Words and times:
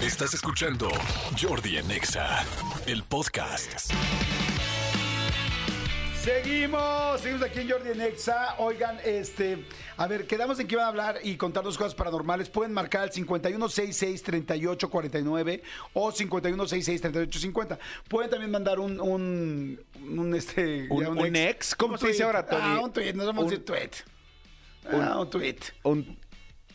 Estás 0.00 0.34
escuchando 0.34 0.88
Jordi 1.40 1.78
en 1.78 1.90
Exa, 1.90 2.44
el 2.86 3.02
podcast. 3.02 3.90
Seguimos, 6.22 7.20
seguimos 7.20 7.44
aquí 7.46 7.60
en 7.60 7.70
Jordi 7.70 7.90
en 7.92 8.00
Exa. 8.02 8.56
Oigan, 8.58 8.98
este, 9.04 9.64
a 9.96 10.06
ver, 10.06 10.26
quedamos 10.26 10.58
en 10.60 10.66
que 10.66 10.74
iban 10.74 10.84
a 10.84 10.88
hablar 10.88 11.18
y 11.22 11.36
contarnos 11.36 11.78
cosas 11.78 11.94
paranormales. 11.94 12.50
Pueden 12.50 12.72
marcar 12.72 13.02
al 13.02 13.10
5166-3849 13.12 15.62
o 15.94 16.12
5166-3850. 16.12 17.78
Pueden 18.08 18.30
también 18.30 18.50
mandar 18.50 18.78
un, 18.80 19.00
un, 19.00 19.80
un, 20.02 20.34
este, 20.34 20.88
¿Un- 20.90 21.36
ex? 21.36 21.74
¿Cómo 21.74 21.96
se 21.96 22.08
dice 22.08 22.24
ahora, 22.24 22.44
Tony? 22.44 22.60
Ah, 22.62 22.80
un 22.82 22.92
tweet, 22.92 23.14
nos 23.14 23.26
vamos 23.26 23.46
a 23.46 23.50
decir 23.50 23.64
tweet. 23.64 23.90
Ah, 24.90 25.18
un 25.20 25.30
tweet. 25.30 25.56
Un, 25.84 26.18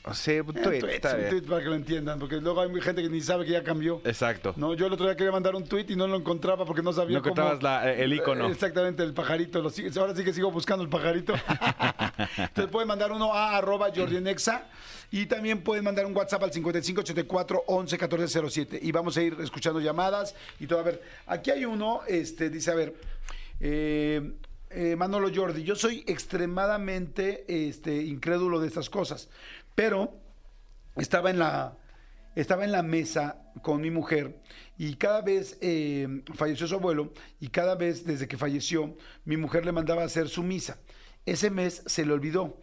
o 0.04 0.13
sea, 0.13 0.41
un 0.41 0.54
tweet, 0.54 0.79
está 0.95 1.11
un 1.11 1.17
bien. 1.17 1.29
tweet 1.29 1.41
para 1.43 1.61
que 1.61 1.70
lo 1.70 1.75
entiendan, 1.75 2.17
porque 2.20 2.38
luego 2.38 2.61
hay 2.61 2.81
gente 2.81 3.02
que 3.04 3.09
ni 3.09 3.21
sabe 3.21 3.45
que 3.45 3.52
ya 3.52 3.63
cambió. 3.63 4.02
Exacto. 4.04 4.54
No, 4.57 4.73
yo 4.73 4.88
el 4.88 4.94
otro 4.94 5.05
día 5.05 5.16
quería 5.16 5.31
mandar 5.31 5.55
un 5.55 5.63
tweet 5.67 5.85
y 5.89 5.95
no 5.95 6.08
lo 6.08 6.17
encontraba 6.17 6.66
porque 6.66 6.81
no 6.81 6.91
sabía 6.91 7.13
No 7.13 7.20
encontrabas 7.20 7.62
la- 7.62 7.91
el 7.94 8.11
icono. 8.13 8.48
Exactamente, 8.48 9.03
el 9.03 9.13
pajarito. 9.13 9.61
Lo 9.61 9.70
ahora 10.02 10.16
sí 10.16 10.23
que 10.23 10.34
sigo 10.34 10.52
buscando 10.52 10.84
el 10.84 10.89
pajarito. 10.89 11.34
Entonces 12.38 12.72
pueden 12.72 12.88
mandar 12.88 13.11
uno 13.11 13.34
a 13.34 13.58
arroba 13.58 13.89
Jordianexa 13.95 14.67
y 15.11 15.25
también 15.25 15.61
pueden 15.61 15.84
mandar 15.84 16.05
un 16.05 16.16
WhatsApp 16.16 16.44
al 16.44 16.52
5584 16.53 17.63
11 17.67 17.95
1407 17.97 18.80
y 18.81 18.91
vamos 18.91 19.17
a 19.17 19.22
ir 19.22 19.36
escuchando 19.39 19.80
llamadas 19.80 20.33
y 20.59 20.67
todo. 20.67 20.80
A 20.80 20.83
ver, 20.83 21.02
aquí 21.27 21.52
hay 21.52 21.66
uno, 21.66 22.02
este, 22.08 22.49
dice, 22.49 22.72
a 22.72 22.75
ver, 22.75 22.95
eh, 23.59 24.31
eh, 24.70 24.95
Manolo 24.95 25.30
Jordi, 25.33 25.63
yo 25.63 25.75
soy 25.75 26.03
extremadamente 26.08 27.44
este, 27.47 28.03
incrédulo 28.03 28.59
de 28.59 28.67
estas 28.67 28.89
cosas, 28.89 29.30
pero 29.75 30.20
estaba 30.95 31.30
en 31.30 31.39
la 31.39 31.77
estaba 32.35 32.63
en 32.63 32.71
la 32.71 32.81
mesa 32.81 33.41
con 33.61 33.81
mi 33.81 33.91
mujer 33.91 34.39
y 34.77 34.95
cada 34.95 35.21
vez 35.21 35.57
eh, 35.61 36.23
falleció 36.34 36.66
su 36.66 36.75
abuelo 36.75 37.14
y 37.39 37.50
cada 37.50 37.75
vez 37.75 38.05
desde 38.05 38.27
que 38.27 38.38
falleció 38.38 38.95
mi 39.25 39.36
mujer 39.36 39.66
le 39.66 39.73
mandaba 39.73 40.03
a 40.03 40.05
hacer 40.05 40.30
su 40.30 40.44
misa. 40.44 40.77
Ese 41.25 41.49
mes 41.49 41.83
se 41.86 42.05
le 42.05 42.14
olvidó. 42.14 42.58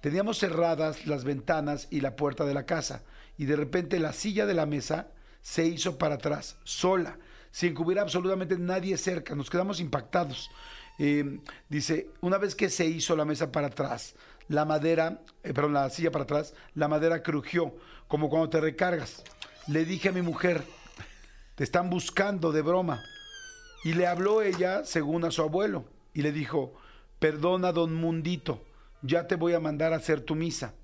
Teníamos 0.00 0.38
cerradas 0.38 1.06
las 1.06 1.24
ventanas 1.24 1.88
y 1.90 2.00
la 2.00 2.14
puerta 2.14 2.44
de 2.44 2.54
la 2.54 2.64
casa 2.64 3.02
y 3.36 3.46
de 3.46 3.56
repente 3.56 3.98
la 3.98 4.12
silla 4.12 4.46
de 4.46 4.54
la 4.54 4.66
mesa 4.66 5.08
se 5.42 5.66
hizo 5.66 5.98
para 5.98 6.16
atrás, 6.16 6.56
sola, 6.62 7.18
sin 7.50 7.74
que 7.74 7.82
hubiera 7.82 8.02
absolutamente 8.02 8.56
nadie 8.56 8.96
cerca. 8.96 9.34
Nos 9.34 9.50
quedamos 9.50 9.80
impactados. 9.80 10.50
Eh, 10.98 11.40
dice, 11.68 12.10
una 12.20 12.38
vez 12.38 12.54
que 12.54 12.68
se 12.68 12.86
hizo 12.86 13.16
la 13.16 13.24
mesa 13.24 13.50
para 13.50 13.68
atrás, 13.68 14.14
la 14.48 14.64
madera, 14.64 15.20
eh, 15.42 15.52
perdón, 15.52 15.74
la 15.74 15.90
silla 15.90 16.10
para 16.10 16.24
atrás, 16.24 16.54
la 16.74 16.88
madera 16.88 17.22
crujió, 17.22 17.74
como 18.08 18.28
cuando 18.28 18.48
te 18.48 18.60
recargas. 18.60 19.22
Le 19.66 19.84
dije 19.84 20.08
a 20.08 20.12
mi 20.12 20.22
mujer, 20.22 20.64
te 21.54 21.64
están 21.64 21.90
buscando 21.90 22.52
de 22.52 22.62
broma. 22.62 23.02
Y 23.84 23.92
le 23.92 24.06
habló 24.06 24.42
ella, 24.42 24.84
según 24.84 25.24
a 25.24 25.30
su 25.30 25.42
abuelo, 25.42 25.84
y 26.14 26.22
le 26.22 26.32
dijo, 26.32 26.72
perdona, 27.18 27.72
don 27.72 27.94
Mundito, 27.94 28.64
ya 29.02 29.26
te 29.26 29.36
voy 29.36 29.54
a 29.54 29.60
mandar 29.60 29.92
a 29.92 29.96
hacer 29.96 30.22
tu 30.22 30.34
misa. 30.34 30.74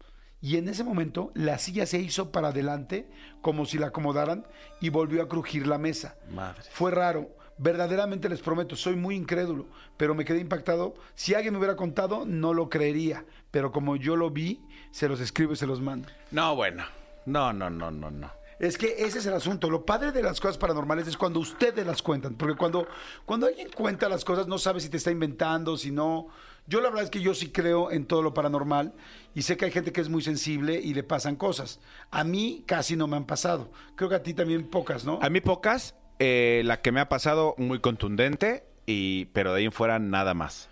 Y 0.40 0.58
en 0.58 0.68
ese 0.68 0.84
momento 0.84 1.32
la 1.34 1.58
silla 1.58 1.86
se 1.86 1.98
hizo 1.98 2.30
para 2.30 2.48
adelante, 2.48 3.08
como 3.40 3.64
si 3.64 3.78
la 3.78 3.86
acomodaran, 3.86 4.46
y 4.80 4.90
volvió 4.90 5.22
a 5.22 5.28
crujir 5.28 5.66
la 5.66 5.78
mesa. 5.78 6.16
Madre. 6.30 6.62
Fue 6.70 6.90
raro. 6.90 7.30
Verdaderamente 7.56 8.28
les 8.28 8.40
prometo, 8.40 8.74
soy 8.74 8.96
muy 8.96 9.14
incrédulo, 9.14 9.66
pero 9.96 10.14
me 10.14 10.24
quedé 10.24 10.40
impactado. 10.40 10.94
Si 11.14 11.34
alguien 11.34 11.52
me 11.54 11.58
hubiera 11.58 11.76
contado, 11.76 12.24
no 12.26 12.52
lo 12.52 12.68
creería. 12.68 13.24
Pero 13.50 13.70
como 13.70 13.96
yo 13.96 14.16
lo 14.16 14.30
vi, 14.30 14.60
se 14.90 15.08
los 15.08 15.20
escribo 15.20 15.52
y 15.52 15.56
se 15.56 15.66
los 15.66 15.80
mando. 15.80 16.08
No, 16.30 16.56
bueno. 16.56 16.84
No, 17.26 17.52
no, 17.52 17.70
no, 17.70 17.90
no, 17.90 18.10
no. 18.10 18.30
Es 18.58 18.78
que 18.78 18.94
ese 18.98 19.18
es 19.18 19.26
el 19.26 19.34
asunto. 19.34 19.68
Lo 19.68 19.84
padre 19.84 20.12
de 20.12 20.22
las 20.22 20.40
cosas 20.40 20.58
paranormales 20.58 21.06
es 21.06 21.16
cuando 21.16 21.40
ustedes 21.40 21.86
las 21.86 22.02
cuentan. 22.02 22.34
Porque 22.34 22.56
cuando, 22.56 22.86
cuando 23.24 23.46
alguien 23.46 23.68
cuenta 23.74 24.08
las 24.08 24.24
cosas, 24.24 24.46
no 24.46 24.58
sabe 24.58 24.80
si 24.80 24.88
te 24.88 24.96
está 24.96 25.10
inventando, 25.10 25.76
si 25.76 25.90
no. 25.90 26.28
Yo 26.66 26.80
la 26.80 26.88
verdad 26.88 27.04
es 27.04 27.10
que 27.10 27.20
yo 27.20 27.34
sí 27.34 27.50
creo 27.50 27.90
en 27.90 28.06
todo 28.06 28.22
lo 28.22 28.32
paranormal 28.32 28.94
y 29.34 29.42
sé 29.42 29.56
que 29.56 29.66
hay 29.66 29.70
gente 29.70 29.92
que 29.92 30.00
es 30.00 30.08
muy 30.08 30.22
sensible 30.22 30.80
y 30.80 30.94
le 30.94 31.02
pasan 31.02 31.36
cosas. 31.36 31.78
A 32.10 32.24
mí 32.24 32.64
casi 32.66 32.96
no 32.96 33.06
me 33.06 33.16
han 33.16 33.26
pasado. 33.26 33.70
Creo 33.96 34.08
que 34.08 34.16
a 34.16 34.22
ti 34.22 34.32
también 34.32 34.68
pocas, 34.68 35.04
¿no? 35.04 35.18
A 35.20 35.28
mí 35.28 35.40
pocas. 35.40 35.94
Eh, 36.18 36.62
la 36.64 36.80
que 36.80 36.92
me 36.92 37.00
ha 37.00 37.08
pasado 37.08 37.54
muy 37.58 37.80
contundente, 37.80 38.64
y, 38.86 39.26
pero 39.26 39.52
de 39.52 39.60
ahí 39.60 39.64
en 39.64 39.72
fuera 39.72 39.98
nada 39.98 40.34
más. 40.34 40.68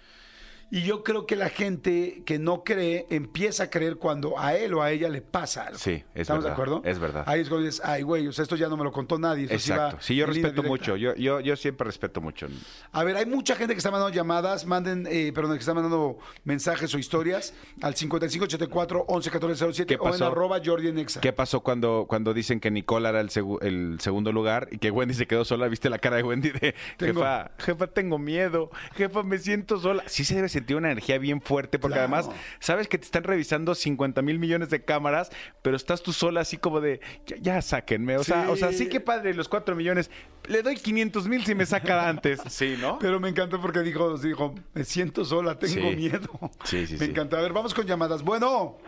Y 0.74 0.82
yo 0.84 1.04
creo 1.04 1.26
que 1.26 1.36
la 1.36 1.50
gente 1.50 2.22
que 2.24 2.38
no 2.38 2.64
cree 2.64 3.04
empieza 3.10 3.64
a 3.64 3.70
creer 3.70 3.96
cuando 3.96 4.38
a 4.38 4.54
él 4.56 4.72
o 4.72 4.80
a 4.82 4.90
ella 4.90 5.10
le 5.10 5.20
pasa 5.20 5.66
algo. 5.66 5.78
Sí, 5.78 6.02
es 6.14 6.22
¿Estamos 6.22 6.42
verdad, 6.44 6.56
de 6.56 6.62
acuerdo? 6.62 6.82
es 6.90 6.98
verdad. 6.98 7.24
Ahí 7.26 7.42
es 7.42 7.48
cuando 7.50 7.66
dices, 7.66 7.82
ay, 7.84 8.00
güey, 8.00 8.26
o 8.26 8.32
sea, 8.32 8.42
esto 8.44 8.56
ya 8.56 8.68
no 8.70 8.78
me 8.78 8.84
lo 8.84 8.90
contó 8.90 9.18
nadie. 9.18 9.46
va 9.48 9.52
Exacto. 9.52 9.98
Sí, 10.00 10.16
yo 10.16 10.24
respeto 10.24 10.48
directa". 10.62 10.68
mucho. 10.70 10.96
Yo, 10.96 11.14
yo, 11.14 11.40
yo 11.40 11.56
siempre 11.56 11.84
respeto 11.84 12.22
mucho. 12.22 12.46
A 12.90 13.04
ver, 13.04 13.18
hay 13.18 13.26
mucha 13.26 13.54
gente 13.54 13.74
que 13.74 13.78
está 13.78 13.90
mandando 13.90 14.14
llamadas, 14.16 14.64
manden, 14.64 15.06
eh, 15.10 15.30
perdón, 15.34 15.52
que 15.52 15.60
está 15.60 15.74
mandando 15.74 16.16
mensajes 16.44 16.94
o 16.94 16.98
historias 16.98 17.52
al 17.82 17.94
5584 17.94 19.04
111407 19.08 19.86
¿Qué 19.86 20.00
o 20.02 20.14
en 20.14 20.22
arroba 20.22 20.58
Jordi 20.64 20.88
en 20.88 20.98
Exa. 20.98 21.20
¿Qué 21.20 21.34
pasó 21.34 21.60
cuando, 21.60 22.06
cuando 22.08 22.32
dicen 22.32 22.60
que 22.60 22.70
Nicole 22.70 23.10
era 23.10 23.20
el, 23.20 23.28
segu- 23.28 23.58
el 23.62 23.98
segundo 24.00 24.32
lugar 24.32 24.68
y 24.70 24.78
que 24.78 24.90
Wendy 24.90 25.12
se 25.12 25.26
quedó 25.26 25.44
sola? 25.44 25.68
¿Viste 25.68 25.90
la 25.90 25.98
cara 25.98 26.16
de 26.16 26.22
Wendy 26.22 26.48
de 26.50 26.74
Tengo- 26.96 27.20
jefa, 27.20 27.50
jefa, 27.58 27.86
tengo 27.88 28.18
miedo, 28.18 28.70
jefa, 28.94 29.22
me 29.22 29.36
siento 29.38 29.78
sola? 29.78 30.02
Sí 30.06 30.24
se 30.24 30.36
debe 30.36 30.48
sentir 30.48 30.61
una 30.74 30.90
energía 30.90 31.18
bien 31.18 31.40
fuerte 31.40 31.78
porque 31.78 31.94
Claro. 31.98 32.14
además 32.14 32.30
sabes 32.60 32.88
que 32.88 32.98
te 32.98 33.04
están 33.04 33.24
revisando 33.24 33.74
50 33.74 34.22
mil 34.22 34.38
millones 34.38 34.70
de 34.70 34.84
cámaras, 34.84 35.30
pero 35.62 35.76
estás 35.76 36.02
tú 36.02 36.12
sola 36.12 36.40
así 36.40 36.56
como 36.56 36.80
de, 36.80 37.00
ya, 37.26 37.36
ya 37.40 37.62
sáquenme. 37.62 38.16
O, 38.16 38.24
sea, 38.24 38.44
Sí. 38.44 38.50
o 38.50 38.56
sea, 38.56 38.72
sí 38.72 38.88
que 38.88 39.00
padre 39.00 39.34
los 39.34 39.48
4 39.48 39.74
millones. 39.76 40.10
Le 40.48 40.62
doy 40.62 40.76
500 40.76 41.28
mil 41.28 41.44
si 41.44 41.54
me 41.54 41.66
saca 41.66 42.08
antes. 42.08 42.40
Sí, 42.48 42.76
¿no? 42.80 42.98
Pero 42.98 43.18
me 43.20 43.28
encantó 43.28 43.60
porque 43.60 43.80
dijo, 43.80 44.16
dijo, 44.18 44.54
me 44.74 44.84
siento 44.84 45.24
sola, 45.24 45.58
tengo 45.58 45.90
Sí. 45.90 45.96
miedo. 45.96 46.28
Sí, 46.64 46.86
sí, 46.86 46.94
Me 46.94 46.98
sí. 47.06 47.10
encanta. 47.10 47.38
A 47.38 47.42
ver, 47.42 47.52
vamos 47.52 47.74
con 47.74 47.86
llamadas. 47.86 48.22
Bueno, 48.22 48.78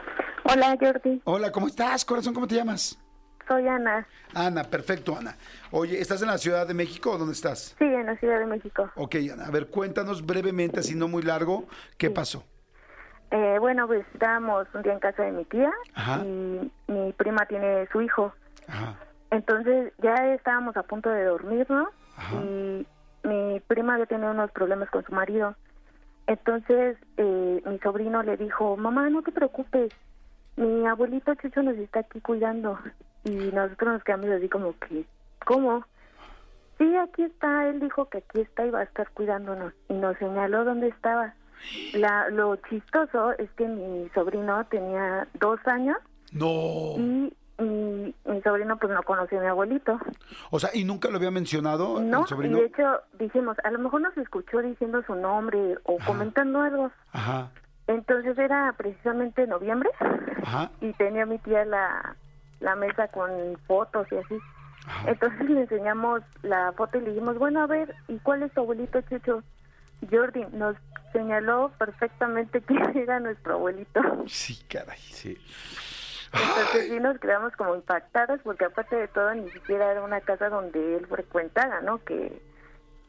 Hola 0.46 0.76
Jordi, 0.78 1.22
hola, 1.24 1.50
¿cómo 1.50 1.66
estás, 1.68 2.04
corazón? 2.04 2.34
¿Cómo 2.34 2.46
te 2.46 2.54
llamas? 2.54 2.98
Soy 3.47 3.66
Ana. 3.69 4.06
Ana, 4.34 4.65
perfecto, 4.65 5.16
Ana. 5.16 5.37
Oye, 5.71 6.00
¿estás 6.00 6.22
en 6.22 6.28
la 6.28 6.38
Ciudad 6.38 6.66
de 6.66 6.75
México 6.75 7.12
o 7.12 7.19
dónde 7.19 7.32
estás? 7.34 7.75
Sí, 7.78 7.84
en 7.84 8.06
la 8.06 8.16
Ciudad 8.16 8.38
de 8.38 8.47
México. 8.47 8.91
Ok, 8.97 9.16
Ana, 9.32 9.47
a 9.47 9.50
ver, 9.50 9.69
cuéntanos 9.69 10.25
brevemente, 10.25 10.81
así 10.81 10.94
no 10.94 11.09
muy 11.09 11.22
largo, 11.22 11.66
¿qué 11.99 12.10
pasó? 12.10 12.44
Eh, 13.31 13.56
bueno, 13.59 13.87
pues 13.87 14.06
estábamos 14.12 14.69
un 14.75 14.82
día 14.82 14.93
en 14.93 15.00
casa 15.00 15.22
de 15.25 15.32
mi 15.32 15.44
tía 15.47 15.72
Ajá. 15.94 16.22
y 16.25 16.71
mi 16.87 17.12
prima 17.15 17.47
tiene 17.47 17.88
su 17.91 18.00
hijo. 18.03 18.32
Ajá. 18.69 18.97
Entonces 19.31 19.93
ya 20.03 20.15
estábamos 20.34 20.76
a 20.76 20.84
punto 20.84 21.11
de 21.11 21.25
dormirnos 21.25 21.88
Ajá. 22.16 22.37
y 22.37 22.87
mi 23.25 23.61
prima 23.61 23.94
había 23.94 24.06
tenido 24.06 24.31
unos 24.31 24.53
problemas 24.53 24.88
con 24.91 25.05
su 25.05 25.12
marido. 25.12 25.56
Entonces 26.28 26.97
eh, 27.16 27.62
mi 27.66 27.78
sobrino 27.81 28.22
le 28.22 28.37
dijo, 28.37 28.76
mamá, 28.76 29.11
no 29.11 29.22
te 29.22 29.32
preocupes, 29.32 29.93
mi 30.56 30.87
abuelito 30.87 31.34
Chucho 31.34 31.62
nos 31.62 31.76
está 31.76 32.00
aquí 32.00 32.21
cuidando. 32.21 32.78
Y 33.24 33.30
nosotros 33.52 33.94
nos 33.94 34.04
quedamos 34.04 34.26
así 34.30 34.48
como 34.48 34.74
que, 34.78 35.04
¿cómo? 35.46 35.84
Sí, 36.78 36.96
aquí 36.96 37.22
está, 37.22 37.68
él 37.68 37.80
dijo 37.80 38.08
que 38.08 38.18
aquí 38.18 38.40
está 38.40 38.66
y 38.66 38.70
va 38.70 38.80
a 38.80 38.84
estar 38.84 39.08
cuidándonos. 39.10 39.72
Y 39.88 39.94
nos 39.94 40.16
señaló 40.18 40.64
dónde 40.64 40.88
estaba. 40.88 41.34
La, 41.94 42.28
lo 42.30 42.56
chistoso 42.56 43.32
es 43.38 43.50
que 43.52 43.66
mi 43.66 44.08
sobrino 44.10 44.64
tenía 44.66 45.26
dos 45.34 45.58
años 45.66 45.96
No. 46.32 46.94
y 46.96 47.32
mi, 47.58 48.14
mi 48.26 48.42
sobrino 48.42 48.76
pues 48.76 48.92
no 48.92 49.02
conocía 49.04 49.38
a 49.38 49.42
mi 49.42 49.46
abuelito. 49.48 49.98
O 50.50 50.58
sea, 50.60 50.70
¿y 50.74 50.84
nunca 50.84 51.08
lo 51.08 51.16
había 51.16 51.30
mencionado 51.30 52.00
No, 52.02 52.18
el 52.18 52.24
y 52.24 52.28
sobrino? 52.28 52.58
de 52.58 52.66
hecho 52.66 53.00
dijimos, 53.18 53.56
a 53.64 53.70
lo 53.70 53.78
mejor 53.78 54.02
nos 54.02 54.16
escuchó 54.18 54.58
diciendo 54.58 55.02
su 55.06 55.14
nombre 55.14 55.78
o 55.84 55.96
Ajá. 55.98 56.06
comentando 56.06 56.60
algo. 56.60 56.90
Ajá, 57.12 57.50
Entonces 57.86 58.36
era 58.36 58.74
precisamente 58.76 59.46
noviembre 59.46 59.88
ajá. 60.42 60.70
y 60.82 60.92
tenía 60.94 61.24
mi 61.24 61.38
tía 61.38 61.64
la, 61.64 62.16
la 62.60 62.76
mesa 62.76 63.09
con 63.09 63.31
fotos 63.66 64.06
y 64.10 64.16
así. 64.16 64.38
Ajá. 64.87 65.10
Entonces 65.10 65.49
le 65.49 65.61
enseñamos 65.62 66.23
la 66.43 66.73
foto 66.73 66.99
y 66.99 67.02
le 67.02 67.11
dijimos, 67.11 67.38
bueno, 67.38 67.62
a 67.62 67.67
ver, 67.67 67.94
¿y 68.08 68.19
cuál 68.19 68.43
es 68.43 68.52
tu 68.52 68.61
abuelito 68.61 69.00
Chucho? 69.02 69.43
Jordi 70.11 70.44
nos 70.52 70.76
señaló 71.12 71.73
perfectamente 71.78 72.61
quién 72.67 72.96
era 72.96 73.20
nuestro 73.20 73.55
abuelito. 73.55 74.00
Sí, 74.26 74.62
caray. 74.69 74.99
Sí. 74.99 75.38
Entonces 76.32 76.88
sí 76.88 76.99
nos 76.99 77.19
quedamos 77.20 77.52
como 77.56 77.76
impactadas 77.76 78.40
porque 78.43 78.64
aparte 78.64 78.96
de 78.96 79.08
todo 79.08 79.32
ni 79.34 79.49
siquiera 79.50 79.93
era 79.93 80.02
una 80.02 80.20
casa 80.20 80.49
donde 80.49 80.96
él 80.96 81.06
frecuentara, 81.06 81.81
¿no? 81.81 82.02
Que, 82.05 82.43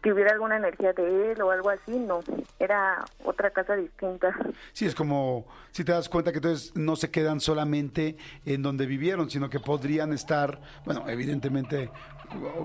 que 0.06 0.14
hubiera 0.14 0.34
alguna 0.34 0.58
energía 0.58 0.94
de 0.94 1.32
él 1.32 1.42
o 1.42 1.50
algo 1.50 1.72
así, 1.72 1.98
no. 1.98 2.20
Era 2.60 3.04
otra 3.24 3.50
casa 3.50 3.76
distinta. 3.76 4.38
Sí, 4.72 4.86
es 4.86 4.94
como 4.94 5.48
si 5.72 5.84
te 5.84 5.94
das 5.94 6.10
cuenta 6.10 6.32
que 6.32 6.38
entonces 6.38 6.74
no 6.76 6.96
se 6.96 7.10
quedan 7.10 7.40
solamente 7.40 8.16
en 8.46 8.62
donde 8.62 8.86
vivieron, 8.86 9.32
sino 9.32 9.50
que 9.50 9.60
podrían 9.60 10.14
estar, 10.14 10.62
bueno, 10.86 11.10
evidentemente 11.10 11.90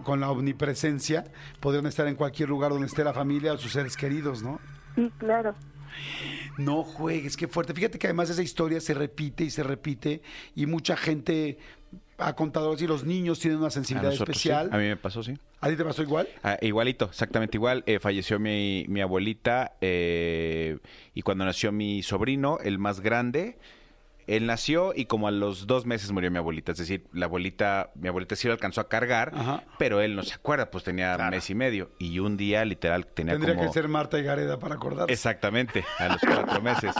con 0.04 0.20
la 0.20 0.30
omnipresencia, 0.30 1.24
podrían 1.60 1.86
estar 1.86 2.06
en 2.08 2.14
cualquier 2.14 2.50
lugar 2.50 2.72
donde 2.72 2.88
esté 2.88 3.04
la 3.04 3.14
familia 3.14 3.54
o 3.54 3.56
sus 3.56 3.72
seres 3.72 3.96
queridos, 3.96 4.42
¿no? 4.42 4.60
Sí, 4.94 5.10
claro. 5.16 5.54
No 6.58 6.84
juegues, 6.84 7.38
qué 7.38 7.48
fuerte. 7.48 7.72
Fíjate 7.72 7.98
que 7.98 8.06
además 8.06 8.28
esa 8.28 8.42
historia 8.42 8.82
se 8.82 8.92
repite 8.92 9.44
y 9.44 9.50
se 9.50 9.62
repite 9.62 10.20
y 10.54 10.66
mucha 10.66 10.94
gente 10.94 11.56
ha 12.20 12.34
contado 12.34 12.72
así, 12.72 12.86
los 12.86 13.04
niños 13.04 13.38
tienen 13.40 13.58
una 13.58 13.68
A 13.68 13.70
sensibilidad 13.70 14.10
nosotros 14.12 14.36
sí. 14.36 14.48
especial. 14.48 14.70
A 14.72 14.78
mí 14.78 14.84
me 14.84 14.96
pasó, 14.96 15.22
sí. 15.22 15.34
¿A 15.60 15.68
ti 15.68 15.76
te 15.76 15.84
pasó 15.84 16.02
igual? 16.02 16.28
Ah, 16.42 16.56
igualito, 16.60 17.06
exactamente 17.06 17.56
igual. 17.56 17.82
Eh, 17.86 17.98
falleció 17.98 18.38
mi, 18.38 18.84
mi 18.88 19.00
abuelita 19.00 19.72
eh, 19.80 20.78
y 21.14 21.22
cuando 21.22 21.44
nació 21.44 21.72
mi 21.72 22.02
sobrino, 22.02 22.58
el 22.62 22.78
más 22.78 23.00
grande, 23.00 23.58
él 24.36 24.46
nació 24.46 24.92
y 24.94 25.06
como 25.06 25.28
a 25.28 25.30
los 25.30 25.66
dos 25.66 25.86
meses 25.86 26.10
murió 26.12 26.30
mi 26.30 26.38
abuelita. 26.38 26.72
Es 26.72 26.78
decir, 26.78 27.04
la 27.12 27.26
abuelita, 27.26 27.90
mi 27.94 28.08
abuelita 28.08 28.36
sí 28.36 28.46
lo 28.48 28.52
alcanzó 28.54 28.80
a 28.80 28.88
cargar, 28.88 29.32
Ajá. 29.34 29.64
pero 29.78 30.00
él 30.00 30.16
no 30.16 30.22
se 30.22 30.34
acuerda, 30.34 30.70
pues 30.70 30.84
tenía 30.84 31.14
Claro. 31.16 31.30
mes 31.30 31.48
y 31.50 31.54
medio. 31.54 31.90
Y 31.98 32.18
un 32.18 32.36
día, 32.36 32.64
literal, 32.64 33.06
tenía 33.06 33.34
Tendría 33.34 33.54
como... 33.56 33.66
que 33.68 33.72
ser 33.72 33.88
Marta 33.88 34.18
y 34.18 34.22
Gareda 34.22 34.58
para 34.58 34.74
acordarse. 34.76 35.12
Exactamente, 35.12 35.84
a 35.98 36.08
los 36.08 36.20
cuatro 36.20 36.60
meses. 36.62 36.94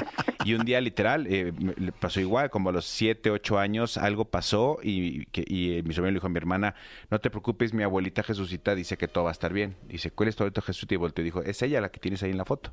Y 0.45 0.55
un 0.55 0.65
día 0.65 0.81
literal, 0.81 1.27
eh, 1.29 1.53
pasó 2.01 2.21
igual, 2.21 2.51
como 2.51 2.71
a 2.71 2.73
los 2.73 2.85
siete, 2.87 3.31
ocho 3.31 3.59
años, 3.59 3.97
algo 3.99 4.25
pasó 4.27 4.79
y, 4.83 5.27
que- 5.27 5.45
y, 5.47 5.75
eh, 5.79 5.83
mi 5.83 5.95
sobrino 5.95 6.11
le 6.13 6.15
dijo 6.15 6.27
a 6.27 6.31
mi 6.31 6.39
hermana, 6.39 6.75
no 7.11 7.19
te 7.21 7.31
preocupes, 7.31 7.73
mi 7.75 7.83
abuelita 7.83 8.23
Jesucita 8.23 8.75
dice 8.75 8.97
que 8.97 9.09
todo 9.09 9.25
va 9.25 9.31
a 9.31 9.33
estar 9.33 9.53
bien. 9.53 9.77
Dice, 9.89 10.11
¿cuál 10.11 10.29
es 10.29 10.37
tu 10.37 10.43
abuelita 10.43 10.63
Jesucita? 10.63 10.95
Y 10.95 10.97
volteó 10.99 11.23
y 11.23 11.27
dijo, 11.27 11.43
es 11.43 11.63
ella 11.63 11.81
la 11.81 11.91
que 11.91 12.01
tienes 12.01 12.23
ahí 12.23 12.31
en 12.31 12.39
la 12.39 12.45
foto. 12.45 12.73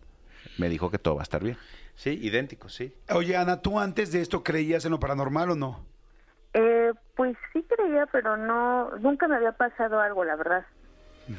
Me 0.58 0.70
dijo 0.70 0.90
que 0.92 1.00
todo 1.00 1.16
va 1.16 1.22
a 1.22 1.24
estar 1.24 1.44
bien. 1.44 1.58
Sí, 1.96 2.20
idéntico, 2.22 2.70
sí. 2.70 2.96
Oye, 3.10 3.36
Ana, 3.38 3.62
¿tú 3.62 3.80
antes 3.80 4.12
de 4.12 4.22
esto 4.22 4.44
creías 4.44 4.86
en 4.86 4.92
lo 4.92 5.00
paranormal 5.00 5.52
o 5.52 5.56
no? 5.56 5.86
Eh, 6.54 6.94
pues 7.16 7.36
sí 7.54 7.64
creía, 7.68 8.06
pero 8.08 8.38
no, 8.38 8.92
nunca 8.98 9.28
me 9.28 9.36
había 9.36 9.52
pasado 9.52 10.00
algo, 10.00 10.24
la 10.24 10.36
verdad. 10.36 10.66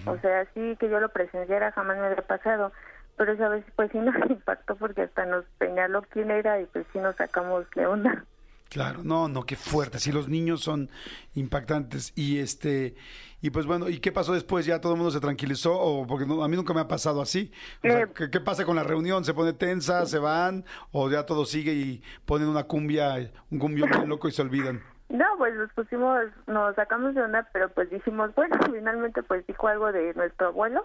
O 0.05 0.19
sea, 0.19 0.45
sí 0.53 0.77
que 0.79 0.91
yo 0.91 1.01
lo 1.01 1.09
presenciara, 1.09 1.73
jamás 1.73 1.97
me 1.97 2.07
había 2.07 2.27
pasado. 2.27 2.73
Pero 3.17 3.33
esa 3.33 3.49
vez, 3.49 3.65
pues 3.75 3.91
sí 3.91 3.99
nos 3.99 4.15
impactó 4.31 4.77
porque 4.77 5.03
hasta 5.03 5.27
nos 5.27 5.45
señaló 5.59 6.03
quién 6.03 6.31
era 6.31 6.61
y 6.61 6.67
pues 6.67 6.87
sí 6.93 6.99
nos 6.99 7.17
sacamos 7.17 7.67
qué 7.69 7.87
onda. 7.87 8.25
Claro, 8.71 9.03
no, 9.03 9.29
no, 9.29 9.45
qué 9.45 9.57
fuerte. 9.57 9.99
Sí, 9.99 10.13
los 10.13 10.29
niños 10.29 10.61
son 10.61 10.91
impactantes. 11.35 12.13
Y 12.17 12.39
este, 12.39 12.95
y 13.41 13.51
pues 13.51 13.67
bueno, 13.67 13.89
¿y 13.89 13.99
qué 14.01 14.13
pasó 14.13 14.33
después? 14.35 14.67
¿Ya 14.67 14.81
todo 14.81 14.93
el 14.93 14.99
mundo 14.99 15.11
se 15.11 15.21
tranquilizó? 15.21 15.79
O 15.79 16.07
porque 16.07 16.27
no- 16.27 16.43
a 16.45 16.49
mí 16.49 16.57
nunca 16.57 16.75
me 16.75 16.81
ha 16.81 16.89
pasado 16.89 17.23
así. 17.23 17.51
O 17.79 17.89
sea, 17.89 18.01
Eh. 18.03 18.09
¿qué, 18.15 18.31
qué 18.31 18.41
pasa 18.41 18.65
con 18.65 18.77
la 18.77 18.83
reunión? 18.83 19.25
¿Se 19.25 19.33
pone 19.35 19.53
tensa? 19.53 20.05
¿Se 20.07 20.19
van? 20.19 20.65
¿O 20.93 21.09
ya 21.11 21.25
todo 21.25 21.45
sigue 21.47 21.73
y 21.73 22.03
ponen 22.27 22.49
una 22.49 22.65
cumbia, 22.65 23.31
un 23.51 23.59
cumbión 23.59 23.89
bien 23.91 24.09
loco 24.09 24.29
y 24.29 24.33
se 24.33 24.43
olvidan? 24.43 24.83
No, 25.09 25.25
pues 25.39 25.55
nos 25.55 25.73
pusimos, 25.73 26.21
nos 26.47 26.75
sacamos 26.75 27.15
de 27.15 27.23
onda, 27.23 27.49
pero 27.55 27.71
pues 27.71 27.89
dijimos, 27.89 28.35
bueno, 28.35 28.55
finalmente 28.75 29.23
pues 29.23 29.47
dijo 29.47 29.67
algo 29.69 29.91
de 29.93 30.13
nuestro 30.13 30.49
abuelo, 30.49 30.85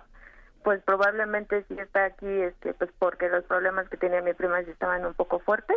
pues 0.64 0.82
probablemente 0.84 1.66
sí 1.68 1.76
está 1.78 2.06
aquí, 2.06 2.26
este, 2.28 2.74
pues 2.76 2.90
porque 2.98 3.28
los 3.28 3.44
problemas 3.44 3.90
que 3.90 3.98
tenía 3.98 4.22
mi 4.22 4.34
prima 4.34 4.64
sí 4.64 4.72
estaban 4.72 5.06
un 5.06 5.14
poco 5.14 5.40
fuertes, 5.40 5.76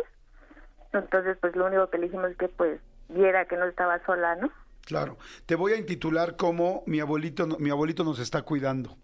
entonces 0.93 1.37
pues 1.41 1.55
lo 1.55 1.65
único 1.65 1.89
que 1.89 1.97
le 1.97 2.05
dijimos 2.05 2.31
es 2.31 2.37
que 2.37 2.47
pues 2.49 2.79
viera 3.09 3.45
que 3.45 3.55
no 3.57 3.65
estaba 3.65 4.03
sola, 4.05 4.35
¿no? 4.35 4.51
Claro. 4.85 5.17
Te 5.45 5.55
voy 5.55 5.73
a 5.73 5.77
intitular 5.77 6.35
como 6.37 6.83
mi 6.85 6.99
abuelito, 6.99 7.45
no- 7.45 7.57
mi 7.57 7.69
abuelito 7.69 8.03
nos 8.03 8.19
está 8.19 8.41
cuidando. 8.43 8.97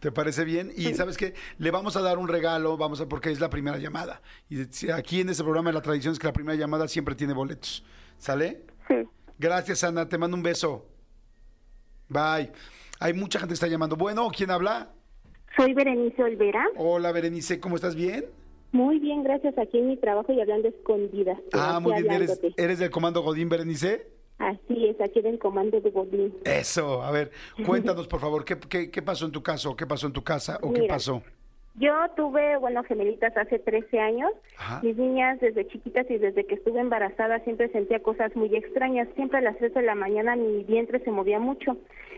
¿Te 0.00 0.10
parece 0.12 0.44
bien? 0.44 0.72
Y 0.74 0.94
sabes 0.94 1.18
qué, 1.18 1.34
le 1.58 1.70
vamos 1.70 1.94
a 1.96 2.00
dar 2.00 2.16
un 2.16 2.28
regalo, 2.28 2.78
vamos 2.78 3.00
a 3.02 3.06
porque 3.08 3.30
es 3.30 3.40
la 3.40 3.50
primera 3.50 3.76
llamada. 3.76 4.22
Y 4.48 4.90
aquí 4.90 5.20
en 5.20 5.28
este 5.28 5.42
programa 5.42 5.70
la 5.72 5.82
tradición 5.82 6.12
es 6.12 6.18
que 6.18 6.26
la 6.26 6.32
primera 6.32 6.56
llamada 6.56 6.88
siempre 6.88 7.14
tiene 7.14 7.34
boletos. 7.34 7.84
¿Sale? 8.16 8.62
Sí. 8.88 8.94
Gracias, 9.38 9.84
Ana. 9.84 10.08
Te 10.08 10.16
mando 10.16 10.36
un 10.36 10.42
beso. 10.42 10.86
Bye. 12.08 12.52
Hay 13.00 13.12
mucha 13.12 13.38
gente 13.38 13.50
que 13.52 13.54
está 13.54 13.66
llamando. 13.66 13.96
Bueno, 13.96 14.28
¿quién 14.34 14.50
habla? 14.50 14.88
Soy 15.56 15.74
Berenice 15.74 16.22
Olvera. 16.22 16.64
Hola, 16.76 17.12
Berenice, 17.12 17.60
¿cómo 17.60 17.76
estás? 17.76 17.94
¿Bien? 17.94 18.24
Muy 18.72 18.98
bien, 18.98 19.22
gracias. 19.24 19.56
Aquí 19.58 19.78
en 19.78 19.88
mi 19.88 19.96
trabajo 19.96 20.32
y 20.32 20.40
hablando 20.40 20.68
escondidas. 20.68 21.38
Ah, 21.52 21.80
muy 21.80 21.92
bien. 21.94 22.06
¿Eres, 22.12 22.30
hablándote. 22.30 22.62
¿Eres 22.62 22.78
del 22.78 22.90
Comando 22.90 23.22
Godín, 23.22 23.48
Berenice? 23.48 24.06
Así 24.38 24.86
es, 24.86 24.98
aquí 25.00 25.18
en 25.18 25.26
el 25.26 25.38
comando 25.38 25.80
de 25.80 25.90
Godín. 25.90 26.34
Eso. 26.44 27.02
A 27.02 27.10
ver, 27.10 27.30
cuéntanos, 27.66 28.08
por 28.08 28.20
favor, 28.20 28.44
¿qué, 28.44 28.56
qué, 28.58 28.90
qué 28.90 29.02
pasó 29.02 29.26
en 29.26 29.32
tu 29.32 29.42
caso? 29.42 29.76
¿Qué 29.76 29.86
pasó 29.86 30.06
en 30.06 30.14
tu 30.14 30.22
casa? 30.24 30.58
¿O 30.62 30.72
qué 30.72 30.84
pasó? 30.84 31.22
Yo 31.74 31.92
tuve, 32.16 32.56
bueno, 32.58 32.82
gemelitas 32.84 33.36
hace 33.36 33.58
13 33.58 34.00
años. 34.00 34.30
Ajá. 34.56 34.80
Mis 34.82 34.96
niñas 34.96 35.38
desde 35.40 35.66
chiquitas 35.68 36.06
y 36.10 36.16
desde 36.18 36.46
que 36.46 36.54
estuve 36.54 36.80
embarazada 36.80 37.38
siempre 37.44 37.70
sentía 37.70 38.02
cosas 38.02 38.34
muy 38.34 38.54
extrañas. 38.56 39.08
Siempre 39.14 39.38
a 39.38 39.42
las 39.42 39.56
3 39.58 39.74
de 39.74 39.82
la 39.82 39.94
mañana 39.94 40.36
mi 40.36 40.64
vientre 40.64 41.00
se 41.04 41.10
movía 41.10 41.38
mucho. 41.38 41.72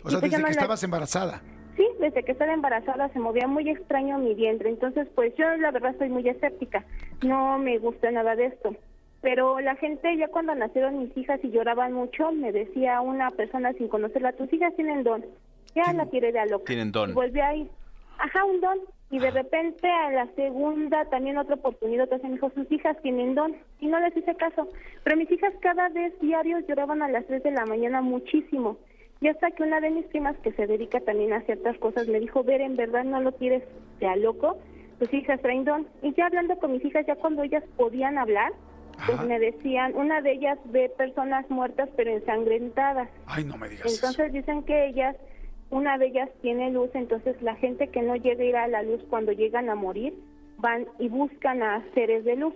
O 0.04 0.10
sea, 0.10 0.20
pues 0.20 0.30
desde 0.30 0.36
que 0.36 0.42
la- 0.42 0.48
estabas 0.50 0.82
embarazada. 0.84 1.42
Sí, 1.76 1.86
desde 2.00 2.22
que 2.22 2.32
estaba 2.32 2.52
embarazada 2.52 3.08
se 3.10 3.18
movía 3.18 3.46
muy 3.46 3.68
extraño 3.68 4.18
mi 4.18 4.34
vientre. 4.34 4.68
Entonces, 4.68 5.08
pues 5.14 5.34
yo 5.36 5.56
la 5.56 5.70
verdad 5.70 5.94
soy 5.98 6.10
muy 6.10 6.28
escéptica. 6.28 6.84
No 7.22 7.58
me 7.58 7.78
gusta 7.78 8.10
nada 8.10 8.36
de 8.36 8.46
esto. 8.46 8.76
Pero 9.22 9.60
la 9.60 9.76
gente, 9.76 10.16
ya 10.16 10.28
cuando 10.28 10.54
nacieron 10.54 10.98
mis 10.98 11.16
hijas 11.16 11.40
y 11.44 11.50
lloraban 11.50 11.92
mucho, 11.92 12.32
me 12.32 12.52
decía 12.52 13.00
una 13.00 13.30
persona 13.30 13.72
sin 13.74 13.88
conocerla, 13.88 14.32
tus 14.32 14.52
hijas 14.52 14.74
tienen 14.74 15.04
don. 15.04 15.24
Ya 15.74 15.92
la 15.92 16.06
quiere 16.06 16.32
de 16.32 16.40
a 16.40 16.46
loca. 16.46 16.64
Tienen 16.66 16.92
don. 16.92 17.10
Y 17.10 17.12
volví 17.14 17.40
a 17.40 17.54
ir. 17.54 17.68
Ajá, 18.18 18.44
un 18.44 18.60
don. 18.60 18.78
Y 19.10 19.18
de 19.18 19.30
repente 19.30 19.88
a 19.88 20.10
la 20.10 20.26
segunda, 20.34 21.04
también 21.06 21.38
otra 21.38 21.54
oportunidad, 21.54 22.06
otra 22.06 22.18
me 22.26 22.34
dijo, 22.34 22.50
sus 22.50 22.70
hijas 22.72 23.00
tienen 23.02 23.34
don. 23.34 23.54
Y 23.78 23.86
no 23.86 24.00
les 24.00 24.16
hice 24.16 24.34
caso. 24.34 24.68
Pero 25.04 25.16
mis 25.16 25.30
hijas 25.30 25.54
cada 25.60 25.88
vez 25.90 26.18
diarios 26.20 26.66
lloraban 26.66 27.02
a 27.02 27.08
las 27.08 27.24
3 27.26 27.42
de 27.42 27.50
la 27.52 27.64
mañana 27.64 28.02
muchísimo. 28.02 28.76
Y 29.22 29.28
hasta 29.28 29.52
que 29.52 29.62
una 29.62 29.80
de 29.80 29.90
mis 29.90 30.04
primas, 30.06 30.36
que 30.38 30.50
se 30.52 30.66
dedica 30.66 30.98
también 30.98 31.32
a 31.32 31.42
ciertas 31.42 31.78
cosas, 31.78 32.08
me 32.08 32.18
dijo, 32.18 32.42
ver, 32.42 32.60
en 32.60 32.74
verdad 32.74 33.04
no 33.04 33.20
lo 33.20 33.30
quieres 33.30 33.62
de 34.00 34.08
a 34.08 34.16
loco, 34.16 34.58
tus 34.98 35.14
hijas 35.14 35.40
traen 35.40 35.64
don. 35.64 35.86
Y 36.02 36.12
ya 36.14 36.26
hablando 36.26 36.56
con 36.56 36.72
mis 36.72 36.84
hijas, 36.84 37.06
ya 37.06 37.14
cuando 37.14 37.44
ellas 37.44 37.62
podían 37.76 38.18
hablar, 38.18 38.52
pues 39.06 39.18
Ajá. 39.18 39.22
me 39.22 39.38
decían, 39.38 39.94
una 39.94 40.22
de 40.22 40.32
ellas 40.32 40.58
ve 40.64 40.88
personas 40.98 41.48
muertas 41.50 41.88
pero 41.96 42.10
ensangrentadas. 42.10 43.08
Ay, 43.26 43.44
no 43.44 43.56
me 43.56 43.68
digas 43.68 43.86
eso. 43.86 44.06
Entonces 44.06 44.32
dicen 44.32 44.64
que 44.64 44.86
ellas, 44.86 45.14
una 45.70 45.98
de 45.98 46.06
ellas 46.06 46.28
tiene 46.40 46.72
luz, 46.72 46.90
entonces 46.94 47.40
la 47.42 47.54
gente 47.54 47.88
que 47.88 48.02
no 48.02 48.16
llega 48.16 48.42
a 48.42 48.46
ir 48.46 48.56
a 48.56 48.66
la 48.66 48.82
luz 48.82 49.04
cuando 49.08 49.30
llegan 49.30 49.70
a 49.70 49.76
morir, 49.76 50.14
van 50.58 50.86
y 50.98 51.08
buscan 51.08 51.62
a 51.62 51.84
seres 51.94 52.24
de 52.24 52.34
luz. 52.34 52.54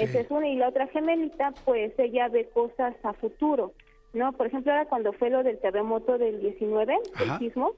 Esa 0.00 0.18
es 0.18 0.30
una. 0.30 0.48
Y 0.48 0.56
la 0.56 0.68
otra 0.68 0.88
gemelita, 0.88 1.52
pues 1.64 1.92
ella 1.98 2.28
ve 2.28 2.48
cosas 2.52 2.94
a 3.04 3.12
futuro, 3.12 3.72
¿no? 4.12 4.32
Por 4.32 4.46
ejemplo, 4.46 4.72
ahora 4.72 4.86
cuando 4.86 5.12
fue 5.12 5.30
lo 5.30 5.42
del 5.42 5.58
terremoto 5.58 6.18
del 6.18 6.40
19, 6.40 6.94
Ajá. 7.14 7.34
el 7.34 7.38
sismo, 7.38 7.72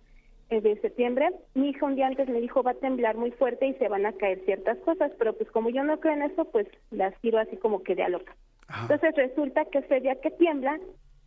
eh, 0.50 0.60
de 0.60 0.78
septiembre, 0.80 1.30
mi 1.54 1.70
hija 1.70 1.86
un 1.86 1.94
día 1.94 2.06
antes 2.06 2.28
me 2.28 2.40
dijo 2.40 2.62
va 2.62 2.72
a 2.72 2.74
temblar 2.74 3.16
muy 3.16 3.30
fuerte 3.32 3.66
y 3.66 3.74
se 3.74 3.88
van 3.88 4.04
a 4.04 4.12
caer 4.12 4.40
ciertas 4.44 4.76
cosas, 4.78 5.10
pero 5.18 5.32
pues 5.32 5.50
como 5.50 5.70
yo 5.70 5.82
no 5.84 5.98
creo 6.00 6.12
en 6.12 6.22
eso, 6.22 6.44
pues 6.44 6.66
las 6.90 7.18
tiro 7.20 7.38
así 7.38 7.56
como 7.56 7.82
que 7.82 7.94
de 7.94 8.02
a 8.02 8.08
loca. 8.08 8.36
Ajá. 8.68 8.82
Entonces 8.82 9.14
resulta 9.16 9.64
que 9.64 9.78
ese 9.78 10.00
día 10.00 10.20
que 10.20 10.30
tiembla, 10.30 10.78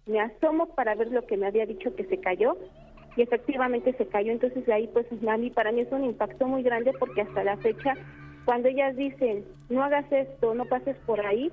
me 0.06 0.22
asomo 0.22 0.68
para 0.76 0.96
ver 0.96 1.12
lo 1.12 1.26
que 1.26 1.36
me 1.36 1.48
había 1.48 1.66
dicho 1.66 1.96
que 1.96 2.06
se 2.06 2.20
cayó 2.20 2.58
y 3.16 3.24
efectivamente 3.24 3.94
se 3.94 4.08
cayó. 4.08 4.32
Entonces 4.32 4.66
de 4.66 4.74
ahí 4.74 4.88
pues 4.88 5.08
a 5.28 5.38
mí, 5.38 5.50
para 5.50 5.72
mí 5.72 5.82
es 5.82 5.92
un 5.92 6.06
impacto 6.06 6.46
muy 6.48 6.62
grande 6.62 6.94
porque 7.00 7.22
hasta 7.22 7.44
la 7.44 7.58
fecha, 7.58 7.96
cuando 8.46 8.70
ellas 8.70 8.96
dicen 8.96 9.46
no 9.70 9.84
hagas 9.84 10.10
esto, 10.12 10.54
no 10.54 10.66
pases 10.66 10.96
por 11.08 11.26
ahí, 11.26 11.52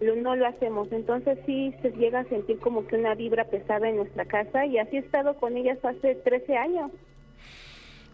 no 0.00 0.36
lo 0.36 0.46
hacemos. 0.46 0.90
Entonces 0.92 1.38
sí 1.46 1.74
se 1.82 1.90
llega 1.92 2.20
a 2.20 2.28
sentir 2.28 2.58
como 2.60 2.86
que 2.86 2.96
una 2.96 3.14
vibra 3.14 3.44
pesada 3.46 3.88
en 3.88 3.96
nuestra 3.96 4.26
casa 4.26 4.66
y 4.66 4.78
así 4.78 4.96
he 4.96 5.00
estado 5.00 5.36
con 5.38 5.56
ellas 5.56 5.78
hace 5.84 6.16
13 6.16 6.56
años. 6.56 6.90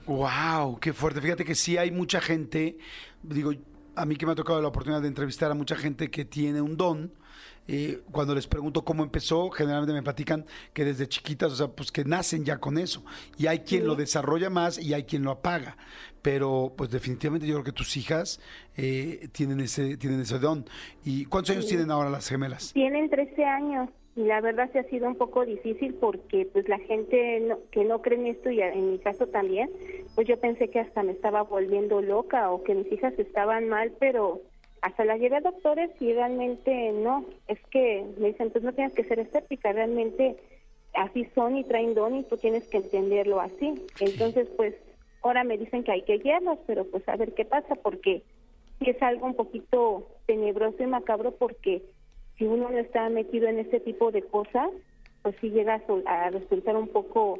Wow, 0.06 0.78
qué 0.80 0.92
fuerte. 0.92 1.20
Fíjate 1.20 1.44
que 1.44 1.54
sí 1.54 1.76
hay 1.76 1.90
mucha 1.90 2.20
gente, 2.20 2.78
digo, 3.22 3.52
a 3.94 4.06
mí 4.06 4.16
que 4.16 4.26
me 4.26 4.32
ha 4.32 4.34
tocado 4.34 4.60
la 4.60 4.68
oportunidad 4.68 5.02
de 5.02 5.08
entrevistar 5.08 5.50
a 5.50 5.54
mucha 5.54 5.76
gente 5.76 6.10
que 6.10 6.24
tiene 6.24 6.60
un 6.60 6.76
don. 6.76 7.12
eh, 7.68 8.02
cuando 8.10 8.34
les 8.34 8.46
pregunto 8.48 8.84
cómo 8.84 9.04
empezó, 9.04 9.50
generalmente 9.50 9.92
me 9.92 10.02
platican 10.02 10.44
que 10.72 10.84
desde 10.84 11.08
chiquitas, 11.08 11.52
o 11.52 11.56
sea, 11.56 11.68
pues 11.68 11.92
que 11.92 12.04
nacen 12.04 12.44
ya 12.44 12.58
con 12.58 12.78
eso. 12.78 13.04
Y 13.38 13.46
hay 13.46 13.60
quien 13.60 13.86
lo 13.86 13.94
desarrolla 13.94 14.50
más 14.50 14.78
y 14.78 14.94
hay 14.94 15.04
quien 15.04 15.22
lo 15.22 15.30
apaga. 15.30 15.76
Pero, 16.22 16.72
pues 16.76 16.90
definitivamente 16.90 17.46
yo 17.46 17.54
creo 17.54 17.64
que 17.64 17.72
tus 17.72 17.96
hijas 17.96 18.40
eh, 18.76 19.28
tienen 19.32 19.60
ese 19.60 19.96
tienen 19.96 20.20
ese 20.20 20.38
don. 20.38 20.64
¿Y 21.04 21.24
cuántos 21.24 21.50
años 21.56 21.66
tienen 21.66 21.90
ahora 21.90 22.10
las 22.10 22.28
gemelas? 22.28 22.72
Tienen 22.74 23.08
13 23.08 23.44
años 23.44 23.88
y 24.16 24.24
la 24.24 24.40
verdad 24.40 24.70
se 24.72 24.80
ha 24.80 24.84
sido 24.84 25.06
un 25.06 25.14
poco 25.16 25.46
difícil 25.46 25.94
porque 25.94 26.46
pues 26.52 26.68
la 26.68 26.78
gente 26.80 27.40
no- 27.40 27.58
que 27.70 27.84
no 27.84 28.02
cree 28.02 28.18
en 28.18 28.26
esto 28.26 28.50
y 28.50 28.60
en 28.60 28.90
mi 28.92 28.98
caso 28.98 29.28
también, 29.28 29.70
pues 30.14 30.26
yo 30.28 30.38
pensé 30.38 30.68
que 30.68 30.80
hasta 30.80 31.02
me 31.02 31.12
estaba 31.12 31.42
volviendo 31.42 32.02
loca 32.02 32.50
o 32.50 32.62
que 32.64 32.74
mis 32.74 32.90
hijas 32.92 33.14
estaban 33.18 33.68
mal, 33.68 33.92
pero 33.98 34.42
hasta 34.82 35.04
las 35.04 35.20
llevé 35.20 35.36
a 35.36 35.40
doctores 35.40 35.90
y 36.00 36.12
realmente 36.12 36.92
no, 36.92 37.24
es 37.48 37.58
que 37.70 38.04
me 38.18 38.28
dicen 38.28 38.50
pues 38.50 38.64
no 38.64 38.72
tienes 38.72 38.92
que 38.94 39.04
ser 39.04 39.20
escéptica, 39.20 39.72
realmente 39.72 40.36
así 40.94 41.26
son 41.34 41.56
y 41.56 41.64
traen 41.64 41.94
don 41.94 42.16
y 42.16 42.24
tú 42.24 42.36
tienes 42.36 42.64
que 42.68 42.78
entenderlo 42.78 43.40
así. 43.40 43.74
Entonces 44.00 44.48
pues 44.56 44.74
ahora 45.22 45.44
me 45.44 45.58
dicen 45.58 45.84
que 45.84 45.92
hay 45.92 46.02
que 46.02 46.18
guiarlos, 46.18 46.58
pero 46.66 46.84
pues 46.90 47.06
a 47.08 47.16
ver 47.16 47.34
qué 47.34 47.44
pasa 47.44 47.74
porque 47.76 48.22
sí 48.78 48.90
es 48.90 49.00
algo 49.02 49.26
un 49.26 49.34
poquito 49.34 50.08
tenebroso 50.26 50.82
y 50.82 50.86
macabro 50.86 51.32
porque 51.36 51.82
si 52.38 52.44
uno 52.44 52.70
no 52.70 52.78
está 52.78 53.08
metido 53.10 53.46
en 53.48 53.58
este 53.58 53.80
tipo 53.80 54.10
de 54.10 54.22
cosas, 54.22 54.70
pues 55.22 55.34
sí 55.40 55.50
llega 55.50 55.74
a, 55.74 55.86
sol- 55.86 56.04
a 56.06 56.30
resultar 56.30 56.74
un 56.76 56.88
poco, 56.88 57.38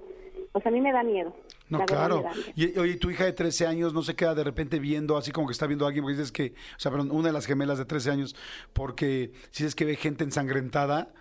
pues 0.53 0.67
a 0.67 0.71
mí 0.71 0.81
me 0.81 0.93
da 0.93 1.03
miedo. 1.03 1.35
No, 1.71 1.79
la 1.79 1.87
claro. 1.87 2.23
miedo. 2.23 2.35
Y 2.55 2.79
oye, 2.79 2.97
tu 2.97 3.11
hija 3.11 3.25
de 3.25 3.33
13 3.33 3.67
años 3.67 3.95
no 3.95 4.03
se 4.03 4.15
queda 4.15 4.35
de 4.35 4.45
repente 4.45 4.79
viendo, 4.79 5.17
así 5.17 5.31
como 5.33 5.47
que 5.47 5.53
está 5.53 5.67
viendo 5.67 5.85
a 5.87 5.89
alguien, 5.89 6.03
porque 6.05 6.17
dices 6.19 6.33
que, 6.33 6.53
o 6.77 6.79
sea, 6.79 6.91
perdón, 6.91 7.11
una 7.13 7.29
de 7.29 7.33
las 7.33 7.47
gemelas 7.47 7.79
de 7.79 7.87
13 7.87 8.11
años, 8.11 8.37
porque 8.75 9.31
si 9.51 9.65
es 9.65 9.75
que 9.75 9.85
ve 9.87 9.97
gente 9.97 10.25
ensangrentada, 10.25 11.13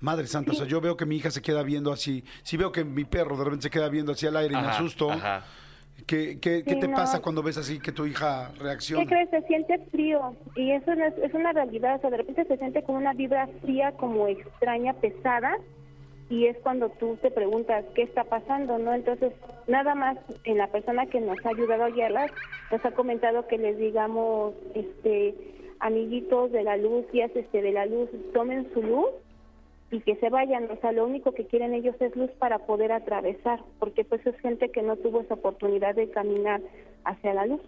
Madre 0.00 0.26
santa, 0.26 0.50
o 0.50 0.54
sea, 0.56 0.66
yo 0.66 0.80
veo 0.80 0.96
que 0.96 1.06
mi 1.06 1.14
hija 1.14 1.30
se 1.30 1.42
queda 1.42 1.62
viendo 1.62 1.92
así. 1.92 2.24
Si 2.42 2.56
veo 2.56 2.72
que 2.72 2.82
mi 2.82 3.04
perro 3.04 3.36
de 3.36 3.44
repente 3.44 3.62
se 3.62 3.70
queda 3.70 3.88
viendo 3.88 4.10
así 4.10 4.26
al 4.26 4.36
aire 4.36 4.54
y 4.54 4.56
me 4.56 4.66
asusto. 4.66 5.12
ajá. 5.12 5.44
¿Qué, 6.06 6.38
qué, 6.40 6.62
te 6.62 6.88
no. 6.88 6.96
pasa 6.96 7.20
cuando 7.20 7.42
ves 7.42 7.56
así 7.56 7.78
que 7.78 7.92
tu 7.92 8.04
hija 8.06 8.50
reacciona? 8.58 9.04
¿Qué 9.04 9.08
crees? 9.08 9.30
Se 9.30 9.42
siente 9.42 9.78
frío 9.90 10.36
y 10.56 10.72
eso 10.72 10.94
no 10.94 11.04
es, 11.04 11.16
es 11.18 11.32
una 11.32 11.52
realidad. 11.52 11.96
O 11.96 12.00
sea, 12.00 12.10
de 12.10 12.18
repente 12.18 12.44
se 12.44 12.56
siente 12.56 12.82
como 12.82 12.98
una 12.98 13.14
vibra 13.14 13.48
fría, 13.62 13.92
como 13.92 14.26
extraña, 14.28 14.94
pesada 14.94 15.56
y 16.32 16.46
es 16.46 16.56
cuando 16.62 16.88
tú 16.88 17.18
te 17.20 17.30
preguntas 17.30 17.84
qué 17.94 18.02
está 18.02 18.24
pasando, 18.24 18.78
¿no? 18.78 18.94
Entonces, 18.94 19.32
nada 19.68 19.94
más 19.94 20.16
en 20.44 20.56
la 20.56 20.66
persona 20.68 21.04
que 21.06 21.20
nos 21.20 21.36
ha 21.44 21.50
ayudado 21.50 21.84
a 21.84 21.90
guiarlas 21.90 22.30
nos 22.70 22.82
ha 22.86 22.92
comentado 22.92 23.46
que 23.46 23.58
les 23.58 23.76
digamos, 23.76 24.54
este, 24.74 25.34
amiguitos 25.78 26.50
de 26.52 26.62
la 26.62 26.78
luz, 26.78 27.04
guías 27.12 27.30
este, 27.34 27.60
de 27.60 27.72
la 27.72 27.84
luz, 27.84 28.08
tomen 28.32 28.66
su 28.72 28.82
luz 28.82 29.10
y 29.92 30.00
que 30.00 30.16
se 30.16 30.30
vayan, 30.30 30.68
o 30.70 30.76
sea, 30.80 30.90
lo 30.90 31.06
único 31.06 31.32
que 31.32 31.46
quieren 31.46 31.74
ellos 31.74 31.94
es 32.00 32.16
luz 32.16 32.30
para 32.38 32.60
poder 32.66 32.90
atravesar, 32.92 33.62
porque 33.78 34.04
pues 34.04 34.26
es 34.26 34.34
gente 34.40 34.70
que 34.72 34.82
no 34.82 34.96
tuvo 34.96 35.20
esa 35.20 35.34
oportunidad 35.34 35.94
de 35.94 36.10
caminar 36.10 36.60
hacia 37.04 37.34
la 37.34 37.46
luz. 37.46 37.60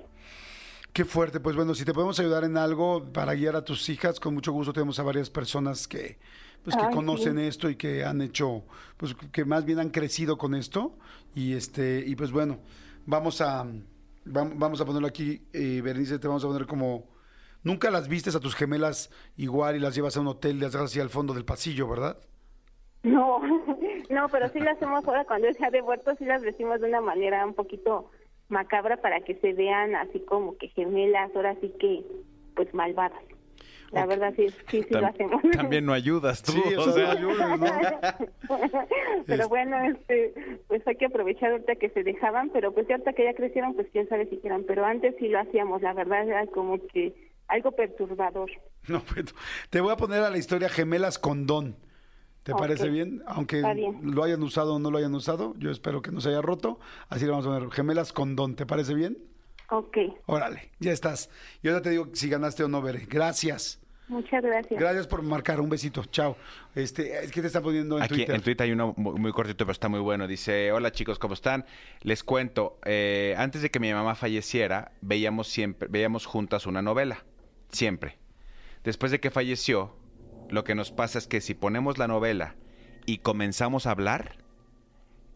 Qué 0.92 1.04
fuerte. 1.04 1.38
Pues 1.40 1.54
bueno, 1.54 1.74
si 1.74 1.84
te 1.84 1.92
podemos 1.92 2.18
ayudar 2.20 2.44
en 2.44 2.56
algo 2.56 3.04
para 3.12 3.34
guiar 3.34 3.56
a 3.56 3.64
tus 3.64 3.88
hijas, 3.88 4.18
con 4.20 4.32
mucho 4.34 4.52
gusto 4.52 4.72
tenemos 4.72 4.98
a 4.98 5.02
varias 5.02 5.28
personas 5.30 5.86
que 5.86 6.18
pues 6.62 6.76
que 6.76 6.86
Ay, 6.86 6.94
conocen 6.94 7.36
sí. 7.36 7.42
esto 7.44 7.68
y 7.68 7.76
que 7.76 8.04
han 8.04 8.22
hecho, 8.22 8.62
pues 8.96 9.14
que 9.32 9.44
más 9.44 9.66
bien 9.66 9.80
han 9.80 9.90
crecido 9.90 10.38
con 10.38 10.54
esto. 10.54 10.96
Y 11.34 11.52
este, 11.52 12.02
y 12.06 12.16
pues 12.16 12.32
bueno, 12.32 12.58
vamos 13.04 13.42
a 13.42 13.64
vam- 14.24 14.54
vamos 14.56 14.80
a 14.80 14.86
ponerlo 14.86 15.06
aquí, 15.06 15.42
eh, 15.52 15.82
Berenice, 15.84 16.18
te 16.18 16.26
vamos 16.26 16.42
a 16.42 16.46
poner 16.46 16.64
como 16.66 17.04
nunca 17.64 17.90
las 17.90 18.08
vistes 18.08 18.36
a 18.36 18.40
tus 18.40 18.54
gemelas 18.54 19.10
igual 19.36 19.76
y 19.76 19.80
las 19.80 19.94
llevas 19.94 20.16
a 20.16 20.20
un 20.20 20.28
hotel 20.28 20.56
y 20.56 20.60
las 20.60 20.72
dejas 20.72 20.90
así 20.90 21.00
al 21.00 21.10
fondo 21.10 21.34
del 21.34 21.44
pasillo, 21.44 21.88
¿verdad? 21.88 22.18
No, 23.02 23.40
no, 24.10 24.28
pero 24.28 24.48
sí 24.50 24.60
lo 24.60 24.70
hacemos 24.70 25.04
ahora 25.06 25.24
cuando 25.24 25.48
es 25.48 25.58
día 25.58 25.70
de 25.70 25.82
muertos, 25.82 26.16
sí 26.18 26.24
las 26.24 26.42
vestimos 26.42 26.80
de 26.80 26.88
una 26.88 27.00
manera 27.00 27.44
un 27.44 27.54
poquito 27.54 28.10
macabra 28.48 28.98
para 28.98 29.20
que 29.20 29.34
se 29.36 29.52
vean 29.52 29.96
así 29.96 30.20
como 30.20 30.56
que 30.56 30.68
gemelas, 30.68 31.34
ahora 31.34 31.56
sí 31.60 31.72
que 31.80 32.04
pues 32.54 32.72
malvadas. 32.72 33.22
La 33.90 34.06
verdad 34.06 34.32
sí, 34.34 34.48
sí, 34.68 34.82
sí 34.82 34.94
lo 34.94 35.06
hacemos. 35.06 35.40
También 35.52 35.86
no 35.86 35.92
ayudas 35.92 36.42
tú. 36.42 36.50
Sí, 36.50 36.74
o 36.74 36.82
sea, 36.90 37.14
sea. 37.14 37.20
no 37.20 37.28
pero 39.26 39.48
bueno, 39.48 39.76
este, 39.84 40.34
pues 40.66 40.86
hay 40.88 40.96
que 40.96 41.06
aprovechar 41.06 41.52
ahorita 41.52 41.76
que 41.76 41.90
se 41.90 42.02
dejaban, 42.02 42.50
pero 42.50 42.72
pues 42.72 42.88
ya 42.88 42.94
ahorita 42.94 43.12
que 43.12 43.24
ya 43.24 43.34
crecieron, 43.34 43.74
pues 43.74 43.86
quién 43.92 44.08
sabe 44.08 44.26
si 44.26 44.38
quieran, 44.38 44.64
pero 44.66 44.84
antes 44.84 45.14
sí 45.20 45.28
lo 45.28 45.38
hacíamos, 45.38 45.80
la 45.82 45.92
verdad 45.92 46.26
era 46.26 46.44
como 46.48 46.84
que 46.88 47.14
algo 47.48 47.72
perturbador. 47.72 48.50
No, 48.86 49.02
pues, 49.02 49.34
te 49.70 49.80
voy 49.80 49.92
a 49.92 49.96
poner 49.96 50.22
a 50.22 50.28
la 50.28 50.36
historia 50.36 50.68
gemelas 50.68 51.18
con 51.18 51.46
don. 51.46 51.74
¿Te 52.42 52.52
parece 52.52 52.90
bien? 52.90 53.22
Aunque 53.26 53.62
bien. 53.62 54.14
lo 54.14 54.22
hayan 54.22 54.42
usado 54.42 54.74
o 54.74 54.78
no 54.78 54.90
lo 54.90 54.98
hayan 54.98 55.14
usado, 55.14 55.54
yo 55.56 55.70
espero 55.70 56.02
que 56.02 56.12
no 56.12 56.20
se 56.20 56.28
haya 56.28 56.42
roto. 56.42 56.78
Así 57.08 57.24
le 57.24 57.30
vamos 57.30 57.46
a 57.46 57.48
poner 57.48 57.70
gemelas 57.70 58.12
con 58.12 58.36
don. 58.36 58.54
¿Te 58.56 58.66
parece 58.66 58.92
bien? 58.92 59.16
Ok, 59.70 59.96
Órale, 60.26 60.70
ya 60.78 60.92
estás. 60.92 61.30
Y 61.62 61.68
ahora 61.68 61.80
te 61.80 61.88
digo 61.88 62.10
si 62.12 62.28
ganaste 62.28 62.62
o 62.62 62.68
no, 62.68 62.82
Bere. 62.82 63.06
Gracias. 63.08 63.80
muchas 64.08 64.42
gracias. 64.42 64.78
Gracias 64.78 65.06
por 65.06 65.22
marcar. 65.22 65.58
Un 65.62 65.70
besito. 65.70 66.04
Chao. 66.04 66.36
Este, 66.74 67.24
es 67.24 67.32
que 67.32 67.40
te 67.40 67.46
está 67.46 67.62
poniendo 67.62 67.96
en 67.96 68.02
Aquí 68.02 68.16
Twitter. 68.16 68.34
en 68.34 68.42
Twitter 68.42 68.64
hay 68.66 68.72
uno 68.72 68.92
muy, 68.98 69.18
muy 69.18 69.32
cortito, 69.32 69.64
pero 69.64 69.72
está 69.72 69.88
muy 69.88 70.00
bueno. 70.00 70.26
Dice, 70.26 70.70
hola 70.72 70.92
chicos, 70.92 71.18
¿cómo 71.18 71.32
están? 71.32 71.64
Les 72.02 72.22
cuento, 72.22 72.78
eh, 72.84 73.34
antes 73.38 73.62
de 73.62 73.70
que 73.70 73.80
mi 73.80 73.90
mamá 73.94 74.14
falleciera, 74.14 74.92
veíamos 75.00 75.48
siempre, 75.48 75.88
veíamos 75.90 76.26
juntas 76.26 76.66
una 76.66 76.82
novela, 76.82 77.24
siempre. 77.70 78.18
Después 78.84 79.12
de 79.12 79.20
que 79.20 79.30
falleció, 79.30 79.96
lo 80.50 80.64
que 80.64 80.74
nos 80.74 80.90
pasa 80.90 81.18
es 81.18 81.26
que 81.26 81.40
si 81.40 81.54
ponemos 81.54 81.98
la 81.98 82.06
novela 82.08 82.54
y 83.06 83.18
comenzamos 83.18 83.86
a 83.86 83.90
hablar, 83.92 84.36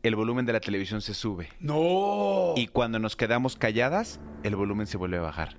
el 0.02 0.14
volumen 0.16 0.46
de 0.46 0.52
la 0.52 0.60
televisión 0.60 1.00
se 1.00 1.14
sube. 1.14 1.48
No. 1.60 2.52
Y 2.56 2.68
cuando 2.68 2.98
nos 2.98 3.16
quedamos 3.16 3.56
calladas, 3.56 4.20
el 4.42 4.54
volumen 4.56 4.86
se 4.86 4.96
vuelve 4.96 5.18
a 5.18 5.22
bajar. 5.22 5.56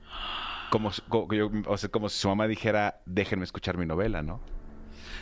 Como, 0.71 0.91
yo- 1.31 1.49
o 1.65 1.77
sea, 1.77 1.89
como 1.89 2.09
si 2.09 2.19
su 2.19 2.27
mamá 2.29 2.47
dijera, 2.47 3.01
déjenme 3.05 3.43
escuchar 3.43 3.77
mi 3.77 3.85
novela, 3.85 4.21
¿no? 4.21 4.39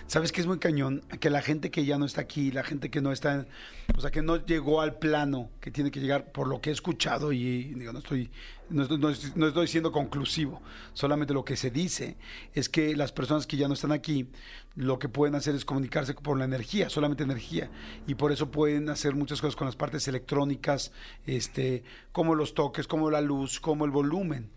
¿Sabes 0.07 0.31
qué 0.31 0.39
es 0.39 0.47
muy 0.47 0.57
cañón? 0.57 1.01
Que 1.19 1.29
la 1.29 1.41
gente 1.41 1.69
que 1.69 1.83
ya 1.83 1.97
no 1.97 2.05
está 2.05 2.21
aquí, 2.21 2.49
la 2.49 2.63
gente 2.63 2.89
que 2.89 3.01
no 3.01 3.11
está, 3.11 3.45
o 3.93 3.99
sea, 3.99 4.09
que 4.09 4.21
no 4.21 4.37
llegó 4.37 4.79
al 4.79 4.99
plano 4.99 5.49
que 5.59 5.69
tiene 5.69 5.91
que 5.91 5.99
llegar, 5.99 6.31
por 6.31 6.47
lo 6.47 6.61
que 6.61 6.69
he 6.69 6.73
escuchado 6.73 7.33
y 7.33 7.73
digo, 7.73 7.91
no 7.91 7.99
estoy, 7.99 8.31
no 8.69 8.87
no 8.87 9.11
no 9.35 9.47
estoy 9.47 9.67
siendo 9.67 9.91
conclusivo, 9.91 10.61
solamente 10.93 11.33
lo 11.33 11.43
que 11.43 11.57
se 11.57 11.71
dice 11.71 12.15
es 12.53 12.69
que 12.69 12.95
las 12.95 13.11
personas 13.11 13.45
que 13.45 13.57
ya 13.57 13.67
no 13.67 13.73
están 13.73 13.91
aquí, 13.91 14.29
lo 14.75 14.97
que 14.97 15.09
pueden 15.09 15.35
hacer 15.35 15.55
es 15.55 15.65
comunicarse 15.65 16.13
por 16.13 16.37
la 16.37 16.45
energía, 16.45 16.89
solamente 16.89 17.23
energía, 17.23 17.69
y 18.07 18.15
por 18.15 18.31
eso 18.31 18.49
pueden 18.49 18.89
hacer 18.89 19.13
muchas 19.13 19.41
cosas 19.41 19.57
con 19.57 19.67
las 19.67 19.75
partes 19.75 20.07
electrónicas, 20.07 20.93
este, 21.25 21.83
como 22.13 22.33
los 22.33 22.53
toques, 22.53 22.87
como 22.87 23.11
la 23.11 23.19
luz, 23.19 23.59
como 23.59 23.83
el 23.83 23.91
volumen. 23.91 24.51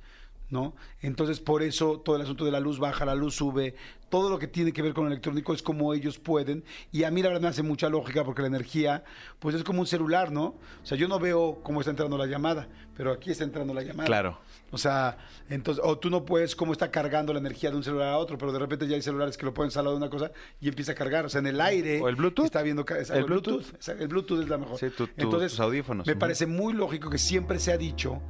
¿No? 0.51 0.75
Entonces, 1.01 1.41
por 1.41 1.63
eso 1.63 2.01
todo 2.01 2.17
el 2.17 2.23
asunto 2.23 2.45
de 2.45 2.51
la 2.51 2.61
luz 2.61 2.79
baja, 2.79 3.05
la 3.05 3.15
luz 3.15 3.37
sube, 3.37 3.75
todo 4.09 4.29
lo 4.29 4.39
que 4.39 4.49
tiene 4.49 4.73
que 4.73 4.83
ver 4.83 4.93
con 4.93 5.05
lo 5.05 5.11
electrónico 5.11 5.55
es 5.55 5.63
como 5.63 5.95
ellos 5.95 6.19
pueden. 6.19 6.65
Y 6.91 7.05
a 7.05 7.11
mí 7.13 7.23
la 7.23 7.29
verdad 7.29 7.43
me 7.43 7.49
hace 7.49 7.63
mucha 7.63 7.89
lógica 7.89 8.25
porque 8.25 8.43
la 8.43 8.49
energía, 8.49 9.05
pues 9.39 9.55
es 9.55 9.63
como 9.63 9.81
un 9.81 9.87
celular, 9.87 10.33
¿no? 10.33 10.45
O 10.47 10.59
sea, 10.83 10.99
yo 10.99 11.07
no 11.09 11.19
veo 11.21 11.61
cómo 11.63 11.81
está 11.81 11.91
entrando 11.91 12.19
la 12.19 12.27
llamada, 12.27 12.69
pero 12.97 13.13
aquí 13.13 13.31
está 13.31 13.45
entrando 13.45 13.73
la 13.73 13.83
llamada. 13.83 14.07
Claro. 14.07 14.39
O 14.73 14.79
sea, 14.79 15.19
entonces, 15.49 15.83
o 15.85 15.99
tú 15.99 16.11
no 16.11 16.25
puedes 16.25 16.55
cómo 16.57 16.73
está 16.73 16.91
cargando 16.91 17.33
la 17.33 17.39
energía 17.41 17.71
de 17.71 17.77
un 17.77 17.83
celular 17.85 18.09
a 18.09 18.19
otro, 18.19 18.37
pero 18.39 18.53
de 18.53 18.59
repente 18.59 18.87
ya 18.89 18.97
hay 18.97 19.03
celulares 19.03 19.37
que 19.37 19.45
lo 19.47 19.55
pueden 19.55 19.71
salar 19.71 19.91
de 19.93 19.97
una 19.97 20.11
cosa 20.11 20.31
y 20.61 20.69
empieza 20.69 20.93
a 20.93 20.95
cargar. 20.97 21.25
O 21.25 21.29
sea, 21.29 21.41
en 21.41 21.47
el 21.49 21.61
aire. 21.61 22.01
O 22.01 22.09
el 22.09 22.17
Bluetooth. 22.17 22.47
Está 22.47 22.63
viendo 22.63 22.83
exacto, 22.83 23.13
El 23.15 23.19
el 23.21 23.25
Bluetooth. 23.27 23.55
Bluetooth. 23.55 23.75
exacto, 23.77 24.03
El 24.03 24.09
Bluetooth 24.09 24.41
es 24.43 24.49
la 24.49 24.59
mejor. 24.59 24.79
Sí, 24.79 24.91
tu- 24.91 25.07
tu- 25.07 25.13
entonces, 25.17 25.53
tus 25.53 25.61
audífonos. 25.61 26.07
Me 26.07 26.17
parece 26.17 26.47
muy 26.47 26.73
lógico 26.73 27.09
que 27.11 27.19
siempre 27.19 27.59
se 27.61 27.73
ha 27.73 27.77
dicho 27.77 28.21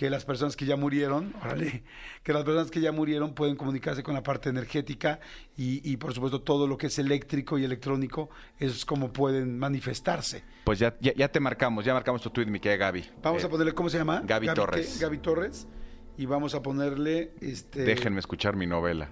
que 0.00 0.08
las 0.08 0.24
personas 0.24 0.56
que 0.56 0.64
ya 0.64 0.76
murieron, 0.76 1.34
órale, 1.42 1.82
que 2.22 2.32
las 2.32 2.42
personas 2.42 2.70
que 2.70 2.80
ya 2.80 2.90
murieron 2.90 3.34
pueden 3.34 3.54
comunicarse 3.54 4.02
con 4.02 4.14
la 4.14 4.22
parte 4.22 4.48
energética 4.48 5.20
y, 5.58 5.82
y, 5.92 5.98
por 5.98 6.14
supuesto 6.14 6.40
todo 6.40 6.66
lo 6.66 6.78
que 6.78 6.86
es 6.86 6.98
eléctrico 6.98 7.58
y 7.58 7.64
electrónico 7.64 8.30
es 8.58 8.86
como 8.86 9.12
pueden 9.12 9.58
manifestarse. 9.58 10.42
Pues 10.64 10.78
ya, 10.78 10.96
ya, 11.02 11.12
ya 11.14 11.28
te 11.30 11.38
marcamos, 11.38 11.84
ya 11.84 11.92
marcamos 11.92 12.22
tu 12.22 12.30
tweet, 12.30 12.46
mi 12.46 12.60
querida 12.60 12.78
Gaby. 12.86 13.10
Vamos 13.22 13.42
Eh, 13.42 13.46
a 13.46 13.50
ponerle, 13.50 13.74
¿cómo 13.74 13.90
se 13.90 13.98
llama? 13.98 14.22
Gaby 14.24 14.46
qué? 14.46 14.54
Torres. 14.54 14.98
Gaby 15.02 15.18
Torres. 15.18 15.68
Y 16.16 16.24
vamos 16.24 16.54
a 16.54 16.62
ponerle, 16.62 17.34
este... 17.42 17.82
Déjenme 17.82 18.20
escuchar 18.20 18.56
mi 18.56 18.66
novela. 18.66 19.10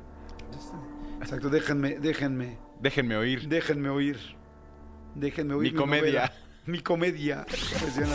Exacto, 1.21 1.51
déjenme, 1.51 1.99
déjenme, 1.99 2.57
Déjenme 2.81 3.15
oír. 3.19 3.47
déjenme 3.47 3.91
oír. 3.91 4.17
Déjenme 5.15 5.53
oír. 5.53 5.73
Mi 5.75 5.79
comedia. 5.79 6.03
novela. 6.03 6.33
Mi 6.69 6.81
comedia. 6.81 7.47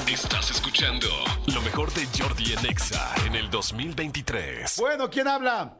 Estás 0.08 0.52
escuchando 0.52 1.08
lo 1.52 1.60
mejor 1.64 1.92
de 1.92 2.06
Jordi 2.16 2.54
en 2.54 2.64
Exa 2.70 3.16
en 3.26 3.34
el 3.34 3.50
2023. 3.50 4.78
Bueno, 4.80 5.10
¿quién 5.10 5.28
habla? 5.28 5.76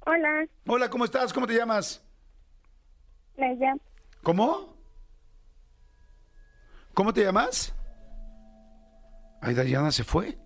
Hola, 0.00 0.44
Hola, 0.66 0.90
¿cómo 0.90 1.06
estás? 1.06 1.32
¿Cómo 1.32 1.46
te 1.46 1.54
llamas? 1.54 2.04
me 3.38 3.54
llamo. 3.54 3.80
¿Cómo? 4.22 4.76
¿Cómo 6.92 7.14
te 7.14 7.22
llamas? 7.24 7.74
Ay, 9.40 9.54
Dayana 9.54 9.90
se 9.90 10.04
fue. 10.04 10.36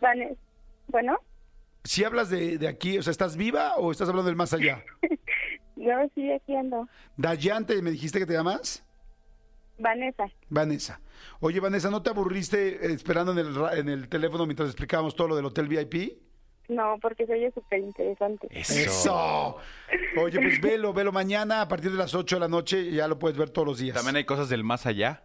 Vale. 0.00 0.38
Bueno, 0.88 1.18
Si 1.84 2.02
hablas 2.02 2.30
de, 2.30 2.56
de 2.56 2.66
aquí, 2.68 2.96
o 2.96 3.02
sea, 3.02 3.10
¿estás 3.10 3.36
viva 3.36 3.74
o 3.76 3.92
estás 3.92 4.08
hablando 4.08 4.28
del 4.30 4.36
más 4.36 4.54
allá? 4.54 4.82
yo 5.76 5.92
sí 6.14 6.32
aquí 6.32 6.56
ando. 6.56 6.88
Dayante, 7.18 7.82
¿me 7.82 7.90
dijiste 7.90 8.18
que 8.18 8.24
te 8.24 8.32
llamas? 8.32 8.82
Vanessa. 9.78 10.24
Vanessa. 10.48 11.00
Oye, 11.40 11.60
Vanessa, 11.60 11.90
¿no 11.90 12.02
te 12.02 12.10
aburriste 12.10 12.92
esperando 12.92 13.32
en 13.32 13.38
el, 13.38 13.54
ra- 13.54 13.76
en 13.76 13.88
el 13.88 14.08
teléfono 14.08 14.46
mientras 14.46 14.68
explicábamos 14.68 15.14
todo 15.16 15.28
lo 15.28 15.36
del 15.36 15.44
hotel 15.46 15.68
VIP? 15.68 16.18
No, 16.68 16.96
porque 17.02 17.26
se 17.26 17.32
oye 17.32 17.50
súper 17.52 17.80
interesante. 17.80 18.46
¡Eso! 18.50 19.56
Oye, 20.22 20.40
pues 20.40 20.60
velo, 20.60 20.92
velo 20.92 21.10
mañana 21.12 21.60
a 21.60 21.68
partir 21.68 21.90
de 21.90 21.98
las 21.98 22.14
8 22.14 22.36
de 22.36 22.40
la 22.40 22.48
noche 22.48 22.80
y 22.80 22.92
ya 22.96 23.08
lo 23.08 23.18
puedes 23.18 23.36
ver 23.36 23.50
todos 23.50 23.66
los 23.66 23.78
días. 23.78 23.96
También 23.96 24.16
hay 24.16 24.24
cosas 24.24 24.48
del 24.48 24.62
más 24.64 24.86
allá. 24.86 25.22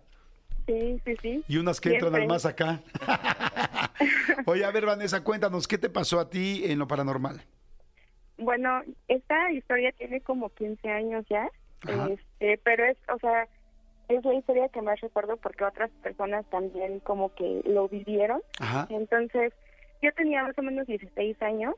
Sí, 0.65 0.99
sí, 1.05 1.15
sí. 1.21 1.43
Y 1.47 1.57
unas 1.57 1.79
que 1.79 1.89
entran 1.89 2.11
Siempre. 2.11 2.21
al 2.23 2.27
más 2.27 2.45
acá. 2.45 2.81
Oye, 4.45 4.65
a 4.65 4.71
ver, 4.71 4.85
Vanessa, 4.85 5.23
cuéntanos, 5.23 5.67
¿qué 5.67 5.77
te 5.77 5.89
pasó 5.89 6.19
a 6.19 6.29
ti 6.29 6.63
en 6.65 6.79
lo 6.79 6.87
paranormal? 6.87 7.41
Bueno, 8.37 8.81
esta 9.07 9.51
historia 9.51 9.91
tiene 9.93 10.21
como 10.21 10.49
15 10.49 10.89
años 10.89 11.25
ya, 11.29 11.49
Ajá. 11.81 12.09
este, 12.09 12.59
pero 12.63 12.85
es, 12.85 12.97
o 13.13 13.17
sea, 13.19 13.47
es 14.09 14.23
la 14.25 14.33
historia 14.33 14.69
que 14.69 14.81
más 14.81 14.99
recuerdo 15.01 15.37
porque 15.37 15.63
otras 15.65 15.89
personas 16.01 16.45
también 16.49 16.99
como 17.01 17.33
que 17.35 17.61
lo 17.65 17.87
vivieron. 17.89 18.41
Ajá. 18.59 18.87
Entonces, 18.89 19.53
yo 20.01 20.11
tenía 20.13 20.43
más 20.43 20.57
o 20.57 20.61
menos 20.61 20.87
16 20.87 21.41
años 21.41 21.75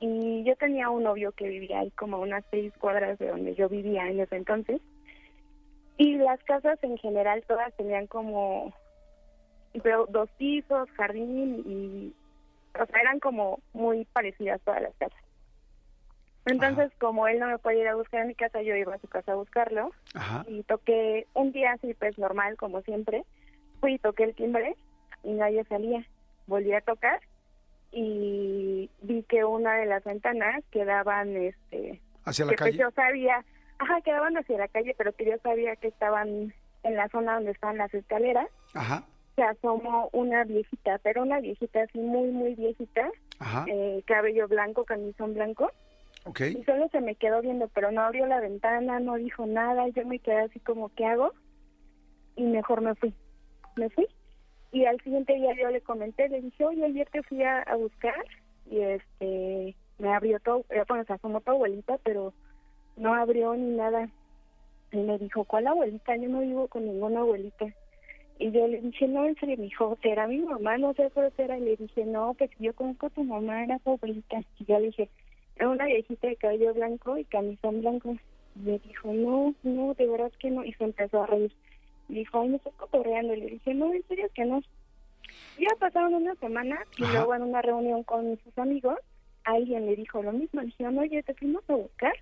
y 0.00 0.42
yo 0.44 0.56
tenía 0.56 0.90
un 0.90 1.04
novio 1.04 1.30
que 1.32 1.46
vivía 1.48 1.78
ahí 1.80 1.90
como 1.92 2.18
unas 2.18 2.44
seis 2.50 2.72
cuadras 2.80 3.18
de 3.18 3.28
donde 3.28 3.54
yo 3.54 3.68
vivía 3.68 4.08
en 4.08 4.18
ese 4.20 4.36
entonces. 4.36 4.80
Y 5.96 6.16
las 6.16 6.42
casas 6.42 6.78
en 6.82 6.98
general 6.98 7.44
todas 7.46 7.72
tenían 7.76 8.08
como 8.08 8.74
do- 9.74 10.06
dos 10.08 10.28
pisos, 10.38 10.90
jardín 10.96 11.62
y, 11.66 12.12
o 12.80 12.84
sea, 12.86 13.00
eran 13.00 13.20
como 13.20 13.60
muy 13.72 14.04
parecidas 14.06 14.60
todas 14.62 14.82
las 14.82 14.94
casas. 14.96 15.23
Entonces, 16.46 16.92
como 16.98 17.26
él 17.26 17.38
no 17.38 17.46
me 17.46 17.58
podía 17.58 17.80
ir 17.82 17.88
a 17.88 17.94
buscar 17.96 18.20
a 18.22 18.24
mi 18.26 18.34
casa, 18.34 18.60
yo 18.62 18.76
iba 18.76 18.94
a 18.94 18.98
su 18.98 19.08
casa 19.08 19.32
a 19.32 19.36
buscarlo. 19.36 19.92
Ajá. 20.14 20.44
Y 20.48 20.62
toqué 20.64 21.26
un 21.34 21.52
día 21.52 21.72
así, 21.72 21.94
pues 21.94 22.18
normal, 22.18 22.56
como 22.56 22.82
siempre. 22.82 23.24
Fui 23.80 23.94
y 23.94 23.98
toqué 23.98 24.24
el 24.24 24.34
timbre 24.34 24.76
y 25.22 25.32
nadie 25.32 25.64
salía. 25.64 26.04
Volví 26.46 26.72
a 26.74 26.80
tocar 26.82 27.20
y 27.92 28.90
vi 29.02 29.22
que 29.24 29.44
una 29.44 29.76
de 29.76 29.86
las 29.86 30.04
ventanas 30.04 30.62
quedaban, 30.70 31.36
este, 31.36 32.00
¿Hacia 32.24 32.44
la 32.44 32.50
que 32.52 32.56
pues 32.58 32.70
calle? 32.72 32.78
yo 32.78 32.90
sabía, 32.90 33.44
ajá, 33.78 34.00
quedaban 34.02 34.36
hacia 34.36 34.58
la 34.58 34.68
calle, 34.68 34.94
pero 34.98 35.12
que 35.12 35.24
yo 35.26 35.36
sabía 35.42 35.76
que 35.76 35.88
estaban 35.88 36.52
en 36.82 36.96
la 36.96 37.08
zona 37.08 37.34
donde 37.36 37.52
estaban 37.52 37.78
las 37.78 37.92
escaleras. 37.94 38.48
Ajá. 38.74 39.04
Se 39.36 39.42
asomó 39.42 40.08
una 40.12 40.44
viejita, 40.44 40.98
pero 41.02 41.22
una 41.22 41.40
viejita 41.40 41.82
así 41.82 41.98
muy, 41.98 42.30
muy 42.30 42.54
viejita, 42.54 43.10
Ajá. 43.38 43.64
eh, 43.68 44.02
cabello 44.06 44.46
blanco, 44.48 44.84
camisón 44.84 45.34
blanco, 45.34 45.70
Y 46.26 46.64
solo 46.64 46.88
se 46.88 47.00
me 47.00 47.16
quedó 47.16 47.42
viendo, 47.42 47.68
pero 47.68 47.92
no 47.92 48.00
abrió 48.00 48.26
la 48.26 48.40
ventana, 48.40 48.98
no 48.98 49.16
dijo 49.16 49.44
nada, 49.46 49.86
yo 49.88 50.06
me 50.06 50.18
quedé 50.18 50.40
así 50.40 50.58
como, 50.60 50.88
¿qué 50.94 51.04
hago? 51.04 51.32
Y 52.36 52.44
mejor 52.44 52.80
me 52.80 52.94
fui, 52.94 53.14
me 53.76 53.90
fui. 53.90 54.06
Y 54.72 54.86
al 54.86 55.00
siguiente 55.02 55.34
día 55.34 55.54
yo 55.60 55.70
le 55.70 55.82
comenté, 55.82 56.28
le 56.28 56.40
dije, 56.40 56.64
oye, 56.64 56.84
ayer 56.84 57.08
te 57.10 57.22
fui 57.22 57.42
a, 57.42 57.64
buscar 57.76 58.24
y 58.70 58.80
este, 58.80 59.76
me 59.98 60.12
abrió 60.12 60.40
todo, 60.40 60.64
eh, 60.70 60.82
bueno, 60.88 61.04
se 61.04 61.12
asomó 61.12 61.40
tu 61.42 61.50
abuelita, 61.50 61.98
pero 61.98 62.32
no 62.96 63.14
abrió 63.14 63.54
ni 63.54 63.76
nada. 63.76 64.08
Y 64.92 64.96
me 64.96 65.18
dijo, 65.18 65.44
¿cuál 65.44 65.66
abuelita? 65.66 66.16
Yo 66.16 66.28
no 66.28 66.40
vivo 66.40 66.68
con 66.68 66.86
ninguna 66.86 67.20
abuelita. 67.20 67.66
Y 68.38 68.50
yo 68.50 68.66
le 68.66 68.80
dije, 68.80 69.06
no, 69.06 69.26
en 69.26 69.36
serio, 69.36 69.56
me 69.58 69.64
dijo, 69.64 69.96
¿será 70.02 70.26
mi 70.26 70.40
mamá? 70.40 70.78
No 70.78 70.92
sé, 70.94 71.10
pero 71.14 71.30
será. 71.36 71.58
Y 71.58 71.62
le 71.62 71.76
dije, 71.76 72.04
no, 72.04 72.34
pues 72.34 72.50
yo 72.58 72.74
conozco 72.74 73.06
a 73.06 73.10
tu 73.10 73.22
mamá, 73.22 73.62
era 73.62 73.78
tu 73.80 73.92
abuelita. 73.92 74.40
Y 74.58 74.64
yo 74.64 74.78
le 74.78 74.86
dije, 74.86 75.10
era 75.56 75.68
una 75.68 75.86
viejita 75.86 76.28
de 76.28 76.36
cabello 76.36 76.74
blanco 76.74 77.16
y 77.18 77.24
camisón 77.24 77.80
blanco. 77.80 78.16
Y 78.56 78.58
me 78.60 78.78
dijo, 78.78 79.12
no, 79.12 79.54
no, 79.62 79.94
de 79.94 80.06
verdad 80.06 80.32
que 80.38 80.50
no. 80.50 80.64
Y 80.64 80.72
se 80.74 80.84
empezó 80.84 81.22
a 81.22 81.26
reír. 81.26 81.52
Y 82.08 82.14
dijo, 82.14 82.40
ay, 82.40 82.48
me 82.48 82.56
estás 82.56 82.74
cotorreando. 82.74 83.34
Y 83.34 83.40
le 83.40 83.46
dije, 83.46 83.74
no, 83.74 83.92
en 83.92 84.06
serio 84.08 84.28
que 84.34 84.44
no. 84.44 84.62
Ya 85.58 85.70
pasaron 85.78 86.14
una 86.14 86.34
semana 86.36 86.78
y 86.98 87.04
Ajá. 87.04 87.12
luego 87.14 87.34
en 87.34 87.42
una 87.42 87.62
reunión 87.62 88.02
con 88.02 88.38
sus 88.44 88.58
amigos, 88.58 88.98
alguien 89.44 89.86
le 89.86 89.96
dijo 89.96 90.22
lo 90.22 90.32
mismo. 90.32 90.60
Le 90.60 90.66
dijeron, 90.66 90.98
oye, 90.98 91.22
te 91.22 91.34
fuimos 91.34 91.62
a 91.68 91.74
buscar. 91.74 92.12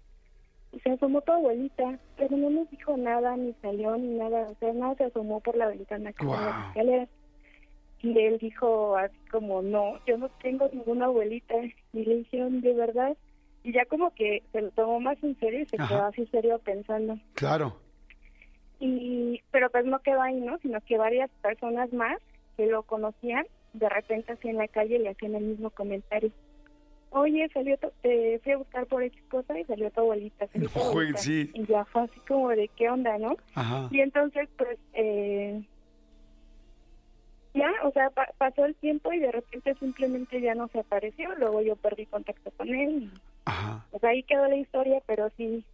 Y 0.72 0.80
se 0.80 0.90
asomó 0.90 1.20
tu 1.20 1.32
abuelita, 1.32 1.98
pero 2.16 2.34
no 2.36 2.48
nos 2.48 2.70
dijo 2.70 2.96
nada, 2.96 3.36
ni 3.36 3.52
salió, 3.60 3.96
ni 3.96 4.16
nada. 4.18 4.48
O 4.50 4.54
sea, 4.54 4.72
nada 4.72 4.94
se 4.94 5.04
asomó 5.04 5.40
por 5.40 5.56
la 5.56 5.66
ventana 5.68 6.12
que 6.12 6.24
Guau. 6.24 6.40
las 6.40 6.68
escaleras. 6.68 7.08
Y 8.02 8.18
él 8.18 8.38
dijo 8.38 8.96
así 8.96 9.16
como, 9.30 9.62
no, 9.62 9.98
yo 10.06 10.18
no 10.18 10.28
tengo 10.42 10.68
ninguna 10.72 11.06
abuelita. 11.06 11.54
Y 11.92 12.04
le 12.04 12.16
dijeron, 12.18 12.60
de 12.60 12.74
verdad. 12.74 13.16
Y 13.64 13.72
ya 13.72 13.84
como 13.86 14.12
que 14.14 14.42
se 14.52 14.60
lo 14.60 14.70
tomó 14.72 14.98
más 15.00 15.22
en 15.22 15.38
serio 15.38 15.60
y 15.60 15.66
se 15.66 15.76
Ajá. 15.76 15.88
quedó 15.88 16.04
así 16.06 16.26
serio 16.26 16.58
pensando. 16.58 17.16
Claro. 17.34 17.76
Y, 18.80 19.40
pero 19.52 19.70
pues 19.70 19.84
no 19.84 20.00
quedó 20.00 20.20
ahí, 20.22 20.40
¿no? 20.40 20.58
Sino 20.58 20.80
que 20.80 20.98
varias 20.98 21.30
personas 21.40 21.92
más 21.92 22.18
que 22.56 22.66
lo 22.66 22.82
conocían, 22.82 23.46
de 23.72 23.88
repente 23.88 24.32
así 24.32 24.48
en 24.48 24.56
la 24.58 24.66
calle 24.68 24.98
le 24.98 25.10
hacían 25.10 25.36
el 25.36 25.44
mismo 25.44 25.70
comentario. 25.70 26.32
Oye, 27.10 27.48
salió, 27.52 27.76
tu- 27.76 27.92
te 28.00 28.40
fui 28.42 28.52
a 28.52 28.56
buscar 28.56 28.86
por 28.86 29.02
X 29.04 29.22
cosa 29.30 29.58
y 29.58 29.64
salió 29.64 29.90
tu 29.90 30.00
abuelita. 30.00 30.48
salió 30.48 30.68
tu 30.68 30.74
No 30.78 30.84
jueguen, 30.86 31.14
abuelita". 31.14 31.18
sí. 31.18 31.50
Y 31.54 31.66
ya 31.66 31.84
fue 31.84 32.02
así 32.02 32.18
como 32.26 32.48
de 32.48 32.68
qué 32.76 32.88
onda, 32.90 33.16
¿no? 33.18 33.36
Ajá. 33.54 33.88
Y 33.92 34.00
entonces, 34.00 34.48
pues, 34.58 34.78
eh, 34.94 35.62
ya, 37.54 37.70
o 37.84 37.92
sea, 37.92 38.10
pa- 38.10 38.32
pasó 38.38 38.64
el 38.64 38.74
tiempo 38.76 39.12
y 39.12 39.18
de 39.20 39.30
repente 39.32 39.74
simplemente 39.80 40.40
ya 40.40 40.54
no 40.54 40.68
se 40.68 40.80
apareció. 40.80 41.34
Luego 41.36 41.60
yo 41.62 41.76
perdí 41.76 42.06
contacto 42.06 42.50
con 42.52 42.68
él. 42.68 43.04
Y, 43.04 43.10
Ajá. 43.44 43.84
pues 43.90 44.02
ahí 44.04 44.22
quedó 44.22 44.46
la 44.48 44.56
historia, 44.56 45.02
pero 45.06 45.30
sí, 45.36 45.64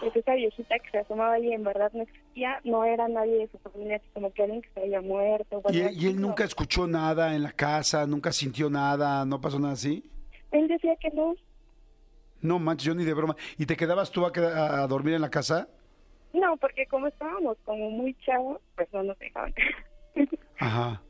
pues 0.00 0.16
esa 0.16 0.34
viejita 0.34 0.78
que 0.78 0.90
se 0.90 0.98
asomaba 0.98 1.34
ahí 1.34 1.52
en 1.52 1.62
verdad 1.64 1.90
no 1.92 2.02
existía. 2.02 2.60
No 2.64 2.84
era 2.84 3.08
nadie 3.08 3.38
de 3.38 3.48
su 3.48 3.58
familia, 3.58 3.96
así 3.96 4.06
como 4.14 4.32
que 4.32 4.42
alguien 4.42 4.62
que 4.62 4.70
se 4.70 4.80
había 4.80 5.00
muerto. 5.00 5.62
¿Y, 5.70 5.80
él- 5.80 6.02
y 6.02 6.06
él 6.06 6.20
nunca 6.20 6.44
escuchó 6.44 6.86
nada 6.86 7.34
en 7.34 7.42
la 7.42 7.52
casa? 7.52 8.06
¿Nunca 8.06 8.32
sintió 8.32 8.70
nada? 8.70 9.24
¿No 9.26 9.40
pasó 9.40 9.58
nada 9.58 9.74
así? 9.74 10.04
Él 10.52 10.66
decía 10.68 10.96
que 10.96 11.10
no. 11.10 11.34
No 12.40 12.58
manches, 12.58 12.86
yo 12.86 12.94
ni 12.94 13.04
de 13.04 13.12
broma. 13.12 13.36
¿Y 13.58 13.66
te 13.66 13.76
quedabas 13.76 14.10
tú 14.10 14.24
a, 14.24 14.30
a 14.82 14.86
dormir 14.86 15.12
en 15.14 15.20
la 15.20 15.28
casa? 15.30 15.68
No, 16.32 16.56
porque 16.56 16.86
como 16.86 17.08
estábamos 17.08 17.58
como 17.64 17.90
muy 17.90 18.14
chavos, 18.24 18.60
pues 18.76 18.88
no 18.94 19.02
nos 19.02 19.18
dejaban. 19.18 19.52
Ajá. 20.58 21.02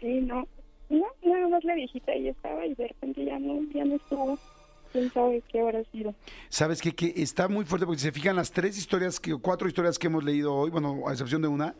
sí, 0.00 0.20
no. 0.20 0.46
No, 0.90 1.06
nada 1.24 1.48
más 1.48 1.64
la 1.64 1.74
viejita 1.74 2.12
ahí 2.12 2.28
estaba 2.28 2.66
y 2.66 2.74
de 2.74 2.88
repente 2.88 3.24
ya 3.24 3.38
no, 3.38 3.62
ya 3.72 3.82
no 3.84 3.94
estuvo. 3.94 4.38
quién 4.92 5.10
sabe 5.10 5.42
qué 5.48 5.60
habrá 5.60 5.82
sido. 5.84 6.14
¿Sabes 6.50 6.82
qué? 6.82 6.92
Que 6.92 7.14
está 7.16 7.48
muy 7.48 7.64
fuerte 7.64 7.86
porque 7.86 8.00
si 8.00 8.04
se 8.08 8.12
fijan 8.12 8.36
las 8.36 8.52
tres 8.52 8.76
historias, 8.76 9.18
que, 9.18 9.34
cuatro 9.40 9.66
historias 9.66 9.98
que 9.98 10.08
hemos 10.08 10.22
leído 10.22 10.54
hoy, 10.54 10.68
bueno, 10.70 11.08
a 11.08 11.12
excepción 11.12 11.40
de 11.40 11.48
una, 11.48 11.74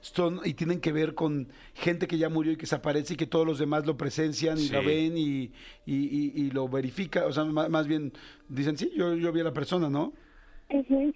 son 0.00 0.40
y 0.44 0.54
tienen 0.54 0.80
que 0.80 0.90
ver 0.90 1.14
con 1.14 1.46
gente 1.74 2.08
que 2.08 2.18
ya 2.18 2.28
murió 2.28 2.50
y 2.50 2.56
que 2.56 2.66
se 2.66 2.74
aparece 2.74 3.14
y 3.14 3.16
que 3.16 3.28
todos 3.28 3.46
los 3.46 3.60
demás 3.60 3.86
lo 3.86 3.96
presencian 3.96 4.58
y 4.58 4.62
Sí. 4.62 4.72
lo 4.72 4.82
ven 4.82 5.16
y, 5.16 5.52
y, 5.84 5.94
y- 5.94 6.32
y 6.34 6.50
lo 6.50 6.68
verifican. 6.68 7.22
O 7.26 7.32
sea, 7.32 7.44
más, 7.44 7.70
más 7.70 7.86
bien 7.86 8.12
dicen, 8.48 8.76
sí, 8.76 8.90
yo, 8.96 9.14
yo 9.14 9.30
vi 9.30 9.42
a 9.42 9.44
la 9.44 9.52
persona, 9.52 9.88
¿no? 9.88 10.12
Ujú. 10.70 11.12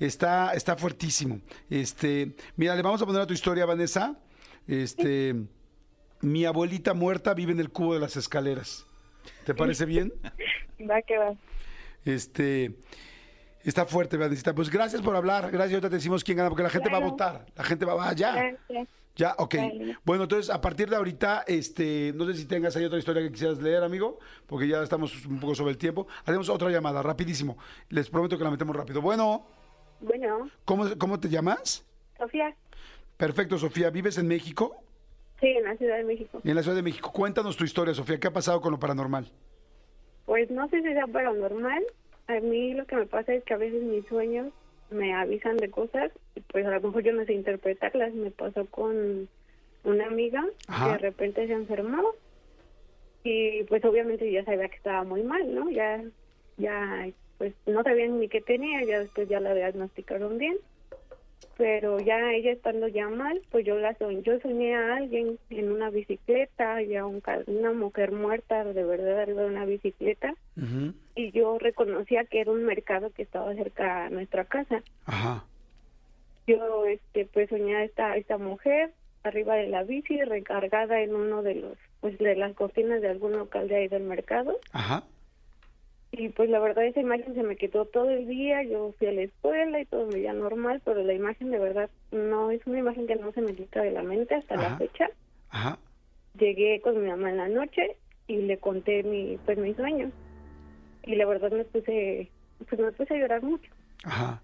Está, 0.00 0.54
está 0.54 0.76
fuertísimo. 0.76 1.40
Este, 1.68 2.34
mira, 2.56 2.74
le 2.74 2.82
vamos 2.82 3.00
a 3.02 3.06
poner 3.06 3.20
a 3.20 3.26
tu 3.26 3.34
historia, 3.34 3.66
Vanessa. 3.66 4.16
Este, 4.66 5.36
mi 6.22 6.46
abuelita 6.46 6.94
muerta 6.94 7.34
vive 7.34 7.52
en 7.52 7.60
el 7.60 7.70
cubo 7.70 7.94
de 7.94 8.00
las 8.00 8.16
escaleras. 8.16 8.86
¿Te 9.44 9.54
parece 9.54 9.84
bien? 9.84 10.12
Va 10.90 11.02
que 11.02 11.18
va. 11.18 11.34
Este, 12.06 12.74
está 13.62 13.84
fuerte, 13.84 14.16
Vanessa. 14.16 14.54
Pues 14.54 14.70
gracias 14.70 15.02
por 15.02 15.14
hablar. 15.14 15.50
Gracias. 15.50 15.74
Ahorita 15.74 15.90
te 15.90 15.96
decimos 15.96 16.24
quién 16.24 16.38
gana, 16.38 16.48
porque 16.48 16.62
la 16.62 16.70
gente 16.70 16.88
va 16.88 16.96
a 16.96 17.00
votar. 17.00 17.44
La 17.54 17.64
gente 17.64 17.84
va, 17.84 17.94
va, 17.94 18.14
ya. 18.14 18.32
Gracias. 18.34 18.88
Ya, 19.16 19.34
ok. 19.36 19.56
Vale. 19.56 19.98
Bueno, 20.02 20.22
entonces, 20.22 20.48
a 20.48 20.62
partir 20.62 20.88
de 20.88 20.96
ahorita, 20.96 21.44
este, 21.46 22.12
no 22.14 22.24
sé 22.24 22.32
si 22.32 22.46
tengas 22.46 22.74
ahí 22.76 22.84
otra 22.86 22.98
historia 22.98 23.20
que 23.20 23.30
quisieras 23.30 23.58
leer, 23.58 23.82
amigo, 23.82 24.18
porque 24.46 24.66
ya 24.66 24.82
estamos 24.82 25.26
un 25.26 25.38
poco 25.38 25.54
sobre 25.54 25.72
el 25.72 25.76
tiempo. 25.76 26.06
Haremos 26.24 26.48
otra 26.48 26.70
llamada, 26.70 27.02
rapidísimo. 27.02 27.58
Les 27.90 28.08
prometo 28.08 28.38
que 28.38 28.44
la 28.44 28.50
metemos 28.50 28.74
rápido. 28.74 29.02
Bueno, 29.02 29.46
Bueno, 30.00 30.50
¿cómo, 30.64 30.84
cómo 30.98 31.20
te 31.20 31.28
llamas? 31.28 31.86
Sofía, 32.18 32.54
Perfecto, 33.16 33.58
Sofía. 33.58 33.90
¿Vives 33.90 34.16
en 34.18 34.28
México? 34.28 34.76
sí, 35.40 35.46
en 35.48 35.64
la 35.64 35.76
Ciudad 35.76 35.96
de 35.96 36.04
México. 36.04 36.40
En 36.44 36.54
la 36.54 36.62
Ciudad 36.62 36.76
de 36.76 36.82
México. 36.82 37.12
Cuéntanos 37.12 37.56
tu 37.56 37.64
historia, 37.64 37.94
Sofía. 37.94 38.18
¿Qué 38.20 38.28
ha 38.28 38.32
pasado 38.32 38.60
con 38.60 38.72
lo 38.72 38.78
paranormal? 38.78 39.26
Pues 40.26 40.50
no 40.50 40.68
sé 40.68 40.82
si 40.82 40.92
sea 40.92 41.06
paranormal. 41.06 41.82
A 42.28 42.40
mí 42.40 42.74
lo 42.74 42.86
que 42.86 42.96
me 42.96 43.06
pasa 43.06 43.32
es 43.34 43.42
que 43.44 43.54
a 43.54 43.58
veces 43.58 43.82
mis 43.82 44.06
sueños 44.06 44.52
me 44.90 45.14
avisan 45.14 45.56
de 45.56 45.70
cosas 45.70 46.10
y 46.34 46.40
pues 46.40 46.66
a 46.66 46.70
lo 46.70 46.80
mejor 46.80 47.02
yo 47.02 47.12
no 47.12 47.24
sé 47.24 47.32
interpretarlas. 47.32 48.12
Me 48.14 48.30
pasó 48.30 48.66
con 48.66 49.28
una 49.84 50.06
amiga 50.06 50.44
Ajá. 50.68 50.86
que 50.86 50.92
de 50.92 50.98
repente 50.98 51.46
se 51.46 51.52
enfermó 51.54 52.02
y 53.24 53.64
pues 53.64 53.84
obviamente 53.84 54.30
ya 54.30 54.44
sabía 54.44 54.68
que 54.68 54.76
estaba 54.76 55.04
muy 55.04 55.22
mal, 55.22 55.54
¿no? 55.54 55.70
Ya, 55.70 56.02
ya, 56.58 57.08
pues 57.40 57.54
no 57.64 57.82
sabían 57.82 58.20
ni 58.20 58.28
qué 58.28 58.42
tenía, 58.42 58.84
ya 58.84 58.98
después 58.98 59.26
ya 59.26 59.40
la 59.40 59.54
diagnosticaron 59.54 60.36
bien. 60.36 60.58
Pero 61.56 61.98
ya 61.98 62.34
ella 62.34 62.52
estando 62.52 62.86
ya 62.86 63.08
mal, 63.08 63.40
pues 63.50 63.64
yo 63.64 63.78
la 63.78 63.94
soñé, 63.94 64.20
yo 64.20 64.38
soñé 64.40 64.76
a 64.76 64.96
alguien 64.96 65.38
en 65.48 65.72
una 65.72 65.88
bicicleta 65.88 66.82
y 66.82 66.96
a 66.96 67.06
un 67.06 67.22
una 67.46 67.72
mujer 67.72 68.12
muerta 68.12 68.62
de 68.64 68.84
verdad 68.84 69.20
arriba 69.20 69.42
de 69.42 69.48
una 69.48 69.64
bicicleta 69.64 70.34
y 71.14 71.30
yo 71.32 71.58
reconocía 71.58 72.24
que 72.24 72.42
era 72.42 72.50
un 72.50 72.64
mercado 72.64 73.08
que 73.08 73.22
estaba 73.22 73.54
cerca 73.54 74.04
a 74.04 74.10
nuestra 74.10 74.44
casa. 74.44 74.82
Ajá. 75.06 75.44
Yo 76.46 76.84
este 76.84 77.24
pues 77.24 77.48
soñé 77.48 77.74
a 77.76 77.84
esta 77.84 78.16
esta 78.18 78.36
mujer 78.36 78.92
arriba 79.22 79.54
de 79.54 79.68
la 79.68 79.82
bici 79.82 80.22
recargada 80.24 81.00
en 81.00 81.14
uno 81.14 81.42
de 81.42 81.54
los 81.54 81.78
pues 82.02 82.18
de 82.18 82.36
las 82.36 82.52
cortinas 82.54 83.00
de 83.00 83.08
algún 83.08 83.32
local 83.32 83.66
de 83.68 83.76
ahí 83.76 83.88
del 83.88 84.02
mercado 84.02 84.58
Ajá. 84.72 85.04
Y 86.12 86.28
pues 86.30 86.50
la 86.50 86.58
verdad 86.58 86.84
esa 86.84 87.00
imagen 87.00 87.34
se 87.34 87.42
me 87.42 87.56
quedó 87.56 87.84
todo 87.84 88.10
el 88.10 88.26
día, 88.26 88.62
yo 88.64 88.92
fui 88.98 89.06
a 89.06 89.12
la 89.12 89.22
escuela 89.22 89.80
y 89.80 89.84
todo 89.86 90.06
me 90.06 90.14
veía 90.14 90.32
normal, 90.32 90.82
pero 90.84 91.02
la 91.02 91.14
imagen 91.14 91.50
de 91.50 91.58
verdad 91.58 91.88
no 92.10 92.50
es 92.50 92.60
una 92.66 92.78
imagen 92.80 93.06
que 93.06 93.16
no 93.16 93.32
se 93.32 93.40
me 93.40 93.54
quita 93.54 93.82
de 93.82 93.92
la 93.92 94.02
mente 94.02 94.34
hasta 94.34 94.54
Ajá. 94.56 94.70
la 94.70 94.76
fecha. 94.78 95.10
Ajá. 95.50 95.78
Llegué 96.38 96.80
con 96.80 97.00
mi 97.02 97.08
mamá 97.08 97.30
en 97.30 97.36
la 97.36 97.48
noche 97.48 97.96
y 98.26 98.36
le 98.42 98.58
conté 98.58 99.02
mi 99.02 99.38
pues 99.44 99.58
mis 99.58 99.76
sueños. 99.76 100.12
Y 101.04 101.14
la 101.14 101.26
verdad 101.26 101.50
me 101.52 101.64
puse 101.64 102.28
pues 102.68 102.80
me 102.80 102.92
puse 102.92 103.14
a 103.14 103.18
llorar 103.18 103.42
mucho. 103.42 103.70
Ajá. 104.04 104.42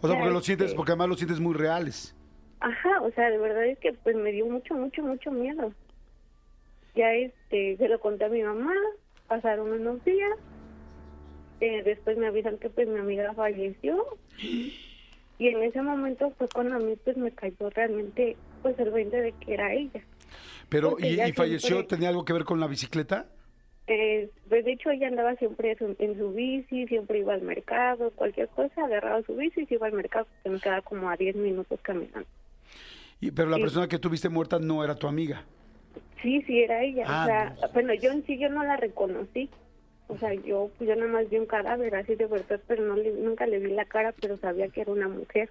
O 0.00 0.08
sea, 0.08 0.16
porque 0.16 0.30
lo 0.32 0.38
este- 0.38 0.46
sientes, 0.46 0.74
porque 0.74 0.92
además 0.92 1.08
lo 1.08 1.16
sientes 1.16 1.40
muy 1.40 1.54
reales. 1.54 2.14
Ajá, 2.60 3.00
o 3.02 3.10
sea, 3.12 3.28
de 3.30 3.38
verdad 3.38 3.66
es 3.66 3.78
que 3.78 3.92
pues 3.92 4.16
me 4.16 4.32
dio 4.32 4.46
mucho, 4.46 4.74
mucho, 4.74 5.02
mucho 5.02 5.30
miedo. 5.30 5.72
Ya 6.94 7.12
este, 7.12 7.76
se 7.76 7.88
lo 7.88 8.00
conté 8.00 8.24
a 8.24 8.28
mi 8.28 8.42
mamá, 8.42 8.72
pasaron 9.28 9.70
unos 9.72 10.02
días, 10.04 10.30
eh, 11.60 11.82
después 11.84 12.16
me 12.18 12.26
avisan 12.26 12.58
que 12.58 12.68
pues 12.70 12.88
mi 12.88 12.98
amiga 12.98 13.32
falleció 13.34 14.04
y 14.38 15.48
en 15.48 15.62
ese 15.62 15.82
momento 15.82 16.32
fue 16.38 16.48
cuando 16.48 16.76
a 16.76 16.78
mí 16.78 16.94
pues 17.04 17.16
me 17.16 17.30
cayó 17.32 17.70
realmente 17.70 18.36
pues 18.62 18.78
el 18.78 18.90
20 18.90 19.16
de 19.20 19.32
que 19.32 19.54
era 19.54 19.72
ella. 19.74 20.02
Pero, 20.68 20.90
Porque 20.90 21.08
¿y, 21.08 21.32
falleció? 21.32 21.76
siempre- 21.76 21.96
¿Tenía 21.96 22.08
algo 22.08 22.24
que 22.24 22.32
ver 22.32 22.44
con 22.44 22.58
la 22.60 22.66
bicicleta? 22.66 23.26
Eh, 23.88 24.30
pues 24.48 24.64
de 24.64 24.72
hecho 24.72 24.90
ella 24.90 25.06
andaba 25.06 25.36
siempre 25.36 25.70
en 25.72 25.78
su, 25.78 25.96
en 26.00 26.18
su 26.18 26.32
bici, 26.32 26.86
siempre 26.88 27.20
iba 27.20 27.34
al 27.34 27.42
mercado, 27.42 28.10
cualquier 28.10 28.48
cosa, 28.48 28.84
agarraba 28.84 29.22
su 29.22 29.36
bici 29.36 29.60
y 29.60 29.66
se 29.66 29.74
iba 29.74 29.86
al 29.86 29.92
mercado, 29.92 30.26
que 30.42 30.50
me 30.50 30.58
quedaba 30.58 30.82
como 30.82 31.08
a 31.08 31.16
10 31.16 31.36
minutos 31.36 31.78
caminando. 31.82 32.26
Y- 33.20 33.30
pero 33.30 33.48
la 33.48 33.56
Sí. 33.56 33.62
persona 33.62 33.86
que 33.88 33.98
tuviste 34.00 34.28
muerta 34.28 34.58
no 34.58 34.82
era 34.82 34.96
tu 34.96 35.06
amiga. 35.06 35.44
Sí, 36.20 36.42
sí, 36.42 36.60
era 36.62 36.82
ella. 36.82 37.04
Ah, 37.06 37.22
o 37.22 37.26
sea, 37.26 37.56
no. 37.68 37.72
bueno, 37.72 37.94
yo 37.94 38.10
en 38.10 38.26
sí 38.26 38.36
yo 38.38 38.48
no 38.48 38.64
la 38.64 38.76
reconocí. 38.76 39.48
O 40.08 40.16
sea, 40.18 40.32
yo 40.34 40.70
pues 40.78 40.88
yo 40.88 40.96
nada 40.96 41.10
más 41.10 41.28
vi 41.28 41.38
un 41.38 41.46
cadáver 41.46 41.94
así 41.96 42.14
de 42.14 42.26
verdad, 42.26 42.60
pero 42.66 42.84
no 42.84 42.94
le- 42.96 43.12
nunca 43.12 43.46
le 43.46 43.58
vi 43.58 43.72
la 43.72 43.84
cara, 43.86 44.14
pero 44.20 44.36
sabía 44.38 44.68
que 44.68 44.82
era 44.82 44.92
una 44.92 45.08
mujer. 45.08 45.50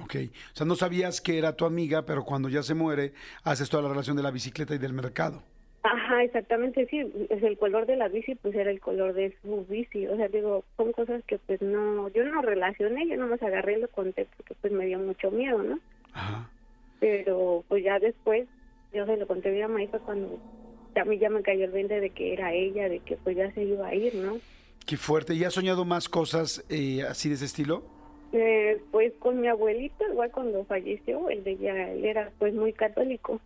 Ok. 0.00 0.16
O 0.52 0.56
sea, 0.56 0.66
no 0.66 0.74
sabías 0.74 1.20
que 1.20 1.38
era 1.38 1.54
tu 1.56 1.64
amiga, 1.64 2.04
pero 2.04 2.24
cuando 2.24 2.48
ya 2.48 2.62
se 2.62 2.74
muere, 2.74 3.12
haces 3.44 3.70
toda 3.70 3.82
la 3.84 3.88
relación 3.88 4.16
de 4.16 4.22
la 4.24 4.30
bicicleta 4.30 4.74
y 4.74 4.78
del 4.78 4.92
mercado. 4.92 5.42
Ajá, 5.84 6.22
exactamente, 6.24 6.86
sí. 6.86 7.00
Es 7.30 7.42
el 7.42 7.58
color 7.58 7.86
de 7.86 7.96
la 7.96 8.08
bici, 8.08 8.34
pues 8.34 8.54
era 8.54 8.70
el 8.70 8.80
color 8.80 9.12
de 9.12 9.36
su 9.42 9.64
bici. 9.66 10.06
O 10.06 10.16
sea, 10.16 10.28
digo, 10.28 10.64
son 10.76 10.92
cosas 10.92 11.22
que 11.26 11.38
pues 11.38 11.60
no, 11.62 12.08
yo 12.08 12.24
no 12.24 12.40
relacioné, 12.42 13.06
yo 13.06 13.16
nomás 13.16 13.42
agarré 13.42 13.78
y 13.78 13.82
lo 13.82 13.88
conté 13.88 14.26
porque 14.36 14.54
pues 14.60 14.72
me 14.72 14.86
dio 14.86 14.98
mucho 14.98 15.30
miedo, 15.30 15.62
¿no? 15.62 15.78
Ajá. 16.12 16.48
Pero 17.00 17.64
pues 17.68 17.84
ya 17.84 17.98
después, 17.98 18.48
yo 18.92 19.04
se 19.06 19.16
lo 19.16 19.26
conté 19.26 19.62
a 19.62 19.68
mi 19.68 19.86
fue 19.88 20.00
cuando 20.00 20.38
a 21.00 21.04
mí 21.04 21.18
ya 21.18 21.30
me 21.30 21.42
cayó 21.42 21.64
el 21.64 21.70
20 21.72 22.00
de 22.00 22.10
que 22.10 22.32
era 22.32 22.52
ella, 22.52 22.88
de 22.88 23.00
que 23.00 23.16
pues 23.16 23.36
ya 23.36 23.50
se 23.52 23.62
iba 23.64 23.86
a 23.88 23.94
ir, 23.94 24.14
¿no? 24.14 24.38
Qué 24.86 24.96
fuerte. 24.96 25.34
¿Y 25.34 25.44
has 25.44 25.54
soñado 25.54 25.84
más 25.84 26.08
cosas 26.08 26.64
eh, 26.68 27.02
así 27.02 27.28
de 27.28 27.36
ese 27.36 27.46
estilo? 27.46 27.82
Eh, 28.32 28.82
pues 28.90 29.12
con 29.20 29.40
mi 29.40 29.48
abuelito, 29.48 30.04
igual 30.10 30.30
cuando 30.30 30.64
falleció, 30.64 31.28
él, 31.30 31.44
de 31.44 31.52
ella, 31.52 31.92
él 31.92 32.04
era 32.04 32.30
pues 32.38 32.52
muy 32.54 32.72
católico. 32.72 33.40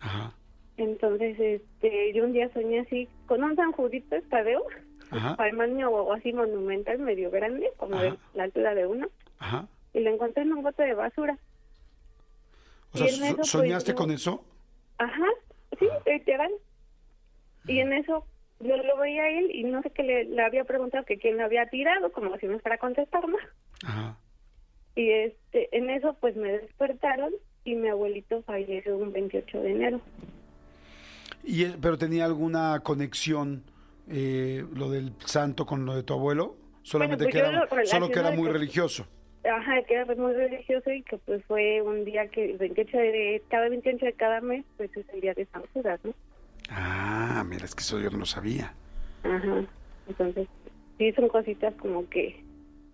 Ajá. 0.00 0.32
Entonces, 0.76 1.38
este, 1.38 2.12
yo 2.12 2.24
un 2.24 2.32
día 2.32 2.50
soñé 2.52 2.80
así, 2.80 3.08
con 3.26 3.42
un 3.42 3.54
San 3.56 3.72
Judito 3.72 4.16
Ajá. 5.10 5.36
tamaño 5.36 5.90
o 5.90 6.12
así 6.12 6.32
monumental, 6.32 6.98
medio 6.98 7.30
grande, 7.30 7.70
como 7.76 7.96
de 8.00 8.14
la 8.34 8.44
altura 8.44 8.74
de 8.74 8.86
uno, 8.86 9.08
Ajá. 9.38 9.66
y 9.92 10.00
lo 10.00 10.10
encontré 10.10 10.42
en 10.42 10.52
un 10.52 10.62
bote 10.62 10.82
de 10.82 10.94
basura. 10.94 11.38
O 12.92 12.98
sea, 12.98 13.06
eso, 13.06 13.36
pues, 13.36 13.48
¿soñaste 13.48 13.92
yo- 13.92 13.96
con 13.96 14.10
eso? 14.10 14.44
Ajá, 14.98 15.26
sí, 15.78 15.86
literal. 16.06 16.50
Y 17.66 17.80
en 17.80 17.92
eso 17.92 18.26
yo 18.60 18.76
lo 18.76 18.96
veía 18.98 19.24
a 19.24 19.30
él 19.30 19.50
y 19.52 19.64
no 19.64 19.82
sé 19.82 19.90
qué 19.90 20.02
le, 20.02 20.24
le 20.24 20.42
había 20.42 20.64
preguntado 20.64 21.04
que 21.04 21.18
quién 21.18 21.36
lo 21.36 21.44
había 21.44 21.66
tirado, 21.66 22.12
como 22.12 22.36
si 22.38 22.46
no 22.46 22.58
fuera 22.60 22.76
a 22.76 22.78
contestarme. 22.78 23.38
Ajá. 23.84 24.18
Y 24.96 25.10
este, 25.10 25.76
en 25.76 25.90
eso 25.90 26.16
pues 26.20 26.36
me 26.36 26.52
despertaron 26.52 27.32
y 27.64 27.74
mi 27.74 27.88
abuelito 27.88 28.42
falleció 28.42 28.96
un 28.96 29.12
28 29.12 29.60
de 29.60 29.70
enero. 29.70 30.00
Y, 31.42 31.64
eh, 31.64 31.76
¿Pero 31.80 31.98
tenía 31.98 32.24
alguna 32.24 32.80
conexión 32.82 33.64
eh, 34.08 34.64
lo 34.74 34.90
del 34.90 35.12
santo 35.24 35.66
con 35.66 35.84
lo 35.84 35.96
de 35.96 36.02
tu 36.02 36.14
abuelo? 36.14 36.56
Solamente 36.82 37.24
pues 37.24 37.34
que 37.34 37.40
era, 37.40 37.50
lo 37.52 37.86
solo 37.86 38.08
que 38.10 38.18
era 38.20 38.30
muy 38.30 38.48
religioso. 38.48 39.06
Ajá, 39.44 39.82
que 39.82 39.94
era 39.94 40.06
pues, 40.06 40.18
muy 40.18 40.32
religioso 40.32 40.90
y 40.90 41.02
que 41.02 41.18
pues 41.18 41.44
fue 41.46 41.82
un 41.82 42.04
día 42.04 42.28
que 42.28 42.52
el 42.52 42.58
28 42.58 42.96
de 42.96 43.42
cada 43.48 43.68
28 43.68 44.06
de 44.06 44.12
cada 44.12 44.40
mes 44.40 44.64
pues 44.76 44.94
es 44.96 45.08
el 45.10 45.20
día 45.20 45.34
de 45.34 45.46
San 45.46 45.62
Judas, 45.72 46.00
¿no? 46.04 46.14
Ah, 46.70 47.44
mira, 47.46 47.64
es 47.64 47.74
que 47.74 47.82
eso 47.82 48.00
yo 48.00 48.10
no 48.10 48.18
lo 48.18 48.26
sabía. 48.26 48.72
Ajá. 49.22 49.64
Entonces, 50.08 50.48
sí 50.98 51.12
son 51.12 51.28
cositas 51.28 51.74
como 51.74 52.08
que, 52.08 52.42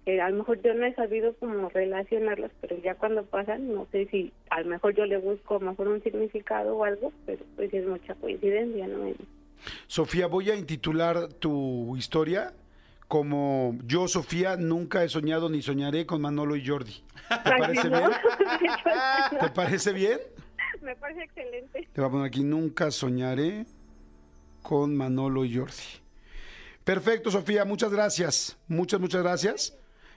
que 0.05 0.21
a 0.21 0.31
lo 0.31 0.39
mejor 0.39 0.63
yo 0.63 0.75
no 0.75 0.87
he 0.87 0.95
sabido 0.95 1.35
como 1.35 1.69
relacionarlas, 1.69 2.51
pero 2.61 2.77
ya 2.83 2.95
cuando 2.95 3.25
pasan, 3.25 3.73
no 3.73 3.87
sé 3.93 4.07
si 4.07 4.33
a 4.51 4.61
lo 4.61 4.69
mejor 4.69 4.95
yo 4.95 5.07
le 5.07 5.19
busco 5.19 5.57
a 5.57 5.61
lo 5.61 5.71
mejor 5.71 5.89
un 5.89 6.03
significado 6.03 6.77
o 6.77 6.85
algo, 6.85 7.13
pero 7.27 7.45
pues 7.57 7.73
es 7.73 7.87
mucha 7.87 8.15
coincidencia, 8.15 8.87
¿no? 8.87 9.13
Sofía, 9.87 10.27
voy 10.27 10.51
a 10.51 10.57
intitular 10.57 11.29
tu 11.35 11.97
historia 11.97 12.55
como 13.11 13.77
Yo, 13.85 14.07
Sofía, 14.07 14.57
nunca 14.57 15.03
he 15.03 15.09
soñado 15.09 15.49
ni 15.49 15.63
soñaré 15.63 16.07
con 16.07 16.21
Manolo 16.21 16.55
y 16.55 16.65
Jordi. 16.65 17.03
¿Te 17.29 17.51
parece 17.59 17.89
bien? 17.89 18.11
¿Te 19.41 19.51
parece 19.51 19.93
bien? 19.93 20.19
Me 20.83 20.97
parece 20.97 21.25
excelente. 21.25 21.89
Te 21.93 22.01
voy 22.01 22.09
a 22.09 22.11
poner 22.13 22.27
aquí, 22.27 22.43
nunca 22.43 22.91
soñaré 22.91 23.67
con 24.63 24.97
Manolo 24.97 25.45
y 25.45 25.57
Jordi. 25.57 26.01
Perfecto, 26.85 27.31
Sofía, 27.31 27.65
muchas 27.65 27.93
gracias. 27.93 28.59
Muchas, 28.67 29.01
muchas 29.01 29.23
gracias. 29.23 29.77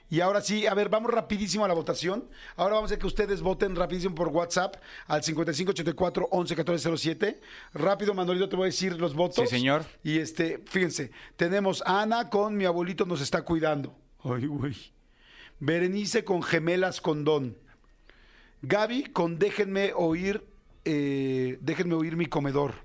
Y 0.09 0.21
ahora 0.21 0.41
sí, 0.41 0.67
a 0.67 0.73
ver, 0.73 0.89
vamos 0.89 1.11
rapidísimo 1.11 1.65
a 1.65 1.67
la 1.67 1.73
votación. 1.73 2.29
Ahora 2.55 2.75
vamos 2.75 2.91
a 2.91 2.99
que 2.99 3.07
ustedes 3.07 3.41
voten 3.41 3.75
rapidísimo 3.75 4.13
por 4.13 4.27
WhatsApp 4.27 4.75
al 5.07 5.23
5584 5.23 6.29
111407. 6.31 7.41
Rápido, 7.73 8.13
Manolito, 8.13 8.47
te 8.47 8.55
voy 8.55 8.65
a 8.65 8.67
decir 8.67 8.99
los 8.99 9.15
votos. 9.15 9.49
Sí, 9.49 9.55
señor. 9.55 9.85
Y 10.03 10.19
este, 10.19 10.63
fíjense, 10.67 11.11
tenemos 11.35 11.81
a 11.85 12.01
Ana 12.01 12.29
con 12.29 12.55
Mi 12.55 12.65
abuelito 12.65 13.05
nos 13.05 13.21
está 13.21 13.41
cuidando. 13.43 13.95
Ay, 14.23 14.45
güey. 14.45 14.75
Berenice 15.59 16.23
con 16.23 16.43
Gemelas 16.43 17.01
con 17.01 17.23
Don. 17.23 17.57
Gaby 18.63 19.03
con 19.11 19.37
Déjenme 19.37 19.91
oír, 19.93 20.41
eh, 20.85 21.57
déjenme 21.61 21.95
oír 21.95 22.15
mi 22.15 22.27
comedor. 22.27 22.75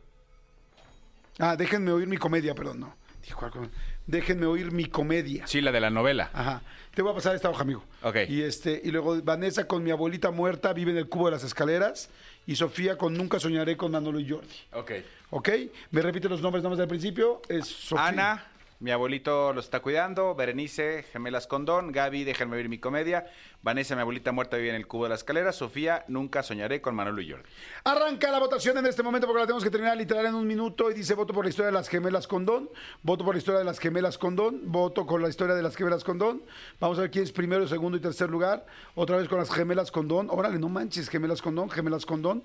Ah, 1.39 1.55
déjenme 1.57 1.93
oír 1.93 2.09
mi 2.09 2.17
comedia, 2.17 2.55
perdón, 2.55 2.81
no. 2.81 2.97
Dije, 3.23 3.35
¿cuál 3.35 3.53
comedia? 3.53 3.75
Déjenme 4.07 4.47
oír 4.47 4.73
mi 4.73 4.87
comedia. 4.87 5.47
Sí, 5.47 5.61
la 5.61 5.71
de 5.71 5.81
la 5.81 5.91
novela. 5.91 6.31
Ajá. 6.33 6.63
Te 6.95 7.03
voy 7.03 7.13
a 7.13 7.15
pasar 7.15 7.37
esta 7.37 7.49
hoja, 7.49 7.63
amigo. 7.63 7.85
Ok. 8.03 8.17
Y 8.29 8.43
este, 8.43 8.81
y 8.83 8.91
luego 8.91 9.23
Vanessa 9.23 9.69
con 9.69 9.85
mi 9.85 9.93
abuelita 9.93 10.33
muerta, 10.33 10.73
vive 10.73 10.91
en 10.91 10.97
el 10.97 11.09
cubo 11.09 11.27
de 11.27 11.33
las 11.33 11.45
escaleras. 11.45 12.11
Y 12.47 12.57
Sofía 12.57 12.99
con 12.99 13.15
Nunca 13.15 13.39
soñaré 13.39 13.77
con 13.77 13.93
Manolo 13.93 14.19
y 14.19 14.29
Jordi. 14.29 14.49
Ok. 14.73 14.93
¿Ok? 15.31 15.49
Me 15.93 16.03
repite 16.03 16.29
los 16.29 16.41
nombres 16.41 16.65
nombres 16.65 16.79
del 16.79 16.89
principio. 16.89 17.41
Es 17.49 17.67
Sofía. 17.67 18.07
Ana, 18.07 18.47
mi 18.81 18.93
abuelito 18.93 19.53
los 19.53 19.65
está 19.65 19.81
cuidando. 19.81 20.37
Berenice, 20.37 21.03
gemelas 21.13 21.49
con 21.49 21.65
Don. 21.65 21.91
Gaby, 21.91 22.23
déjenme 22.23 22.57
oír 22.57 22.69
mi 22.69 22.79
comedia. 22.79 23.27
Vanessa, 23.61 23.97
mi 23.97 24.03
abuelita 24.03 24.31
muerta, 24.31 24.57
vive 24.57 24.69
en 24.69 24.77
el 24.77 24.87
cubo 24.87 25.05
de 25.05 25.09
la 25.09 25.15
escalera. 25.17 25.53
Sofía, 25.53 26.05
nunca 26.07 26.45
soñaré 26.45 26.81
con 26.81 26.95
Manolo 26.95 27.21
y 27.21 27.29
Jordi. 27.29 27.49
Arranca 27.83 28.31
la 28.31 28.39
votación 28.39 28.79
en 28.79 28.87
este 28.87 29.03
momento 29.03 29.27
porque 29.27 29.41
la 29.41 29.47
tenemos 29.47 29.65
que 29.65 29.71
terminar 29.71 29.97
literal 29.97 30.27
en 30.27 30.35
un 30.37 30.47
minuto 30.47 30.93
y 30.93 30.95
dice 30.95 31.15
voto 31.15 31.35
por 31.35 31.45
la 31.45 31.51
historia 31.51 31.67
de 31.67 31.73
las 31.73 31.89
gemelas 31.89 32.29
con 32.29 32.47
Don, 32.47 32.71
voto 33.03 33.25
por 33.25 33.35
la 33.35 33.39
historia 33.39 33.59
de 33.59 33.65
las 33.65 33.81
gemelas 33.81 34.17
con 34.17 34.37
Don, 34.37 34.71
voto 34.71 35.07
con 35.07 35.23
la 35.23 35.29
historia 35.29 35.57
de 35.57 35.63
las 35.63 35.75
gemelas 35.75 36.05
con 36.05 36.19
Don. 36.19 36.43
Vamos 36.79 36.99
a 36.99 37.01
ver 37.01 37.11
quién 37.11 37.25
es 37.25 37.33
primero, 37.33 37.67
segundo 37.67 37.99
y 37.99 38.01
tercer 38.01 38.31
lugar. 38.31 38.65
Otra 38.95 39.17
vez 39.17 39.29
con 39.29 39.39
las 39.39 39.51
gemelas 39.51 39.91
con 39.91 40.07
Don. 40.07 40.31
Órale, 40.31 40.61
no 40.61 40.69
manches, 40.69 41.09
gemelas 41.09 41.43
con 41.43 41.57
Don, 41.57 41.69
gemelas 41.69 42.07
con 42.07 42.23
Don. 42.23 42.45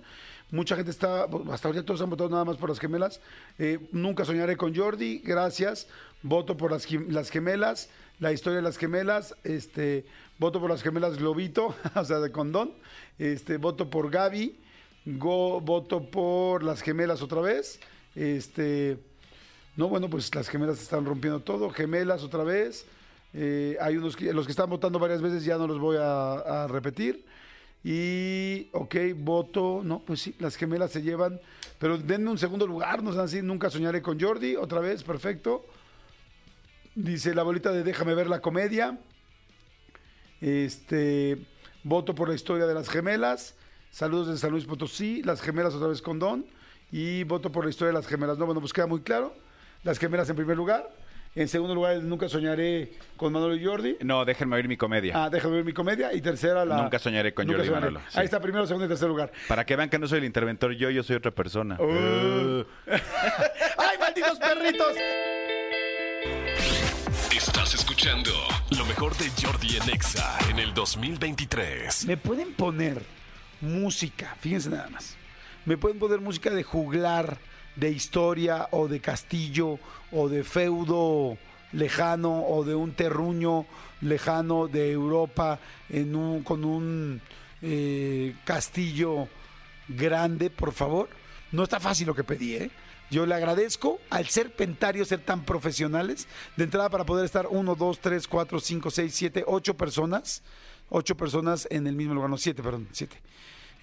Mucha 0.49 0.75
gente 0.75 0.91
está, 0.91 1.27
hasta 1.51 1.67
ahorita 1.67 1.85
todos 1.85 2.01
han 2.01 2.09
votado 2.09 2.29
nada 2.29 2.45
más 2.45 2.57
por 2.57 2.69
las 2.69 2.79
gemelas. 2.79 3.21
Eh, 3.57 3.79
nunca 3.91 4.25
soñaré 4.25 4.57
con 4.57 4.75
Jordi, 4.75 5.19
gracias. 5.19 5.87
Voto 6.23 6.57
por 6.57 6.71
las, 6.71 6.89
las 6.91 7.29
gemelas, 7.29 7.89
la 8.19 8.31
historia 8.31 8.57
de 8.57 8.61
las 8.63 8.77
gemelas, 8.77 9.35
este, 9.43 10.05
voto 10.39 10.59
por 10.59 10.69
las 10.69 10.81
gemelas 10.81 11.17
Globito, 11.17 11.75
o 11.95 12.05
sea, 12.05 12.19
de 12.19 12.31
condón. 12.31 12.71
Este, 13.19 13.57
voto 13.57 13.89
por 13.89 14.09
Gaby. 14.09 14.59
Go, 15.05 15.59
voto 15.59 16.09
por 16.09 16.63
las 16.63 16.81
gemelas 16.81 17.21
otra 17.21 17.41
vez. 17.41 17.79
Este, 18.15 18.97
no, 19.75 19.89
bueno, 19.89 20.09
pues 20.09 20.33
las 20.33 20.47
gemelas 20.47 20.81
están 20.81 21.05
rompiendo 21.05 21.41
todo. 21.41 21.69
Gemelas 21.69 22.23
otra 22.23 22.43
vez. 22.43 22.85
Eh, 23.33 23.77
hay 23.81 23.97
unos 23.97 24.15
que, 24.15 24.31
los 24.31 24.45
que 24.45 24.51
están 24.51 24.69
votando 24.69 24.99
varias 24.99 25.21
veces, 25.21 25.43
ya 25.43 25.57
no 25.57 25.67
los 25.67 25.79
voy 25.79 25.97
a, 25.97 26.63
a 26.63 26.67
repetir. 26.67 27.25
Y, 27.83 28.69
ok, 28.71 28.95
voto, 29.17 29.81
no, 29.83 29.99
pues 29.99 30.21
sí, 30.21 30.35
las 30.39 30.55
gemelas 30.55 30.91
se 30.91 31.01
llevan, 31.01 31.41
pero 31.79 31.97
denme 31.97 32.29
un 32.29 32.37
segundo 32.37 32.65
lugar, 32.65 33.03
no 33.03 33.11
sean 33.11 33.25
así, 33.25 33.41
nunca 33.41 33.69
soñaré 33.69 34.01
con 34.01 34.17
Jordi, 34.17 34.55
otra 34.55 34.79
vez, 34.79 35.03
perfecto. 35.03 35.65
Dice 36.95 37.33
la 37.33 37.43
bolita 37.43 37.71
de 37.71 37.83
déjame 37.83 38.13
ver 38.13 38.27
la 38.27 38.39
comedia. 38.39 38.97
Este, 40.41 41.37
voto 41.83 42.13
por 42.13 42.29
la 42.29 42.35
historia 42.35 42.65
de 42.65 42.73
las 42.73 42.89
gemelas. 42.89 43.55
Saludos 43.89 44.27
de 44.27 44.37
San 44.37 44.51
Luis 44.51 44.65
Potosí, 44.65 45.23
las 45.23 45.41
gemelas 45.41 45.73
otra 45.73 45.87
vez 45.87 46.01
con 46.01 46.19
Don. 46.19 46.45
Y 46.91 47.23
voto 47.23 47.51
por 47.51 47.63
la 47.63 47.71
historia 47.71 47.87
de 47.87 47.93
las 47.93 48.07
gemelas. 48.07 48.37
No, 48.37 48.45
bueno, 48.45 48.61
pues 48.61 48.73
queda 48.73 48.85
muy 48.85 49.01
claro. 49.01 49.33
Las 49.83 49.97
gemelas 49.97 50.29
en 50.29 50.35
primer 50.35 50.55
lugar. 50.55 50.87
En 51.35 51.47
segundo 51.47 51.73
lugar, 51.73 51.97
Nunca 52.03 52.29
soñaré 52.29 52.93
con 53.17 53.33
Manolo 53.33 53.55
y 53.55 53.65
Jordi. 53.65 53.97
No, 54.01 54.23
déjenme 54.23 54.55
oír 54.55 54.67
mi 54.67 54.77
comedia. 54.77 55.23
Ah, 55.23 55.29
déjame 55.31 55.55
ver 55.55 55.65
mi 55.65 55.73
comedia. 55.73 56.13
Y 56.13 56.21
tercera, 56.21 56.63
la. 56.63 56.83
Nunca 56.83 56.99
soñaré 56.99 57.33
con 57.33 57.47
Nunca 57.47 57.57
Jordi 57.57 57.69
y 57.69 57.73
soñaré. 57.73 57.91
Manolo, 57.91 58.11
sí. 58.11 58.19
Ahí 58.19 58.25
está, 58.25 58.39
primero, 58.39 58.67
segundo 58.67 58.85
y 58.85 58.89
tercer 58.89 59.07
lugar. 59.07 59.31
Para 59.47 59.65
que 59.65 59.75
vean 59.75 59.89
que 59.89 59.97
no 59.97 60.07
soy 60.07 60.19
el 60.19 60.25
interventor 60.25 60.73
yo, 60.73 60.91
yo 60.91 61.01
soy 61.01 61.15
otra 61.15 61.31
persona. 61.31 61.77
Oh. 61.79 62.63
¡Ay, 62.87 63.97
malditos 63.99 64.37
perritos! 64.37 64.93
Estás 67.45 67.73
escuchando 67.73 68.31
lo 68.77 68.85
mejor 68.85 69.17
de 69.17 69.29
Jordi 69.29 69.75
en 69.75 69.89
Exa 69.89 70.37
en 70.49 70.59
el 70.59 70.73
2023. 70.73 72.05
Me 72.05 72.15
pueden 72.15 72.53
poner 72.53 73.03
música, 73.59 74.37
fíjense 74.39 74.69
nada 74.69 74.89
más. 74.89 75.17
Me 75.65 75.75
pueden 75.77 75.99
poner 75.99 76.21
música 76.21 76.51
de 76.51 76.63
juglar, 76.63 77.37
de 77.75 77.89
historia 77.89 78.69
o 78.71 78.87
de 78.87 79.01
castillo 79.01 79.77
o 80.13 80.29
de 80.29 80.45
feudo 80.45 81.37
lejano 81.73 82.45
o 82.47 82.63
de 82.63 82.75
un 82.75 82.93
terruño 82.93 83.65
lejano 83.99 84.69
de 84.69 84.93
Europa 84.93 85.59
en 85.89 86.15
un, 86.15 86.43
con 86.43 86.63
un 86.63 87.21
eh, 87.61 88.35
castillo 88.45 89.27
grande, 89.89 90.49
por 90.49 90.71
favor. 90.71 91.09
No 91.51 91.63
está 91.63 91.81
fácil 91.81 92.07
lo 92.07 92.15
que 92.15 92.23
pedí, 92.23 92.55
¿eh? 92.55 92.71
Yo 93.13 93.27
le 93.27 93.35
agradezco 93.35 93.99
al 94.09 94.27
Serpentario 94.27 95.05
ser 95.05 95.19
tan 95.19 95.45
profesionales. 95.45 96.27
De 96.57 96.63
entrada 96.63 96.89
para 96.89 97.05
poder 97.05 97.25
estar 97.25 97.45
uno, 97.47 97.75
dos, 97.75 97.99
tres, 97.99 98.27
cuatro, 98.27 98.59
cinco, 98.59 98.89
seis, 98.89 99.13
siete, 99.13 99.43
ocho 99.45 99.77
personas. 99.77 100.41
Ocho 100.89 101.15
personas 101.15 101.67
en 101.69 101.85
el 101.85 101.95
mismo 101.95 102.15
lugar, 102.15 102.31
no, 102.31 102.37
siete, 102.37 102.63
perdón, 102.63 102.87
siete. 102.91 103.21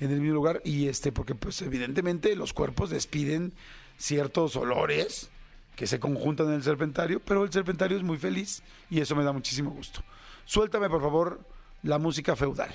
En 0.00 0.10
el 0.10 0.20
mismo 0.20 0.34
lugar. 0.34 0.60
Y 0.64 0.88
este, 0.88 1.12
porque 1.12 1.36
pues 1.36 1.62
evidentemente 1.62 2.34
los 2.34 2.52
cuerpos 2.52 2.90
despiden 2.90 3.52
ciertos 3.96 4.56
olores 4.56 5.30
que 5.76 5.86
se 5.86 6.00
conjuntan 6.00 6.48
en 6.48 6.54
el 6.54 6.64
serpentario, 6.64 7.20
pero 7.20 7.44
el 7.44 7.52
serpentario 7.52 7.98
es 7.98 8.02
muy 8.02 8.18
feliz 8.18 8.64
y 8.90 8.98
eso 8.98 9.14
me 9.14 9.22
da 9.22 9.30
muchísimo 9.30 9.70
gusto. 9.70 10.02
Suéltame, 10.44 10.90
por 10.90 11.02
favor, 11.02 11.40
la 11.84 12.00
música 12.00 12.34
feudal. 12.34 12.74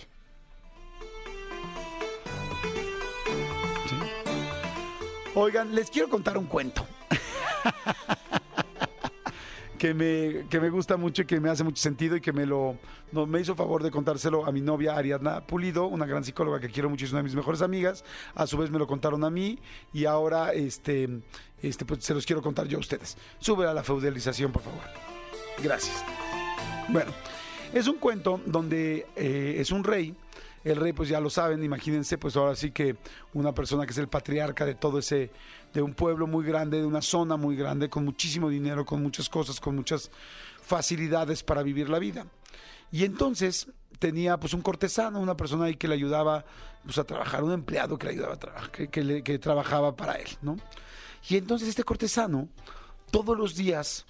Oigan, 5.35 5.75
les 5.75 5.89
quiero 5.89 6.09
contar 6.09 6.37
un 6.37 6.45
cuento. 6.45 6.87
que 9.77 9.93
me, 9.93 10.47
que 10.49 10.61
me 10.61 10.69
gusta 10.69 10.95
mucho 10.95 11.23
y 11.23 11.25
que 11.25 11.39
me 11.41 11.49
hace 11.49 11.63
mucho 11.63 11.81
sentido 11.81 12.15
y 12.15 12.21
que 12.21 12.31
me 12.31 12.45
lo 12.45 12.77
no, 13.11 13.25
me 13.25 13.39
hizo 13.39 13.55
favor 13.55 13.83
de 13.83 13.91
contárselo 13.91 14.45
a 14.45 14.51
mi 14.51 14.61
novia 14.61 14.95
Ariadna 14.95 15.45
Pulido, 15.45 15.87
una 15.87 16.05
gran 16.05 16.23
psicóloga 16.23 16.59
que 16.59 16.69
quiero 16.69 16.89
mucho 16.89 17.03
y 17.03 17.07
es 17.07 17.11
una 17.11 17.19
de 17.19 17.25
mis 17.25 17.35
mejores 17.35 17.61
amigas. 17.61 18.03
A 18.33 18.47
su 18.47 18.57
vez 18.57 18.71
me 18.71 18.79
lo 18.79 18.87
contaron 18.87 19.23
a 19.23 19.29
mí 19.29 19.59
y 19.93 20.05
ahora 20.05 20.53
este, 20.53 21.09
este, 21.61 21.85
pues, 21.85 22.03
se 22.03 22.13
los 22.13 22.25
quiero 22.25 22.41
contar 22.41 22.67
yo 22.67 22.77
a 22.77 22.81
ustedes. 22.81 23.17
Sube 23.39 23.67
a 23.67 23.73
la 23.73 23.83
feudalización, 23.83 24.51
por 24.51 24.63
favor. 24.63 24.83
Gracias. 25.61 26.03
Bueno, 26.87 27.11
es 27.73 27.87
un 27.87 27.97
cuento 27.97 28.39
donde 28.45 29.07
eh, 29.15 29.57
es 29.59 29.71
un 29.71 29.83
rey. 29.83 30.15
El 30.65 30.77
rey, 30.77 30.93
pues 30.93 31.07
ya 31.07 31.19
lo 31.19 31.29
saben, 31.29 31.63
imagínense, 31.63 32.17
pues 32.17 32.35
ahora 32.35 32.55
sí 32.55 32.71
que 32.71 32.97
una 33.33 33.53
persona 33.53 33.85
que 33.85 33.91
es 33.91 33.97
el 33.99 34.07
patriarca 34.07 34.65
de 34.65 34.73
todo 34.73 34.97
ese, 34.97 35.31
de 35.71 35.81
un 35.83 35.93
pueblo 35.93 36.25
muy 36.25 36.43
grande, 36.43 36.79
de 36.79 36.85
una 36.87 37.03
zona 37.03 37.37
muy 37.37 37.55
grande, 37.55 37.87
con 37.87 38.03
muchísimo 38.03 38.49
dinero, 38.49 38.83
con 38.83 39.01
muchas 39.01 39.29
cosas, 39.29 39.59
con 39.59 39.75
muchas 39.75 40.09
facilidades 40.63 41.43
para 41.43 41.61
vivir 41.61 41.87
la 41.87 41.99
vida. 41.99 42.25
Y 42.91 43.03
entonces 43.03 43.67
tenía 43.99 44.37
pues 44.39 44.55
un 44.55 44.61
cortesano, 44.61 45.19
una 45.19 45.37
persona 45.37 45.65
ahí 45.65 45.75
que 45.75 45.87
le 45.87 45.93
ayudaba 45.93 46.45
pues, 46.83 46.97
a 46.97 47.03
trabajar, 47.03 47.43
un 47.43 47.51
empleado 47.51 47.97
que 47.99 48.07
le 48.07 48.13
ayudaba 48.13 48.33
a 48.33 48.39
trabajar, 48.39 48.71
que, 48.71 49.39
trabajaba 49.39 49.95
para 49.95 50.13
él, 50.13 50.29
¿no? 50.41 50.57
Y 51.29 51.37
entonces 51.37 51.69
este 51.69 51.83
cortesano 51.83 52.49
todos 53.11 53.37
los 53.37 53.55
días 53.55 54.05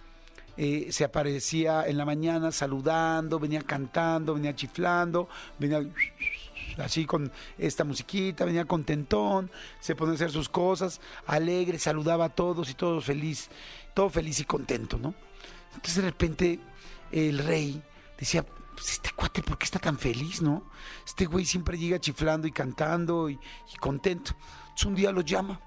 eh, 0.57 0.87
se 0.91 1.03
aparecía 1.03 1.85
en 1.85 1.97
la 1.97 2.05
mañana 2.05 2.51
saludando, 2.51 3.39
venía 3.39 3.61
cantando, 3.61 4.33
venía 4.33 4.55
chiflando, 4.55 5.27
venía 5.59 5.85
así 6.77 7.05
con 7.05 7.31
esta 7.57 7.83
musiquita, 7.83 8.45
venía 8.45 8.65
contentón, 8.65 9.51
se 9.79 9.95
ponía 9.95 10.13
a 10.13 10.15
hacer 10.15 10.31
sus 10.31 10.49
cosas, 10.49 11.01
alegre, 11.27 11.79
saludaba 11.79 12.25
a 12.25 12.29
todos 12.29 12.69
y 12.69 12.73
todo 12.73 13.01
feliz, 13.01 13.49
todo 13.93 14.09
feliz 14.09 14.39
y 14.39 14.45
contento, 14.45 14.97
¿no? 14.97 15.13
Entonces 15.75 15.95
de 15.95 16.09
repente 16.09 16.59
el 17.11 17.39
rey 17.39 17.81
decía, 18.17 18.43
pues 18.43 18.91
este 18.91 19.11
cuate, 19.15 19.41
¿por 19.41 19.57
qué 19.57 19.65
está 19.65 19.79
tan 19.79 19.97
feliz, 19.97 20.41
no? 20.41 20.63
Este 21.05 21.25
güey 21.25 21.45
siempre 21.45 21.77
llega 21.77 21.99
chiflando 21.99 22.47
y 22.47 22.51
cantando 22.51 23.29
y, 23.29 23.39
y 23.73 23.77
contento. 23.77 24.31
Entonces 24.63 24.85
un 24.85 24.95
día 24.95 25.11
lo 25.11 25.21
llama 25.21 25.59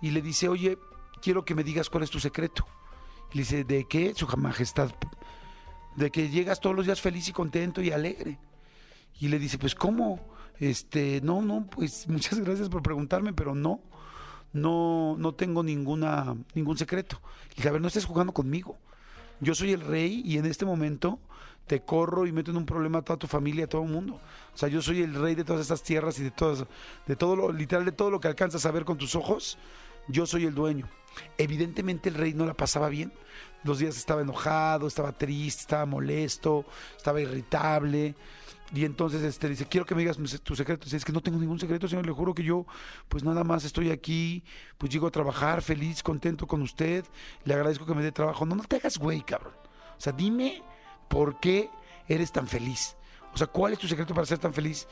y 0.00 0.10
le 0.10 0.20
dice, 0.20 0.48
oye, 0.48 0.78
quiero 1.22 1.44
que 1.44 1.54
me 1.54 1.64
digas 1.64 1.88
cuál 1.88 2.04
es 2.04 2.10
tu 2.10 2.20
secreto. 2.20 2.66
Y 3.32 3.38
le 3.38 3.42
dice, 3.44 3.64
¿de 3.64 3.86
qué, 3.86 4.14
su 4.14 4.26
majestad? 4.36 4.90
De 5.96 6.10
que 6.10 6.28
llegas 6.28 6.60
todos 6.60 6.76
los 6.76 6.84
días 6.84 7.00
feliz 7.00 7.26
y 7.28 7.32
contento 7.32 7.80
y 7.80 7.90
alegre. 7.90 8.38
Y 9.18 9.28
le 9.28 9.38
dice, 9.38 9.56
pues 9.56 9.74
¿cómo? 9.74 10.33
Este, 10.60 11.20
no, 11.22 11.42
no, 11.42 11.66
pues 11.66 12.08
muchas 12.08 12.40
gracias 12.40 12.68
por 12.68 12.82
preguntarme, 12.82 13.32
pero 13.32 13.54
no, 13.54 13.80
no, 14.52 15.16
no 15.18 15.34
tengo 15.34 15.62
ninguna, 15.62 16.36
ningún 16.54 16.78
secreto. 16.78 17.20
Y 17.56 17.66
a 17.66 17.72
ver, 17.72 17.80
no 17.80 17.88
estés 17.88 18.04
jugando 18.04 18.32
conmigo. 18.32 18.78
Yo 19.40 19.54
soy 19.54 19.72
el 19.72 19.80
rey 19.80 20.22
y 20.24 20.38
en 20.38 20.46
este 20.46 20.64
momento 20.64 21.18
te 21.66 21.80
corro 21.82 22.26
y 22.26 22.32
meto 22.32 22.50
en 22.50 22.58
un 22.58 22.66
problema 22.66 22.98
a 22.98 23.02
toda 23.02 23.18
tu 23.18 23.26
familia, 23.26 23.64
a 23.64 23.68
todo 23.68 23.82
el 23.82 23.90
mundo. 23.90 24.20
O 24.54 24.56
sea, 24.56 24.68
yo 24.68 24.82
soy 24.82 25.02
el 25.02 25.14
rey 25.14 25.34
de 25.34 25.44
todas 25.44 25.62
estas 25.62 25.82
tierras 25.82 26.18
y 26.18 26.24
de 26.24 26.30
todas, 26.30 26.64
de 27.06 27.16
todo 27.16 27.36
lo, 27.36 27.52
literal, 27.52 27.84
de 27.84 27.92
todo 27.92 28.10
lo 28.10 28.20
que 28.20 28.28
alcanzas 28.28 28.64
a 28.66 28.70
ver 28.70 28.84
con 28.84 28.98
tus 28.98 29.14
ojos. 29.14 29.58
Yo 30.08 30.26
soy 30.26 30.44
el 30.44 30.54
dueño. 30.54 30.88
Evidentemente 31.38 32.08
el 32.08 32.16
rey 32.16 32.34
no 32.34 32.44
la 32.44 32.54
pasaba 32.54 32.88
bien. 32.88 33.12
Los 33.62 33.78
días 33.78 33.96
estaba 33.96 34.20
enojado, 34.20 34.86
estaba 34.86 35.12
triste, 35.12 35.62
estaba 35.62 35.86
molesto, 35.86 36.66
estaba 36.96 37.20
irritable. 37.20 38.14
Y 38.74 38.84
entonces 38.84 39.22
este 39.22 39.48
dice, 39.48 39.66
quiero 39.66 39.86
que 39.86 39.94
me 39.94 40.00
digas 40.00 40.18
tu 40.42 40.56
secreto. 40.56 40.84
Dice, 40.84 40.96
es 40.96 41.04
que 41.04 41.12
no 41.12 41.20
tengo 41.20 41.38
ningún 41.38 41.60
secreto, 41.60 41.86
señor. 41.86 42.06
Le 42.06 42.12
juro 42.12 42.34
que 42.34 42.42
yo, 42.42 42.66
pues 43.08 43.22
nada 43.22 43.44
más 43.44 43.64
estoy 43.64 43.90
aquí, 43.90 44.42
pues 44.78 44.90
llego 44.92 45.06
a 45.06 45.10
trabajar 45.12 45.62
feliz, 45.62 46.02
contento 46.02 46.46
con 46.46 46.60
usted. 46.60 47.04
Le 47.44 47.54
agradezco 47.54 47.86
que 47.86 47.94
me 47.94 48.02
dé 48.02 48.10
trabajo. 48.10 48.44
No, 48.44 48.56
no 48.56 48.64
te 48.64 48.76
hagas 48.76 48.98
güey, 48.98 49.22
cabrón. 49.22 49.54
O 49.96 50.00
sea, 50.00 50.12
dime 50.12 50.62
por 51.08 51.38
qué 51.38 51.70
eres 52.08 52.32
tan 52.32 52.48
feliz. 52.48 52.96
O 53.32 53.38
sea, 53.38 53.46
¿cuál 53.46 53.74
es 53.74 53.78
tu 53.78 53.86
secreto 53.86 54.12
para 54.12 54.26
ser 54.26 54.38
tan 54.38 54.52
feliz? 54.52 54.88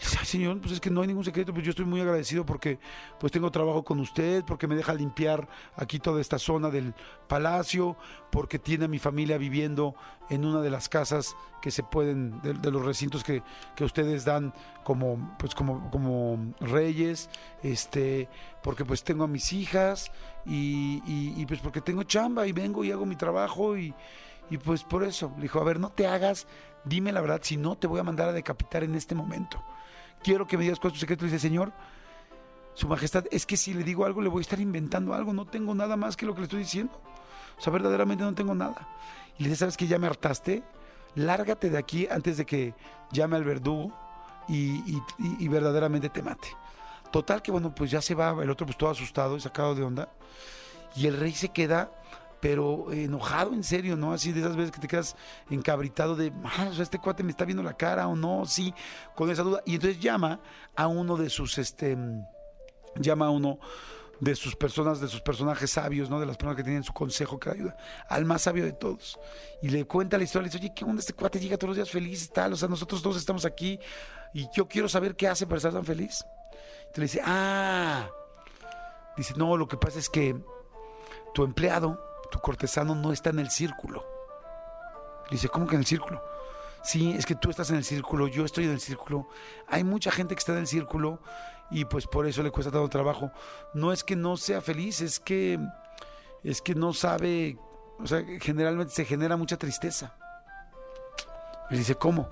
Dice, 0.00 0.16
"Ay, 0.18 0.26
señor, 0.26 0.60
pues 0.60 0.72
es 0.72 0.80
que 0.80 0.88
no 0.90 1.02
hay 1.02 1.08
ningún 1.08 1.24
secreto, 1.24 1.52
pues 1.52 1.64
yo 1.64 1.70
estoy 1.70 1.84
muy 1.84 2.00
agradecido 2.00 2.46
porque 2.46 2.78
pues 3.18 3.30
tengo 3.32 3.50
trabajo 3.50 3.84
con 3.84 4.00
usted, 4.00 4.42
porque 4.46 4.66
me 4.66 4.74
deja 4.74 4.94
limpiar 4.94 5.46
aquí 5.76 5.98
toda 5.98 6.20
esta 6.22 6.38
zona 6.38 6.70
del 6.70 6.94
palacio, 7.28 7.96
porque 8.32 8.58
tiene 8.58 8.86
a 8.86 8.88
mi 8.88 8.98
familia 8.98 9.36
viviendo 9.36 9.94
en 10.30 10.46
una 10.46 10.62
de 10.62 10.70
las 10.70 10.88
casas 10.88 11.36
que 11.60 11.70
se 11.70 11.82
pueden, 11.82 12.40
de, 12.40 12.70
los 12.70 12.82
recintos 12.84 13.22
que, 13.22 13.42
que 13.76 13.84
ustedes 13.84 14.24
dan 14.24 14.54
como, 14.84 15.36
pues 15.38 15.54
como, 15.54 15.90
como 15.90 16.54
reyes, 16.60 17.28
este, 17.62 18.28
porque 18.62 18.84
pues 18.86 19.04
tengo 19.04 19.24
a 19.24 19.28
mis 19.28 19.52
hijas 19.52 20.10
y, 20.46 21.02
y- 21.06 21.34
y, 21.36 21.44
pues 21.46 21.60
porque 21.60 21.82
tengo 21.82 22.04
chamba 22.04 22.46
y 22.46 22.52
vengo 22.52 22.84
y 22.84 22.90
hago 22.90 23.04
mi 23.04 23.16
trabajo 23.16 23.76
y, 23.76 23.94
y 24.48 24.56
pues 24.56 24.82
por 24.82 25.04
eso, 25.04 25.30
le 25.36 25.42
dijo, 25.42 25.60
a 25.60 25.64
ver, 25.64 25.78
no 25.78 25.90
te 25.90 26.06
hagas, 26.06 26.46
dime 26.84 27.12
la 27.12 27.20
verdad, 27.20 27.40
si 27.42 27.58
no 27.58 27.76
te 27.76 27.86
voy 27.86 28.00
a 28.00 28.04
mandar 28.04 28.28
a 28.30 28.32
decapitar 28.32 28.82
en 28.82 28.94
este 28.94 29.14
momento. 29.14 29.62
Quiero 30.22 30.46
que 30.46 30.56
me 30.56 30.64
digas 30.64 30.78
cuál 30.78 30.92
es 30.92 31.00
secreto. 31.00 31.24
Le 31.24 31.30
dice, 31.32 31.40
Señor, 31.40 31.72
su 32.74 32.86
majestad, 32.88 33.24
es 33.30 33.46
que 33.46 33.56
si 33.56 33.74
le 33.74 33.82
digo 33.84 34.04
algo, 34.04 34.20
le 34.20 34.28
voy 34.28 34.40
a 34.40 34.42
estar 34.42 34.60
inventando 34.60 35.14
algo. 35.14 35.32
No 35.32 35.46
tengo 35.46 35.74
nada 35.74 35.96
más 35.96 36.16
que 36.16 36.26
lo 36.26 36.34
que 36.34 36.40
le 36.40 36.44
estoy 36.44 36.60
diciendo. 36.60 37.00
O 37.58 37.60
sea, 37.60 37.72
verdaderamente 37.72 38.24
no 38.24 38.34
tengo 38.34 38.54
nada. 38.54 38.88
Y 39.38 39.42
le 39.44 39.48
dice, 39.50 39.60
¿sabes 39.60 39.76
que 39.76 39.86
ya 39.86 39.98
me 39.98 40.06
hartaste? 40.06 40.62
Lárgate 41.14 41.70
de 41.70 41.78
aquí 41.78 42.06
antes 42.10 42.36
de 42.36 42.46
que 42.46 42.74
llame 43.10 43.36
al 43.36 43.44
verdugo 43.44 43.92
y- 44.48 44.78
y- 44.96 45.02
y 45.38 45.48
verdaderamente 45.48 46.08
te 46.08 46.22
mate. 46.22 46.48
Total 47.10 47.42
que, 47.42 47.50
bueno, 47.50 47.74
pues 47.74 47.90
ya 47.90 48.00
se 48.00 48.14
va 48.14 48.30
el 48.42 48.50
otro 48.50 48.66
pues 48.66 48.78
todo 48.78 48.90
asustado 48.90 49.36
y 49.36 49.40
sacado 49.40 49.74
de 49.74 49.82
onda. 49.82 50.08
Y 50.94 51.06
el 51.06 51.18
rey 51.18 51.32
se 51.32 51.48
queda, 51.48 51.90
pero 52.40 52.92
enojado 52.92 53.52
en 53.52 53.62
serio, 53.62 53.96
¿no? 53.96 54.12
Así 54.12 54.32
de 54.32 54.40
esas 54.40 54.56
veces 54.56 54.72
que 54.72 54.80
te 54.80 54.88
quedas 54.88 55.16
encabritado 55.50 56.16
de, 56.16 56.32
"Ah, 56.44 56.68
o 56.70 56.74
sea, 56.74 56.82
este 56.82 56.98
cuate 56.98 57.22
me 57.22 57.30
está 57.30 57.44
viendo 57.44 57.62
la 57.62 57.76
cara 57.76 58.08
o 58.08 58.16
no, 58.16 58.46
sí, 58.46 58.74
con 59.14 59.30
esa 59.30 59.42
duda. 59.42 59.62
Y 59.66 59.74
entonces 59.74 60.00
llama 60.00 60.40
a 60.74 60.86
uno 60.86 61.16
de 61.16 61.28
sus, 61.30 61.58
este, 61.58 61.96
llama 62.96 63.26
a 63.26 63.30
uno 63.30 63.58
de 64.20 64.34
sus 64.34 64.54
personas, 64.54 65.00
de 65.00 65.08
sus 65.08 65.22
personajes 65.22 65.70
sabios, 65.70 66.10
¿no? 66.10 66.20
De 66.20 66.26
las 66.26 66.36
personas 66.36 66.56
que 66.56 66.62
tienen 66.62 66.84
su 66.84 66.92
consejo 66.92 67.38
que 67.38 67.50
le 67.50 67.54
ayuda, 67.56 67.76
al 68.08 68.26
más 68.26 68.42
sabio 68.42 68.64
de 68.64 68.72
todos. 68.72 69.18
Y 69.62 69.68
le 69.68 69.86
cuenta 69.86 70.18
la 70.18 70.24
historia, 70.24 70.42
le 70.46 70.52
dice, 70.52 70.62
oye, 70.62 70.74
¿qué 70.74 70.84
onda 70.84 71.00
este 71.00 71.14
cuate? 71.14 71.40
Llega 71.40 71.56
todos 71.56 71.70
los 71.70 71.76
días 71.76 71.90
feliz, 71.90 72.30
tal, 72.30 72.52
o 72.52 72.56
sea, 72.56 72.68
nosotros 72.68 73.02
dos 73.02 73.16
estamos 73.16 73.44
aquí 73.44 73.78
y 74.34 74.46
yo 74.54 74.68
quiero 74.68 74.88
saber 74.88 75.16
qué 75.16 75.26
hace 75.26 75.46
para 75.46 75.56
estar 75.56 75.72
tan 75.72 75.84
feliz. 75.84 76.24
Entonces 76.86 76.98
le 76.98 77.02
dice, 77.04 77.22
ah, 77.24 78.08
dice, 79.16 79.34
no, 79.36 79.56
lo 79.56 79.66
que 79.66 79.76
pasa 79.76 79.98
es 79.98 80.10
que 80.10 80.36
tu 81.32 81.44
empleado, 81.44 81.98
tu 82.30 82.40
cortesano 82.40 82.94
no 82.94 83.12
está 83.12 83.30
en 83.30 83.40
el 83.40 83.50
círculo. 83.50 84.04
Le 85.24 85.32
dice, 85.32 85.48
¿cómo 85.48 85.66
que 85.66 85.74
en 85.74 85.80
el 85.80 85.86
círculo? 85.86 86.22
Sí, 86.82 87.12
es 87.12 87.26
que 87.26 87.34
tú 87.34 87.50
estás 87.50 87.70
en 87.70 87.76
el 87.76 87.84
círculo, 87.84 88.26
yo 88.26 88.44
estoy 88.44 88.64
en 88.64 88.70
el 88.70 88.80
círculo. 88.80 89.28
Hay 89.68 89.84
mucha 89.84 90.10
gente 90.10 90.34
que 90.34 90.38
está 90.38 90.52
en 90.52 90.58
el 90.58 90.66
círculo 90.66 91.20
y 91.70 91.84
pues 91.84 92.06
por 92.06 92.26
eso 92.26 92.42
le 92.42 92.50
cuesta 92.50 92.72
tanto 92.72 92.88
trabajo. 92.88 93.30
No 93.74 93.92
es 93.92 94.02
que 94.02 94.16
no 94.16 94.36
sea 94.36 94.60
feliz, 94.60 95.00
es 95.00 95.20
que 95.20 95.58
es 96.42 96.62
que 96.62 96.74
no 96.74 96.92
sabe, 96.94 97.58
o 97.98 98.06
sea, 98.06 98.24
generalmente 98.40 98.94
se 98.94 99.04
genera 99.04 99.36
mucha 99.36 99.58
tristeza. 99.58 100.14
Le 101.68 101.78
dice, 101.78 101.94
¿cómo? 101.94 102.30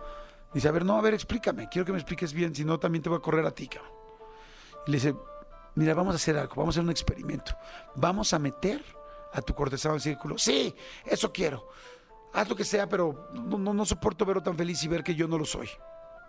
Dice, 0.52 0.68
a 0.68 0.72
ver, 0.72 0.84
no, 0.84 0.96
a 0.96 1.02
ver, 1.02 1.14
explícame, 1.14 1.68
quiero 1.68 1.84
que 1.84 1.92
me 1.92 1.98
expliques 1.98 2.32
bien, 2.32 2.54
si 2.54 2.64
no 2.64 2.78
también 2.78 3.02
te 3.02 3.10
voy 3.10 3.18
a 3.18 3.22
correr 3.22 3.44
a 3.44 3.50
ti, 3.50 3.68
cabrón. 3.68 3.92
Y 4.86 4.90
le 4.90 4.96
dice, 4.96 5.14
mira, 5.74 5.94
vamos 5.94 6.14
a 6.14 6.16
hacer 6.16 6.38
algo, 6.38 6.54
vamos 6.56 6.74
a 6.74 6.76
hacer 6.76 6.84
un 6.84 6.90
experimento. 6.90 7.52
Vamos 7.94 8.32
a 8.32 8.38
meter 8.38 8.82
a 9.32 9.42
tu 9.42 9.54
cortesano 9.54 9.94
al 9.94 10.00
círculo. 10.00 10.38
Sí, 10.38 10.74
eso 11.04 11.32
quiero. 11.32 11.68
Haz 12.32 12.48
lo 12.48 12.56
que 12.56 12.64
sea, 12.64 12.88
pero 12.88 13.30
no, 13.34 13.58
no, 13.58 13.72
no 13.72 13.84
soporto 13.84 14.24
verlo 14.24 14.42
tan 14.42 14.56
feliz 14.56 14.82
y 14.84 14.88
ver 14.88 15.02
que 15.02 15.14
yo 15.14 15.26
no 15.26 15.38
lo 15.38 15.44
soy. 15.44 15.68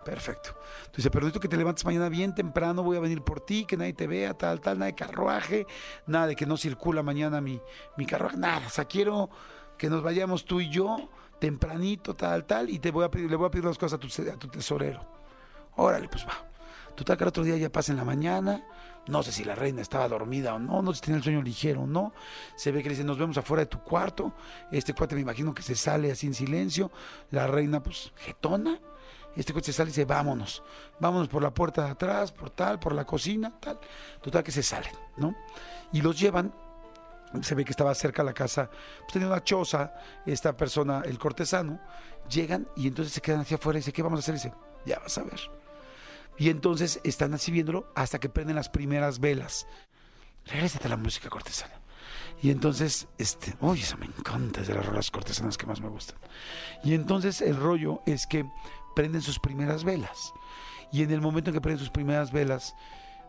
Perfecto. 0.03 0.57
Dice, 0.95 1.12
pero 1.12 1.25
necesito 1.25 1.41
que 1.41 1.49
te 1.49 1.57
levantes 1.57 1.83
mañana 1.83 2.07
bien 2.09 2.33
temprano, 2.33 2.83
voy 2.83 2.97
a 2.97 3.01
venir 3.01 3.21
por 3.21 3.41
ti, 3.41 3.65
que 3.65 3.75
nadie 3.75 3.93
te 3.93 4.07
vea, 4.07 4.33
tal, 4.33 4.62
tal, 4.62 4.79
nada 4.79 4.88
de 4.88 4.95
carruaje, 4.95 5.67
nada 6.07 6.27
de 6.27 6.35
que 6.35 6.45
no 6.45 6.55
circula 6.57 7.03
mañana 7.03 7.41
mi, 7.41 7.62
mi 7.97 8.05
carruaje, 8.05 8.38
nada. 8.38 8.65
O 8.65 8.69
sea, 8.69 8.85
quiero 8.85 9.29
que 9.77 9.89
nos 9.89 10.01
vayamos 10.01 10.45
tú 10.45 10.62
y 10.62 10.69
yo 10.69 11.09
tempranito, 11.39 12.15
tal, 12.15 12.45
tal, 12.45 12.69
y 12.69 12.79
te 12.79 12.91
voy 12.91 13.05
a 13.05 13.09
pedir, 13.12 13.29
le 13.29 13.35
voy 13.35 13.47
a 13.47 13.51
pedir 13.51 13.65
unas 13.65 13.77
cosas 13.77 13.97
a 13.97 13.99
tu, 13.99 14.07
a 14.29 14.38
tu 14.38 14.47
tesorero. 14.47 15.01
Órale, 15.75 16.09
pues 16.09 16.25
va. 16.25 16.45
Total 16.95 17.17
que 17.17 17.23
el 17.23 17.27
otro 17.29 17.43
día 17.43 17.55
ya 17.57 17.71
pasa 17.71 17.91
en 17.91 17.97
la 17.97 18.03
mañana, 18.03 18.65
No 19.07 19.23
sé 19.23 19.31
si 19.31 19.43
la 19.43 19.55
reina 19.55 19.81
estaba 19.81 20.07
dormida 20.07 20.53
o 20.53 20.59
no, 20.59 20.81
no 20.81 20.93
sé 20.93 20.97
si 20.97 21.01
tenía 21.05 21.17
el 21.17 21.23
sueño 21.23 21.41
ligero 21.41 21.81
o 21.81 21.88
no. 21.88 22.13
Se 22.55 22.71
ve 22.71 22.83
que 22.83 22.89
le 22.89 22.95
dice, 22.95 23.03
nos 23.03 23.17
vemos 23.17 23.38
afuera 23.38 23.62
de 23.62 23.67
tu 23.67 23.79
cuarto. 23.79 24.33
Este 24.71 24.93
cuate 24.93 25.15
me 25.15 25.21
imagino 25.21 25.53
que 25.53 25.63
se 25.63 25.75
sale 25.75 26.12
así 26.12 26.27
en 26.27 26.33
silencio. 26.33 26.91
La 27.31 27.47
reina, 27.47 27.81
pues, 27.81 28.12
jetona. 28.17 28.79
Este 29.35 29.53
cuate 29.53 29.67
se 29.67 29.73
sale 29.73 29.89
y 29.89 29.93
dice, 29.93 30.05
vámonos. 30.05 30.63
Vámonos 30.99 31.27
por 31.27 31.41
la 31.41 31.53
puerta 31.53 31.85
de 31.85 31.91
atrás, 31.91 32.31
por 32.31 32.51
tal, 32.51 32.79
por 32.79 32.93
la 32.93 33.05
cocina, 33.05 33.51
tal. 33.59 33.79
Total 34.21 34.43
que 34.43 34.51
se 34.51 34.62
salen, 34.62 34.93
¿no? 35.17 35.35
Y 35.91 36.01
los 36.01 36.19
llevan 36.19 36.53
se 37.41 37.55
ve 37.55 37.63
que 37.63 37.71
estaba 37.71 37.93
cerca 37.93 38.23
la 38.23 38.33
casa, 38.33 38.69
pues 39.01 39.13
tenía 39.13 39.27
una 39.27 39.43
choza, 39.43 39.93
esta 40.25 40.55
persona, 40.57 41.03
el 41.05 41.19
cortesano, 41.19 41.79
llegan 42.29 42.67
y 42.75 42.88
entonces 42.88 43.13
se 43.13 43.21
quedan 43.21 43.41
hacia 43.41 43.57
afuera 43.57 43.77
y 43.77 43.81
dice, 43.81 43.93
¿qué 43.93 44.01
vamos 44.01 44.17
a 44.17 44.21
hacer? 44.21 44.35
Y 44.35 44.38
dice, 44.38 44.53
ya 44.85 44.99
vas 44.99 45.17
a 45.17 45.23
ver. 45.23 45.39
Y 46.39 46.49
entonces 46.49 46.99
están 47.04 47.34
así 47.34 47.52
viéndolo 47.52 47.91
hasta 47.95 48.19
que 48.19 48.30
prenden 48.30 48.56
las 48.56 48.69
primeras 48.69 49.19
velas. 49.19 49.67
Regrésate 50.45 50.88
a 50.88 50.89
la 50.89 50.97
música 50.97 51.30
cortesana. 51.30 51.80
Y 52.41 52.49
entonces, 52.49 53.08
este, 53.17 53.54
uy, 53.60 53.82
eso 53.82 53.97
me 53.97 54.06
encanta, 54.06 54.62
es 54.62 54.67
de 54.67 54.73
las 54.73 54.86
rolas 54.86 55.12
cortesanas 55.12 55.58
que 55.58 55.65
más 55.65 55.82
me 55.82 55.89
gustan. 55.89 56.17
Y 56.84 56.93
entonces 56.93 57.41
el 57.41 57.58
rollo 57.58 58.02
es 58.06 58.25
que 58.25 58.45
prenden 58.95 59.21
sus 59.21 59.39
primeras 59.39 59.84
velas. 59.84 60.34
Y 60.91 61.04
en 61.04 61.12
el 61.12 61.21
momento 61.21 61.49
en 61.49 61.56
que 61.56 61.62
prenden 61.62 61.80
sus 61.80 61.91
primeras 61.91 62.32
velas, 62.32 62.73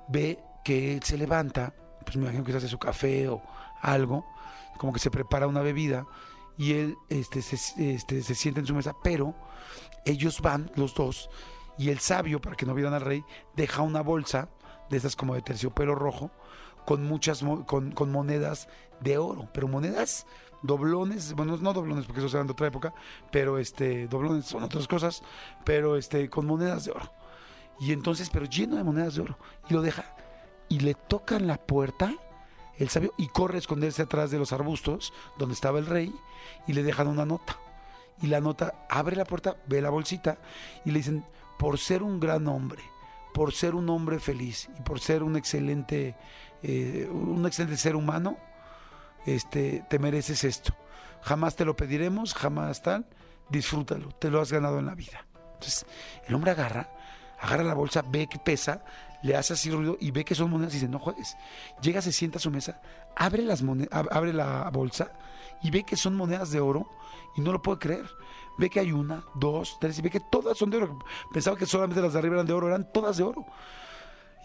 ve 0.08 0.38
que 0.64 0.94
él 0.94 1.02
se 1.02 1.18
levanta, 1.18 1.74
pues 2.04 2.16
me 2.16 2.22
imagino 2.22 2.44
que 2.44 2.52
se 2.52 2.58
hace 2.58 2.68
su 2.68 2.78
café 2.78 3.28
o 3.28 3.42
algo, 3.82 4.24
como 4.78 4.92
que 4.92 5.00
se 5.00 5.10
prepara 5.10 5.48
una 5.48 5.60
bebida 5.60 6.06
y 6.56 6.74
él 6.74 6.96
este, 7.08 7.42
se, 7.42 7.56
este, 7.94 8.22
se 8.22 8.34
sienta 8.34 8.60
en 8.60 8.66
su 8.66 8.74
mesa, 8.74 8.94
pero 9.02 9.34
ellos 10.04 10.40
van, 10.40 10.70
los 10.76 10.94
dos, 10.94 11.30
y 11.78 11.90
el 11.90 12.00
sabio, 12.00 12.40
para 12.40 12.56
que 12.56 12.66
no 12.66 12.74
vieran 12.74 12.94
al 12.94 13.00
rey, 13.00 13.24
deja 13.56 13.82
una 13.82 14.02
bolsa 14.02 14.48
de 14.88 14.96
esas 14.96 15.16
como 15.16 15.34
de 15.34 15.42
terciopelo 15.42 15.94
rojo, 15.94 16.30
con 16.84 17.04
muchas 17.04 17.42
con, 17.66 17.92
con, 17.92 18.12
monedas 18.12 18.68
de 19.00 19.18
oro, 19.18 19.48
pero 19.52 19.68
monedas 19.68 20.26
doblones, 20.62 21.34
bueno, 21.34 21.56
no 21.56 21.72
doblones 21.72 22.06
porque 22.06 22.20
eso 22.20 22.28
se 22.28 22.36
dan 22.36 22.46
de 22.46 22.52
otra 22.52 22.66
época, 22.66 22.92
pero 23.30 23.58
este 23.58 24.08
doblones 24.08 24.46
son 24.46 24.62
otras 24.62 24.88
cosas, 24.88 25.22
pero 25.64 25.96
este 25.96 26.28
con 26.28 26.46
monedas 26.46 26.84
de 26.84 26.92
oro. 26.92 27.12
Y 27.78 27.92
entonces, 27.92 28.28
pero 28.30 28.44
lleno 28.44 28.76
de 28.76 28.84
monedas 28.84 29.14
de 29.14 29.22
oro 29.22 29.38
y 29.68 29.74
lo 29.74 29.80
deja 29.80 30.04
y 30.68 30.80
le 30.80 30.94
tocan 30.94 31.46
la 31.46 31.56
puerta 31.56 32.14
el 32.80 32.88
sabio 32.88 33.12
y 33.18 33.28
corre 33.28 33.56
a 33.56 33.58
esconderse 33.58 34.02
atrás 34.02 34.30
de 34.30 34.38
los 34.38 34.52
arbustos 34.52 35.12
donde 35.38 35.54
estaba 35.54 35.78
el 35.78 35.86
rey 35.86 36.14
y 36.66 36.72
le 36.72 36.82
dejan 36.82 37.08
una 37.08 37.26
nota. 37.26 37.58
Y 38.22 38.26
la 38.26 38.40
nota 38.40 38.86
abre 38.88 39.16
la 39.16 39.24
puerta, 39.24 39.56
ve 39.66 39.82
la 39.82 39.90
bolsita 39.90 40.38
y 40.84 40.90
le 40.90 40.98
dicen, 40.98 41.24
por 41.60 41.78
ser 41.78 42.02
un 42.02 42.18
gran 42.18 42.48
hombre, 42.48 42.82
por 43.34 43.52
ser 43.52 43.74
un 43.74 43.90
hombre 43.90 44.18
feliz 44.18 44.70
y 44.78 44.80
por 44.80 44.98
ser 44.98 45.22
un 45.22 45.36
excelente, 45.36 46.16
eh, 46.62 47.06
un 47.12 47.44
excelente 47.44 47.76
ser 47.76 47.96
humano, 47.96 48.38
este, 49.26 49.84
te 49.90 49.98
mereces 49.98 50.42
esto. 50.44 50.74
Jamás 51.20 51.56
te 51.56 51.66
lo 51.66 51.76
pediremos, 51.76 52.32
jamás 52.32 52.82
tal, 52.82 53.06
disfrútalo, 53.50 54.08
te 54.12 54.30
lo 54.30 54.40
has 54.40 54.50
ganado 54.50 54.78
en 54.78 54.86
la 54.86 54.94
vida. 54.94 55.26
Entonces, 55.52 55.84
el 56.26 56.34
hombre 56.34 56.52
agarra, 56.52 56.88
agarra 57.38 57.62
la 57.62 57.74
bolsa, 57.74 58.02
ve 58.08 58.26
que 58.26 58.38
pesa, 58.38 58.82
le 59.22 59.36
hace 59.36 59.52
así 59.52 59.70
ruido 59.70 59.98
y 60.00 60.12
ve 60.12 60.24
que 60.24 60.34
son 60.34 60.48
monedas 60.48 60.72
y 60.72 60.76
dice, 60.76 60.88
no 60.88 60.98
juegues. 60.98 61.36
Llega, 61.82 62.00
se 62.00 62.10
sienta 62.10 62.38
a 62.38 62.40
su 62.40 62.50
mesa, 62.50 62.80
abre, 63.14 63.42
las 63.42 63.62
abre 63.92 64.32
la 64.32 64.70
bolsa 64.72 65.12
y 65.62 65.70
ve 65.70 65.84
que 65.84 65.96
son 65.96 66.16
monedas 66.16 66.52
de 66.52 66.60
oro 66.60 66.88
y 67.36 67.42
no 67.42 67.52
lo 67.52 67.60
puede 67.60 67.80
creer. 67.80 68.10
Ve 68.60 68.68
que 68.68 68.78
hay 68.78 68.92
una, 68.92 69.24
dos, 69.34 69.78
tres 69.80 69.98
y 69.98 70.02
ve 70.02 70.10
que 70.10 70.20
todas 70.20 70.58
son 70.58 70.68
de 70.68 70.76
oro. 70.76 70.98
Pensaba 71.32 71.56
que 71.56 71.64
solamente 71.64 72.02
las 72.02 72.12
de 72.12 72.18
arriba 72.18 72.34
eran 72.34 72.46
de 72.46 72.52
oro, 72.52 72.68
eran 72.68 72.92
todas 72.92 73.16
de 73.16 73.22
oro. 73.22 73.46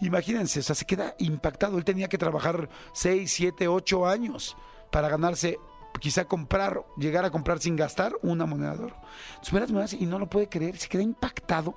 Imagínense, 0.00 0.60
o 0.60 0.62
sea, 0.62 0.74
se 0.74 0.86
queda 0.86 1.14
impactado. 1.18 1.76
Él 1.76 1.84
tenía 1.84 2.08
que 2.08 2.16
trabajar 2.16 2.70
seis, 2.94 3.32
siete, 3.32 3.68
ocho 3.68 4.06
años 4.06 4.56
para 4.90 5.10
ganarse 5.10 5.58
quizá 5.98 6.24
comprar, 6.24 6.82
llegar 6.96 7.26
a 7.26 7.30
comprar 7.30 7.58
sin 7.58 7.76
gastar 7.76 8.14
una 8.22 8.46
moneda 8.46 8.74
de 8.74 8.84
oro. 8.84 8.96
Entonces 9.34 9.52
las 9.52 9.70
monedas 9.70 9.92
y 9.92 10.06
no 10.06 10.18
lo 10.18 10.30
puede 10.30 10.48
creer, 10.48 10.78
se 10.78 10.88
queda 10.88 11.02
impactado 11.02 11.74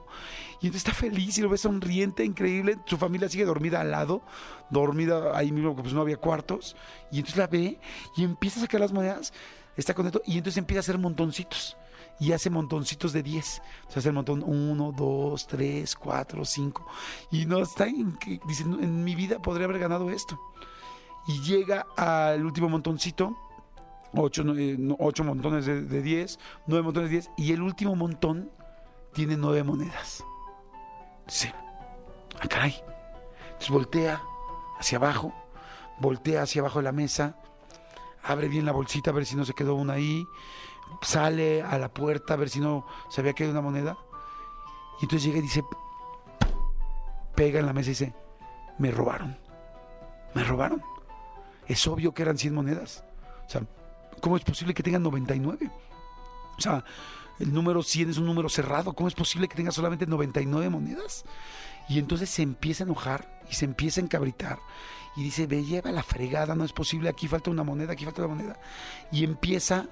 y 0.62 0.68
entonces 0.68 0.88
está 0.88 0.94
feliz 0.94 1.38
y 1.38 1.42
lo 1.42 1.50
ve 1.50 1.58
sonriente, 1.58 2.24
increíble. 2.24 2.78
Su 2.86 2.98
familia 2.98 3.28
sigue 3.28 3.44
dormida 3.44 3.82
al 3.82 3.92
lado, 3.92 4.22
dormida 4.70 5.38
ahí 5.38 5.52
mismo, 5.52 5.76
pues 5.76 5.94
no 5.94 6.02
había 6.02 6.18
cuartos. 6.18 6.78
Y 7.12 7.18
entonces 7.18 7.38
la 7.38 7.48
ve 7.48 7.80
y 8.16 8.24
empieza 8.24 8.60
a 8.60 8.64
sacar 8.64 8.80
las 8.80 8.94
monedas, 8.94 9.34
está 9.76 9.94
contento 9.94 10.22
y 10.26 10.38
entonces 10.38 10.58
empieza 10.58 10.80
a 10.80 10.82
hacer 10.82 10.98
montoncitos. 10.98 11.76
Y 12.20 12.34
hace 12.34 12.50
montoncitos 12.50 13.14
de 13.14 13.24
10. 13.24 13.62
O 13.88 13.92
sea, 13.92 14.00
hace 14.00 14.10
el 14.10 14.16
montón 14.16 14.44
1, 14.46 14.94
2, 14.98 15.48
3, 15.48 15.96
4, 15.96 16.46
5. 16.46 16.88
Y 17.32 17.46
no 17.46 17.60
está 17.60 17.88
en 17.88 18.18
que, 18.18 18.40
dice, 18.48 18.64
en 18.64 19.04
mi 19.04 19.16
vida 19.16 19.42
podría 19.42 19.66
haber 19.66 19.80
ganado 19.80 20.10
esto. 20.10 20.40
Y 21.28 21.42
llega 21.42 21.86
al 21.96 22.46
último 22.46 22.70
montoncito 22.70 23.38
ocho, 24.14 24.44
ocho 24.98 25.24
montones 25.24 25.66
de, 25.66 26.02
diez, 26.02 26.40
nueve 26.68 26.84
montones 26.84 27.10
de 27.10 27.18
diez, 27.18 27.32
y 27.38 27.54
el 27.54 27.62
último 27.62 27.96
montón 27.96 28.52
tiene 29.14 29.38
nueve 29.38 29.64
monedas. 29.64 30.24
Sí. 31.28 31.50
Ah, 32.40 32.48
caray. 32.48 32.76
Entonces 33.46 33.70
voltea 33.70 34.22
hacia 34.80 34.98
abajo, 34.98 35.34
voltea 36.00 36.44
hacia 36.44 36.62
abajo 36.62 36.80
de 36.80 36.84
la 36.84 36.92
mesa, 36.92 37.38
abre 38.24 38.48
bien 38.48 38.66
la 38.66 38.72
bolsita 38.72 39.12
a 39.12 39.14
ver 39.14 39.26
si 39.26 39.36
no 39.36 39.46
se 39.46 39.54
quedó 39.54 39.76
una 39.76 39.94
ahí, 39.94 40.26
sale 41.02 41.62
a 41.62 41.78
la 41.78 41.94
puerta 41.94 42.34
a 42.34 42.38
ver 42.38 42.50
si 42.50 42.60
no 42.60 42.86
se 43.10 43.22
había 43.22 43.34
quedado 43.34 43.54
una 43.54 43.62
moneda, 43.62 43.98
y 45.00 45.06
entonces 45.06 45.24
llega 45.24 45.40
y 45.40 45.42
dice, 45.42 45.64
pega 47.36 47.60
en 47.60 47.66
la 47.66 47.74
mesa 47.74 47.88
y 47.88 47.92
dice, 47.92 48.14
me 48.78 48.92
robaron, 48.92 49.38
me 50.34 50.44
robaron. 50.44 50.84
Es 51.68 51.86
obvio 51.88 52.14
que 52.14 52.24
eran 52.24 52.38
100 52.38 52.54
monedas. 52.54 53.04
O 53.46 53.50
sea, 53.50 53.62
¿Cómo 54.20 54.38
es 54.38 54.44
posible 54.44 54.74
que 54.74 54.84
tengan 54.84 55.04
99? 55.04 55.70
O 56.58 56.62
sea, 56.62 56.84
el 57.40 57.54
número 57.54 57.84
100 57.84 58.12
es 58.12 58.18
un 58.18 58.26
número 58.26 58.50
cerrado. 58.50 58.94
¿Cómo 58.94 59.08
es 59.08 59.16
posible 59.16 59.48
que 59.48 59.56
tenga 59.56 59.72
solamente 59.72 60.06
99 60.06 60.70
monedas? 60.70 61.26
Y 61.88 62.00
entonces 62.00 62.30
se 62.30 62.42
empieza 62.42 62.84
a 62.84 62.88
enojar 62.88 63.42
y 63.50 63.56
se 63.56 63.66
empieza 63.66 64.02
a 64.02 64.04
encabritar. 64.04 64.60
Y 65.16 65.24
dice, 65.24 65.48
ve, 65.48 65.64
lleva 65.64 65.92
la 65.92 66.04
fregada, 66.04 66.56
no 66.56 66.64
es 66.64 66.74
posible, 66.74 67.10
aquí 67.10 67.28
falta 67.28 67.50
una 67.50 67.64
moneda, 67.64 67.94
aquí 67.94 68.06
falta 68.06 68.26
una 68.26 68.36
moneda. 68.36 68.60
Y 69.12 69.24
empieza, 69.24 69.88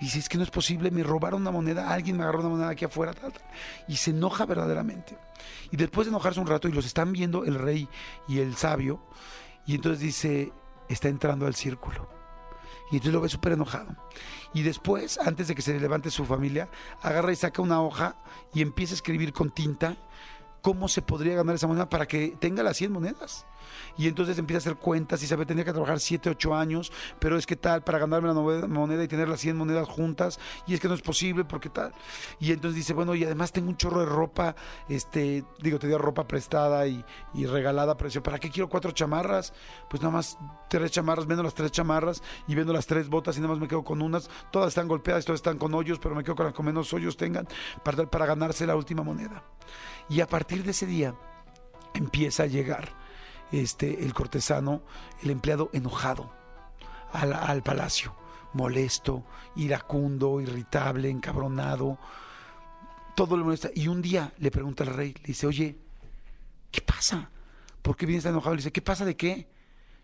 y 0.00 0.04
dice, 0.04 0.18
es 0.18 0.28
que 0.28 0.38
no 0.38 0.44
es 0.44 0.50
posible, 0.50 0.90
me 0.90 1.02
robaron 1.02 1.42
una 1.42 1.50
moneda, 1.50 1.92
alguien 1.92 2.16
me 2.16 2.22
agarró 2.22 2.40
una 2.40 2.48
moneda 2.48 2.68
aquí 2.70 2.84
afuera, 2.84 3.12
tal, 3.12 3.32
tal. 3.32 3.42
Y 3.86 3.96
se 3.96 4.10
enoja 4.10 4.46
verdaderamente. 4.46 5.18
Y 5.70 5.76
después 5.76 6.06
de 6.06 6.10
enojarse 6.10 6.40
un 6.40 6.46
rato, 6.46 6.68
y 6.68 6.72
los 6.72 6.86
están 6.86 7.12
viendo 7.12 7.44
el 7.44 7.56
rey 7.56 7.88
y 8.26 8.38
el 8.38 8.56
sabio, 8.56 9.02
y 9.66 9.74
entonces 9.74 10.00
dice, 10.00 10.52
está 10.88 11.08
entrando 11.08 11.46
al 11.46 11.54
círculo 11.54 12.20
y 12.90 12.96
entonces 12.96 13.12
lo 13.12 13.20
ve 13.20 13.28
súper 13.28 13.52
enojado. 13.52 13.94
Y 14.52 14.62
después, 14.62 15.18
antes 15.18 15.48
de 15.48 15.54
que 15.54 15.62
se 15.62 15.78
levante 15.78 16.10
su 16.10 16.24
familia, 16.24 16.68
agarra 17.02 17.32
y 17.32 17.36
saca 17.36 17.62
una 17.62 17.80
hoja 17.80 18.16
y 18.52 18.62
empieza 18.62 18.94
a 18.94 18.96
escribir 18.96 19.32
con 19.32 19.50
tinta 19.50 19.96
cómo 20.60 20.88
se 20.88 21.00
podría 21.00 21.36
ganar 21.36 21.54
esa 21.54 21.68
moneda 21.68 21.88
para 21.88 22.06
que 22.06 22.36
tenga 22.40 22.62
las 22.62 22.76
100 22.76 22.92
monedas 22.92 23.46
y 23.96 24.08
entonces 24.08 24.38
empieza 24.38 24.58
a 24.58 24.60
hacer 24.60 24.76
cuentas 24.76 25.22
y 25.22 25.26
sabe, 25.26 25.46
tenía 25.46 25.64
que 25.64 25.72
trabajar 25.72 26.00
7, 26.00 26.30
8 26.30 26.54
años, 26.54 26.92
pero 27.18 27.36
es 27.36 27.46
que 27.46 27.56
tal, 27.56 27.82
para 27.82 27.98
ganarme 27.98 28.28
la 28.28 28.66
moneda 28.68 29.04
y 29.04 29.08
tener 29.08 29.28
las 29.28 29.40
100 29.40 29.56
monedas 29.56 29.88
juntas, 29.88 30.38
y 30.66 30.74
es 30.74 30.80
que 30.80 30.88
no 30.88 30.94
es 30.94 31.02
posible 31.02 31.44
porque 31.44 31.68
tal. 31.68 31.92
Y 32.38 32.52
entonces 32.52 32.76
dice, 32.76 32.92
bueno, 32.92 33.14
y 33.14 33.24
además 33.24 33.52
tengo 33.52 33.68
un 33.68 33.76
chorro 33.76 34.00
de 34.00 34.06
ropa, 34.06 34.54
este, 34.88 35.44
digo, 35.60 35.78
te 35.78 35.86
dio 35.86 35.98
ropa 35.98 36.26
prestada 36.26 36.86
y, 36.86 37.04
y 37.34 37.46
regalada, 37.46 37.96
pero 37.96 38.08
dice, 38.08 38.20
¿para 38.20 38.38
qué 38.38 38.50
quiero 38.50 38.68
cuatro 38.68 38.92
chamarras? 38.92 39.52
Pues 39.88 40.02
nada 40.02 40.12
más 40.12 40.38
tres 40.68 40.90
chamarras, 40.90 41.26
vendo 41.26 41.42
las 41.42 41.54
tres 41.54 41.72
chamarras 41.72 42.22
y 42.46 42.54
vendo 42.54 42.72
las 42.72 42.86
tres 42.86 43.08
botas 43.08 43.36
y 43.36 43.40
nada 43.40 43.52
más 43.52 43.60
me 43.60 43.68
quedo 43.68 43.84
con 43.84 44.02
unas, 44.02 44.30
todas 44.50 44.68
están 44.68 44.88
golpeadas, 44.88 45.24
todas 45.24 45.38
están 45.38 45.58
con 45.58 45.74
hoyos, 45.74 45.98
pero 45.98 46.14
me 46.14 46.24
quedo 46.24 46.36
con 46.36 46.46
las 46.46 46.54
que 46.54 46.62
menos 46.62 46.92
hoyos 46.92 47.16
tengan 47.16 47.46
para, 47.82 48.08
para 48.08 48.26
ganarse 48.26 48.66
la 48.66 48.76
última 48.76 49.02
moneda. 49.02 49.42
Y 50.08 50.20
a 50.20 50.26
partir 50.26 50.62
de 50.64 50.70
ese 50.70 50.86
día 50.86 51.14
empieza 51.94 52.44
a 52.44 52.46
llegar 52.46 52.88
este, 53.52 54.04
el 54.04 54.14
cortesano, 54.14 54.82
el 55.22 55.30
empleado 55.30 55.70
enojado 55.72 56.32
al, 57.12 57.62
palacio, 57.62 58.14
molesto, 58.52 59.24
iracundo, 59.56 60.40
irritable, 60.40 61.10
encabronado, 61.10 61.98
todo 63.16 63.36
lo 63.36 63.44
molesta. 63.44 63.70
Y 63.74 63.88
un 63.88 64.02
día 64.02 64.32
le 64.38 64.50
pregunta 64.50 64.84
al 64.84 64.94
rey, 64.94 65.14
le 65.14 65.26
dice, 65.26 65.46
oye, 65.46 65.76
¿qué 66.70 66.80
pasa? 66.80 67.30
¿Por 67.82 67.96
qué 67.96 68.06
vienes 68.06 68.24
tan 68.24 68.32
enojado? 68.32 68.54
Le 68.54 68.60
dice, 68.60 68.72
¿qué 68.72 68.82
pasa 68.82 69.04
de 69.04 69.16
qué? 69.16 69.48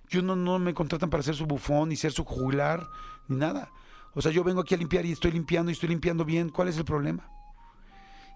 Yo 0.09 0.23
no, 0.23 0.37
no 0.37 0.59
me 0.59 0.75
contratan 0.75 1.11
para 1.11 1.23
ser 1.23 1.35
su 1.35 1.47
bufón, 1.47 1.89
ni 1.89 1.97
ser 1.97 2.13
su 2.13 2.25
jugular, 2.25 2.89
ni 3.29 3.37
nada. 3.37 3.71
O 4.15 4.23
sea, 4.23 4.33
yo 4.33 4.43
vengo 4.43 4.61
aquí 4.61 4.75
a 4.75 4.79
limpiar 4.79 5.05
y 5.05 5.13
estoy 5.13 5.33
limpiando 5.33 5.71
y 5.71 5.75
estoy 5.75 5.89
limpiando 5.89 6.25
bien. 6.25 6.49
¿Cuál 6.49 6.69
es 6.69 6.79
el 6.79 6.85
problema? 6.85 7.29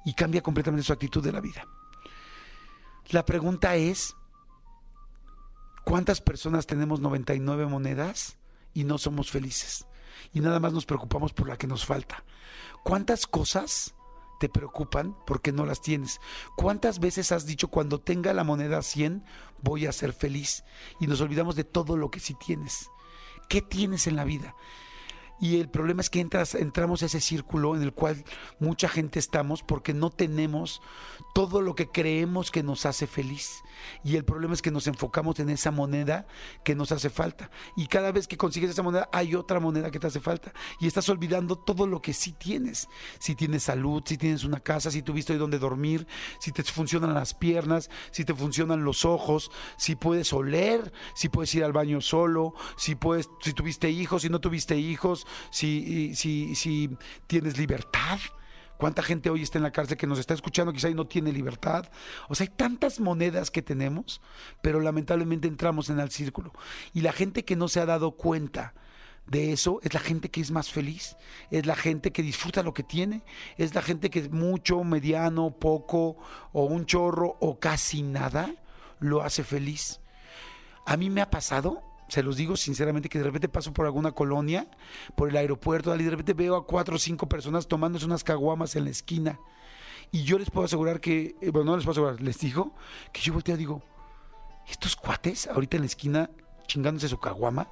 Y 0.05 0.15
cambia 0.15 0.43
completamente 0.43 0.85
su 0.85 0.93
actitud 0.93 1.23
de 1.23 1.33
la 1.33 1.41
vida. 1.41 1.67
La 3.11 3.25
pregunta 3.25 3.77
es, 3.77 4.15
¿Cuántas 5.85 6.21
personas 6.21 6.67
tenemos 6.67 7.01
99 7.01 7.67
monedas 7.67 8.39
y 8.75 8.85
no 8.85 8.99
somos 8.99 9.31
felices? 9.31 9.87
Y 10.33 10.41
nada 10.41 10.61
más 10.61 10.73
nos 10.73 10.87
preocupamos 10.87 11.33
por 11.33 11.49
la 11.49 11.57
que 11.57 11.67
nos 11.67 11.85
falta. 11.85 12.25
¿Cuántas 12.85 13.27
cosas 13.27 13.95
te 14.41 14.49
preocupan 14.49 15.15
porque 15.27 15.53
no 15.53 15.67
las 15.67 15.83
tienes. 15.83 16.19
¿Cuántas 16.57 16.99
veces 16.99 17.31
has 17.31 17.47
dicho 17.47 17.69
cuando 17.69 18.01
tenga 18.01 18.33
la 18.33 18.43
moneda 18.43 18.83
100 18.83 19.23
voy 19.63 19.87
a 19.87 19.93
ser 19.93 20.15
feliz? 20.15 20.65
Y 20.99 21.07
nos 21.07 21.21
olvidamos 21.21 21.55
de 21.55 21.65
todo 21.65 21.97
lo 21.97 22.11
que 22.11 22.21
sí 22.21 22.35
tienes. 22.35 22.89
¿Qué 23.49 23.61
tienes 23.61 24.07
en 24.07 24.17
la 24.17 24.25
vida? 24.25 24.57
Y 25.41 25.61
el 25.61 25.69
problema 25.69 26.01
es 26.01 26.11
que 26.11 26.21
entramos 26.21 27.03
a 27.03 27.07
ese 27.07 27.21
círculo 27.21 27.77
en 27.77 27.83
el 27.83 27.93
cual 27.93 28.25
mucha 28.59 28.89
gente 28.89 29.19
estamos 29.19 29.63
porque 29.63 29.95
no 29.95 30.11
tenemos 30.11 30.81
todo 31.35 31.61
lo 31.61 31.75
que 31.75 31.89
creemos 31.89 32.51
que 32.51 32.63
nos 32.63 32.87
hace 32.87 33.07
feliz. 33.07 33.63
Y 34.05 34.17
el 34.17 34.25
problema 34.25 34.55
es 34.55 34.63
que 34.63 34.71
nos 34.71 34.87
enfocamos 34.87 35.39
en 35.41 35.51
esa 35.51 35.71
moneda 35.71 36.27
que 36.65 36.75
nos 36.75 36.93
hace 36.93 37.11
falta. 37.11 37.51
Y 37.77 37.87
cada 37.87 38.13
vez 38.13 38.27
que 38.27 38.37
consigues 38.37 38.71
esa 38.71 38.83
moneda 38.83 39.09
hay 39.13 39.35
otra 39.35 39.61
moneda 39.61 39.91
que 39.91 39.99
te 39.99 40.07
hace 40.07 40.21
falta. 40.21 40.53
Y 40.81 40.87
estás 40.87 41.09
olvidando 41.09 41.57
todo 41.57 41.87
lo 41.87 42.03
que 42.03 42.13
sí 42.13 42.33
tienes. 42.33 42.89
Si 43.19 43.35
tienes 43.35 43.65
salud, 43.65 44.03
si 44.05 44.17
tienes 44.17 44.45
una 44.45 44.61
casa, 44.61 44.91
si 44.91 45.03
tuviste 45.03 45.33
hoy 45.33 45.39
donde 45.39 45.59
dormir, 45.59 46.07
si 46.39 46.53
te 46.53 46.63
funcionan 46.63 47.15
las 47.15 47.35
piernas, 47.35 47.91
si 48.11 48.25
te 48.25 48.35
funcionan 48.35 48.85
los 48.85 49.05
ojos, 49.05 49.51
si 49.77 49.97
puedes 49.97 50.33
oler, 50.33 50.93
si 51.15 51.29
puedes 51.29 51.55
ir 51.55 51.65
al 51.65 51.73
baño 51.73 52.01
solo, 52.01 52.55
si 52.77 52.95
puedes, 52.95 53.29
si 53.41 53.53
tuviste 53.53 53.91
hijos, 53.91 54.23
si 54.23 54.29
no 54.29 54.41
tuviste 54.41 54.77
hijos, 54.77 55.27
si, 55.51 56.15
si, 56.15 56.55
si 56.55 56.91
tienes 57.27 57.59
libertad. 57.59 58.19
¿Cuánta 58.81 59.03
gente 59.03 59.29
hoy 59.29 59.43
está 59.43 59.59
en 59.59 59.65
la 59.65 59.73
cárcel 59.73 59.99
que 59.99 60.07
nos 60.07 60.19
está 60.19 60.33
escuchando 60.33 60.73
quizá 60.73 60.89
no 60.89 61.07
tiene 61.07 61.33
libertad? 61.33 61.85
O 62.31 62.35
sea, 62.35 62.47
hay 62.47 62.57
tantas 62.57 62.99
monedas 62.99 63.51
que 63.51 63.61
tenemos, 63.61 64.23
pero 64.63 64.81
lamentablemente 64.81 65.47
entramos 65.47 65.91
en 65.91 66.01
el 66.01 66.11
círculo. 66.11 66.55
Y 66.95 67.03
la 67.03 67.13
gente 67.13 67.45
que 67.45 67.57
no 67.57 67.69
se 67.69 67.81
ha 67.81 67.85
dado 67.85 68.13
cuenta 68.13 68.73
de 69.27 69.53
eso 69.53 69.81
es 69.83 69.93
la 69.93 70.01
gente 70.01 70.31
que 70.31 70.41
es 70.41 70.51
más 70.51 70.73
feliz, 70.73 71.19
es 71.51 71.67
la 71.67 71.77
gente 71.77 72.11
que 72.11 72.23
disfruta 72.23 72.63
lo 72.63 72.73
que 72.73 72.83
tiene, 72.83 73.23
es 73.59 73.75
la 73.75 73.83
gente 73.83 74.09
que 74.09 74.31
mucho, 74.31 74.83
mediano, 74.83 75.51
poco, 75.51 76.17
o 76.55 76.65
un 76.65 76.87
chorro, 76.87 77.37
o 77.39 77.61
casi 77.61 78.01
nada, 78.01 78.55
lo 78.99 79.21
hace 79.21 79.45
feliz. 79.45 80.01
A 80.87 80.97
mí 80.97 81.11
me 81.11 81.21
ha 81.21 81.29
pasado 81.29 81.83
se 82.11 82.23
los 82.23 82.37
digo 82.37 82.57
sinceramente, 82.57 83.09
que 83.09 83.19
de 83.19 83.25
repente 83.25 83.49
paso 83.49 83.73
por 83.73 83.87
alguna 83.87 84.13
colonia, 84.13 84.67
por 85.15 85.31
el 85.31 85.37
aeropuerto, 85.37 85.95
y 85.95 86.03
de 86.03 86.11
repente 86.11 86.35
veo 86.35 86.57
a 86.57 86.67
cuatro 86.67 86.97
o 86.97 86.99
cinco 86.99 87.29
personas 87.29 87.69
tomándose 87.69 88.05
unas 88.05 88.25
caguamas 88.25 88.75
en 88.77 88.85
la 88.85 88.91
esquina. 88.91 89.39
Y 90.11 90.25
yo 90.25 90.39
les 90.39 90.51
puedo 90.51 90.65
asegurar 90.65 91.01
que, 91.01 91.37
eh, 91.41 91.51
bueno, 91.51 91.71
no 91.71 91.77
les 91.77 91.85
puedo 91.85 91.93
asegurar, 91.93 92.21
les 92.21 92.39
digo 92.39 92.75
que 93.13 93.21
yo 93.21 93.33
volteo 93.33 93.55
y 93.55 93.59
digo, 93.59 93.83
estos 94.69 94.97
cuates 94.97 95.47
ahorita 95.47 95.77
en 95.77 95.83
la 95.83 95.87
esquina 95.87 96.31
chingándose 96.67 97.09
su 97.09 97.19
caguama, 97.19 97.69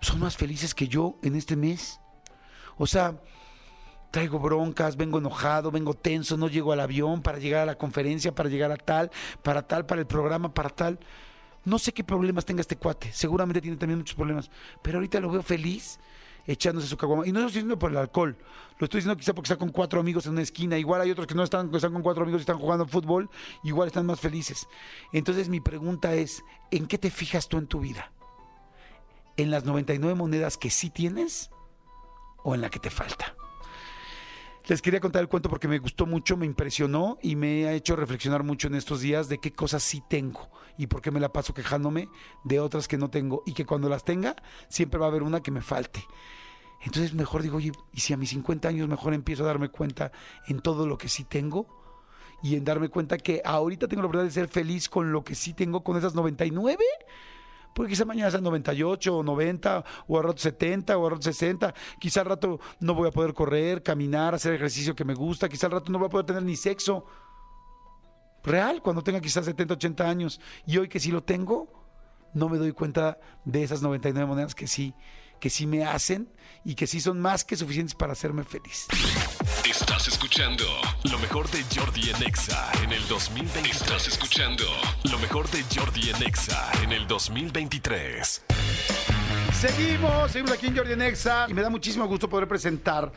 son 0.00 0.20
más 0.20 0.36
felices 0.36 0.74
que 0.74 0.88
yo 0.88 1.16
en 1.22 1.36
este 1.36 1.54
mes. 1.54 2.00
O 2.78 2.86
sea, 2.86 3.20
traigo 4.10 4.38
broncas, 4.38 4.96
vengo 4.96 5.18
enojado, 5.18 5.70
vengo 5.70 5.94
tenso, 5.94 6.36
no 6.36 6.48
llego 6.48 6.72
al 6.72 6.80
avión 6.80 7.22
para 7.22 7.38
llegar 7.38 7.62
a 7.62 7.66
la 7.66 7.76
conferencia, 7.76 8.34
para 8.34 8.48
llegar 8.48 8.72
a 8.72 8.76
tal, 8.76 9.10
para 9.42 9.66
tal, 9.66 9.86
para 9.86 10.00
el 10.00 10.06
programa, 10.06 10.54
para 10.54 10.70
tal. 10.70 10.98
No 11.64 11.78
sé 11.78 11.92
qué 11.92 12.02
problemas 12.02 12.44
tenga 12.44 12.60
este 12.60 12.76
cuate, 12.76 13.12
seguramente 13.12 13.60
tiene 13.60 13.76
también 13.76 13.98
muchos 13.98 14.16
problemas, 14.16 14.50
pero 14.82 14.98
ahorita 14.98 15.20
lo 15.20 15.30
veo 15.30 15.42
feliz 15.42 15.98
echándose 16.46 16.88
su 16.88 16.96
caguama. 16.96 17.26
Y 17.26 17.32
no 17.32 17.40
lo 17.40 17.46
estoy 17.46 17.60
diciendo 17.60 17.78
por 17.78 17.90
el 17.90 17.96
alcohol, 17.96 18.36
lo 18.78 18.84
estoy 18.84 18.98
diciendo 18.98 19.16
quizá 19.16 19.32
porque 19.32 19.46
está 19.46 19.56
con 19.56 19.70
cuatro 19.70 20.00
amigos 20.00 20.26
en 20.26 20.32
una 20.32 20.42
esquina. 20.42 20.76
Igual 20.78 21.00
hay 21.00 21.10
otros 21.10 21.26
que 21.26 21.34
no 21.34 21.44
están, 21.44 21.70
que 21.70 21.76
están 21.76 21.92
con 21.92 22.02
cuatro 22.02 22.22
amigos 22.22 22.40
y 22.40 22.42
están 22.42 22.58
jugando 22.58 22.86
fútbol, 22.86 23.30
igual 23.62 23.88
están 23.88 24.06
más 24.06 24.20
felices. 24.20 24.66
Entonces 25.12 25.48
mi 25.48 25.60
pregunta 25.60 26.14
es, 26.14 26.42
¿en 26.70 26.86
qué 26.86 26.98
te 26.98 27.10
fijas 27.10 27.48
tú 27.48 27.58
en 27.58 27.66
tu 27.66 27.80
vida? 27.80 28.12
¿En 29.36 29.50
las 29.50 29.64
99 29.64 30.14
monedas 30.14 30.58
que 30.58 30.70
sí 30.70 30.90
tienes 30.90 31.50
o 32.42 32.54
en 32.54 32.60
la 32.60 32.70
que 32.70 32.80
te 32.80 32.90
falta? 32.90 33.36
Les 34.68 34.80
quería 34.80 35.00
contar 35.00 35.22
el 35.22 35.28
cuento 35.28 35.48
porque 35.48 35.66
me 35.66 35.80
gustó 35.80 36.06
mucho, 36.06 36.36
me 36.36 36.46
impresionó 36.46 37.18
y 37.20 37.34
me 37.34 37.66
ha 37.66 37.72
hecho 37.72 37.96
reflexionar 37.96 38.44
mucho 38.44 38.68
en 38.68 38.76
estos 38.76 39.00
días 39.00 39.28
de 39.28 39.38
qué 39.38 39.52
cosas 39.52 39.82
sí 39.82 40.02
tengo 40.08 40.50
y 40.78 40.86
por 40.86 41.02
qué 41.02 41.10
me 41.10 41.18
la 41.18 41.32
paso 41.32 41.52
quejándome 41.52 42.08
de 42.44 42.60
otras 42.60 42.86
que 42.86 42.96
no 42.96 43.10
tengo 43.10 43.42
y 43.44 43.54
que 43.54 43.66
cuando 43.66 43.88
las 43.88 44.04
tenga 44.04 44.36
siempre 44.68 45.00
va 45.00 45.06
a 45.06 45.08
haber 45.08 45.24
una 45.24 45.42
que 45.42 45.50
me 45.50 45.62
falte. 45.62 46.04
Entonces 46.84 47.12
mejor 47.12 47.42
digo, 47.42 47.56
oye, 47.56 47.72
y 47.92 48.00
si 48.00 48.12
a 48.12 48.16
mis 48.16 48.30
50 48.30 48.68
años 48.68 48.88
mejor 48.88 49.14
empiezo 49.14 49.42
a 49.42 49.46
darme 49.46 49.68
cuenta 49.68 50.12
en 50.46 50.60
todo 50.60 50.86
lo 50.86 50.96
que 50.96 51.08
sí 51.08 51.24
tengo 51.24 51.66
y 52.40 52.54
en 52.54 52.64
darme 52.64 52.88
cuenta 52.88 53.18
que 53.18 53.42
ahorita 53.44 53.88
tengo 53.88 54.02
la 54.02 54.06
oportunidad 54.06 54.28
de 54.28 54.40
ser 54.40 54.48
feliz 54.48 54.88
con 54.88 55.10
lo 55.10 55.24
que 55.24 55.34
sí 55.34 55.54
tengo, 55.54 55.82
con 55.82 55.96
esas 55.96 56.14
99 56.14 56.84
porque 57.74 57.90
quizá 57.90 58.04
mañana 58.04 58.30
sean 58.30 58.44
98 58.44 59.16
o 59.16 59.22
90 59.22 59.84
o 60.06 60.18
a 60.18 60.22
rato 60.22 60.38
70 60.38 60.96
o 60.96 61.06
a 61.06 61.10
rato 61.10 61.22
60. 61.22 61.74
Quizá 61.98 62.20
al 62.20 62.26
rato 62.26 62.60
no 62.80 62.94
voy 62.94 63.08
a 63.08 63.10
poder 63.10 63.34
correr, 63.34 63.82
caminar, 63.82 64.34
hacer 64.34 64.54
ejercicio 64.54 64.94
que 64.94 65.04
me 65.04 65.14
gusta. 65.14 65.48
Quizá 65.48 65.66
al 65.66 65.72
rato 65.72 65.90
no 65.90 65.98
voy 65.98 66.06
a 66.06 66.10
poder 66.10 66.26
tener 66.26 66.42
ni 66.42 66.56
sexo 66.56 67.06
real 68.42 68.82
cuando 68.82 69.02
tenga 69.02 69.20
quizás 69.20 69.44
70, 69.44 69.74
80 69.74 70.08
años. 70.08 70.40
Y 70.66 70.78
hoy 70.78 70.88
que 70.88 71.00
sí 71.00 71.10
lo 71.10 71.22
tengo, 71.22 71.72
no 72.34 72.48
me 72.48 72.58
doy 72.58 72.72
cuenta 72.72 73.18
de 73.44 73.62
esas 73.62 73.82
99 73.82 74.26
monedas 74.26 74.54
que 74.54 74.66
sí, 74.66 74.94
que 75.42 75.50
sí 75.50 75.66
me 75.66 75.84
hacen 75.84 76.28
y 76.64 76.76
que 76.76 76.86
sí 76.86 77.00
son 77.00 77.20
más 77.20 77.44
que 77.44 77.56
suficientes 77.56 77.96
para 77.96 78.12
hacerme 78.12 78.44
feliz. 78.44 78.86
Estás 79.68 80.06
escuchando 80.06 80.64
lo 81.02 81.18
mejor 81.18 81.50
de 81.50 81.64
Jordi 81.64 82.10
en 82.10 82.22
Exa 82.22 82.70
en 82.84 82.92
el 82.92 83.04
2023. 83.08 83.74
Estás 83.74 84.06
escuchando 84.06 84.64
lo 85.02 85.18
mejor 85.18 85.50
de 85.50 85.64
Jordi 85.74 86.10
en 86.10 86.22
Exa 86.22 86.70
en 86.84 86.92
el 86.92 87.08
2023. 87.08 88.44
Seguimos, 89.52 90.30
seguimos 90.30 90.52
aquí 90.52 90.68
en 90.68 90.76
Jordi 90.76 90.94
Nexa 90.94 91.46
y 91.48 91.54
me 91.54 91.62
da 91.62 91.70
muchísimo 91.70 92.06
gusto 92.06 92.28
poder 92.28 92.46
presentar 92.46 93.10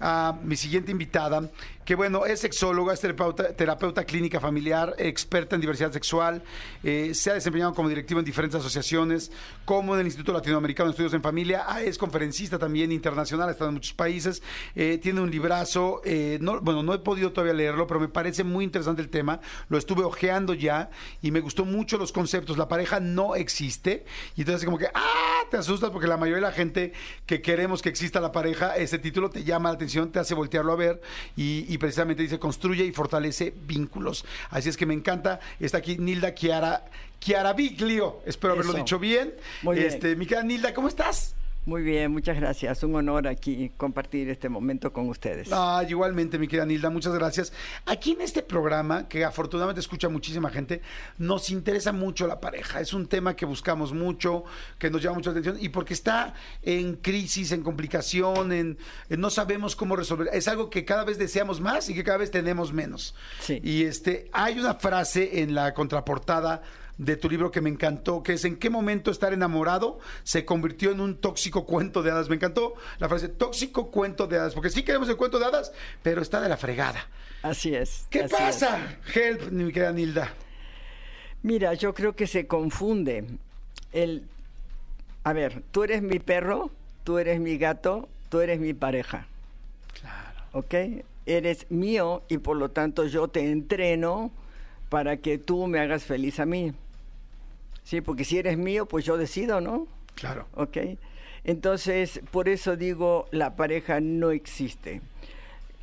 a 0.00 0.36
mi 0.42 0.56
siguiente 0.56 0.92
invitada, 0.92 1.48
que 1.88 1.94
bueno, 1.94 2.26
es 2.26 2.40
sexóloga, 2.40 2.92
es 2.92 3.00
terapeuta, 3.00 3.54
terapeuta 3.54 4.04
clínica 4.04 4.40
familiar, 4.40 4.94
experta 4.98 5.54
en 5.54 5.62
diversidad 5.62 5.90
sexual, 5.90 6.42
eh, 6.84 7.12
se 7.14 7.30
ha 7.30 7.34
desempeñado 7.34 7.72
como 7.72 7.88
directivo 7.88 8.20
en 8.20 8.26
diferentes 8.26 8.60
asociaciones, 8.60 9.32
como 9.64 9.94
en 9.94 10.00
el 10.00 10.06
Instituto 10.06 10.34
Latinoamericano 10.34 10.88
de 10.88 10.90
Estudios 10.90 11.14
en 11.14 11.22
Familia, 11.22 11.64
ah, 11.66 11.82
es 11.82 11.96
conferencista 11.96 12.58
también 12.58 12.92
internacional, 12.92 13.48
ha 13.48 13.52
estado 13.52 13.70
en 13.70 13.76
muchos 13.76 13.94
países, 13.94 14.42
eh, 14.74 14.98
tiene 15.02 15.22
un 15.22 15.30
librazo, 15.30 16.02
eh, 16.04 16.36
no, 16.42 16.60
bueno, 16.60 16.82
no 16.82 16.92
he 16.92 16.98
podido 16.98 17.32
todavía 17.32 17.54
leerlo, 17.54 17.86
pero 17.86 18.00
me 18.00 18.08
parece 18.08 18.44
muy 18.44 18.64
interesante 18.64 19.00
el 19.00 19.08
tema, 19.08 19.40
lo 19.70 19.78
estuve 19.78 20.04
ojeando 20.04 20.52
ya 20.52 20.90
y 21.22 21.30
me 21.30 21.40
gustó 21.40 21.64
mucho 21.64 21.96
los 21.96 22.12
conceptos, 22.12 22.58
la 22.58 22.68
pareja 22.68 23.00
no 23.00 23.34
existe, 23.34 24.04
y 24.36 24.42
entonces 24.42 24.66
como 24.66 24.76
que, 24.76 24.88
ah, 24.92 25.40
te 25.50 25.56
asustas 25.56 25.88
porque 25.88 26.06
la 26.06 26.18
mayoría 26.18 26.36
de 26.36 26.50
la 26.50 26.52
gente 26.52 26.92
que 27.24 27.40
queremos 27.40 27.80
que 27.80 27.88
exista 27.88 28.20
la 28.20 28.30
pareja, 28.30 28.76
ese 28.76 28.98
título 28.98 29.30
te 29.30 29.42
llama 29.42 29.70
la 29.70 29.76
atención, 29.76 29.87
te 29.88 30.18
hace 30.18 30.34
voltearlo 30.34 30.72
a 30.72 30.76
ver 30.76 31.00
y, 31.36 31.64
y 31.72 31.78
precisamente 31.78 32.22
dice 32.22 32.38
construye 32.38 32.84
y 32.84 32.92
fortalece 32.92 33.54
vínculos. 33.66 34.24
Así 34.50 34.68
es 34.68 34.76
que 34.76 34.86
me 34.86 34.94
encanta. 34.94 35.40
Está 35.60 35.78
aquí 35.78 35.98
Nilda 35.98 36.34
Chiara, 36.34 36.84
Chiara 37.20 37.52
Biglio. 37.52 38.20
Espero 38.26 38.52
haberlo 38.54 38.72
Eso. 38.72 38.78
dicho 38.78 38.98
bien. 38.98 39.34
Muy 39.62 39.76
bien. 39.76 39.88
Este, 39.88 40.16
mi 40.16 40.26
querida 40.26 40.44
Nilda, 40.44 40.74
¿cómo 40.74 40.88
estás? 40.88 41.34
Muy 41.64 41.82
bien, 41.82 42.10
muchas 42.10 42.36
gracias. 42.36 42.82
Un 42.82 42.94
honor 42.94 43.28
aquí 43.28 43.70
compartir 43.76 44.30
este 44.30 44.48
momento 44.48 44.92
con 44.92 45.08
ustedes. 45.08 45.50
Ah, 45.52 45.84
igualmente, 45.86 46.38
mi 46.38 46.48
querida 46.48 46.64
Nilda, 46.64 46.88
muchas 46.88 47.14
gracias. 47.14 47.52
Aquí 47.84 48.12
en 48.12 48.22
este 48.22 48.42
programa, 48.42 49.06
que 49.06 49.24
afortunadamente 49.24 49.80
escucha 49.80 50.08
muchísima 50.08 50.48
gente, 50.48 50.80
nos 51.18 51.50
interesa 51.50 51.92
mucho 51.92 52.26
la 52.26 52.40
pareja. 52.40 52.80
Es 52.80 52.94
un 52.94 53.06
tema 53.06 53.36
que 53.36 53.44
buscamos 53.44 53.92
mucho, 53.92 54.44
que 54.78 54.90
nos 54.90 55.02
llama 55.02 55.16
mucho 55.16 55.30
la 55.30 55.38
atención 55.38 55.62
y 55.62 55.68
porque 55.68 55.92
está 55.92 56.32
en 56.62 56.94
crisis, 56.96 57.52
en 57.52 57.62
complicación, 57.62 58.52
en, 58.52 58.78
en 59.10 59.20
no 59.20 59.28
sabemos 59.28 59.76
cómo 59.76 59.94
resolver. 59.94 60.30
Es 60.32 60.48
algo 60.48 60.70
que 60.70 60.84
cada 60.84 61.04
vez 61.04 61.18
deseamos 61.18 61.60
más 61.60 61.88
y 61.90 61.94
que 61.94 62.02
cada 62.02 62.18
vez 62.18 62.30
tenemos 62.30 62.72
menos. 62.72 63.14
Sí. 63.40 63.60
Y 63.62 63.84
este, 63.84 64.30
hay 64.32 64.58
una 64.58 64.74
frase 64.74 65.42
en 65.42 65.54
la 65.54 65.74
contraportada 65.74 66.62
de 66.98 67.16
tu 67.16 67.30
libro 67.30 67.50
que 67.50 67.60
me 67.60 67.70
encantó, 67.70 68.22
que 68.22 68.34
es 68.34 68.44
en 68.44 68.56
qué 68.56 68.70
momento 68.70 69.10
estar 69.10 69.32
enamorado 69.32 70.00
se 70.24 70.44
convirtió 70.44 70.90
en 70.90 71.00
un 71.00 71.16
tóxico 71.16 71.64
cuento 71.64 72.02
de 72.02 72.10
hadas. 72.10 72.28
Me 72.28 72.34
encantó 72.36 72.74
la 72.98 73.08
frase 73.08 73.28
tóxico 73.28 73.90
cuento 73.90 74.26
de 74.26 74.36
hadas, 74.36 74.54
porque 74.54 74.68
sí 74.68 74.82
queremos 74.82 75.08
el 75.08 75.16
cuento 75.16 75.38
de 75.38 75.46
hadas, 75.46 75.72
pero 76.02 76.20
está 76.20 76.40
de 76.40 76.48
la 76.48 76.56
fregada. 76.56 77.06
Así 77.42 77.74
es. 77.74 78.06
¿Qué 78.10 78.24
así 78.24 78.34
pasa? 78.34 78.98
Help, 79.14 79.50
mi 79.52 79.72
querida 79.72 79.92
Nilda. 79.92 80.34
Mira, 81.42 81.74
yo 81.74 81.94
creo 81.94 82.14
que 82.14 82.26
se 82.26 82.46
confunde 82.46 83.24
el... 83.92 84.24
A 85.22 85.32
ver, 85.32 85.62
tú 85.70 85.84
eres 85.84 86.02
mi 86.02 86.18
perro, 86.18 86.70
tú 87.04 87.18
eres 87.18 87.38
mi 87.38 87.58
gato, 87.58 88.08
tú 88.28 88.40
eres 88.40 88.58
mi 88.58 88.74
pareja. 88.74 89.26
Claro. 90.00 90.40
¿Ok? 90.52 90.74
Eres 91.26 91.70
mío 91.70 92.24
y 92.28 92.38
por 92.38 92.56
lo 92.56 92.70
tanto 92.70 93.06
yo 93.06 93.28
te 93.28 93.50
entreno 93.50 94.32
para 94.88 95.18
que 95.18 95.38
tú 95.38 95.66
me 95.66 95.78
hagas 95.78 96.04
feliz 96.04 96.40
a 96.40 96.46
mí. 96.46 96.72
Sí, 97.88 98.02
porque 98.02 98.26
si 98.26 98.36
eres 98.36 98.58
mío, 98.58 98.84
pues 98.84 99.06
yo 99.06 99.16
decido, 99.16 99.62
¿no? 99.62 99.88
Claro. 100.14 100.46
¿ok? 100.52 100.76
Entonces, 101.42 102.20
por 102.30 102.50
eso 102.50 102.76
digo, 102.76 103.28
la 103.30 103.56
pareja 103.56 103.98
no 103.98 104.30
existe. 104.30 105.00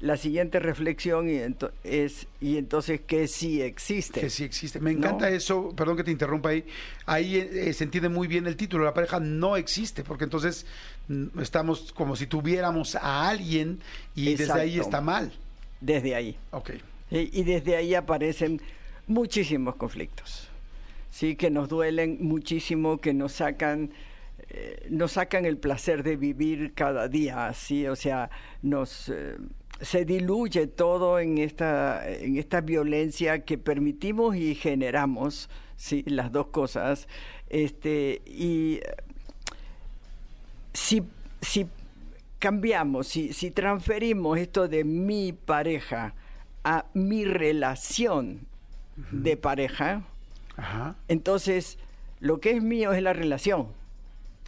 La 0.02 0.16
siguiente 0.16 0.60
reflexión 0.60 1.28
y 1.28 1.42
es, 1.84 2.28
y 2.40 2.58
entonces, 2.58 3.02
¿qué 3.08 3.28
sí 3.28 3.60
existe? 3.60 4.22
Que 4.22 4.30
sí 4.30 4.44
existe. 4.44 4.80
Me 4.80 4.92
encanta 4.92 5.28
¿No? 5.32 5.36
eso, 5.36 5.74
perdón 5.76 5.98
que 5.98 6.04
te 6.04 6.12
interrumpa 6.12 6.50
ahí. 6.50 6.64
Ahí 7.08 7.38
eh, 7.38 7.74
se 7.74 7.86
entiende 7.86 8.08
muy 8.08 8.28
bien 8.28 8.46
el 8.46 8.56
título. 8.56 8.86
La 8.86 8.94
pareja 8.94 9.20
no 9.20 9.58
existe, 9.58 10.04
porque 10.04 10.26
entonces 10.26 10.68
mm, 11.08 11.40
estamos 11.40 11.92
como 11.92 12.16
si 12.16 12.28
tuviéramos 12.28 12.94
a 12.94 13.28
alguien 13.28 13.80
y 14.14 14.36
desde 14.36 14.54
ahí 14.54 14.80
está 14.80 15.02
mal. 15.02 15.32
desde 15.82 16.14
ahí. 16.14 16.38
Ok. 16.52 16.70
¿sí? 17.10 17.32
Y 17.34 17.44
desde 17.44 17.76
ahí 17.78 17.96
aparecen 17.96 18.62
muchísimos 19.08 19.76
conflictos, 19.76 20.45
sí, 21.16 21.38
que 21.38 21.50
nos 21.50 21.70
duelen 21.70 22.18
muchísimo, 22.20 22.98
que 22.98 23.14
nos 23.14 23.32
sacan, 23.32 23.92
eh, 24.50 24.86
nos 24.90 25.14
sacan 25.14 25.46
el 25.46 25.58
placer 25.58 26.04
de 26.04 26.18
vivir 26.18 26.74
cada 26.74 27.08
día, 27.08 27.54
sí, 27.54 27.88
o 27.88 27.96
sea, 27.96 28.30
nos 28.62 29.08
eh, 29.08 29.38
se 29.80 30.04
diluye 30.04 30.68
todo 30.68 31.20
en 31.20 31.38
esta, 31.38 32.06
en 32.06 32.36
esta 32.38 32.60
violencia 32.60 33.46
que 33.46 33.58
permitimos 33.58 34.36
y 34.36 34.56
generamos, 34.56 35.50
sí, 35.78 36.04
las 36.06 36.34
dos 36.34 36.48
cosas, 36.48 37.08
este, 37.50 38.22
y 38.26 38.82
si, 40.74 41.02
si 41.42 41.66
cambiamos, 42.40 43.08
si, 43.08 43.32
si 43.32 43.52
transferimos 43.52 44.38
esto 44.38 44.68
de 44.68 44.84
mi 44.84 45.32
pareja 45.32 46.14
a 46.66 46.88
mi 46.94 47.24
relación 47.24 48.42
de 49.12 49.38
pareja, 49.38 50.04
Ajá. 50.58 50.96
entonces 51.08 51.78
lo 52.20 52.40
que 52.40 52.52
es 52.52 52.64
mío 52.64 52.94
es 52.94 53.02
la 53.02 53.14
relación, 53.14 53.68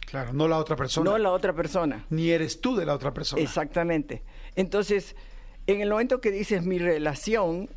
Claro, 0.06 0.32
no 0.32 0.48
la 0.48 0.56
otra 0.56 0.74
persona. 0.74 1.10
no 1.10 1.18
la 1.18 1.30
otra 1.30 1.52
persona. 1.52 2.04
Ni 2.08 2.30
eres 2.30 2.60
tú 2.62 2.74
de 2.76 2.86
la 2.86 2.94
otra 2.94 3.12
persona. 3.12 3.42
Exactamente. 3.42 4.22
Entonces, 4.56 5.14
en 5.66 5.82
el 5.82 5.90
momento 5.90 6.22
que 6.22 6.30
dices 6.30 6.62
mi 6.64 6.78
relación, 6.78 7.68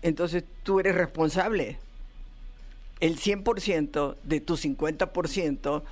entonces 0.00 0.44
tú 0.62 0.80
eres 0.80 0.94
responsable. 0.94 1.76
El 3.00 3.18
100% 3.18 4.16
de 4.22 4.40
tu 4.40 4.56
50% 4.56 5.82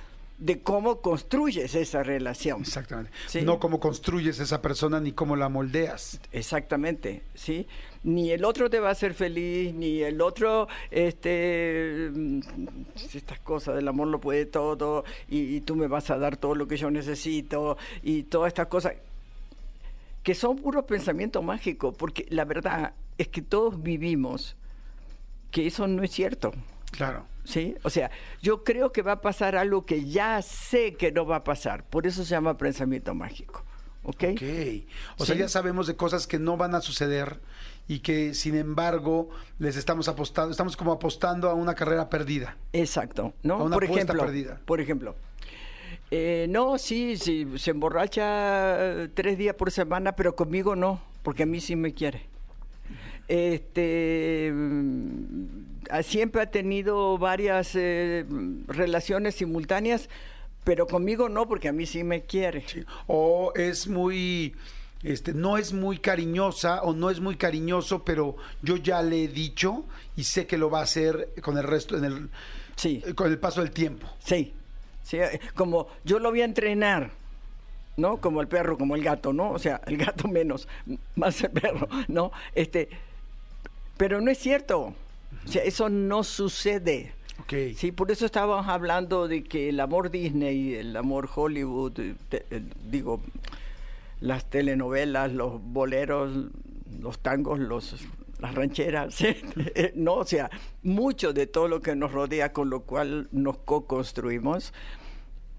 de 0.43 0.61
cómo 0.61 0.99
construyes 0.99 1.73
esa 1.73 2.03
relación. 2.03 2.59
Exactamente. 2.61 3.11
Sí. 3.27 3.43
No 3.43 3.59
cómo 3.59 3.79
construyes 3.79 4.41
esa 4.41 4.61
persona 4.61 4.99
ni 4.99 5.13
cómo 5.13 5.37
la 5.37 5.47
moldeas. 5.47 6.19
Exactamente, 6.33 7.23
¿sí? 7.33 7.65
Ni 8.03 8.31
el 8.31 8.43
otro 8.43 8.69
te 8.69 8.81
va 8.81 8.89
a 8.89 8.91
hacer 8.91 9.13
feliz, 9.13 9.73
ni 9.73 10.01
el 10.01 10.19
otro, 10.19 10.67
este, 10.91 12.11
mm, 12.13 12.41
estas 13.13 13.39
cosas 13.39 13.75
del 13.75 13.87
amor 13.87 14.09
lo 14.09 14.19
puede 14.19 14.45
todo, 14.45 15.05
y, 15.29 15.55
y 15.55 15.61
tú 15.61 15.77
me 15.77 15.87
vas 15.87 16.09
a 16.09 16.17
dar 16.17 16.35
todo 16.35 16.55
lo 16.55 16.67
que 16.67 16.75
yo 16.75 16.91
necesito, 16.91 17.77
y 18.01 18.23
todas 18.23 18.49
estas 18.49 18.67
cosas, 18.67 18.95
que 20.23 20.35
son 20.35 20.57
puros 20.57 20.83
pensamientos 20.83 21.41
mágicos, 21.41 21.95
porque 21.97 22.25
la 22.29 22.43
verdad 22.43 22.91
es 23.17 23.29
que 23.29 23.41
todos 23.41 23.81
vivimos 23.81 24.57
que 25.51 25.67
eso 25.67 25.87
no 25.87 26.03
es 26.03 26.11
cierto. 26.11 26.51
Claro. 26.93 27.25
¿Sí? 27.43 27.75
O 27.83 27.89
sea, 27.89 28.09
yo 28.41 28.63
creo 28.63 28.91
que 28.91 29.01
va 29.01 29.13
a 29.13 29.21
pasar 29.21 29.55
algo 29.55 29.85
que 29.85 30.05
ya 30.05 30.41
sé 30.41 30.93
que 30.93 31.11
no 31.11 31.25
va 31.25 31.37
a 31.37 31.43
pasar. 31.43 31.83
Por 31.83 32.07
eso 32.07 32.23
se 32.23 32.29
llama 32.29 32.57
pensamiento 32.57 33.13
mágico. 33.13 33.65
¿Ok? 34.03 34.23
Ok. 34.33 34.43
O 35.17 35.25
sea, 35.25 35.35
ya 35.35 35.49
sabemos 35.49 35.87
de 35.87 35.95
cosas 35.95 36.27
que 36.27 36.39
no 36.39 36.55
van 36.55 36.75
a 36.75 36.81
suceder 36.81 37.39
y 37.87 37.99
que, 37.99 38.33
sin 38.33 38.55
embargo, 38.55 39.29
les 39.59 39.75
estamos 39.75 40.07
apostando, 40.07 40.51
estamos 40.51 40.77
como 40.77 40.91
apostando 40.91 41.49
a 41.49 41.53
una 41.53 41.73
carrera 41.73 42.09
perdida. 42.09 42.57
Exacto, 42.71 43.33
¿no? 43.43 43.55
A 43.55 43.63
una 43.63 43.75
por 43.75 43.85
apuesta 43.85 44.13
ejemplo, 44.13 44.25
perdida. 44.25 44.61
por 44.65 44.79
ejemplo, 44.81 45.15
eh, 46.11 46.47
no, 46.49 46.77
sí, 46.77 47.17
sí, 47.17 47.47
se 47.57 47.71
emborracha 47.71 49.03
eh, 49.03 49.09
tres 49.13 49.37
días 49.37 49.55
por 49.55 49.71
semana, 49.71 50.15
pero 50.15 50.35
conmigo 50.35 50.75
no, 50.75 51.01
porque 51.23 51.43
a 51.43 51.45
mí 51.45 51.59
sí 51.59 51.75
me 51.75 51.93
quiere. 51.93 52.27
Este 53.27 54.53
siempre 56.03 56.41
ha 56.41 56.51
tenido 56.51 57.17
varias 57.17 57.71
eh, 57.75 58.25
relaciones 58.67 59.35
simultáneas, 59.35 60.09
pero 60.63 60.87
conmigo 60.87 61.29
no, 61.29 61.47
porque 61.47 61.67
a 61.67 61.73
mí 61.73 61.85
sí 61.85 62.03
me 62.03 62.21
quiere. 62.21 62.63
Sí. 62.67 62.83
O 63.07 63.51
es 63.55 63.87
muy, 63.87 64.55
este, 65.03 65.33
no 65.33 65.57
es 65.57 65.73
muy 65.73 65.97
cariñosa 65.97 66.81
o 66.83 66.93
no 66.93 67.09
es 67.09 67.19
muy 67.19 67.35
cariñoso, 67.35 68.03
pero 68.03 68.35
yo 68.61 68.77
ya 68.77 69.01
le 69.01 69.25
he 69.25 69.27
dicho 69.27 69.85
y 70.15 70.23
sé 70.23 70.47
que 70.47 70.57
lo 70.57 70.69
va 70.69 70.79
a 70.79 70.83
hacer 70.83 71.29
con 71.41 71.57
el 71.57 71.63
resto, 71.63 71.97
en 71.97 72.05
el, 72.05 72.29
Sí. 72.75 73.03
con 73.15 73.29
el 73.31 73.37
paso 73.39 73.61
del 73.61 73.71
tiempo. 73.71 74.07
Sí, 74.19 74.53
sí, 75.03 75.17
eh, 75.17 75.39
como 75.53 75.87
yo 76.03 76.19
lo 76.19 76.31
voy 76.31 76.41
a 76.41 76.45
entrenar, 76.45 77.11
¿no? 77.97 78.17
Como 78.17 78.41
el 78.41 78.47
perro, 78.47 78.77
como 78.77 78.95
el 78.95 79.03
gato, 79.03 79.33
¿no? 79.33 79.51
O 79.51 79.59
sea, 79.59 79.81
el 79.85 79.97
gato 79.97 80.27
menos, 80.27 80.67
más 81.15 81.41
el 81.43 81.51
perro, 81.51 81.87
¿no? 82.07 82.31
Este, 82.55 82.89
pero 83.97 84.21
no 84.21 84.31
es 84.31 84.39
cierto. 84.39 84.95
O 85.45 85.47
sea, 85.51 85.63
eso 85.63 85.89
no 85.89 86.23
sucede. 86.23 87.13
Ok. 87.41 87.53
Sí, 87.75 87.91
por 87.91 88.11
eso 88.11 88.25
estábamos 88.25 88.67
hablando 88.67 89.27
de 89.27 89.43
que 89.43 89.69
el 89.69 89.79
amor 89.79 90.09
Disney, 90.11 90.75
el 90.75 90.95
amor 90.95 91.29
Hollywood, 91.33 91.99
eh, 91.99 92.15
te- 92.29 92.45
eh, 92.51 92.61
digo, 92.89 93.21
las 94.21 94.49
telenovelas, 94.49 95.31
los 95.33 95.61
boleros, 95.61 96.31
los 97.01 97.19
tangos, 97.19 97.59
los 97.59 97.95
las 98.39 98.55
rancheras, 98.55 99.15
¿sí? 99.15 99.27
Eh, 99.75 99.93
no, 99.95 100.15
o 100.15 100.25
sea, 100.25 100.49
mucho 100.83 101.31
de 101.33 101.47
todo 101.47 101.67
lo 101.69 101.81
que 101.81 101.95
nos 101.95 102.11
rodea, 102.11 102.51
con 102.51 102.69
lo 102.69 102.81
cual 102.81 103.29
nos 103.31 103.57
co-construimos, 103.59 104.73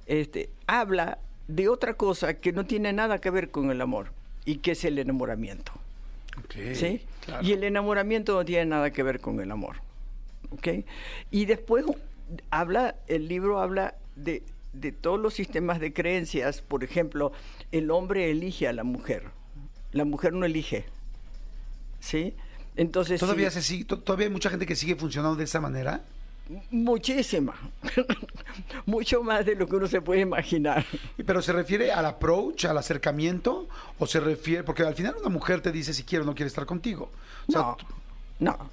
este, 0.06 0.50
habla 0.66 1.18
de 1.48 1.68
otra 1.70 1.94
cosa 1.94 2.34
que 2.34 2.52
no 2.52 2.64
tiene 2.66 2.92
nada 2.92 3.20
que 3.20 3.30
ver 3.30 3.50
con 3.50 3.70
el 3.70 3.80
amor 3.80 4.12
y 4.44 4.56
que 4.56 4.72
es 4.72 4.84
el 4.84 4.98
enamoramiento. 4.98 5.72
¿Sí? 6.74 7.02
claro. 7.24 7.46
Y 7.46 7.52
el 7.52 7.64
enamoramiento 7.64 8.34
no 8.34 8.44
tiene 8.44 8.66
nada 8.66 8.90
que 8.92 9.02
ver 9.02 9.20
con 9.20 9.40
el 9.40 9.50
amor. 9.50 9.76
¿ok? 10.50 10.68
Y 11.30 11.46
después 11.46 11.84
habla, 12.50 12.96
el 13.08 13.28
libro 13.28 13.60
habla 13.60 13.94
de, 14.16 14.42
de 14.72 14.92
todos 14.92 15.18
los 15.20 15.34
sistemas 15.34 15.80
de 15.80 15.92
creencias. 15.92 16.60
Por 16.62 16.84
ejemplo, 16.84 17.32
el 17.72 17.90
hombre 17.90 18.30
elige 18.30 18.68
a 18.68 18.72
la 18.72 18.84
mujer, 18.84 19.24
la 19.92 20.04
mujer 20.04 20.32
no 20.32 20.44
elige. 20.46 20.84
¿Sí? 22.00 22.34
Entonces, 22.76 23.20
¿Todavía, 23.20 23.50
sí, 23.50 23.56
se 23.56 23.62
sigue, 23.62 23.84
to- 23.84 24.00
¿Todavía 24.00 24.26
hay 24.26 24.32
mucha 24.32 24.50
gente 24.50 24.66
que 24.66 24.76
sigue 24.76 24.96
funcionando 24.96 25.36
de 25.36 25.44
esa 25.44 25.60
manera? 25.60 26.02
Muchísima, 26.70 27.54
mucho 28.86 29.22
más 29.22 29.44
de 29.46 29.54
lo 29.54 29.66
que 29.66 29.76
uno 29.76 29.86
se 29.86 30.00
puede 30.00 30.20
imaginar. 30.20 30.84
¿Pero 31.24 31.40
se 31.42 31.52
refiere 31.52 31.92
al 31.92 32.04
approach, 32.06 32.64
al 32.66 32.78
acercamiento? 32.78 33.68
¿O 33.98 34.06
se 34.06 34.20
refiere.? 34.20 34.62
Porque 34.64 34.82
al 34.82 34.94
final 34.94 35.14
una 35.20 35.30
mujer 35.30 35.60
te 35.60 35.72
dice 35.72 35.94
si 35.94 36.02
quiere 36.04 36.22
o 36.22 36.26
no 36.26 36.34
quiere 36.34 36.48
estar 36.48 36.66
contigo. 36.66 37.10
O 37.48 37.52
sea, 37.52 37.60
No, 37.62 37.76
no. 38.40 38.70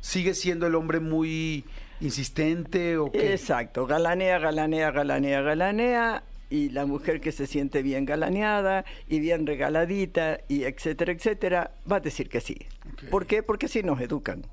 ¿sigue 0.00 0.34
siendo 0.34 0.66
el 0.66 0.74
hombre 0.74 1.00
muy 1.00 1.64
insistente 2.00 2.96
o 2.98 3.10
qué? 3.10 3.32
Exacto, 3.32 3.86
galanea, 3.86 4.38
galanea, 4.38 4.90
galanea, 4.90 5.40
galanea, 5.42 6.22
y 6.50 6.70
la 6.70 6.86
mujer 6.86 7.20
que 7.20 7.30
se 7.32 7.46
siente 7.46 7.82
bien 7.82 8.06
galaneada 8.06 8.84
y 9.08 9.20
bien 9.20 9.46
regaladita, 9.46 10.38
y 10.48 10.64
etcétera, 10.64 11.12
etcétera, 11.12 11.72
va 11.90 11.96
a 11.96 12.00
decir 12.00 12.28
que 12.28 12.40
sí. 12.40 12.56
Ok. 12.92 13.04
¿Por 13.10 13.26
qué? 13.26 13.42
Porque 13.42 13.66
así 13.66 13.82
nos 13.82 14.00
educan, 14.00 14.44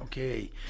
Ok. 0.00 0.16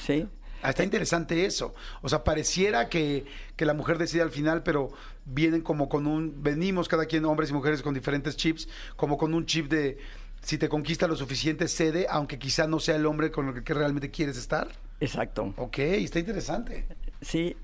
¿sí? 0.05 0.26
Ah, 0.62 0.70
está 0.70 0.84
interesante 0.84 1.44
eso. 1.44 1.74
O 2.00 2.08
sea, 2.08 2.24
pareciera 2.24 2.88
que, 2.88 3.24
que 3.56 3.66
la 3.66 3.74
mujer 3.74 3.98
decide 3.98 4.22
al 4.22 4.30
final, 4.30 4.62
pero 4.62 4.90
vienen 5.24 5.60
como 5.60 5.88
con 5.88 6.06
un. 6.06 6.42
Venimos 6.42 6.88
cada 6.88 7.06
quien, 7.06 7.24
hombres 7.24 7.50
y 7.50 7.52
mujeres, 7.52 7.82
con 7.82 7.94
diferentes 7.94 8.36
chips, 8.36 8.68
como 8.96 9.18
con 9.18 9.34
un 9.34 9.44
chip 9.44 9.68
de 9.68 9.98
si 10.42 10.58
te 10.58 10.68
conquista 10.68 11.06
lo 11.06 11.16
suficiente, 11.16 11.68
cede, 11.68 12.06
aunque 12.10 12.38
quizá 12.38 12.66
no 12.66 12.80
sea 12.80 12.96
el 12.96 13.06
hombre 13.06 13.30
con 13.30 13.48
el 13.48 13.64
que 13.64 13.74
realmente 13.74 14.10
quieres 14.10 14.36
estar. 14.36 14.68
Exacto. 15.00 15.54
Ok, 15.56 15.78
está 15.78 16.18
interesante. 16.18 16.84
Sí, 17.20 17.56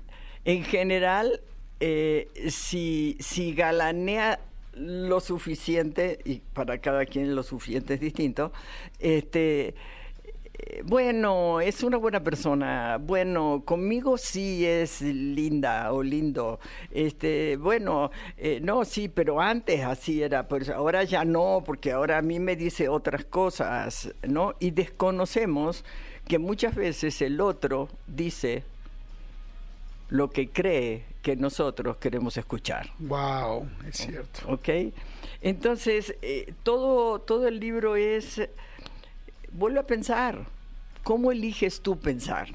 en 0.45 0.63
general, 0.63 1.41
eh, 1.81 2.29
si, 2.49 3.17
si 3.19 3.53
galanea 3.53 4.39
lo 4.73 5.19
suficiente, 5.19 6.19
y 6.23 6.39
para 6.39 6.79
cada 6.79 7.05
quien 7.05 7.35
lo 7.35 7.43
suficiente 7.43 7.95
es 7.95 7.99
distinto, 7.99 8.53
este, 8.99 9.75
bueno, 10.83 11.61
es 11.61 11.83
una 11.83 11.97
buena 11.97 12.21
persona, 12.23 12.97
bueno, 12.99 13.63
conmigo 13.65 14.17
sí 14.17 14.65
es 14.65 15.01
linda 15.01 15.91
o 15.91 16.03
lindo, 16.03 16.59
este, 16.91 17.57
bueno, 17.57 18.11
eh, 18.37 18.59
no, 18.61 18.85
sí, 18.85 19.09
pero 19.09 19.41
antes 19.41 19.83
así 19.83 20.23
era, 20.23 20.47
pues 20.47 20.69
ahora 20.69 21.03
ya 21.03 21.25
no, 21.25 21.63
porque 21.65 21.91
ahora 21.91 22.17
a 22.17 22.21
mí 22.21 22.39
me 22.39 22.55
dice 22.55 22.89
otras 22.89 23.25
cosas, 23.25 24.13
¿no? 24.27 24.55
Y 24.59 24.71
desconocemos 24.71 25.83
que 26.27 26.39
muchas 26.39 26.75
veces 26.75 27.21
el 27.21 27.41
otro 27.41 27.89
dice 28.07 28.63
lo 30.09 30.29
que 30.29 30.49
cree 30.49 31.05
que 31.21 31.35
nosotros 31.35 31.97
queremos 31.97 32.37
escuchar. 32.37 32.89
Wow, 32.99 33.67
es 33.87 33.97
cierto. 33.97 34.41
¿Ok? 34.47 34.69
Entonces, 35.41 36.15
eh, 36.21 36.53
todo, 36.63 37.19
todo 37.19 37.47
el 37.47 37.59
libro 37.59 37.95
es, 37.95 38.41
vuelve 39.51 39.79
a 39.79 39.87
pensar, 39.87 40.45
¿cómo 41.03 41.31
eliges 41.31 41.81
tú 41.81 41.97
pensar? 41.97 42.49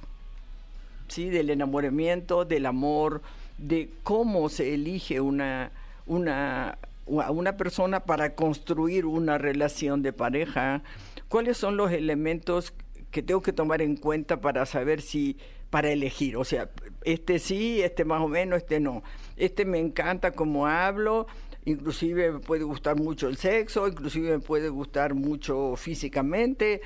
¿Sí? 1.09 1.28
Del 1.28 1.51
enamoramiento, 1.51 2.45
del 2.45 2.66
amor, 2.66 3.22
de 3.59 3.90
cómo 4.03 4.49
se 4.49 4.74
elige 4.74 5.20
una, 5.20 5.70
una, 6.07 6.78
una 7.07 7.57
persona 7.57 8.01
para 8.01 8.34
construir 8.34 9.07
una 9.07 9.38
relación 9.38 10.03
de 10.03 10.12
pareja, 10.12 10.82
cuáles 11.28 11.57
son 11.57 11.76
los 11.76 11.92
elementos 11.92 12.72
que 13.11 13.22
tengo 13.22 13.42
que 13.42 13.53
tomar 13.53 13.80
en 13.80 13.97
cuenta 13.97 14.40
para 14.40 14.66
saber 14.66 15.01
si, 15.01 15.36
para 15.70 15.90
elegir, 15.90 16.36
o 16.36 16.45
sea, 16.45 16.68
este 17.05 17.38
sí, 17.38 17.80
este 17.82 18.05
más 18.05 18.20
o 18.22 18.28
menos, 18.28 18.59
este 18.59 18.80
no. 18.80 19.03
Este 19.36 19.64
me 19.64 19.78
encanta 19.78 20.32
como 20.32 20.66
hablo, 20.66 21.26
inclusive 21.67 22.33
me 22.33 22.39
puede 22.41 22.65
gustar 22.65 22.97
mucho 22.97 23.29
el 23.29 23.37
sexo, 23.37 23.89
inclusive 23.89 24.31
me 24.33 24.39
puede 24.41 24.69
gustar 24.69 25.15
mucho 25.15 25.75
físicamente, 25.77 26.81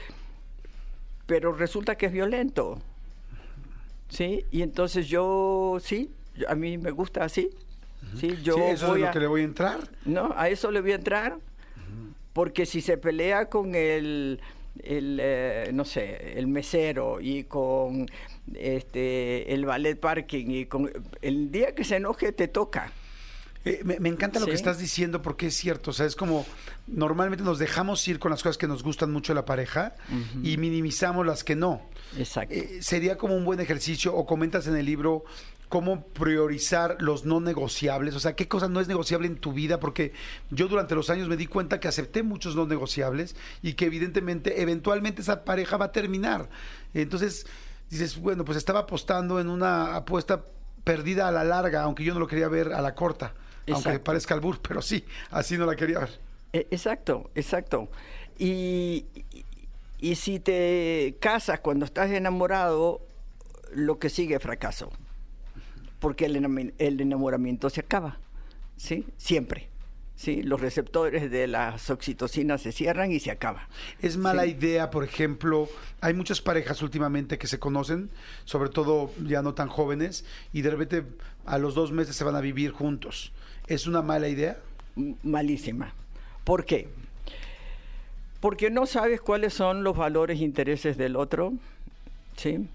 pero 1.26 1.52
resulta 1.52 1.96
que 1.96 2.06
es 2.06 2.12
violento. 2.12 2.78
¿Sí? 4.08 4.44
Y 4.50 4.62
entonces 4.62 5.06
yo, 5.08 5.78
sí, 5.82 6.10
a 6.48 6.54
mí 6.54 6.78
me 6.78 6.90
gusta 6.90 7.24
así. 7.24 7.50
Sí, 8.16 8.38
yo 8.42 8.54
Sí, 8.54 8.60
eso 8.62 8.86
voy 8.88 9.00
es 9.00 9.02
lo 9.02 9.08
a- 9.08 9.10
que 9.10 9.20
le 9.20 9.26
voy 9.26 9.40
a 9.42 9.44
entrar. 9.44 9.80
no, 10.06 10.32
a 10.34 10.48
eso 10.48 10.70
le 10.70 10.80
voy 10.80 10.92
a 10.92 10.96
entrar. 10.96 11.36
Porque 12.32 12.64
si 12.66 12.80
se 12.80 12.96
pelea 12.96 13.46
con 13.50 13.74
el, 13.74 14.40
el 14.82 15.18
eh, 15.20 15.70
no 15.74 15.84
sé, 15.84 16.38
el 16.38 16.46
mesero 16.46 17.20
y 17.20 17.44
con 17.44 18.06
este 18.54 19.52
el 19.52 19.64
ballet 19.66 19.98
parking 19.98 20.46
y 20.50 20.66
con 20.66 20.90
el 21.20 21.50
día 21.50 21.74
que 21.74 21.82
se 21.84 21.96
enoje 21.96 22.30
te 22.32 22.46
toca. 22.48 22.92
Eh, 23.64 23.82
me, 23.84 23.98
me 24.00 24.08
encanta 24.08 24.40
lo 24.40 24.46
que 24.46 24.52
estás 24.52 24.78
diciendo 24.78 25.20
porque 25.20 25.48
es 25.48 25.56
cierto. 25.56 25.90
O 25.90 25.92
sea, 25.92 26.06
es 26.06 26.16
como 26.16 26.46
normalmente 26.86 27.44
nos 27.44 27.58
dejamos 27.58 28.06
ir 28.08 28.18
con 28.18 28.30
las 28.30 28.42
cosas 28.42 28.56
que 28.56 28.66
nos 28.66 28.82
gustan 28.82 29.12
mucho 29.12 29.32
de 29.32 29.36
la 29.36 29.44
pareja 29.44 29.94
y 30.42 30.56
minimizamos 30.56 31.26
las 31.26 31.44
que 31.44 31.56
no. 31.56 31.82
Exacto. 32.16 32.54
Eh, 32.54 32.78
sería 32.80 33.18
como 33.18 33.36
un 33.36 33.44
buen 33.44 33.60
ejercicio, 33.60 34.14
o 34.14 34.26
comentas 34.26 34.66
en 34.66 34.76
el 34.76 34.86
libro 34.86 35.24
cómo 35.68 36.06
priorizar 36.06 36.96
los 37.00 37.26
no 37.26 37.40
negociables, 37.40 38.14
o 38.14 38.20
sea, 38.20 38.34
qué 38.34 38.48
cosa 38.48 38.68
no 38.68 38.80
es 38.80 38.88
negociable 38.88 39.26
en 39.26 39.36
tu 39.36 39.52
vida, 39.52 39.78
porque 39.78 40.12
yo 40.50 40.66
durante 40.66 40.94
los 40.94 41.10
años 41.10 41.28
me 41.28 41.36
di 41.36 41.46
cuenta 41.46 41.78
que 41.78 41.88
acepté 41.88 42.22
muchos 42.22 42.56
no 42.56 42.66
negociables 42.66 43.36
y 43.60 43.74
que 43.74 43.84
evidentemente, 43.84 44.62
eventualmente 44.62 45.20
esa 45.20 45.44
pareja 45.44 45.76
va 45.76 45.86
a 45.86 45.92
terminar. 45.92 46.48
Entonces, 46.94 47.46
dices, 47.90 48.18
bueno, 48.18 48.44
pues 48.44 48.56
estaba 48.56 48.80
apostando 48.80 49.40
en 49.40 49.50
una 49.50 49.96
apuesta 49.96 50.42
perdida 50.84 51.28
a 51.28 51.32
la 51.32 51.44
larga, 51.44 51.82
aunque 51.82 52.02
yo 52.02 52.14
no 52.14 52.20
lo 52.20 52.26
quería 52.26 52.48
ver 52.48 52.72
a 52.72 52.80
la 52.80 52.94
corta, 52.94 53.34
aunque 53.72 53.98
parezca 54.00 54.34
albur, 54.34 54.60
pero 54.60 54.82
sí, 54.82 55.04
así 55.30 55.56
no 55.58 55.66
la 55.66 55.76
quería 55.76 56.00
ver. 56.00 56.20
Eh, 56.52 56.66
Exacto, 56.70 57.30
exacto. 57.34 57.88
Y, 58.38 59.04
y, 60.00 60.14
si 60.14 60.38
te 60.38 61.16
casas 61.20 61.60
cuando 61.60 61.84
estás 61.84 62.10
enamorado, 62.10 63.00
lo 63.74 63.98
que 63.98 64.08
sigue 64.10 64.36
es 64.36 64.42
fracaso. 64.42 64.90
Porque 66.00 66.26
el, 66.26 66.72
el 66.78 67.00
enamoramiento 67.00 67.68
se 67.70 67.80
acaba, 67.80 68.18
¿sí? 68.76 69.04
Siempre. 69.16 69.68
¿sí? 70.14 70.42
Los 70.42 70.60
receptores 70.60 71.30
de 71.30 71.46
las 71.48 71.90
oxitocinas 71.90 72.62
se 72.62 72.72
cierran 72.72 73.10
y 73.12 73.20
se 73.20 73.30
acaba. 73.30 73.68
Es 74.00 74.16
mala 74.16 74.44
Sí. 74.44 74.50
idea, 74.50 74.90
por 74.90 75.04
ejemplo, 75.04 75.68
hay 76.00 76.14
muchas 76.14 76.40
parejas 76.40 76.82
últimamente 76.82 77.38
que 77.38 77.46
se 77.46 77.58
conocen, 77.58 78.10
sobre 78.44 78.70
todo 78.70 79.12
ya 79.24 79.42
no 79.42 79.54
tan 79.54 79.68
jóvenes, 79.68 80.24
y 80.52 80.62
de 80.62 80.70
repente 80.70 81.04
a 81.46 81.58
los 81.58 81.74
dos 81.74 81.92
meses 81.92 82.14
se 82.16 82.24
van 82.24 82.36
a 82.36 82.40
vivir 82.40 82.70
juntos. 82.72 83.32
¿Es 83.68 83.86
una 83.86 84.00
mala 84.00 84.28
idea? 84.28 84.56
Malísima. 85.22 85.92
¿Por 86.44 86.64
qué? 86.64 86.88
Porque 88.40 88.70
no 88.70 88.86
sabes 88.86 89.20
cuáles 89.20 89.52
son 89.52 89.84
los 89.84 89.96
valores 89.96 90.40
e 90.40 90.44
intereses 90.44 90.96
del 90.96 91.16
otro, 91.16 91.52
¿sí? 92.36 92.66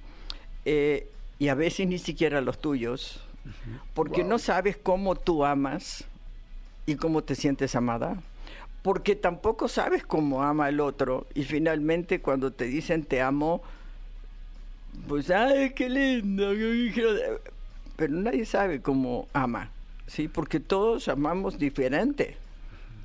Eh, 0.65 1.09
y 1.39 1.47
a 1.47 1.55
veces 1.55 1.87
ni 1.87 1.97
siquiera 1.97 2.41
los 2.41 2.59
tuyos, 2.59 3.21
porque 3.93 4.23
no 4.23 4.37
sabes 4.37 4.77
cómo 4.77 5.15
tú 5.15 5.45
amas 5.45 6.05
y 6.85 6.95
cómo 6.95 7.23
te 7.23 7.35
sientes 7.35 7.75
amada, 7.75 8.21
porque 8.83 9.15
tampoco 9.15 9.67
sabes 9.67 10.05
cómo 10.05 10.43
ama 10.43 10.69
el 10.69 10.79
otro, 10.79 11.25
y 11.33 11.43
finalmente 11.43 12.21
cuando 12.21 12.51
te 12.51 12.65
dicen 12.65 13.03
te 13.03 13.21
amo, 13.21 13.63
pues, 15.07 15.31
ay, 15.31 15.71
qué 15.71 15.89
lindo, 15.89 16.51
qué 16.51 16.75
hijo 16.75 17.13
de-". 17.13 17.39
pero 17.95 18.13
nadie 18.13 18.45
sabe 18.45 18.81
cómo 18.81 19.27
ama, 19.33 19.71
¿sí? 20.13 20.27
Porque 20.27 20.59
todos 20.59 21.07
amamos 21.07 21.57
diferente, 21.57 22.37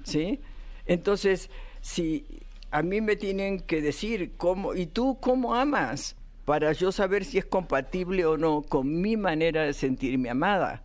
¿sí? 0.05 0.41
Entonces, 0.85 1.49
si 1.81 2.27
a 2.71 2.83
mí 2.83 3.01
me 3.01 3.17
tienen 3.17 3.61
que 3.61 3.81
decir 3.81 4.33
cómo, 4.37 4.75
¿y 4.75 4.85
tú 4.85 5.17
cómo 5.19 5.55
amas? 5.55 6.17
Para 6.45 6.73
yo 6.73 6.93
saber 6.93 7.25
si 7.25 7.39
es 7.39 7.47
compatible 7.47 8.27
o 8.27 8.37
no 8.37 8.61
con 8.61 9.01
mi 9.01 9.17
manera 9.17 9.63
de 9.63 9.73
sentirme 9.73 10.29
amada, 10.29 10.83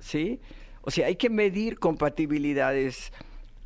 ¿sí? 0.00 0.40
O 0.80 0.90
sea, 0.90 1.08
hay 1.08 1.16
que 1.16 1.28
medir 1.28 1.78
compatibilidades 1.78 3.12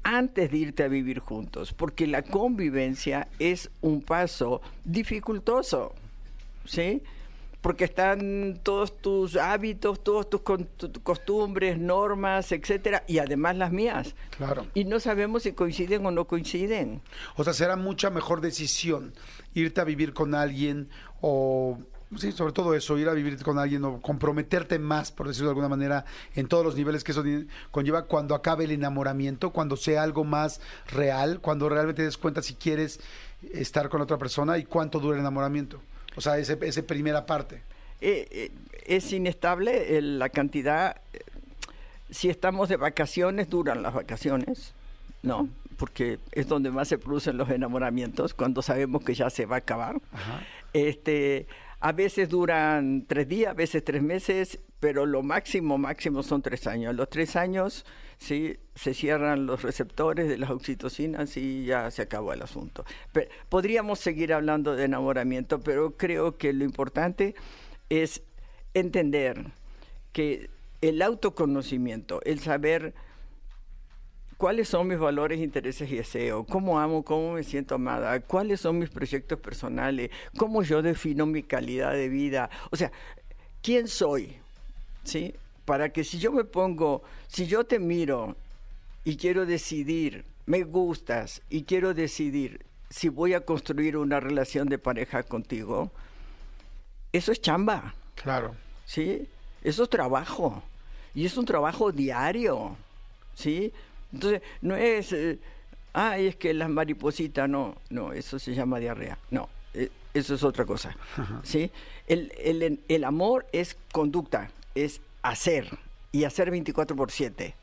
antes 0.03 0.51
de 0.51 0.59
irte 0.59 0.82
a 0.82 0.88
vivir 0.88 1.20
juntos, 1.20 1.72
porque 1.72 2.09
la 2.09 2.22
convivencia 2.22 3.28
es 3.38 3.70
un 3.80 4.03
paso 4.03 4.61
dificultoso, 4.84 5.95
¿sí? 6.64 7.03
Porque 7.64 7.84
están 7.84 8.60
todos 8.62 8.94
tus 8.98 9.36
hábitos, 9.36 10.04
todos 10.04 10.28
tus 10.28 10.42
costumbres, 11.02 11.78
normas, 11.78 12.52
etcétera, 12.52 13.04
y 13.06 13.20
además 13.20 13.56
las 13.56 13.72
mías. 13.72 14.14
Claro. 14.36 14.66
Y 14.74 14.84
no 14.84 15.00
sabemos 15.00 15.44
si 15.44 15.52
coinciden 15.52 16.04
o 16.04 16.10
no 16.10 16.26
coinciden. 16.26 17.00
O 17.36 17.42
sea, 17.42 17.54
será 17.54 17.76
mucha 17.76 18.10
mejor 18.10 18.42
decisión 18.42 19.14
irte 19.54 19.80
a 19.80 19.84
vivir 19.84 20.12
con 20.12 20.34
alguien 20.34 20.90
o, 21.22 21.78
sí, 22.18 22.32
sobre 22.32 22.52
todo 22.52 22.74
eso, 22.74 22.98
ir 22.98 23.08
a 23.08 23.14
vivir 23.14 23.42
con 23.42 23.58
alguien 23.58 23.82
o 23.84 24.02
comprometerte 24.02 24.78
más, 24.78 25.10
por 25.10 25.26
decirlo 25.26 25.46
de 25.46 25.52
alguna 25.52 25.70
manera, 25.70 26.04
en 26.34 26.48
todos 26.48 26.66
los 26.66 26.76
niveles 26.76 27.02
que 27.02 27.12
eso 27.12 27.24
conlleva 27.70 28.02
cuando 28.02 28.34
acabe 28.34 28.64
el 28.64 28.72
enamoramiento, 28.72 29.52
cuando 29.52 29.78
sea 29.78 30.02
algo 30.02 30.22
más 30.22 30.60
real, 30.88 31.40
cuando 31.40 31.70
realmente 31.70 32.02
te 32.02 32.04
des 32.04 32.18
cuenta 32.18 32.42
si 32.42 32.56
quieres 32.56 33.00
estar 33.54 33.88
con 33.88 34.02
otra 34.02 34.18
persona 34.18 34.58
y 34.58 34.64
cuánto 34.64 35.00
dura 35.00 35.14
el 35.14 35.20
enamoramiento. 35.20 35.80
O 36.16 36.20
sea, 36.20 36.38
ese, 36.38 36.58
esa 36.62 36.82
primera 36.82 37.26
parte. 37.26 37.62
Eh, 38.00 38.26
eh, 38.30 38.50
es 38.86 39.12
inestable 39.12 39.96
el- 39.98 40.18
la 40.18 40.28
cantidad. 40.28 40.96
eh, 41.12 41.20
Si 42.10 42.28
estamos 42.28 42.68
de 42.68 42.76
vacaciones, 42.76 43.48
duran 43.48 43.82
las 43.82 43.94
vacaciones, 43.94 44.72
¿no? 45.22 45.48
Porque 45.78 46.18
es 46.32 46.46
donde 46.46 46.70
más 46.70 46.86
se 46.86 46.98
producen 46.98 47.36
los 47.38 47.48
enamoramientos, 47.50 48.34
cuando 48.34 48.62
sabemos 48.62 49.02
que 49.02 49.14
ya 49.14 49.30
se 49.30 49.46
va 49.46 49.56
a 49.56 49.58
acabar. 49.60 49.96
Este, 50.72 51.46
a 51.80 51.92
veces 51.92 52.28
duran 52.28 53.04
tres 53.08 53.26
días, 53.28 53.50
a 53.50 53.54
veces 53.54 53.84
tres 53.84 54.02
meses, 54.02 54.58
pero 54.80 55.06
lo 55.06 55.22
máximo, 55.22 55.78
máximo 55.78 56.22
son 56.22 56.42
tres 56.42 56.66
años. 56.66 56.94
Los 56.94 57.08
tres 57.08 57.36
años, 57.36 57.84
sí, 58.18 58.58
se 58.74 58.94
cierran 58.94 59.46
los 59.46 59.62
receptores 59.62 60.28
de 60.28 60.38
las 60.38 60.50
oxitocinas 60.50 61.36
y 61.36 61.64
ya 61.64 61.90
se 61.90 62.02
acabó 62.02 62.32
el 62.32 62.42
asunto. 62.42 62.84
Podríamos 63.48 63.98
seguir 64.00 64.32
hablando 64.32 64.76
de 64.76 64.84
enamoramiento, 64.84 65.60
pero 65.60 65.96
creo 65.96 66.36
que 66.36 66.52
lo 66.52 66.64
importante 66.64 67.34
es 67.88 68.22
entender 68.72 69.52
que 70.12 70.50
el 70.80 71.02
autoconocimiento, 71.02 72.20
el 72.24 72.40
saber 72.40 72.94
cuáles 74.36 74.68
son 74.68 74.88
mis 74.88 74.98
valores, 74.98 75.40
intereses 75.40 75.90
y 75.90 75.96
deseos, 75.96 76.44
cómo 76.48 76.78
amo, 76.78 77.04
cómo 77.04 77.32
me 77.32 77.42
siento 77.42 77.76
amada, 77.76 78.20
cuáles 78.20 78.60
son 78.60 78.78
mis 78.78 78.90
proyectos 78.90 79.38
personales, 79.38 80.10
cómo 80.36 80.62
yo 80.62 80.82
defino 80.82 81.26
mi 81.26 81.42
calidad 81.42 81.92
de 81.92 82.08
vida, 82.08 82.50
o 82.70 82.76
sea, 82.76 82.92
quién 83.62 83.88
soy, 83.88 84.36
¿sí? 85.04 85.34
Para 85.64 85.90
que 85.90 86.04
si 86.04 86.18
yo 86.18 86.32
me 86.32 86.44
pongo, 86.44 87.02
si 87.28 87.46
yo 87.46 87.64
te 87.64 87.78
miro 87.78 88.36
y 89.04 89.16
quiero 89.16 89.46
decidir, 89.46 90.24
me 90.46 90.62
gustas 90.64 91.42
y 91.48 91.62
quiero 91.62 91.94
decidir 91.94 92.64
si 92.90 93.08
voy 93.08 93.34
a 93.34 93.40
construir 93.40 93.96
una 93.96 94.20
relación 94.20 94.68
de 94.68 94.78
pareja 94.78 95.22
contigo, 95.22 95.90
eso 97.12 97.32
es 97.32 97.40
chamba. 97.40 97.94
Claro. 98.14 98.54
¿sí? 98.86 99.28
Eso 99.62 99.84
es 99.84 99.90
trabajo. 99.90 100.62
Y 101.14 101.26
es 101.26 101.36
un 101.36 101.44
trabajo 101.44 101.92
diario, 101.92 102.76
¿sí? 103.34 103.72
Entonces, 104.12 104.42
no 104.60 104.76
es, 104.76 105.12
eh, 105.12 105.38
ay, 105.92 106.26
es 106.26 106.36
que 106.36 106.52
las 106.54 106.68
maripositas, 106.68 107.48
no, 107.48 107.76
no, 107.90 108.12
eso 108.12 108.38
se 108.38 108.54
llama 108.54 108.78
diarrea. 108.78 109.18
No, 109.30 109.48
eh, 109.74 109.90
eso 110.12 110.34
es 110.34 110.42
otra 110.42 110.64
cosa, 110.64 110.96
¿sí? 111.44 111.70
El, 112.06 112.32
el, 112.38 112.80
el 112.88 113.04
amor 113.04 113.46
es 113.52 113.76
conducta, 113.92 114.50
es 114.74 115.00
hacer, 115.31 115.79
y 116.12 116.25
hacer 116.25 116.51
24 116.51 116.97
por 116.97 117.11
7, 117.11 117.55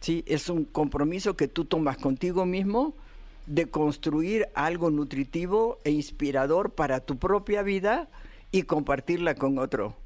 ¿sí? 0.00 0.24
Es 0.26 0.48
un 0.48 0.64
compromiso 0.64 1.36
que 1.36 1.48
tú 1.48 1.66
tomas 1.66 1.98
contigo 1.98 2.46
mismo 2.46 2.94
de 3.46 3.68
construir 3.68 4.48
algo 4.54 4.90
nutritivo 4.90 5.78
e 5.84 5.90
inspirador 5.90 6.70
para 6.70 7.00
tu 7.00 7.18
propia 7.18 7.62
vida 7.62 8.08
y 8.50 8.62
compartirla 8.62 9.34
con 9.34 9.58
otro. 9.58 9.96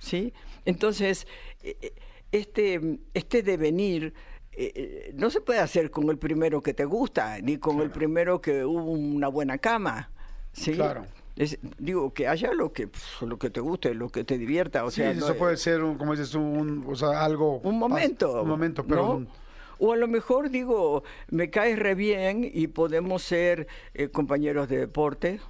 ¿sí? 0.00 0.32
Entonces, 0.64 1.26
eh, 1.62 1.76
eh, 1.80 1.92
este, 2.32 2.98
este 3.14 3.42
devenir 3.42 4.12
eh, 4.52 4.72
eh, 4.74 5.12
no 5.14 5.30
se 5.30 5.40
puede 5.40 5.60
hacer 5.60 5.90
con 5.90 6.10
el 6.10 6.18
primero 6.18 6.60
que 6.60 6.74
te 6.74 6.84
gusta, 6.84 7.38
ni 7.40 7.58
con 7.58 7.80
el 7.80 7.90
primero 7.90 8.40
que 8.40 8.64
hubo 8.64 8.90
una 8.90 9.28
buena 9.28 9.58
cama. 9.58 10.10
¿sí? 10.52 10.72
Claro. 10.72 11.06
Es- 11.40 11.58
digo, 11.78 12.12
que 12.12 12.28
haya 12.28 12.52
lo 12.52 12.70
que, 12.74 12.90
lo 13.22 13.38
que 13.38 13.48
te 13.48 13.60
guste, 13.60 13.94
lo 13.94 14.10
que 14.10 14.24
te 14.24 14.36
divierta. 14.36 14.84
O 14.84 14.90
Sí, 14.90 14.96
sea, 15.00 15.12
eso 15.12 15.28
no- 15.30 15.34
puede 15.36 15.56
ser, 15.56 15.82
un, 15.82 15.96
como 15.96 16.12
dices 16.12 16.34
un, 16.34 16.84
o 16.86 16.94
sea, 16.94 17.24
algo... 17.24 17.60
un 17.60 17.78
momento. 17.78 18.42
Un 18.42 18.48
momento, 18.48 18.84
pero... 18.86 19.20
¿no? 19.20 19.26
O 19.78 19.94
a 19.94 19.96
lo 19.96 20.06
mejor 20.06 20.50
digo, 20.50 21.02
me 21.30 21.48
caes 21.48 21.78
re 21.78 21.94
bien 21.94 22.46
y 22.52 22.66
podemos 22.66 23.22
ser 23.22 23.66
eh, 23.94 24.08
compañeros 24.08 24.68
de 24.68 24.76
deporte 24.76 25.40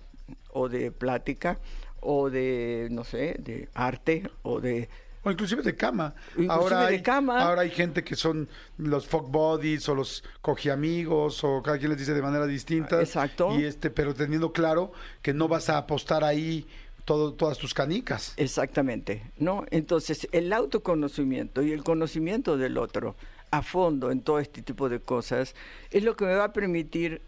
o 0.52 0.68
de 0.68 0.92
plática 0.92 1.58
o 1.98 2.30
de, 2.30 2.86
no 2.92 3.02
sé, 3.02 3.34
de 3.40 3.68
arte 3.74 4.30
o 4.42 4.60
de 4.60 4.88
O 5.22 5.30
inclusive 5.30 5.62
de 5.62 5.76
cama. 5.76 6.14
Inclusive 6.30 6.52
ahora 6.52 6.80
de 6.86 6.96
hay, 6.96 7.02
cama. 7.02 7.40
Ahora 7.42 7.62
hay 7.62 7.70
gente 7.70 8.02
que 8.02 8.16
son 8.16 8.48
los 8.78 9.06
fuck 9.06 9.30
buddies 9.30 9.88
o 9.88 9.94
los 9.94 10.24
cogiamigos 10.40 11.44
o 11.44 11.62
cada 11.62 11.78
quien 11.78 11.90
les 11.90 11.98
dice 11.98 12.14
de 12.14 12.22
manera 12.22 12.46
distinta. 12.46 13.00
Exacto. 13.00 13.58
Y 13.58 13.64
este, 13.64 13.90
pero 13.90 14.14
teniendo 14.14 14.52
claro 14.52 14.92
que 15.20 15.34
no 15.34 15.46
vas 15.46 15.68
a 15.68 15.76
apostar 15.76 16.24
ahí 16.24 16.66
todo, 17.04 17.34
todas 17.34 17.58
tus 17.58 17.74
canicas. 17.74 18.32
Exactamente, 18.38 19.30
¿no? 19.36 19.66
Entonces, 19.70 20.26
el 20.32 20.52
autoconocimiento 20.52 21.62
y 21.62 21.72
el 21.72 21.84
conocimiento 21.84 22.56
del 22.56 22.78
otro 22.78 23.14
a 23.50 23.62
fondo 23.62 24.10
en 24.10 24.22
todo 24.22 24.38
este 24.38 24.62
tipo 24.62 24.88
de 24.88 25.00
cosas 25.00 25.54
es 25.90 26.04
lo 26.04 26.16
que 26.16 26.24
me 26.24 26.34
va 26.34 26.44
a 26.44 26.52
permitir 26.52 27.20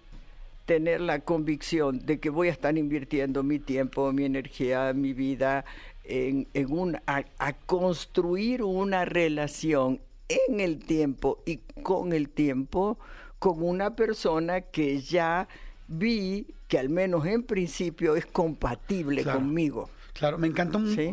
tener 0.67 1.01
la 1.01 1.21
convicción 1.21 1.99
de 1.99 2.21
que 2.21 2.31
voy 2.31 2.49
a 2.49 2.53
estar 2.53 2.79
invirtiendo 2.79 3.43
mi 3.43 3.59
tiempo, 3.59 4.13
mi 4.13 4.25
energía, 4.25 4.93
mi 4.95 5.13
vida 5.13 5.65
en, 6.05 6.49
en 6.55 6.73
un, 6.73 6.97
a, 7.07 7.25
a 7.39 7.53
construir 7.53 8.63
una 8.63 9.05
relación 9.05 10.01
en 10.29 10.61
el 10.61 10.79
tiempo 10.79 11.43
y 11.47 11.59
con 11.83 12.13
el 12.13 12.29
tiempo 12.29 12.99
con 13.39 13.63
una 13.63 13.97
persona 13.97 14.61
que 14.63 15.01
ya 15.01 15.49
vi 15.89 16.47
que 16.69 16.79
al 16.79 16.89
menos 16.89 17.27
en 17.27 17.43
principio 17.43 18.17
es 18.17 18.25
compatible 18.27 19.23
Claro. 19.23 19.41
conmigo. 19.41 19.91
Claro, 20.15 20.39
me 20.39 20.47
encantó 20.47 20.79
Sí. 20.87 21.11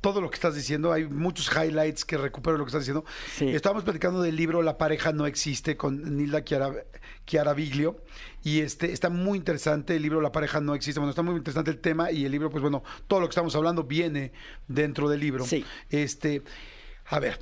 todo 0.00 0.20
lo 0.20 0.28
que 0.28 0.34
estás 0.34 0.54
diciendo. 0.56 0.92
Hay 0.92 1.06
muchos 1.08 1.48
highlights 1.54 2.04
que 2.04 2.16
recupero 2.18 2.58
lo 2.58 2.64
que 2.64 2.68
estás 2.70 2.82
diciendo. 2.82 3.04
Sí. 3.36 3.48
Estábamos 3.48 3.84
platicando 3.84 4.20
del 4.22 4.36
libro 4.36 4.60
La 4.62 4.76
pareja 4.76 5.12
no 5.12 5.26
existe 5.26 5.76
con 5.76 6.16
Nilda 6.16 6.44
Chiara, 6.44 6.72
Y 8.42 8.60
este 8.60 8.92
está 8.92 9.10
muy 9.10 9.38
interesante 9.38 9.96
el 9.96 10.02
libro 10.02 10.20
La 10.20 10.32
pareja 10.32 10.60
no 10.60 10.74
existe. 10.74 10.98
Bueno, 10.98 11.10
está 11.10 11.22
muy 11.22 11.36
interesante 11.36 11.70
el 11.70 11.78
tema 11.78 12.10
y 12.10 12.24
el 12.24 12.32
libro, 12.32 12.50
pues 12.50 12.62
bueno, 12.62 12.82
todo 13.06 13.20
lo 13.20 13.26
que 13.26 13.30
estamos 13.30 13.54
hablando 13.54 13.84
viene 13.84 14.32
dentro 14.66 15.08
del 15.08 15.20
libro. 15.20 15.44
Sí. 15.44 15.64
Este, 15.90 16.42
a 17.06 17.18
ver, 17.18 17.38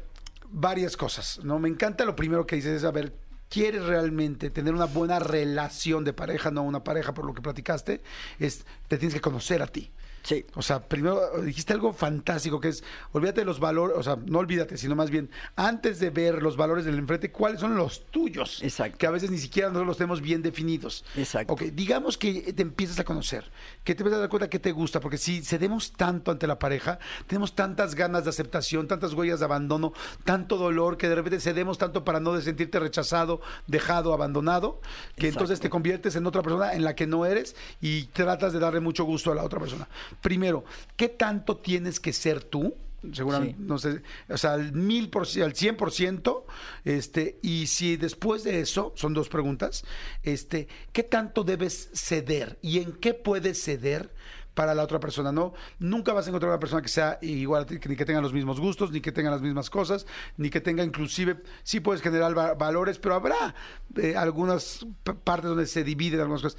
varias 0.51 0.97
cosas, 0.97 1.41
¿no? 1.45 1.59
Me 1.59 1.69
encanta 1.69 2.05
lo 2.05 2.17
primero 2.17 2.47
que 2.47 2.57
dices, 2.57 2.79
es, 2.79 2.85
a 2.85 2.91
ver, 2.91 3.15
¿quieres 3.49 3.85
realmente 3.85 4.51
tener 4.51 4.75
una 4.75 4.87
buena 4.87 5.19
relación 5.19 6.05
de 6.05 6.13
pareja, 6.13 6.51
no 6.51 6.63
una 6.63 6.85
pareja 6.85 7.15
por 7.15 7.25
lo 7.25 7.35
que 7.35 7.43
platicaste? 7.43 8.03
Es, 8.39 8.65
te 8.89 8.99
tienes 8.99 9.15
que 9.15 9.21
conocer 9.21 9.63
a 9.63 9.67
ti. 9.67 9.91
Sí. 10.23 10.45
O 10.55 10.63
sea, 10.63 10.81
primero 10.81 11.43
dijiste 11.43 11.73
algo 11.73 11.93
fantástico 11.93 12.61
que 12.61 12.69
es, 12.69 12.85
olvídate 13.13 13.41
de 13.41 13.45
los 13.45 13.61
valores, 13.61 13.97
o 13.97 14.03
sea, 14.03 14.17
no 14.27 14.39
olvídate, 14.39 14.77
sino 14.77 14.95
más 14.95 15.11
bien, 15.11 15.31
antes 15.57 16.01
de 16.01 16.11
ver 16.11 16.43
los 16.43 16.57
valores 16.57 16.85
del 16.85 16.99
enfrente, 16.99 17.31
¿cuáles 17.31 17.61
son 17.61 17.77
los 17.77 18.07
tuyos? 18.07 18.63
Exacto. 18.63 18.99
Que 18.99 19.07
a 19.07 19.11
veces 19.11 19.31
ni 19.31 19.39
siquiera 19.39 19.69
nosotros 19.69 19.87
los 19.87 19.97
tenemos 19.97 20.21
bien 20.21 20.43
definidos. 20.43 21.05
Exacto. 21.17 21.53
Ok, 21.53 21.63
digamos 21.73 22.19
que 22.19 22.53
te 22.53 22.63
empiezas 22.63 22.99
a 22.99 23.05
conocer, 23.05 23.51
que 23.85 23.95
te 23.95 24.03
empiezas 24.03 24.19
a 24.19 24.21
dar 24.21 24.29
cuenta 24.29 24.51
que 24.51 24.59
te 24.59 24.73
gusta, 24.73 25.01
porque 25.01 25.19
si 25.19 25.43
cedemos 25.43 25.93
tanto 25.93 26.31
ante 26.31 26.47
la 26.47 26.59
pareja, 26.59 26.99
tenemos 27.27 27.55
tantas 27.55 27.95
ganas 27.95 28.25
de 28.25 28.31
aceptación, 28.31 28.89
tantas 28.89 29.15
huellas 29.15 29.39
de 29.39 29.45
abandono, 29.45 29.93
tanto 30.25 30.57
dolor, 30.57 30.97
que 30.97 31.09
de 31.09 31.15
repente 31.15 31.41
cedemos 31.41 31.79
tanto 31.79 32.05
para 32.05 32.21
no 32.21 32.39
sentirte 32.41 32.79
rechazado, 32.79 33.41
dejado, 33.67 34.13
abandonado, 34.13 34.81
que 35.17 35.27
Exacto. 35.27 35.27
entonces 35.27 35.61
te 35.61 35.71
conviertes 35.71 36.17
en 36.17 36.27
otra 36.27 36.43
persona 36.43 36.75
en 36.75 36.85
la 36.85 36.95
que 36.95 37.07
no 37.07 37.27
eres 37.27 37.57
y 37.81 38.05
tratas 38.07 38.53
de 38.53 38.59
darle 38.59 38.81
mucho 38.81 39.05
gusto 39.05 39.33
a 39.33 39.35
la 39.35 39.45
otra 39.45 39.61
persona. 39.61 39.89
Primero, 40.21 40.65
¿qué 40.97 41.09
tanto 41.09 41.57
tienes 41.59 42.01
que 42.01 42.13
ser 42.13 42.43
tú? 42.43 42.75
Seguramente, 43.13 43.55
Sí. 43.59 43.65
no 43.65 43.79
sé, 43.79 44.03
o 44.29 44.37
sea, 44.37 44.55
al 44.55 44.73
mil 44.73 45.09
por 45.09 45.23
al 45.41 45.55
cien 45.55 45.77
por 45.77 45.93
ciento, 45.93 46.47
este, 46.85 47.39
y 47.43 47.69
si 47.69 47.97
después 47.97 48.43
de 48.43 48.59
eso, 48.61 48.93
son 48.97 49.15
dos 49.15 49.29
preguntas, 49.29 49.85
este, 50.25 50.67
¿qué 50.93 51.05
tanto 51.05 51.45
debes 51.45 51.91
ceder 51.95 52.59
y 52.61 52.81
en 52.81 52.91
qué 52.93 53.15
puedes 53.15 53.63
ceder 53.63 54.13
para 54.55 54.75
la 54.75 54.83
otra 54.83 54.99
persona? 54.99 55.31
No, 55.31 55.55
nunca 55.79 56.13
vas 56.13 56.27
a 56.27 56.31
encontrar 56.31 56.51
una 56.51 56.59
persona 56.59 56.83
que 56.83 56.89
sea 56.89 57.21
igual 57.23 57.63
a 57.63 57.67
ti, 57.67 57.79
que 57.79 57.89
ni 57.89 57.95
que 57.95 58.05
tenga 58.05 58.21
los 58.21 58.33
mismos 58.33 58.59
gustos, 58.59 58.91
ni 58.91 59.01
que 59.01 59.13
tenga 59.13 59.31
las 59.31 59.43
mismas 59.43 59.71
cosas, 59.71 60.05
ni 60.37 60.51
que 60.51 60.61
tenga 60.61 60.83
inclusive, 60.83 61.37
sí 61.63 61.79
puedes 61.79 62.03
generar 62.03 62.37
va- 62.37 62.55
valores, 62.55 62.99
pero 62.99 63.15
habrá 63.15 63.55
eh, 63.97 64.17
algunas 64.17 64.85
partes 65.23 65.51
donde 65.51 65.67
se 65.67 65.85
dividen 65.85 66.19
algunas 66.19 66.43
cosas. 66.43 66.59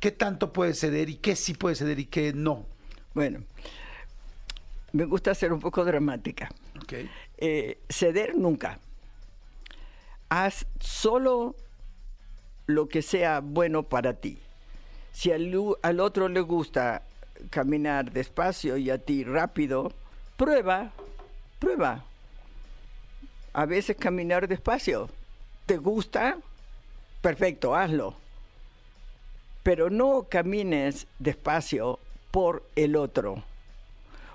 ¿Qué 0.00 0.10
tanto 0.10 0.52
puedes 0.52 0.80
ceder 0.80 1.08
y 1.10 1.14
qué 1.18 1.36
sí 1.36 1.54
puedes 1.54 1.78
ceder 1.78 2.00
y 2.00 2.06
qué 2.06 2.32
no? 2.32 2.66
Bueno, 3.16 3.38
me 4.92 5.06
gusta 5.06 5.34
ser 5.34 5.50
un 5.50 5.58
poco 5.58 5.86
dramática. 5.86 6.50
Eh, 7.38 7.78
ceder 7.88 8.36
nunca. 8.36 8.78
Haz 10.28 10.66
solo 10.78 11.56
lo 12.66 12.88
que 12.88 13.00
sea 13.00 13.40
bueno 13.40 13.84
para 13.84 14.12
ti. 14.12 14.38
Si 15.12 15.32
al, 15.32 15.50
al 15.80 16.00
otro 16.00 16.28
le 16.28 16.40
gusta 16.40 17.04
caminar 17.48 18.12
despacio 18.12 18.76
y 18.76 18.90
a 18.90 18.98
ti 18.98 19.24
rápido, 19.24 19.94
prueba, 20.36 20.92
prueba. 21.58 22.04
A 23.54 23.64
veces 23.64 23.96
caminar 23.96 24.46
despacio. 24.46 25.08
¿Te 25.64 25.78
gusta? 25.78 26.36
Perfecto, 27.22 27.74
hazlo. 27.74 28.14
Pero 29.62 29.88
no 29.88 30.26
camines 30.28 31.06
despacio 31.18 31.98
por 32.36 32.68
el 32.76 32.96
otro. 32.96 33.42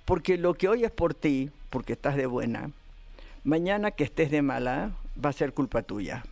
Porque 0.05 0.35
lo 0.35 0.55
que 0.55 0.67
hoy 0.67 0.83
es 0.85 0.89
por 0.89 1.13
ti, 1.13 1.51
porque 1.69 1.93
estás 1.93 2.15
de 2.15 2.25
buena, 2.25 2.71
mañana 3.43 3.91
que 3.91 4.03
estés 4.03 4.31
de 4.31 4.41
mala, 4.41 4.97
va 5.23 5.29
a 5.29 5.33
ser 5.33 5.53
culpa 5.53 5.83
tuya. 5.83 6.23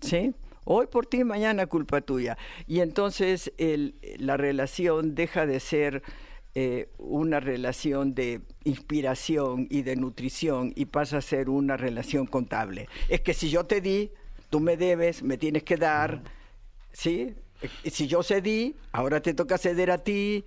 ¿Sí? 0.00 0.32
Hoy 0.64 0.86
por 0.86 1.06
ti, 1.06 1.24
mañana 1.24 1.66
culpa 1.66 2.02
tuya. 2.02 2.38
Y 2.68 2.78
entonces 2.82 3.52
el- 3.58 3.96
la 4.18 4.36
relación 4.36 5.16
deja 5.16 5.44
de 5.44 5.58
ser 5.58 6.04
eh, 6.54 6.88
una 6.98 7.40
relación 7.40 8.14
de 8.14 8.42
inspiración 8.62 9.66
y 9.70 9.82
de 9.82 9.96
nutrición 9.96 10.72
y 10.76 10.84
pasa 10.84 11.16
a 11.16 11.20
ser 11.22 11.48
una 11.48 11.76
relación 11.76 12.26
contable. 12.26 12.88
Es 13.08 13.22
que 13.22 13.34
si 13.34 13.50
yo 13.50 13.64
te 13.64 13.80
di, 13.80 14.12
tú 14.50 14.60
me 14.60 14.76
debes, 14.76 15.22
me 15.24 15.36
tienes 15.36 15.64
que 15.64 15.78
dar, 15.78 16.22
¿sí? 16.92 17.34
Eh, 17.62 17.90
Si 17.90 18.06
yo 18.06 18.22
cedí, 18.22 18.76
ahora 18.92 19.20
te 19.20 19.34
toca 19.34 19.58
ceder 19.58 19.90
a 19.90 19.98
ti 19.98 20.44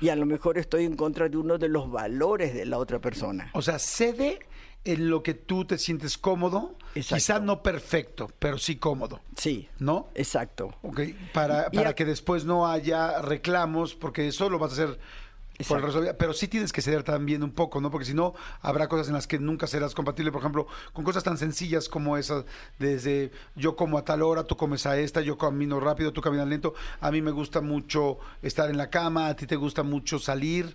y 0.00 0.08
a 0.10 0.16
lo 0.16 0.26
mejor 0.26 0.58
estoy 0.58 0.84
en 0.84 0.96
contra 0.96 1.28
de 1.28 1.36
uno 1.36 1.56
de 1.58 1.68
los 1.68 1.90
valores 1.90 2.52
de 2.54 2.66
la 2.66 2.78
otra 2.78 2.98
persona. 2.98 3.50
O 3.54 3.62
sea, 3.62 3.78
cede 3.78 4.40
en 4.84 5.10
lo 5.10 5.22
que 5.22 5.34
tú 5.34 5.64
te 5.64 5.78
sientes 5.78 6.16
cómodo, 6.16 6.76
Exacto. 6.94 7.16
quizá 7.16 7.40
no 7.40 7.60
perfecto, 7.62 8.30
pero 8.38 8.56
sí 8.58 8.76
cómodo, 8.76 9.20
Sí, 9.36 9.68
¿no? 9.80 10.08
exacto. 10.14 10.76
Ok, 10.82 11.00
para, 11.32 11.70
para 11.70 11.90
a- 11.90 11.94
que 11.94 12.04
después 12.04 12.44
no 12.44 12.68
haya 12.68 13.20
reclamos, 13.20 13.94
porque 13.96 14.28
eso 14.28 14.48
lo 14.48 14.58
vas 14.60 14.70
a 14.70 14.74
hacer 14.84 14.98
por 15.64 16.16
pero 16.16 16.32
sí 16.32 16.48
tienes 16.48 16.72
que 16.72 16.82
ceder 16.82 17.02
también 17.02 17.42
un 17.42 17.50
poco, 17.50 17.80
¿no? 17.80 17.90
Porque 17.90 18.04
si 18.04 18.14
no, 18.14 18.34
habrá 18.60 18.88
cosas 18.88 19.08
en 19.08 19.14
las 19.14 19.26
que 19.26 19.38
nunca 19.38 19.66
serás 19.66 19.94
compatible, 19.94 20.30
por 20.32 20.40
ejemplo, 20.40 20.66
con 20.92 21.04
cosas 21.04 21.24
tan 21.24 21.38
sencillas 21.38 21.88
como 21.88 22.16
esas, 22.16 22.44
desde 22.78 23.30
yo 23.54 23.76
como 23.76 23.98
a 23.98 24.04
tal 24.04 24.22
hora, 24.22 24.44
tú 24.44 24.56
comes 24.56 24.86
a 24.86 24.98
esta, 24.98 25.20
yo 25.20 25.38
camino 25.38 25.80
rápido, 25.80 26.12
tú 26.12 26.20
caminas 26.20 26.46
lento, 26.46 26.74
a 27.00 27.10
mí 27.10 27.22
me 27.22 27.30
gusta 27.30 27.60
mucho 27.60 28.18
estar 28.42 28.68
en 28.68 28.76
la 28.76 28.90
cama, 28.90 29.28
a 29.28 29.36
ti 29.36 29.46
te 29.46 29.56
gusta 29.56 29.82
mucho 29.82 30.18
salir, 30.18 30.74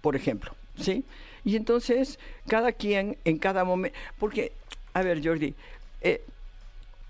por 0.00 0.16
ejemplo, 0.16 0.54
¿sí? 0.76 1.04
Y 1.44 1.56
entonces, 1.56 2.18
cada 2.48 2.72
quien 2.72 3.16
en 3.24 3.38
cada 3.38 3.64
momento, 3.64 3.96
porque, 4.18 4.52
a 4.92 5.02
ver, 5.02 5.24
Jordi, 5.24 5.54
eh, 6.00 6.22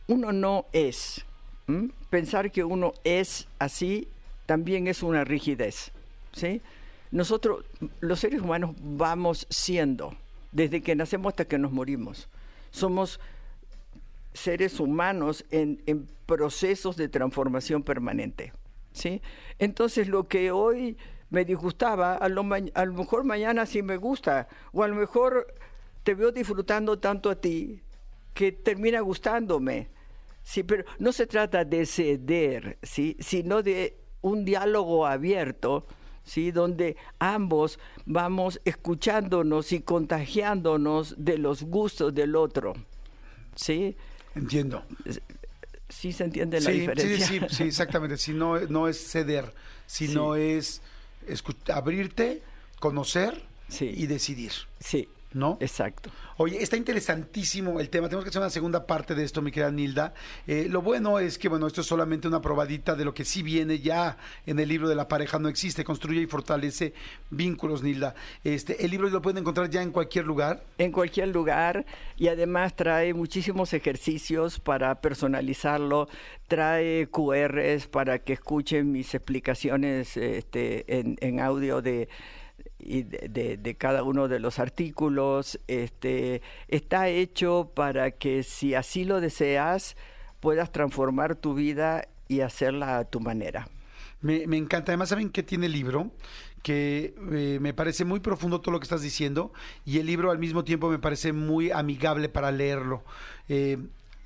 uno 0.06 0.32
no 0.32 0.66
es, 0.72 1.24
¿m? 1.66 1.90
pensar 2.10 2.50
que 2.50 2.64
uno 2.64 2.92
es 3.04 3.46
así 3.58 4.08
también 4.46 4.88
es 4.88 5.04
una 5.04 5.24
rigidez, 5.24 5.92
¿sí? 6.32 6.60
Nosotros, 7.10 7.64
los 8.00 8.20
seres 8.20 8.40
humanos, 8.40 8.74
vamos 8.80 9.46
siendo, 9.50 10.14
desde 10.52 10.80
que 10.82 10.94
nacemos 10.94 11.30
hasta 11.30 11.44
que 11.44 11.58
nos 11.58 11.72
morimos. 11.72 12.28
Somos 12.70 13.20
seres 14.32 14.78
humanos 14.78 15.44
en, 15.50 15.82
en 15.86 16.06
procesos 16.26 16.96
de 16.96 17.08
transformación 17.08 17.82
permanente. 17.82 18.52
¿sí? 18.92 19.20
Entonces, 19.58 20.08
lo 20.08 20.28
que 20.28 20.52
hoy 20.52 20.96
me 21.30 21.44
disgustaba, 21.44 22.14
a 22.14 22.28
lo, 22.28 22.42
a 22.74 22.84
lo 22.84 22.92
mejor 22.94 23.24
mañana 23.24 23.66
sí 23.66 23.82
me 23.82 23.96
gusta, 23.96 24.48
o 24.72 24.82
a 24.82 24.88
lo 24.88 24.94
mejor 24.94 25.54
te 26.02 26.14
veo 26.14 26.32
disfrutando 26.32 26.98
tanto 26.98 27.30
a 27.30 27.36
ti 27.36 27.82
que 28.34 28.52
termina 28.52 29.00
gustándome. 29.00 29.88
Sí, 30.42 30.62
pero 30.62 30.84
no 30.98 31.12
se 31.12 31.26
trata 31.26 31.64
de 31.64 31.86
ceder, 31.86 32.78
¿sí? 32.82 33.16
sino 33.20 33.62
de 33.62 33.96
un 34.22 34.44
diálogo 34.44 35.06
abierto, 35.06 35.86
¿sí? 36.30 36.52
donde 36.52 36.96
ambos 37.18 37.80
vamos 38.06 38.60
escuchándonos 38.64 39.72
y 39.72 39.80
contagiándonos 39.80 41.16
de 41.18 41.38
los 41.38 41.62
gustos 41.64 42.14
del 42.14 42.36
otro. 42.36 42.74
¿Sí? 43.56 43.96
entiendo. 44.36 44.84
¿Sí 45.88 46.12
se 46.12 46.22
entiende 46.22 46.60
la 46.60 46.70
sí, 46.70 46.80
diferencia? 46.80 47.26
Sí, 47.26 47.40
sí, 47.40 47.46
sí, 47.56 47.62
exactamente. 47.64 48.16
Si 48.16 48.32
no, 48.32 48.60
no 48.60 48.86
es 48.86 49.10
ceder, 49.10 49.52
sino 49.86 50.36
es 50.36 50.82
escu- 51.26 51.72
abrirte, 51.74 52.42
conocer 52.78 53.42
Sí. 53.68 53.92
y 53.96 54.06
decidir. 54.06 54.52
Sí, 54.78 55.08
¿no? 55.32 55.58
Exacto. 55.60 56.10
Oye, 56.36 56.62
está 56.62 56.76
interesantísimo 56.76 57.80
el 57.80 57.90
tema. 57.90 58.08
Tenemos 58.08 58.24
que 58.24 58.30
hacer 58.30 58.40
una 58.40 58.50
segunda 58.50 58.86
parte 58.86 59.14
de 59.14 59.24
esto, 59.24 59.42
mi 59.42 59.52
querida 59.52 59.70
Nilda. 59.70 60.14
Eh, 60.46 60.66
lo 60.70 60.82
bueno 60.82 61.18
es 61.18 61.38
que, 61.38 61.48
bueno, 61.48 61.66
esto 61.66 61.82
es 61.82 61.86
solamente 61.86 62.28
una 62.28 62.40
probadita 62.40 62.94
de 62.94 63.04
lo 63.04 63.12
que 63.12 63.24
sí 63.24 63.42
viene 63.42 63.78
ya 63.78 64.16
en 64.46 64.58
el 64.58 64.68
libro 64.68 64.88
de 64.88 64.94
la 64.94 65.06
pareja 65.06 65.38
no 65.38 65.48
existe. 65.48 65.84
Construye 65.84 66.22
y 66.22 66.26
fortalece 66.26 66.94
vínculos, 67.30 67.82
Nilda. 67.82 68.14
Este, 68.42 68.84
el 68.84 68.90
libro 68.90 69.08
lo 69.10 69.22
pueden 69.22 69.38
encontrar 69.38 69.68
ya 69.68 69.82
en 69.82 69.92
cualquier 69.92 70.24
lugar. 70.24 70.64
En 70.78 70.92
cualquier 70.92 71.28
lugar 71.28 71.84
y 72.16 72.28
además 72.28 72.74
trae 72.74 73.14
muchísimos 73.14 73.72
ejercicios 73.72 74.60
para 74.60 75.00
personalizarlo, 75.00 76.08
trae 76.48 77.08
QRs 77.10 77.86
para 77.86 78.18
que 78.18 78.32
escuchen 78.32 78.92
mis 78.92 79.14
explicaciones 79.14 80.16
este, 80.16 80.98
en, 80.98 81.16
en 81.20 81.40
audio 81.40 81.82
de 81.82 82.08
y 82.82 83.02
de, 83.02 83.76
cada 83.78 84.02
uno 84.02 84.28
de 84.28 84.40
los 84.40 84.58
artículos. 84.58 85.60
Este, 85.68 86.42
está 86.68 87.08
hecho 87.08 87.70
para 87.74 88.10
que 88.12 88.42
si 88.42 88.74
así 88.74 89.04
lo 89.04 89.20
deseas, 89.20 89.96
puedas 90.40 90.72
transformar 90.72 91.36
tu 91.36 91.54
vida 91.54 92.08
y 92.28 92.40
hacerla 92.40 92.98
a 92.98 93.04
tu 93.04 93.20
manera. 93.20 93.68
Me, 94.20 94.46
me 94.46 94.56
encanta. 94.56 94.92
Además, 94.92 95.08
¿saben 95.08 95.30
qué 95.30 95.42
tiene 95.42 95.66
el 95.66 95.72
libro? 95.72 96.10
que 96.62 97.14
eh, 97.32 97.58
me 97.60 97.72
parece 97.72 98.04
muy 98.04 98.20
profundo 98.20 98.60
todo 98.60 98.72
lo 98.72 98.80
que 98.80 98.84
estás 98.84 99.02
diciendo 99.02 99.52
y 99.84 99.98
el 99.98 100.06
libro 100.06 100.30
al 100.30 100.38
mismo 100.38 100.64
tiempo 100.64 100.90
me 100.90 100.98
parece 100.98 101.32
muy 101.32 101.70
amigable 101.70 102.28
para 102.28 102.52
leerlo. 102.52 103.02
Eh, 103.48 103.78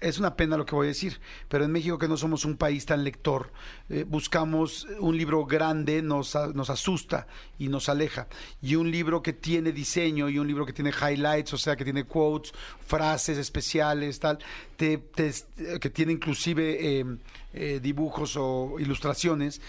es 0.04 0.18
una 0.18 0.36
pena 0.36 0.56
lo 0.56 0.66
que 0.66 0.74
voy 0.74 0.86
a 0.86 0.88
decir, 0.88 1.20
pero 1.48 1.64
en 1.64 1.72
México 1.72 1.98
que 1.98 2.08
no 2.08 2.16
somos 2.16 2.44
un 2.44 2.56
país 2.56 2.84
tan 2.86 3.04
lector, 3.04 3.50
eh, 3.88 4.04
buscamos 4.06 4.86
un 5.00 5.16
libro 5.16 5.46
grande, 5.46 6.02
nos, 6.02 6.34
nos 6.54 6.70
asusta 6.70 7.26
y 7.58 7.68
nos 7.68 7.88
aleja. 7.88 8.26
Y 8.62 8.76
un 8.76 8.90
libro 8.90 9.22
que 9.22 9.32
tiene 9.32 9.72
diseño 9.72 10.28
y 10.28 10.38
un 10.38 10.46
libro 10.46 10.66
que 10.66 10.72
tiene 10.72 10.90
highlights, 10.90 11.54
o 11.54 11.58
sea, 11.58 11.74
que 11.76 11.84
tiene 11.84 12.04
quotes, 12.04 12.52
frases 12.86 13.38
especiales, 13.38 14.20
tal, 14.20 14.38
te, 14.76 14.98
te, 14.98 15.32
que 15.80 15.90
tiene 15.90 16.12
inclusive 16.12 17.00
eh, 17.00 17.04
eh, 17.54 17.80
dibujos 17.82 18.36
o 18.36 18.76
ilustraciones, 18.78 19.60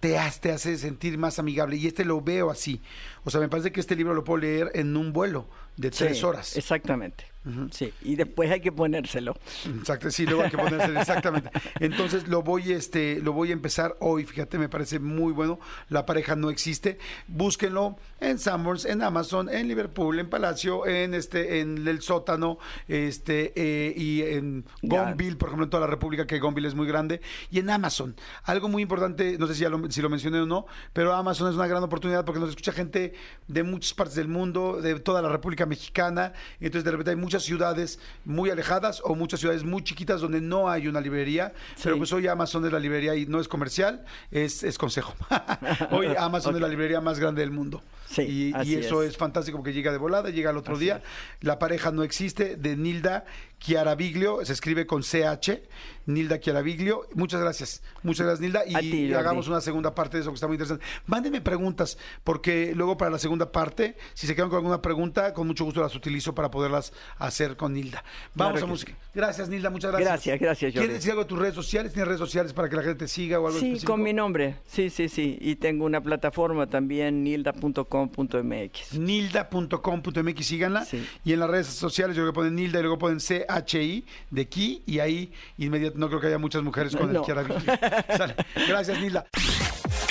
te 0.00 0.16
hace, 0.16 0.40
te 0.40 0.52
hace 0.52 0.78
sentir 0.78 1.18
más 1.18 1.38
amigable. 1.38 1.76
Y 1.76 1.86
este 1.86 2.04
lo 2.04 2.20
veo 2.20 2.50
así. 2.50 2.80
O 3.24 3.30
sea, 3.30 3.40
me 3.40 3.48
parece 3.48 3.72
que 3.72 3.80
este 3.80 3.96
libro 3.96 4.14
lo 4.14 4.24
puedo 4.24 4.38
leer 4.38 4.70
en 4.74 4.96
un 4.96 5.12
vuelo 5.12 5.46
de 5.76 5.90
tres 5.90 6.18
Sí, 6.18 6.24
horas. 6.24 6.56
Exactamente. 6.56 7.24
Sí, 7.70 7.92
y 8.02 8.16
después 8.16 8.50
hay 8.50 8.60
que 8.60 8.72
ponérselo. 8.72 9.36
Exacto, 9.78 10.10
sí, 10.10 10.24
luego 10.24 10.42
hay 10.42 10.50
que 10.50 10.58
ponerse 10.58 10.98
exactamente. 10.98 11.50
Entonces 11.80 12.28
lo 12.28 12.42
voy, 12.42 12.72
este, 12.72 13.20
lo 13.20 13.32
voy 13.32 13.50
a 13.50 13.52
empezar 13.52 13.96
hoy. 14.00 14.24
Fíjate, 14.24 14.58
me 14.58 14.68
parece 14.68 14.98
muy 14.98 15.32
bueno. 15.32 15.58
La 15.88 16.06
pareja 16.06 16.36
no 16.36 16.50
existe. 16.50 16.98
Búsquenlo 17.26 17.96
en 18.20 18.38
Sanborns, 18.38 18.84
en 18.84 19.02
Amazon, 19.02 19.48
en 19.48 19.68
Liverpool, 19.68 20.18
en 20.18 20.28
Palacio, 20.28 20.86
en 20.86 21.14
este, 21.14 21.60
en 21.60 21.86
el 21.86 22.02
sótano, 22.02 22.58
este, 22.88 23.52
eh, 23.54 23.94
y 23.96 24.22
en. 24.22 24.64
Gonville, 24.82 25.36
por 25.36 25.48
ejemplo, 25.48 25.64
en 25.64 25.70
toda 25.70 25.82
la 25.82 25.86
República, 25.86 26.26
que 26.26 26.38
Gonville 26.38 26.68
es 26.68 26.74
muy 26.74 26.86
grande, 26.86 27.20
y 27.50 27.58
en 27.58 27.70
Amazon. 27.70 28.16
Algo 28.44 28.68
muy 28.68 28.82
importante, 28.82 29.38
no 29.38 29.46
sé 29.46 29.54
si, 29.54 29.62
ya 29.62 29.70
lo, 29.70 29.90
si 29.90 30.02
lo 30.02 30.08
mencioné 30.08 30.40
o 30.40 30.46
no, 30.46 30.66
pero 30.92 31.14
Amazon 31.14 31.48
es 31.48 31.56
una 31.56 31.66
gran 31.66 31.82
oportunidad 31.82 32.24
porque 32.24 32.40
nos 32.40 32.50
escucha 32.50 32.72
gente 32.72 33.14
de 33.46 33.62
muchas 33.62 33.94
partes 33.94 34.16
del 34.16 34.28
mundo, 34.28 34.80
de 34.80 34.98
toda 35.00 35.22
la 35.22 35.28
República 35.28 35.66
Mexicana. 35.66 36.32
y 36.60 36.66
Entonces, 36.66 36.84
de 36.84 36.90
repente 36.90 37.10
hay 37.10 37.16
muchas 37.16 37.37
ciudades 37.42 37.98
muy 38.24 38.50
alejadas 38.50 39.00
o 39.04 39.14
muchas 39.14 39.40
ciudades 39.40 39.64
muy 39.64 39.82
chiquitas 39.82 40.20
donde 40.20 40.40
no 40.40 40.68
hay 40.68 40.88
una 40.88 41.00
librería. 41.00 41.52
Sí. 41.74 41.82
Pero 41.84 41.98
pues 41.98 42.12
hoy 42.12 42.26
Amazon 42.26 42.64
es 42.64 42.72
la 42.72 42.78
librería 42.78 43.14
y 43.14 43.26
no 43.26 43.40
es 43.40 43.48
comercial, 43.48 44.04
es, 44.30 44.62
es 44.62 44.78
consejo. 44.78 45.14
hoy 45.90 46.08
Amazon 46.16 46.54
es 46.54 46.60
la 46.60 46.68
librería 46.68 47.00
más 47.00 47.18
grande 47.18 47.40
del 47.40 47.50
mundo. 47.50 47.82
Sí, 48.08 48.52
y, 48.64 48.74
eso 48.74 49.02
es. 49.02 49.10
es. 49.10 49.16
fantástico 49.16 49.58
porque 49.58 49.72
llega 49.72 49.92
de 49.92 49.98
volada, 49.98 50.30
llega 50.30 50.50
al 50.50 50.56
otro 50.56 50.74
Así 50.74 50.84
día. 50.84 50.96
es. 50.96 51.02
La 51.44 51.58
pareja 51.58 51.90
no 51.90 52.02
existe 52.02 52.56
de 52.56 52.76
Nilda 52.76 53.26
Chiaraviglio, 53.58 54.44
se 54.44 54.52
escribe 54.52 54.86
con 54.86 55.02
CH, 55.02 55.62
Nilda 56.06 56.40
Chiaraviglio. 56.40 57.06
Muchas 57.14 57.40
gracias, 57.40 57.82
muchas 58.02 58.26
gracias 58.26 58.40
Nilda 58.40 58.62
y, 58.66 58.74
ti, 58.90 59.12
hagamos 59.12 59.48
una 59.48 59.60
segunda 59.60 59.94
parte 59.94 60.16
de 60.16 60.22
eso 60.22 60.30
que 60.30 60.34
está 60.36 60.46
muy 60.46 60.54
interesante. 60.54 60.84
Mándenme 61.06 61.40
preguntas 61.40 61.98
porque 62.24 62.72
luego 62.74 62.96
para 62.96 63.10
la 63.10 63.18
segunda 63.18 63.52
parte, 63.52 63.96
si 64.14 64.26
se 64.26 64.34
quedan 64.34 64.48
con 64.48 64.56
alguna 64.58 64.80
pregunta, 64.80 65.34
con 65.34 65.46
mucho 65.46 65.64
gusto 65.64 65.80
las 65.82 65.94
utilizo 65.94 66.34
para 66.34 66.50
poderlas 66.50 66.92
hacer 67.18 67.56
con 67.56 67.74
Nilda. 67.74 68.04
Vamos 68.34 68.52
Claro 68.52 68.66
a 68.66 68.68
música. 68.68 68.92
Gracias 69.14 69.48
Nilda, 69.48 69.70
muchas 69.70 69.90
gracias. 69.90 70.08
Gracias, 70.10 70.40
gracias, 70.40 70.72
¿Quieres 70.72 70.92
decir 70.94 71.10
algo 71.10 71.24
de 71.24 71.28
tus 71.28 71.38
redes 71.38 71.54
sociales? 71.54 71.92
¿Tienes 71.92 72.08
redes 72.08 72.20
sociales 72.20 72.52
para 72.52 72.68
que 72.68 72.76
la 72.76 72.82
gente 72.82 73.04
te 73.04 73.08
siga 73.08 73.38
o 73.40 73.46
algo 73.46 73.58
Sí, 73.58 73.66
específico? 73.66 73.92
con 73.92 74.02
mi 74.02 74.12
nombre. 74.12 74.56
Sí, 74.66 74.88
sí, 74.90 75.08
sí. 75.08 75.36
Y 75.40 75.56
tengo 75.56 75.84
una 75.84 76.00
plataforma 76.00 76.68
también, 76.68 77.22
nilda.com.mx. 77.24 78.98
nilda.com.mx, 78.98 80.46
síganla. 80.46 80.84
Sí. 80.84 81.06
Y 81.24 81.32
en 81.32 81.40
las 81.40 81.50
redes 81.50 81.66
sociales 81.66 82.16
yo 82.16 82.22
creo 82.22 82.32
que 82.32 82.36
ponen 82.36 82.54
Nilda 82.54 82.78
y 82.78 82.82
luego 82.82 82.98
ponen 82.98 83.20
CHI 83.48 84.04
de 84.30 84.42
aquí 84.42 84.82
y 84.86 84.98
ahí 85.00 85.32
inmediatamente 85.56 85.98
no 86.00 86.08
creo 86.08 86.20
que 86.20 86.26
haya 86.28 86.38
muchas 86.38 86.62
mujeres 86.62 86.94
con 86.94 87.12
No. 87.12 87.24
el. 87.26 87.26
Sale. 88.16 88.34
Gracias, 88.68 89.00
Nilda. 89.00 89.26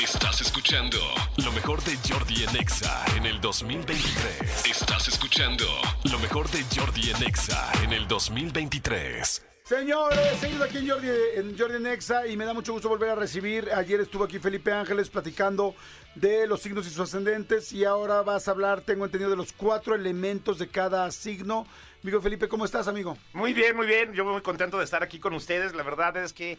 Estás 0.01 0.41
escuchando 0.41 0.97
lo 1.37 1.51
mejor 1.51 1.81
de 1.83 1.97
Jordi 2.07 2.43
en 2.43 2.55
Exa 2.55 3.03
en 3.15 3.25
el 3.25 3.39
2023. 3.41 4.65
Estás 4.69 5.07
escuchando 5.07 5.65
lo 6.11 6.19
mejor 6.19 6.49
de 6.49 6.63
Jordi 6.75 7.11
en 7.11 7.23
Exa 7.23 7.71
en 7.83 7.93
el 7.93 8.07
2023. 8.07 9.43
Señores, 9.63 10.19
seguimos 10.39 10.61
aquí 10.69 10.77
en 10.77 10.89
Jordi, 10.89 11.07
en 11.35 11.57
Jordi 11.57 11.79
Nexa 11.83 12.25
y 12.25 12.37
me 12.37 12.45
da 12.45 12.53
mucho 12.53 12.71
gusto 12.71 12.87
volver 12.87 13.09
a 13.09 13.15
recibir. 13.15 13.69
Ayer 13.75 13.99
estuvo 13.99 14.23
aquí 14.23 14.39
Felipe 14.39 14.71
Ángeles 14.71 15.09
platicando 15.09 15.75
de 16.19 16.47
los 16.47 16.61
signos 16.61 16.87
y 16.87 16.89
sus 16.89 16.99
ascendentes 16.99 17.71
y 17.71 17.85
ahora 17.85 18.23
vas 18.23 18.47
a 18.47 18.51
hablar, 18.51 18.81
tengo 18.81 19.05
entendido, 19.05 19.29
de 19.29 19.35
los 19.35 19.53
cuatro 19.53 19.93
elementos 19.93 20.57
de 20.57 20.67
cada 20.67 21.09
signo. 21.11 21.67
Amigo 22.01 22.21
Felipe, 22.21 22.47
¿cómo 22.47 22.65
estás, 22.65 22.87
amigo? 22.87 23.17
Muy 23.33 23.53
bien, 23.53 23.75
muy 23.75 23.85
bien. 23.85 24.13
Yo 24.13 24.25
muy 24.25 24.41
contento 24.41 24.79
de 24.79 24.83
estar 24.83 25.03
aquí 25.03 25.19
con 25.19 25.33
ustedes. 25.35 25.75
La 25.75 25.83
verdad 25.83 26.17
es 26.17 26.33
que 26.33 26.57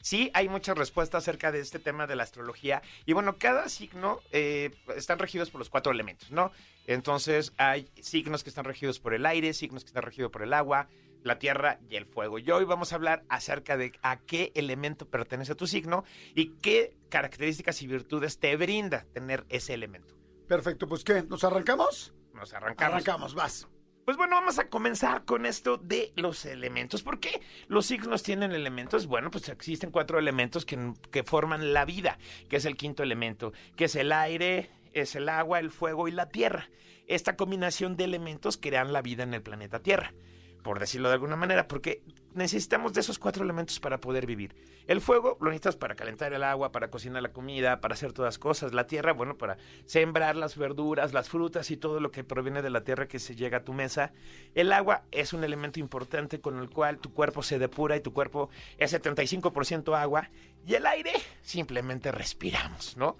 sí 0.00 0.30
hay 0.32 0.48
muchas 0.48 0.78
respuestas 0.78 1.24
acerca 1.24 1.50
de 1.50 1.58
este 1.58 1.80
tema 1.80 2.06
de 2.06 2.14
la 2.14 2.22
astrología. 2.22 2.82
Y 3.04 3.12
bueno, 3.12 3.36
cada 3.36 3.68
signo 3.68 4.20
eh, 4.30 4.70
están 4.96 5.18
regidos 5.18 5.50
por 5.50 5.58
los 5.58 5.70
cuatro 5.70 5.90
elementos, 5.90 6.30
¿no? 6.30 6.52
Entonces 6.86 7.52
hay 7.56 7.88
signos 8.00 8.44
que 8.44 8.50
están 8.50 8.64
regidos 8.64 9.00
por 9.00 9.12
el 9.12 9.26
aire, 9.26 9.54
signos 9.54 9.82
que 9.82 9.88
están 9.88 10.04
regidos 10.04 10.30
por 10.30 10.42
el 10.42 10.52
agua, 10.52 10.88
la 11.22 11.38
tierra 11.38 11.80
y 11.88 11.96
el 11.96 12.06
fuego. 12.06 12.38
Y 12.38 12.50
hoy 12.50 12.64
vamos 12.64 12.92
a 12.92 12.96
hablar 12.96 13.24
acerca 13.28 13.76
de 13.76 13.92
a 14.02 14.18
qué 14.18 14.52
elemento 14.54 15.08
pertenece 15.08 15.54
tu 15.54 15.66
signo 15.66 16.04
y 16.34 16.50
qué 16.60 16.96
características 17.08 17.82
y 17.82 17.86
virtudes 17.86 18.38
te 18.38 18.56
brinda 18.56 19.06
tener 19.12 19.44
ese 19.48 19.74
elemento. 19.74 20.14
Perfecto, 20.48 20.88
pues 20.88 21.04
¿qué? 21.04 21.22
¿Nos 21.22 21.44
arrancamos? 21.44 22.14
Nos 22.34 22.52
arrancamos. 22.52 22.94
Arrancamos, 22.94 23.34
vas. 23.34 23.68
Pues 24.04 24.16
bueno, 24.16 24.36
vamos 24.36 24.58
a 24.58 24.68
comenzar 24.68 25.24
con 25.24 25.46
esto 25.46 25.76
de 25.76 26.12
los 26.16 26.44
elementos. 26.44 27.02
¿Por 27.02 27.20
qué 27.20 27.40
los 27.68 27.86
signos 27.86 28.22
tienen 28.22 28.50
elementos? 28.52 29.06
Bueno, 29.06 29.30
pues 29.30 29.48
existen 29.48 29.90
cuatro 29.90 30.18
elementos 30.18 30.64
que, 30.64 30.94
que 31.12 31.22
forman 31.22 31.72
la 31.72 31.84
vida, 31.84 32.18
que 32.48 32.56
es 32.56 32.64
el 32.64 32.76
quinto 32.76 33.02
elemento, 33.02 33.52
que 33.76 33.84
es 33.84 33.94
el 33.94 34.10
aire, 34.10 34.70
es 34.92 35.14
el 35.14 35.28
agua, 35.28 35.60
el 35.60 35.70
fuego 35.70 36.08
y 36.08 36.12
la 36.12 36.28
tierra. 36.28 36.68
Esta 37.06 37.36
combinación 37.36 37.96
de 37.96 38.04
elementos 38.04 38.56
crean 38.56 38.92
la 38.92 39.02
vida 39.02 39.24
en 39.24 39.34
el 39.34 39.42
planeta 39.42 39.80
Tierra, 39.80 40.14
por 40.62 40.78
decirlo 40.78 41.08
de 41.08 41.14
alguna 41.14 41.36
manera, 41.36 41.66
porque 41.68 42.02
necesitamos 42.34 42.92
de 42.92 43.00
esos 43.00 43.18
cuatro 43.18 43.44
elementos 43.44 43.80
para 43.80 44.00
poder 44.00 44.26
vivir. 44.26 44.54
El 44.86 45.00
fuego 45.00 45.36
lo 45.40 45.50
necesitas 45.50 45.76
para 45.76 45.94
calentar 45.94 46.32
el 46.32 46.42
agua, 46.42 46.72
para 46.72 46.90
cocinar 46.90 47.22
la 47.22 47.32
comida, 47.32 47.80
para 47.80 47.94
hacer 47.94 48.12
todas 48.12 48.38
cosas. 48.38 48.72
La 48.72 48.86
tierra, 48.86 49.12
bueno, 49.12 49.36
para 49.36 49.56
sembrar 49.84 50.36
las 50.36 50.56
verduras, 50.56 51.12
las 51.12 51.28
frutas 51.28 51.70
y 51.70 51.76
todo 51.76 52.00
lo 52.00 52.10
que 52.10 52.24
proviene 52.24 52.62
de 52.62 52.70
la 52.70 52.82
tierra 52.82 53.08
que 53.08 53.18
se 53.18 53.34
llega 53.34 53.58
a 53.58 53.64
tu 53.64 53.72
mesa. 53.72 54.12
El 54.54 54.72
agua 54.72 55.04
es 55.10 55.32
un 55.32 55.44
elemento 55.44 55.80
importante 55.80 56.40
con 56.40 56.58
el 56.58 56.70
cual 56.70 56.98
tu 56.98 57.12
cuerpo 57.12 57.42
se 57.42 57.58
depura 57.58 57.96
y 57.96 58.00
tu 58.00 58.12
cuerpo 58.12 58.50
es 58.78 58.92
75% 58.92 59.96
agua. 59.96 60.30
Y 60.66 60.74
el 60.74 60.86
aire, 60.86 61.12
simplemente 61.42 62.12
respiramos, 62.12 62.96
¿no? 62.96 63.16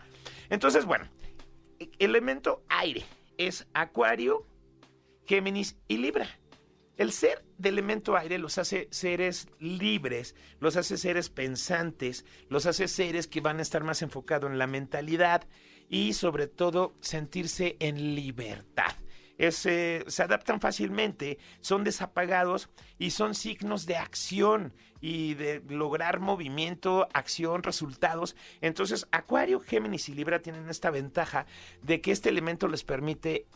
Entonces, 0.51 0.85
bueno, 0.85 1.07
elemento 1.99 2.63
aire 2.69 3.05
es 3.39 3.67
Acuario, 3.73 4.47
Géminis 5.27 5.77
y 5.89 5.99
Libra. 5.99 6.40
El 7.01 7.13
ser 7.13 7.43
de 7.57 7.71
elemento 7.71 8.15
aire 8.15 8.37
los 8.37 8.59
hace 8.59 8.87
seres 8.91 9.49
libres, 9.59 10.35
los 10.59 10.77
hace 10.77 10.99
seres 10.99 11.31
pensantes, 11.31 12.27
los 12.51 12.67
hace 12.67 12.89
seres 12.89 13.27
que 13.27 13.41
van 13.41 13.59
a 13.59 13.63
estar 13.63 13.83
más 13.85 14.03
enfocados 14.03 14.51
en 14.51 14.59
la 14.59 14.67
mentalidad 14.67 15.49
y 15.89 16.13
sobre 16.13 16.47
todo 16.47 16.93
sentirse 17.01 17.79
en 17.81 18.15
libertad. 18.15 18.93
Eh, 19.39 19.51
se 19.51 20.23
adaptan 20.23 20.61
fácilmente, 20.61 21.39
son 21.63 21.85
desapagados 21.85 22.69
y 22.99 23.13
son 23.13 23.35
signos 23.35 23.87
de 23.87 23.97
acción 23.97 24.75
y 25.01 25.33
de 25.33 25.63
lograr 25.71 26.21
movimiento, 26.21 27.09
acción, 27.15 27.63
resultados. 27.63 28.37
Entonces, 28.61 29.09
Acuario, 29.11 29.61
Géminis 29.61 30.11
y 30.11 30.15
Libra 30.15 30.43
tienen 30.43 30.69
esta 30.69 30.91
ventaja 30.91 31.47
de 31.81 32.03
que 32.03 32.13
este 32.13 32.29
elemento 32.29 32.69
les 32.69 32.85
permite 32.85 33.47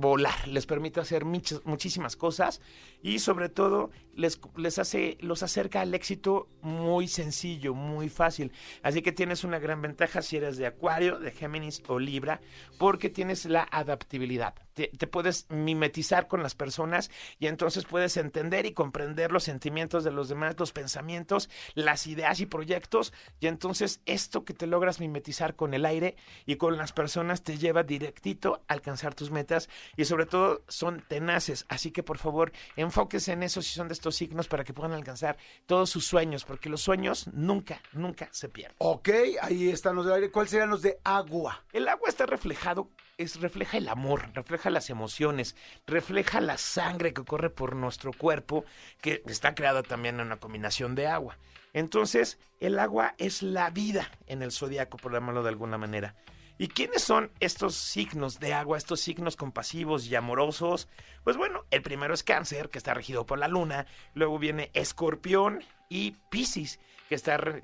volar, 0.00 0.46
les 0.46 0.66
permite 0.66 1.00
hacer 1.00 1.24
muchísimas 1.24 2.16
cosas 2.16 2.60
y 3.02 3.18
sobre 3.18 3.48
todo 3.48 3.90
les, 4.14 4.40
les 4.56 4.78
hace, 4.78 5.18
los 5.20 5.42
acerca 5.42 5.80
al 5.80 5.94
éxito 5.94 6.48
muy 6.62 7.08
sencillo, 7.08 7.74
muy 7.74 8.08
fácil. 8.08 8.52
Así 8.82 9.02
que 9.02 9.12
tienes 9.12 9.44
una 9.44 9.58
gran 9.58 9.82
ventaja 9.82 10.22
si 10.22 10.36
eres 10.36 10.56
de 10.56 10.66
Acuario, 10.66 11.18
de 11.18 11.32
Géminis 11.32 11.82
o 11.88 11.98
Libra, 11.98 12.40
porque 12.78 13.10
tienes 13.10 13.44
la 13.44 13.66
adaptabilidad, 13.70 14.54
te, 14.78 14.88
te 14.88 15.06
puedes 15.08 15.46
mimetizar 15.50 16.28
con 16.28 16.42
las 16.42 16.54
personas 16.54 17.10
y 17.40 17.48
entonces 17.48 17.84
puedes 17.84 18.16
entender 18.16 18.64
y 18.66 18.72
comprender 18.72 19.32
los 19.32 19.42
sentimientos 19.42 20.04
de 20.04 20.12
los 20.12 20.28
demás, 20.28 20.54
los 20.58 20.72
pensamientos, 20.72 21.50
las 21.74 22.06
ideas 22.06 22.38
y 22.38 22.46
proyectos 22.46 23.12
y 23.40 23.48
entonces 23.48 24.00
esto 24.06 24.44
que 24.44 24.54
te 24.54 24.68
logras 24.68 25.00
mimetizar 25.00 25.56
con 25.56 25.74
el 25.74 25.84
aire 25.84 26.16
y 26.46 26.56
con 26.56 26.76
las 26.76 26.92
personas 26.92 27.42
te 27.42 27.58
lleva 27.58 27.82
directito 27.82 28.62
a 28.68 28.74
alcanzar 28.74 29.14
tus 29.14 29.32
metas 29.32 29.68
y 29.96 30.04
sobre 30.04 30.26
todo 30.26 30.62
son 30.68 31.02
tenaces, 31.08 31.66
así 31.68 31.90
que 31.90 32.04
por 32.04 32.18
favor 32.18 32.52
enfóquese 32.76 33.32
en 33.32 33.42
eso 33.42 33.62
si 33.62 33.74
son 33.74 33.88
de 33.88 33.94
estos 33.94 34.14
signos 34.14 34.46
para 34.46 34.62
que 34.62 34.72
puedan 34.72 34.92
alcanzar 34.92 35.38
todos 35.66 35.90
sus 35.90 36.06
sueños, 36.06 36.44
porque 36.44 36.68
los 36.68 36.82
sueños 36.82 37.28
nunca, 37.32 37.82
nunca 37.92 38.28
se 38.30 38.48
pierden. 38.48 38.76
Ok, 38.78 39.08
ahí 39.42 39.70
están 39.70 39.96
los 39.96 40.06
de 40.06 40.14
aire. 40.14 40.30
¿Cuáles 40.30 40.50
serían 40.50 40.70
los 40.70 40.82
de 40.82 40.98
agua? 41.02 41.64
El 41.72 41.88
agua 41.88 42.08
está 42.08 42.26
reflejado, 42.26 42.90
es, 43.18 43.40
refleja 43.40 43.76
el 43.76 43.88
amor, 43.88 44.30
refleja 44.32 44.70
las 44.70 44.88
emociones, 44.88 45.56
refleja 45.86 46.40
la 46.40 46.56
sangre 46.56 47.12
que 47.12 47.24
corre 47.24 47.50
por 47.50 47.76
nuestro 47.76 48.12
cuerpo, 48.12 48.64
que 49.02 49.22
está 49.26 49.54
creada 49.54 49.82
también 49.82 50.14
en 50.16 50.26
una 50.26 50.38
combinación 50.38 50.94
de 50.94 51.08
agua. 51.08 51.36
Entonces, 51.74 52.38
el 52.60 52.78
agua 52.78 53.14
es 53.18 53.42
la 53.42 53.70
vida 53.70 54.10
en 54.26 54.42
el 54.42 54.52
zodiaco, 54.52 54.96
por 54.96 55.12
llamarlo 55.12 55.42
de 55.42 55.50
alguna 55.50 55.76
manera. 55.76 56.14
¿Y 56.60 56.68
quiénes 56.68 57.02
son 57.02 57.30
estos 57.38 57.76
signos 57.76 58.40
de 58.40 58.52
agua, 58.52 58.78
estos 58.78 59.00
signos 59.00 59.36
compasivos 59.36 60.06
y 60.06 60.16
amorosos? 60.16 60.88
Pues 61.22 61.36
bueno, 61.36 61.64
el 61.70 61.82
primero 61.82 62.14
es 62.14 62.24
cáncer, 62.24 62.68
que 62.68 62.78
está 62.78 62.94
regido 62.94 63.26
por 63.26 63.38
la 63.38 63.46
luna, 63.46 63.86
luego 64.14 64.38
viene 64.40 64.70
escorpión 64.74 65.62
y 65.88 66.16
piscis, 66.30 66.80
que, 67.08 67.16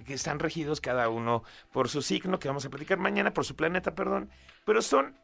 que 0.05 0.15
están 0.15 0.39
regidos 0.39 0.81
cada 0.81 1.09
uno 1.09 1.43
por 1.73 1.89
su 1.89 2.03
signo, 2.03 2.39
que 2.39 2.49
vamos 2.49 2.65
a 2.65 2.71
platicar 2.71 2.99
mañana, 2.99 3.35
por 3.35 3.45
su 3.45 3.57
planeta, 3.57 3.97
perdón, 3.97 4.31
pero 4.65 4.81
son 4.81 5.17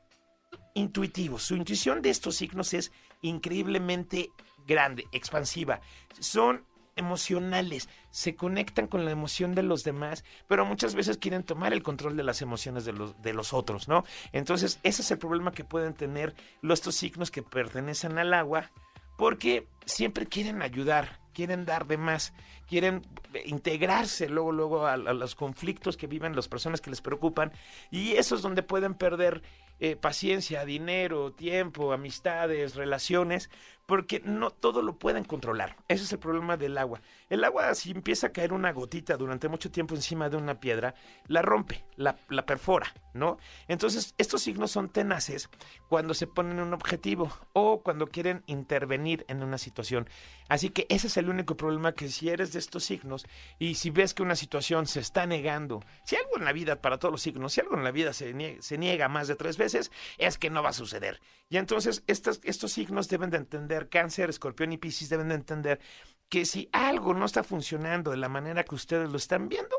intuitivos. 0.75 1.43
Su 1.43 1.57
intuición 1.57 2.03
de 2.03 2.11
estos 2.11 2.37
signos 2.37 2.75
es 2.75 2.93
increíblemente 3.23 4.31
grande, 4.67 5.07
expansiva. 5.13 5.81
Son 6.19 6.65
emocionales, 6.97 7.89
se 8.11 8.35
conectan 8.35 8.87
con 8.87 9.05
la 9.05 9.11
emoción 9.11 9.55
de 9.55 9.63
los 9.63 9.85
demás, 9.85 10.25
pero 10.49 10.67
muchas 10.67 10.95
veces 10.95 11.19
quieren 11.19 11.45
tomar 11.45 11.73
el 11.73 11.83
control 11.83 12.17
de 12.17 12.25
las 12.25 12.43
emociones 12.43 12.85
de 12.85 12.93
los, 12.93 13.21
de 13.23 13.33
los 13.33 13.53
otros, 13.53 13.89
¿no? 13.89 14.05
Entonces, 14.33 14.79
ese 14.83 15.03
es 15.03 15.11
el 15.11 15.19
problema 15.19 15.53
que 15.53 15.65
pueden 15.65 15.95
tener 15.95 16.35
los 16.61 16.81
estos 16.81 16.95
signos 16.95 17.31
que 17.31 17.43
pertenecen 17.43 18.19
al 18.19 18.35
agua, 18.35 18.71
porque 19.17 19.67
siempre 19.85 20.27
quieren 20.27 20.63
ayudar, 20.63 21.21
quieren 21.35 21.65
dar 21.67 21.87
de 21.87 21.99
más, 21.99 22.33
quieren 22.67 23.03
integrarse 23.45 24.29
luego, 24.29 24.53
luego 24.53 24.87
a, 24.87 24.95
a 24.95 24.97
los 24.97 25.35
conflictos 25.35 25.97
que 25.97 26.07
viven 26.07 26.35
las 26.35 26.49
personas 26.49 26.81
que 26.81 26.91
les 26.91 27.03
preocupan, 27.03 27.53
y 27.91 28.13
eso 28.13 28.35
es 28.35 28.43
donde 28.43 28.63
pueden 28.63 28.95
perder 28.95 29.43
eh, 29.81 29.97
paciencia, 29.97 30.65
dinero, 30.65 31.33
tiempo, 31.33 31.93
amistades, 31.93 32.75
relaciones, 32.77 33.51
porque 33.91 34.21
no 34.25 34.53
todo 34.53 34.83
lo 34.83 35.01
pueden 35.01 35.25
controlar. 35.25 35.75
Ese 35.89 36.05
es 36.05 36.13
el 36.13 36.21
problema 36.21 36.57
del 36.57 36.79
agua. 36.79 37.03
El 37.29 37.43
agua, 37.43 37.75
si 37.75 37.91
empieza 37.91 38.29
a 38.29 38.33
caer 38.33 38.53
una 38.53 38.71
gotita 38.71 39.17
durante 39.17 39.49
mucho 39.49 39.73
tiempo 39.73 39.97
encima 39.97 40.29
de 40.29 40.37
una 40.37 40.61
piedra, 40.61 40.95
la 41.27 41.43
rompe, 41.43 41.85
la, 41.97 42.17
la 42.29 42.47
perfora, 42.47 42.95
¿no? 43.15 43.39
Entonces, 43.67 44.15
estos 44.17 44.43
signos 44.43 44.71
son 44.71 44.91
tenaces 44.91 45.51
cuando 45.89 46.15
se 46.15 46.29
ponen 46.29 46.61
un 46.61 46.73
objetivo 46.73 47.33
o 47.53 47.83
cuando 47.83 48.07
quieren 48.07 48.45
intervenir 48.47 49.25
en 49.27 49.43
una 49.43 49.59
situación. 49.59 50.09
Así 50.49 50.71
que 50.71 50.87
ese 50.89 51.09
es 51.09 51.17
el 51.17 51.29
único 51.29 51.57
problema 51.57 51.93
que 51.93 52.09
si 52.11 52.29
eres 52.29 52.53
de 52.53 52.61
estos 52.61 52.85
signos 52.85 53.27
y 53.59 53.75
si 53.75 53.91
ves 53.91 54.15
que 54.15 54.23
una 54.23 54.37
situación 54.37 54.87
se 54.87 55.01
está 55.01 55.27
negando, 55.27 55.83
si 56.05 56.15
algo 56.15 56.37
en 56.37 56.45
la 56.45 56.53
vida, 56.53 56.81
para 56.81 56.99
todos 56.99 57.11
los 57.11 57.23
signos, 57.23 57.53
si 57.53 57.61
algo 57.61 57.77
en 57.77 57.83
la 57.83 57.91
vida 57.91 58.13
se 58.13 58.33
niega, 58.35 58.63
se 58.63 58.79
niega 58.79 59.09
más 59.09 59.27
de 59.27 59.35
tres 59.35 59.57
veces, 59.57 59.91
es 60.19 60.39
que 60.39 60.51
no 60.51 60.63
va 60.63 60.69
a 60.69 60.75
suceder. 60.75 61.21
Y 61.49 61.57
entonces 61.57 62.05
estos, 62.07 62.41
estos 62.45 62.71
signos 62.71 63.09
deben 63.09 63.31
de 63.31 63.39
entender, 63.39 63.80
cáncer, 63.89 64.31
escorpión 64.31 64.73
y 64.73 64.79
piscis 64.79 65.09
deben 65.09 65.29
de 65.29 65.35
entender 65.35 65.81
que 66.29 66.45
si 66.45 66.69
algo 66.73 67.13
no 67.13 67.27
está 67.27 67.43
funcionando 67.43 68.13
de 68.13 68.17
la 68.17 68.29
manera 68.29 68.65
que 68.65 68.77
ustedes 68.77 69.11
lo 69.11 69.17
están 69.17 69.49
viendo, 69.49 69.77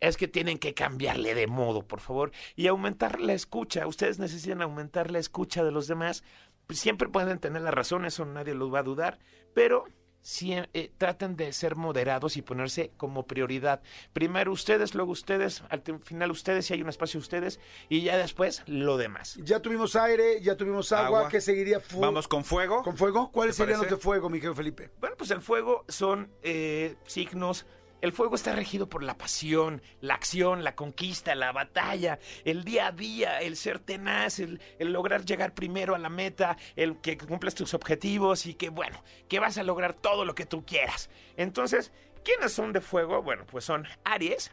es 0.00 0.16
que 0.16 0.26
tienen 0.26 0.58
que 0.58 0.74
cambiarle 0.74 1.34
de 1.34 1.46
modo, 1.46 1.86
por 1.86 2.00
favor, 2.00 2.32
y 2.56 2.66
aumentar 2.66 3.20
la 3.20 3.34
escucha. 3.34 3.86
Ustedes 3.86 4.18
necesitan 4.18 4.62
aumentar 4.62 5.12
la 5.12 5.20
escucha 5.20 5.62
de 5.62 5.70
los 5.70 5.86
demás. 5.86 6.24
Siempre 6.70 7.08
pueden 7.08 7.38
tener 7.38 7.62
la 7.62 7.70
razón, 7.70 8.04
eso 8.04 8.24
nadie 8.24 8.54
los 8.54 8.74
va 8.74 8.80
a 8.80 8.84
dudar, 8.84 9.20
pero 9.54 9.84
sí, 10.22 10.54
eh, 10.72 10.90
traten 10.96 11.36
de 11.36 11.52
ser 11.52 11.76
moderados 11.76 12.36
y 12.36 12.42
ponerse 12.42 12.92
como 12.96 13.26
prioridad. 13.26 13.82
Primero 14.12 14.52
ustedes, 14.52 14.94
luego 14.94 15.12
ustedes, 15.12 15.62
al 15.68 15.82
final 16.02 16.30
ustedes, 16.30 16.64
si 16.66 16.74
hay 16.74 16.80
un 16.82 16.88
espacio 16.88 17.20
ustedes, 17.20 17.60
y 17.88 18.02
ya 18.02 18.16
después 18.16 18.62
lo 18.66 18.96
demás. 18.96 19.36
Ya 19.42 19.60
tuvimos 19.60 19.96
aire, 19.96 20.40
ya 20.40 20.56
tuvimos 20.56 20.92
agua. 20.92 21.18
Agua. 21.18 21.28
¿Qué 21.28 21.40
seguiría? 21.40 21.80
Fu- 21.80 22.00
Vamos 22.00 22.28
con 22.28 22.44
fuego. 22.44 22.82
¿Con 22.82 22.96
fuego? 22.96 23.30
¿Cuáles 23.32 23.56
¿Te 23.56 23.64
serían 23.64 23.80
los 23.80 23.90
de 23.90 23.96
fuego, 23.96 24.30
mi 24.30 24.38
querido 24.38 24.54
Felipe? 24.54 24.90
Bueno, 25.00 25.16
pues 25.18 25.30
el 25.32 25.40
fuego 25.42 25.84
son 25.88 26.30
eh, 26.42 26.94
signos. 27.06 27.66
El 28.02 28.12
fuego 28.12 28.34
está 28.34 28.52
regido 28.56 28.88
por 28.88 29.04
la 29.04 29.16
pasión, 29.16 29.80
la 30.00 30.14
acción, 30.14 30.64
la 30.64 30.74
conquista, 30.74 31.36
la 31.36 31.52
batalla, 31.52 32.18
el 32.44 32.64
día 32.64 32.88
a 32.88 32.92
día, 32.92 33.40
el 33.40 33.56
ser 33.56 33.78
tenaz, 33.78 34.40
el, 34.40 34.60
lograr 34.80 35.24
llegar 35.24 35.54
primero 35.54 35.94
a 35.94 36.00
la 36.00 36.08
meta, 36.08 36.56
el 36.74 37.00
que 37.00 37.16
cumples 37.16 37.54
tus 37.54 37.74
objetivos 37.74 38.46
y 38.46 38.54
que, 38.54 38.70
bueno, 38.70 39.00
que 39.28 39.38
vas 39.38 39.56
a 39.56 39.62
lograr 39.62 39.94
todo 39.94 40.24
lo 40.24 40.34
que 40.34 40.46
tú 40.46 40.66
quieras. 40.66 41.10
Entonces, 41.36 41.92
¿quiénes 42.24 42.52
son 42.52 42.72
de 42.72 42.80
fuego? 42.80 43.22
Bueno, 43.22 43.46
pues 43.46 43.64
son 43.64 43.86
Aries, 44.02 44.50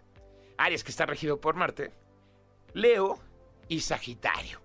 Aries 0.59 0.83
que 0.83 0.91
está 0.91 1.07
regido 1.07 1.41
por 1.41 1.55
Marte, 1.55 1.91
Leo 2.73 3.19
y 3.67 3.79
Sagitario. 3.79 4.61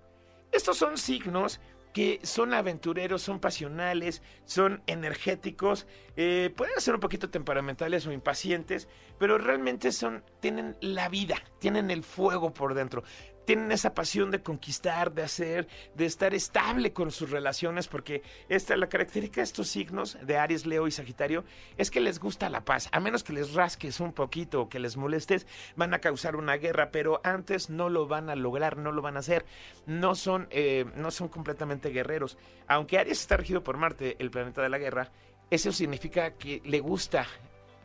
Estos 0.52 0.76
son 0.76 0.98
signos 0.98 1.58
que 1.94 2.18
son 2.24 2.52
aventureros, 2.52 3.22
son 3.22 3.38
pasionales, 3.38 4.20
son 4.44 4.82
energéticos, 4.88 5.86
eh, 6.16 6.52
pueden 6.54 6.78
ser 6.80 6.94
un 6.94 7.00
poquito 7.00 7.30
temperamentales 7.30 8.04
o 8.06 8.12
impacientes, 8.12 8.88
pero 9.16 9.38
realmente 9.38 9.92
son, 9.92 10.24
tienen 10.40 10.76
la 10.80 11.08
vida, 11.08 11.36
tienen 11.60 11.92
el 11.92 12.02
fuego 12.02 12.52
por 12.52 12.74
dentro, 12.74 13.04
tienen 13.44 13.72
esa 13.72 13.94
pasión 13.94 14.30
de 14.30 14.42
conquistar, 14.42 15.12
de 15.12 15.22
hacer, 15.22 15.68
de 15.94 16.06
estar 16.06 16.34
estable 16.34 16.92
con 16.92 17.10
sus 17.10 17.30
relaciones, 17.30 17.88
porque 17.88 18.22
esta 18.48 18.76
la 18.76 18.88
característica 18.88 19.40
de 19.40 19.44
estos 19.44 19.68
signos 19.68 20.18
de 20.22 20.38
Aries, 20.38 20.66
Leo 20.66 20.86
y 20.86 20.90
Sagitario 20.90 21.44
es 21.76 21.90
que 21.90 22.00
les 22.00 22.18
gusta 22.18 22.48
la 22.50 22.64
paz, 22.64 22.88
a 22.92 23.00
menos 23.00 23.22
que 23.22 23.32
les 23.32 23.54
rasques 23.54 24.00
un 24.00 24.12
poquito 24.12 24.62
o 24.62 24.68
que 24.68 24.78
les 24.78 24.96
molestes, 24.96 25.46
van 25.76 25.94
a 25.94 26.00
causar 26.00 26.36
una 26.36 26.56
guerra, 26.56 26.90
pero 26.90 27.20
antes 27.24 27.70
no 27.70 27.88
lo 27.88 28.06
van 28.06 28.30
a 28.30 28.36
lograr, 28.36 28.76
no 28.76 28.92
lo 28.92 29.02
van 29.02 29.16
a 29.16 29.20
hacer, 29.20 29.44
no 29.86 30.14
son, 30.14 30.48
eh, 30.50 30.84
no 30.96 31.10
son 31.10 31.28
completamente 31.28 31.90
guerreros. 31.90 32.38
Aunque 32.66 32.98
Aries 32.98 33.20
está 33.20 33.36
regido 33.36 33.62
por 33.62 33.76
Marte, 33.76 34.16
el 34.18 34.30
planeta 34.30 34.62
de 34.62 34.68
la 34.68 34.78
guerra, 34.78 35.10
eso 35.50 35.72
significa 35.72 36.32
que 36.32 36.60
le 36.64 36.80
gusta 36.80 37.26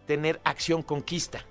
tener 0.06 0.40
acción 0.44 0.82
conquista. 0.82 1.46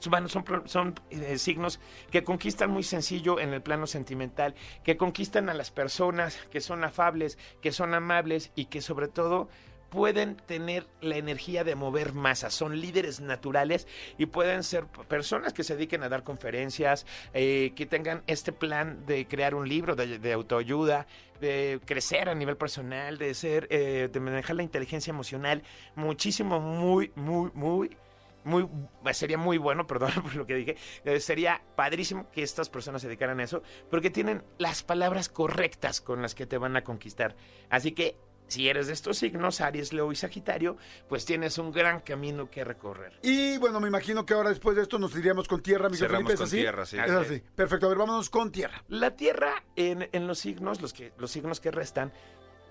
Son, 0.00 0.28
son, 0.28 0.44
son, 0.66 0.94
eh, 1.10 1.38
signos 1.38 1.78
que 2.10 2.24
conquistan 2.24 2.70
muy 2.70 2.82
sencillo 2.82 3.38
en 3.38 3.52
el 3.52 3.62
plano 3.62 3.86
sentimental, 3.86 4.54
que 4.82 4.96
conquistan 4.96 5.48
a 5.48 5.54
las 5.54 5.70
personas, 5.70 6.36
que 6.50 6.60
son 6.60 6.82
afables, 6.84 7.38
que 7.60 7.70
son 7.70 7.94
amables 7.94 8.50
y 8.54 8.64
que 8.66 8.80
sobre 8.80 9.08
todo 9.08 9.48
pueden 9.90 10.36
tener 10.36 10.86
la 11.00 11.16
energía 11.16 11.64
de 11.64 11.74
mover 11.74 12.12
masas, 12.14 12.54
son 12.54 12.80
líderes 12.80 13.20
naturales 13.20 13.86
y 14.16 14.26
pueden 14.26 14.62
ser 14.62 14.86
personas 14.86 15.52
que 15.52 15.64
se 15.64 15.74
dediquen 15.74 16.02
a 16.02 16.08
dar 16.08 16.22
conferencias, 16.22 17.06
eh, 17.34 17.72
que 17.74 17.86
tengan 17.86 18.22
este 18.26 18.52
plan 18.52 19.04
de 19.04 19.26
crear 19.26 19.54
un 19.54 19.68
libro 19.68 19.96
de, 19.96 20.18
de 20.18 20.32
autoayuda, 20.32 21.06
de 21.40 21.80
crecer 21.84 22.28
a 22.28 22.34
nivel 22.34 22.56
personal, 22.56 23.18
de 23.18 23.34
ser, 23.34 23.66
eh, 23.70 24.08
de 24.10 24.20
manejar 24.20 24.56
la 24.56 24.62
inteligencia 24.62 25.10
emocional, 25.10 25.62
muchísimo, 25.96 26.60
muy, 26.60 27.10
muy, 27.16 27.50
muy 27.54 27.96
muy 28.44 28.68
sería 29.12 29.38
muy 29.38 29.58
bueno, 29.58 29.86
perdón 29.86 30.10
por 30.22 30.34
lo 30.34 30.46
que 30.46 30.54
dije, 30.54 30.76
eh, 31.04 31.20
sería 31.20 31.62
padrísimo 31.76 32.30
que 32.30 32.42
estas 32.42 32.68
personas 32.68 33.02
se 33.02 33.08
dedicaran 33.08 33.40
a 33.40 33.44
eso, 33.44 33.62
porque 33.90 34.10
tienen 34.10 34.42
las 34.58 34.82
palabras 34.82 35.28
correctas 35.28 36.00
con 36.00 36.22
las 36.22 36.34
que 36.34 36.46
te 36.46 36.58
van 36.58 36.76
a 36.76 36.84
conquistar. 36.84 37.36
Así 37.68 37.92
que 37.92 38.16
si 38.50 38.68
eres 38.68 38.88
de 38.88 38.94
estos 38.94 39.18
signos, 39.18 39.60
Aries, 39.60 39.92
Leo 39.92 40.10
y 40.10 40.16
Sagitario, 40.16 40.76
pues 41.08 41.24
tienes 41.24 41.56
un 41.58 41.70
gran 41.70 42.00
camino 42.00 42.50
que 42.50 42.64
recorrer. 42.64 43.18
Y 43.22 43.58
bueno, 43.58 43.78
me 43.78 43.86
imagino 43.86 44.26
que 44.26 44.34
ahora 44.34 44.50
después 44.50 44.74
de 44.76 44.82
esto 44.82 44.98
nos 44.98 45.16
iríamos 45.16 45.46
con 45.46 45.62
tierra, 45.62 45.88
mi 45.88 45.96
Felipe. 45.96 46.32
¿Es 46.32 46.38
con 46.38 46.46
así? 46.46 46.56
tierra, 46.56 46.84
sí. 46.84 46.98
Es 46.98 47.10
así. 47.10 47.42
Perfecto. 47.54 47.86
A 47.86 47.90
ver, 47.90 47.98
vámonos 47.98 48.28
con 48.28 48.50
tierra. 48.50 48.82
La 48.88 49.14
Tierra 49.14 49.62
en, 49.76 50.08
en 50.12 50.26
los 50.26 50.40
signos, 50.40 50.82
los, 50.82 50.92
que, 50.92 51.12
los 51.16 51.30
signos 51.30 51.60
que 51.60 51.70
restan, 51.70 52.12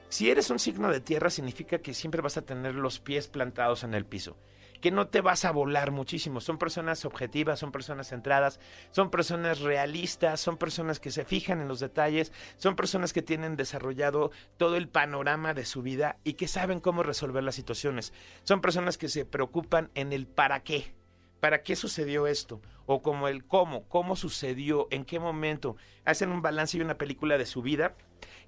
si 0.10 0.30
eres 0.30 0.50
un 0.50 0.60
signo 0.60 0.92
de 0.92 1.00
tierra 1.00 1.30
significa 1.30 1.78
que 1.80 1.94
siempre 1.94 2.22
vas 2.22 2.36
a 2.36 2.42
tener 2.42 2.76
los 2.76 3.00
pies 3.00 3.28
plantados 3.28 3.84
en 3.84 3.94
el 3.94 4.06
piso, 4.06 4.38
que 4.82 4.92
no 4.92 5.08
te 5.08 5.22
vas 5.22 5.46
a 5.46 5.52
volar 5.52 5.92
muchísimo. 5.92 6.42
Son 6.42 6.58
personas 6.58 7.06
objetivas, 7.06 7.60
son 7.60 7.72
personas 7.72 8.10
centradas, 8.10 8.60
son 8.92 9.10
personas 9.10 9.60
realistas, 9.60 10.40
son 10.40 10.58
personas 10.58 11.00
que 11.00 11.12
se 11.12 11.26
fijan 11.26 11.62
en 11.62 11.68
los 11.68 11.80
detalles, 11.80 12.32
son 12.58 12.76
personas 12.76 13.14
que 13.14 13.22
tienen 13.22 13.56
desarrollado 13.56 14.32
todo 14.58 14.76
el 14.76 14.90
panorama 14.90 15.54
de 15.54 15.66
su 15.66 15.82
vida 15.82 16.18
y 16.24 16.34
que 16.34 16.48
saben 16.48 16.80
cómo 16.80 17.04
resolver 17.04 17.44
las 17.44 17.56
situaciones. 17.56 18.14
Son 18.44 18.62
personas 18.62 18.98
que 18.98 19.10
se 19.10 19.26
preocupan 19.26 19.92
en 19.96 20.14
el 20.14 20.28
para 20.28 20.62
qué 20.62 20.94
¿para 21.40 21.64
qué 21.64 21.76
sucedió 21.76 22.28
esto? 22.28 22.62
O 22.86 23.02
como 23.02 23.28
el 23.28 23.46
cómo, 23.46 23.88
cómo 23.88 24.16
sucedió, 24.16 24.88
en 24.92 25.06
qué 25.06 25.20
momento. 25.20 25.76
Hacen 26.06 26.32
un 26.32 26.42
balance 26.42 26.78
y 26.78 26.82
una 26.82 26.98
película 26.98 27.38
de 27.38 27.46
su 27.46 27.62
vida 27.62 27.96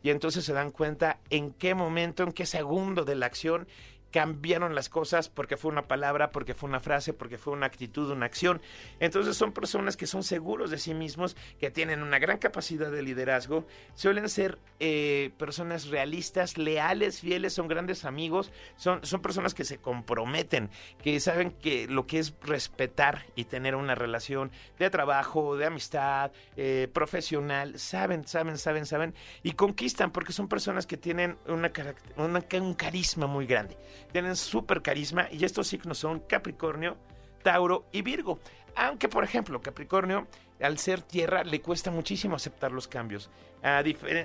y 0.03 0.09
entonces 0.09 0.45
se 0.45 0.53
dan 0.53 0.71
cuenta 0.71 1.19
en 1.29 1.51
qué 1.53 1.75
momento, 1.75 2.23
en 2.23 2.31
qué 2.31 2.45
segundo 2.45 3.05
de 3.05 3.15
la 3.15 3.27
acción 3.27 3.67
cambiaron 4.11 4.75
las 4.75 4.89
cosas 4.89 5.29
porque 5.29 5.57
fue 5.57 5.71
una 5.71 5.87
palabra, 5.87 6.31
porque 6.31 6.53
fue 6.53 6.69
una 6.69 6.79
frase, 6.79 7.13
porque 7.13 7.37
fue 7.37 7.53
una 7.53 7.65
actitud, 7.65 8.11
una 8.11 8.25
acción. 8.25 8.61
Entonces 8.99 9.35
son 9.37 9.53
personas 9.53 9.97
que 9.97 10.05
son 10.07 10.23
seguros 10.23 10.69
de 10.71 10.77
sí 10.77 10.93
mismos, 10.93 11.35
que 11.59 11.71
tienen 11.71 12.03
una 12.03 12.19
gran 12.19 12.37
capacidad 12.37 12.91
de 12.91 13.01
liderazgo, 13.01 13.65
suelen 13.95 14.29
ser 14.29 14.59
eh, 14.79 15.31
personas 15.37 15.87
realistas, 15.87 16.57
leales, 16.57 17.19
fieles, 17.21 17.53
son 17.53 17.67
grandes 17.67 18.05
amigos, 18.05 18.51
son, 18.75 19.03
son 19.05 19.21
personas 19.21 19.53
que 19.53 19.63
se 19.63 19.77
comprometen, 19.79 20.69
que 21.01 21.19
saben 21.19 21.51
que 21.51 21.87
lo 21.87 22.05
que 22.05 22.19
es 22.19 22.33
respetar 22.41 23.25
y 23.35 23.45
tener 23.45 23.75
una 23.75 23.95
relación 23.95 24.51
de 24.77 24.89
trabajo, 24.89 25.55
de 25.55 25.65
amistad, 25.65 26.31
eh, 26.57 26.89
profesional, 26.93 27.79
saben, 27.79 28.27
saben, 28.27 28.57
saben, 28.57 28.85
saben, 28.85 29.13
y 29.43 29.53
conquistan 29.53 30.11
porque 30.11 30.33
son 30.33 30.47
personas 30.47 30.85
que 30.85 30.97
tienen 30.97 31.37
una, 31.47 31.71
una- 32.17 32.43
un 32.61 32.73
carisma 32.73 33.27
muy 33.27 33.45
grande 33.45 33.77
tienen 34.11 34.35
súper 34.35 34.81
carisma 34.81 35.27
y 35.31 35.43
estos 35.45 35.67
signos 35.67 35.97
son 35.97 36.19
Capricornio, 36.21 36.97
Tauro 37.43 37.85
y 37.91 38.01
Virgo. 38.01 38.39
Aunque, 38.75 39.09
por 39.09 39.23
ejemplo, 39.23 39.61
Capricornio, 39.61 40.27
al 40.61 40.77
ser 40.77 41.01
tierra, 41.01 41.43
le 41.43 41.61
cuesta 41.61 41.91
muchísimo 41.91 42.35
aceptar 42.35 42.71
los 42.71 42.87
cambios. 42.87 43.29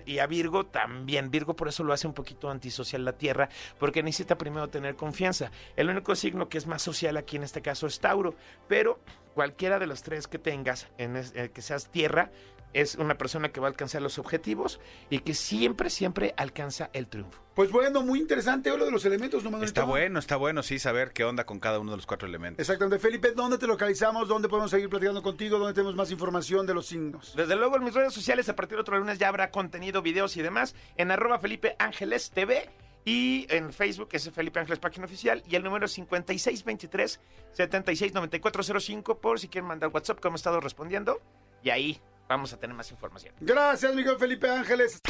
Y 0.07 0.18
a 0.18 0.26
Virgo 0.26 0.66
también. 0.66 1.30
Virgo 1.30 1.57
por 1.57 1.68
eso 1.68 1.82
lo 1.82 1.93
hace 1.93 2.07
un 2.07 2.14
poquito 2.14 2.49
antisocial 2.49 3.05
la 3.05 3.12
tierra, 3.12 3.49
porque 3.78 4.03
necesita 4.03 4.39
primero 4.39 4.68
tener 4.68 4.95
confianza. 4.95 5.51
El 5.74 5.91
único 5.91 6.14
signo 6.14 6.49
que 6.49 6.59
es 6.59 6.66
más 6.66 6.82
social 6.82 7.16
aquí 7.16 7.37
en 7.37 7.43
este 7.43 7.61
caso 7.61 7.87
es 7.87 7.99
Tauro. 8.01 8.34
Pero 8.68 9.01
cualquiera 9.34 9.78
de 9.78 9.87
los 9.87 10.03
tres 10.03 10.28
que 10.28 10.39
tengas, 10.39 10.89
eh, 10.99 11.51
que 11.53 11.62
seas 11.62 11.89
tierra, 11.89 12.30
es 12.77 12.97
una 12.97 13.16
persona 13.16 13.51
que 13.51 13.61
va 13.61 13.68
a 13.68 13.70
alcanzar 13.70 14.03
los 14.03 14.18
objetivos 14.18 14.81
y 15.09 15.20
que 15.20 15.33
siempre, 15.35 15.89
siempre 15.89 16.35
alcanza 16.37 16.91
el 16.93 17.07
triunfo. 17.09 17.43
Pues 17.55 17.70
bueno, 17.70 18.03
muy 18.03 18.20
interesante 18.20 18.77
lo 18.77 18.85
de 18.85 18.91
los 18.91 19.03
elementos, 19.07 19.43
¿no, 19.43 19.51
Manuelito? 19.51 19.81
Está 19.81 19.85
bueno, 19.85 20.18
está 20.18 20.37
bueno, 20.37 20.62
sí, 20.62 20.79
saber 20.79 21.12
qué 21.12 21.24
onda 21.24 21.47
con 21.47 21.59
cada 21.59 21.79
uno 21.79 21.93
de 21.93 21.97
los 21.97 22.07
cuatro 22.07 22.29
elementos. 22.29 22.61
Exactamente. 22.61 22.99
Felipe, 22.99 23.33
¿dónde 23.33 23.57
te 23.57 23.66
localizamos? 23.66 24.29
¿Dónde 24.29 24.49
podemos 24.49 24.70
seguir 24.70 24.91
platicando 24.91 25.22
contigo? 25.22 25.59
¿Dónde 25.59 25.72
tenemos 25.72 25.97
más 25.97 26.11
información 26.11 26.66
de 26.66 26.74
los 26.74 26.87
signos? 26.87 27.35
Desde 27.35 27.57
luego 27.57 27.77
en 27.77 27.85
mis 27.85 27.95
redes 27.95 28.12
sociales, 28.12 28.51
a 28.51 28.57
partir 28.57 28.77
de 28.77 28.83
otro 28.83 28.99
lunes 28.99 29.18
ya 29.18 29.29
habrá 29.29 29.51
contenido, 29.51 30.03
videos 30.03 30.37
y 30.37 30.43
demás 30.43 30.74
en 30.97 31.11
arroba 31.11 31.39
Felipe 31.39 31.77
Ángeles 31.79 32.31
TV 32.31 32.68
y 33.07 33.47
en 33.49 33.72
Facebook 33.72 34.09
es 34.12 34.29
Felipe 34.31 34.59
Ángeles 34.59 34.81
Página 34.81 35.07
Oficial 35.07 35.43
y 35.49 35.57
el 35.57 35.62
número 35.62 35.87
es 35.87 35.93
5623 35.93 37.20
769405 37.53 39.18
por 39.18 39.41
si 39.41 39.49
quieren 39.49 39.68
mandar 39.68 39.91
WhatsApp 39.95 40.20
como 40.20 40.35
he 40.35 40.39
estado 40.39 40.61
respondiendo 40.61 41.22
y 41.62 41.70
ahí 41.70 42.01
vamos 42.29 42.53
a 42.53 42.57
tener 42.59 42.74
más 42.77 42.91
información. 42.91 43.35
Gracias, 43.41 43.95
Miguel 43.95 44.16
Felipe 44.18 44.51
Ángeles. 44.51 45.01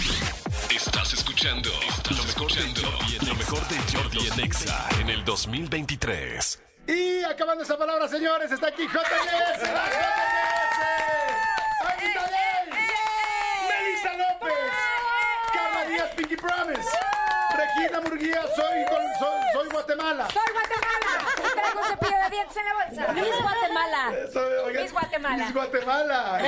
Estás 0.70 1.14
escuchando 1.14 1.70
lo 2.10 2.24
mejor 2.24 2.52
de 2.52 2.82
Jordi, 2.82 3.26
lo 3.26 3.34
mejor 3.34 3.68
de 3.68 3.76
Jordi 3.92 4.28
en 4.28 4.40
Exa 4.40 4.88
en 5.00 5.08
el 5.08 5.24
2023. 5.24 6.62
Y 6.88 7.24
acabando 7.24 7.64
esa 7.64 7.76
palabra, 7.76 8.06
señores, 8.08 8.52
está 8.52 8.68
aquí 8.68 8.86
JNS. 8.86 9.62
¡La 9.62 9.86
JNS! 9.86 10.78
¡Anita 11.84 12.22
Day! 12.30 12.70
¡Melissa 13.68 14.12
López! 14.12 14.72
¡Carla 15.52 15.84
Díaz, 15.88 16.10
Pinky 16.14 16.36
Promise! 16.36 17.25
¡Regina 17.56 18.00
Murguía, 18.00 18.42
soy, 18.54 18.84
con- 18.88 19.02
soy, 19.18 19.40
soy 19.52 19.68
Guatemala! 19.70 20.28
¡Soy 20.32 20.52
Guatemala! 20.52 21.52
Traigo 21.54 21.80
un 21.80 21.86
cepillo 21.88 22.22
de 22.22 22.30
dientes 22.30 22.56
en 22.56 22.64
la 22.64 22.74
bolsa. 22.74 23.12
Miss 23.12 23.42
Guatemala. 23.42 24.12
Soy- 24.32 24.52
oigan, 24.66 24.82
Miss 24.82 24.92
Guatemala. 24.92 25.44
Miss 25.44 25.54
Guatemala. 25.54 26.38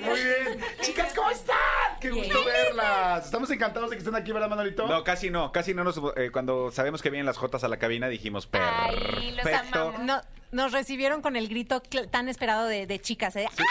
Muy 0.00 0.20
bien. 0.22 0.64
Chicas, 0.80 1.12
¿cómo 1.14 1.30
están? 1.30 1.56
¡Qué 2.00 2.10
gusto 2.10 2.44
verlas! 2.44 3.24
Estamos 3.24 3.50
encantados 3.50 3.90
de 3.90 3.96
que 3.96 4.00
estén 4.00 4.14
aquí, 4.14 4.32
¿verdad, 4.32 4.48
Manolito? 4.48 4.86
No, 4.86 5.02
casi 5.04 5.30
no, 5.30 5.50
casi 5.52 5.72
no 5.74 5.84
nos... 5.84 6.00
eh, 6.16 6.30
cuando 6.32 6.70
sabemos 6.70 7.00
que 7.02 7.10
vienen 7.10 7.26
las 7.26 7.36
Jotas 7.38 7.64
a 7.64 7.68
la 7.68 7.78
cabina 7.78 8.08
dijimos 8.08 8.48
Ay, 8.52 9.32
los 9.32 9.44
perfecto. 9.44 9.80
amamos. 9.80 10.00
No, 10.02 10.20
nos 10.52 10.72
recibieron 10.72 11.22
con 11.22 11.36
el 11.36 11.48
grito 11.48 11.80
tan 12.10 12.28
esperado 12.28 12.66
de, 12.66 12.86
de 12.86 13.00
chicas. 13.00 13.34
¿eh? 13.36 13.48
Sí, 13.56 13.62
es 13.62 13.68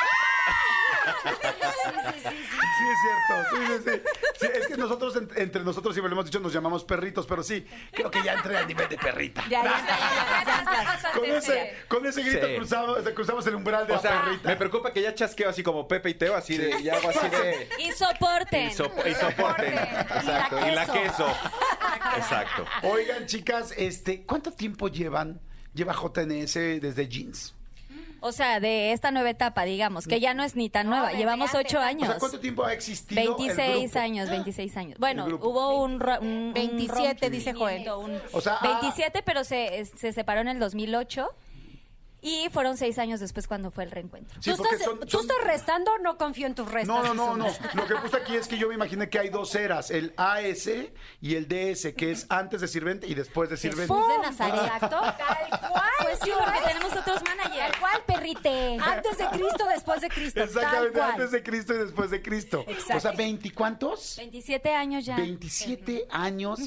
cierto. 3.01 3.49
Sí, 3.51 3.57
sí, 3.67 3.91
sí. 3.91 4.01
Sí, 4.39 4.47
es 4.53 4.67
que 4.67 4.77
nosotros, 4.77 5.15
en- 5.15 5.29
entre 5.35 5.63
nosotros 5.63 5.93
siempre 5.93 6.09
lo 6.09 6.15
hemos 6.15 6.25
dicho, 6.25 6.39
nos 6.39 6.53
llamamos 6.53 6.83
perritos, 6.83 7.25
pero 7.25 7.43
sí, 7.43 7.65
creo 7.91 8.09
que 8.11 8.21
ya 8.23 8.33
entré 8.33 8.57
al 8.57 8.67
nivel 8.67 8.87
de 8.89 8.97
perrita. 8.97 9.43
Ya, 9.49 9.63
ya, 9.63 9.71
ya, 9.85 9.97
ya, 10.45 10.63
ya, 10.65 11.01
ya. 11.01 11.11
Con 11.11 11.25
ese, 11.25 11.75
con 11.87 12.05
ese 12.05 12.23
grito 12.23 12.47
Sí. 12.47 12.55
cruzamos, 12.57 12.97
cruzamos 13.13 13.47
el 13.47 13.55
umbral 13.55 13.87
de 13.87 13.93
O 13.93 13.95
la 13.97 14.01
sea, 14.01 14.21
perrita. 14.23 14.49
me 14.49 14.55
preocupa 14.55 14.91
que 14.93 15.01
ya 15.01 15.13
chasqueo 15.15 15.49
así 15.49 15.63
como 15.63 15.87
Pepe 15.87 16.09
y 16.11 16.13
Teo, 16.15 16.35
así 16.35 16.57
de, 16.57 16.81
ya 16.83 16.95
hago 16.95 17.09
así 17.09 17.29
de... 17.29 17.69
Y 17.79 17.91
soporten. 17.91 18.67
Y, 18.69 18.71
sopo- 18.73 19.05
y 19.09 19.13
soporten. 19.15 19.73
Exacto. 19.73 20.67
Y 20.67 20.71
la 20.71 20.85
queso. 20.85 21.27
Exacto. 22.17 22.65
Oigan, 22.83 23.25
chicas, 23.25 23.73
este, 23.77 24.23
¿cuánto 24.25 24.51
tiempo 24.51 24.87
llevan, 24.87 25.39
lleva 25.73 25.93
JNS 25.93 26.79
desde 26.81 27.07
Jeans? 27.07 27.53
O 28.25 28.31
sea, 28.31 28.59
de 28.61 28.93
esta 28.93 29.11
nueva 29.11 29.29
etapa, 29.29 29.63
digamos, 29.65 30.07
que 30.07 30.19
ya 30.21 30.33
no 30.33 30.43
es 30.43 30.55
ni 30.55 30.69
tan 30.69 30.87
nueva. 30.89 31.11
Llevamos 31.11 31.53
ocho 31.53 31.79
O 31.79 31.81
años. 31.81 32.07
sea, 32.07 32.17
¿cuánto 32.19 32.39
tiempo 32.39 32.63
ha 32.63 32.71
existido 32.71 33.19
el 33.21 33.27
26 33.27 33.81
grupo? 33.91 33.99
años, 33.99 34.29
26 34.29 34.77
años. 34.77 34.97
Bueno, 34.97 35.27
El 35.27 35.33
hubo 35.33 35.81
un, 35.83 35.99
ro- 35.99 36.19
un- 36.21 36.27
un 36.27 36.53
27, 36.53 37.29
dice 37.29 37.53
Joel. 37.53 37.81
un- 37.91 38.21
O 38.31 38.39
sea, 38.39 38.57
ah, 38.61 38.79
27, 38.81 39.23
pero 39.23 39.43
se, 39.43 39.83
se 39.85 40.13
separó 40.13 40.39
en 40.39 40.47
el 40.47 40.59
2008 40.59 41.27
y 42.23 42.47
fueron 42.51 42.77
seis 42.77 42.97
años 42.97 43.19
después 43.19 43.47
cuando 43.47 43.69
fue 43.69 43.83
el 43.83 43.91
reencuentro. 43.91 44.41
Sí, 44.41 44.51
¿Tú, 44.55 44.63
estás, 44.63 44.81
son- 44.81 44.99
tú 45.01 45.07
son- 45.09 45.21
estás 45.21 45.37
restando 45.43 45.91
o 45.93 45.97
no 45.99 46.17
confío 46.17 46.47
en 46.47 46.55
tus 46.55 46.71
restas? 46.71 46.87
No, 46.87 47.03
no, 47.03 47.13
no, 47.13 47.35
no. 47.37 47.47
Lo 47.73 47.85
que 47.87 47.95
puse 47.97 48.17
aquí 48.17 48.35
es 48.35 48.47
que 48.47 48.57
yo 48.57 48.67
me 48.69 48.75
imaginé 48.75 49.09
que 49.09 49.19
hay 49.19 49.29
dos 49.29 49.53
eras, 49.55 49.91
el 49.91 50.13
AS 50.17 50.69
y 51.21 51.35
el 51.35 51.47
DS, 51.47 51.93
que 51.93 52.11
es 52.11 52.25
antes 52.29 52.61
de 52.61 52.67
sirvente 52.67 53.05
y 53.07 53.13
después 53.13 53.49
de 53.49 53.57
sirvente. 53.57 53.93
Jesús 53.93 54.07
de 54.07 54.17
Nazaret. 54.19 54.55
Exacto. 54.63 54.99
Tal 55.01 55.59
cual. 55.59 55.83
Pues 56.01 56.19
sí, 56.23 56.31
porque 56.37 56.59
tenemos 56.65 56.95
otros 56.95 57.21
managers. 57.23 57.71
Tal 57.71 57.79
cual, 57.79 58.01
perrite. 58.07 58.77
Antes 58.81 59.17
de 59.17 59.25
Cristo, 59.27 59.65
después 59.69 60.01
de 60.01 60.09
Cristo. 60.09 60.39
Tal 60.39 60.49
Exactamente, 60.49 60.97
cual. 60.99 61.11
antes 61.11 61.31
de 61.31 61.43
Cristo 61.43 61.73
y 61.73 61.77
después 61.79 62.09
de 62.11 62.21
Cristo. 62.21 62.63
Exacto. 62.67 62.97
O 62.97 62.99
sea, 62.99 63.13
¿20 63.13 63.53
cuántos? 63.53 64.15
27 64.17 64.73
años 64.73 65.05
ya. 65.05 65.17
27 65.17 66.07
años, 66.09 66.59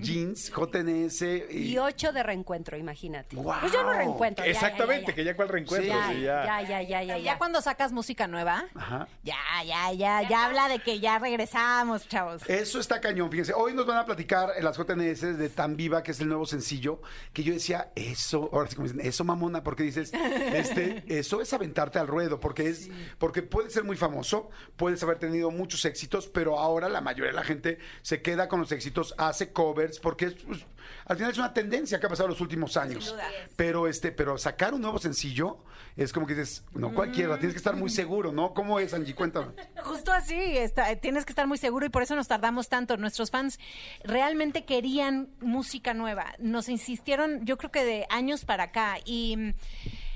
jeans, 0.00 0.50
JNS 0.50 1.22
y... 1.50 1.72
Y 1.72 1.78
ocho 1.78 2.12
de 2.12 2.22
reencuentro, 2.22 2.76
imagínate. 2.76 3.36
Pues 3.36 3.72
yo 3.72 3.82
no 3.82 3.92
reencuentro. 3.92 4.44
ya, 4.44 4.52
ya, 4.52 4.58
Exactamente, 4.58 4.91
ya, 5.00 5.14
que 5.14 5.24
ya 5.24 5.34
cuál 5.36 5.48
reencuentro. 5.48 5.88
Ya, 5.88 6.08
sí, 6.08 6.20
ya, 6.22 6.44
ya. 6.44 6.62
ya, 6.62 6.82
ya, 6.82 7.02
ya, 7.02 7.02
Ya 7.02 7.18
ya. 7.18 7.38
cuando 7.38 7.60
sacas 7.62 7.92
música 7.92 8.26
nueva, 8.26 8.64
Ajá. 8.74 9.08
ya, 9.22 9.36
ya, 9.66 9.92
ya, 9.92 10.28
ya 10.28 10.44
habla 10.44 10.68
de 10.68 10.78
que 10.80 11.00
ya 11.00 11.18
regresamos, 11.18 12.08
chavos. 12.08 12.42
Eso 12.48 12.78
está 12.78 13.00
cañón, 13.00 13.30
fíjense. 13.30 13.52
Hoy 13.54 13.74
nos 13.74 13.86
van 13.86 13.98
a 13.98 14.04
platicar 14.04 14.50
en 14.56 14.64
las 14.64 14.76
JNS 14.76 15.38
de 15.38 15.48
Tan 15.48 15.76
Viva, 15.76 16.02
que 16.02 16.10
es 16.12 16.20
el 16.20 16.28
nuevo 16.28 16.46
sencillo, 16.46 17.00
que 17.32 17.42
yo 17.42 17.52
decía, 17.52 17.90
eso, 17.94 18.50
ahora 18.52 18.68
sí 18.68 18.76
como 18.76 18.88
dicen, 18.88 19.04
eso 19.06 19.24
mamona, 19.24 19.62
porque 19.62 19.82
dices, 19.82 20.12
este, 20.12 21.02
eso 21.18 21.40
es 21.40 21.52
aventarte 21.52 21.98
al 21.98 22.06
ruedo, 22.06 22.40
porque 22.40 22.68
es, 22.68 22.90
porque 23.18 23.42
puede 23.42 23.70
ser 23.70 23.84
muy 23.84 23.96
famoso, 23.96 24.50
puedes 24.76 25.02
haber 25.02 25.18
tenido 25.18 25.50
muchos 25.50 25.84
éxitos, 25.84 26.28
pero 26.28 26.58
ahora 26.58 26.88
la 26.88 27.00
mayoría 27.00 27.30
de 27.30 27.36
la 27.36 27.44
gente 27.44 27.78
se 28.02 28.22
queda 28.22 28.48
con 28.48 28.60
los 28.60 28.72
éxitos, 28.72 29.14
hace 29.18 29.52
covers, 29.52 29.98
porque 29.98 30.26
es, 30.26 30.34
pues, 30.34 30.64
al 31.06 31.16
final 31.16 31.32
es 31.32 31.38
una 31.38 31.52
tendencia 31.52 31.98
que 32.00 32.06
ha 32.06 32.08
pasado 32.08 32.28
los 32.28 32.40
últimos 32.40 32.76
años. 32.76 33.14
Pero 33.56 33.86
este, 33.88 34.12
pero 34.12 34.38
sacar 34.38 34.74
un 34.74 34.80
nuevo 34.80 34.98
sencillo 34.98 35.58
es 35.96 36.12
como 36.12 36.26
que 36.26 36.34
dices, 36.34 36.64
no 36.72 36.94
cualquiera, 36.94 37.36
tienes 37.38 37.52
que 37.54 37.58
estar 37.58 37.76
muy 37.76 37.90
seguro, 37.90 38.32
¿no? 38.32 38.54
¿Cómo 38.54 38.78
es, 38.80 38.94
Angie? 38.94 39.14
Cuéntame. 39.14 39.52
Justo 39.82 40.12
así, 40.12 40.34
está- 40.34 40.94
tienes 40.96 41.24
que 41.26 41.32
estar 41.32 41.46
muy 41.46 41.58
seguro 41.58 41.84
y 41.84 41.90
por 41.90 42.02
eso 42.02 42.14
nos 42.16 42.28
tardamos 42.28 42.68
tanto. 42.68 42.96
Nuestros 42.96 43.30
fans 43.30 43.58
realmente 44.04 44.64
querían 44.64 45.28
música 45.40 45.92
nueva. 45.94 46.34
Nos 46.38 46.68
insistieron, 46.68 47.44
yo 47.44 47.58
creo 47.58 47.70
que 47.70 47.84
de 47.84 48.06
años 48.10 48.44
para 48.44 48.64
acá. 48.64 48.96
Y, 49.04 49.54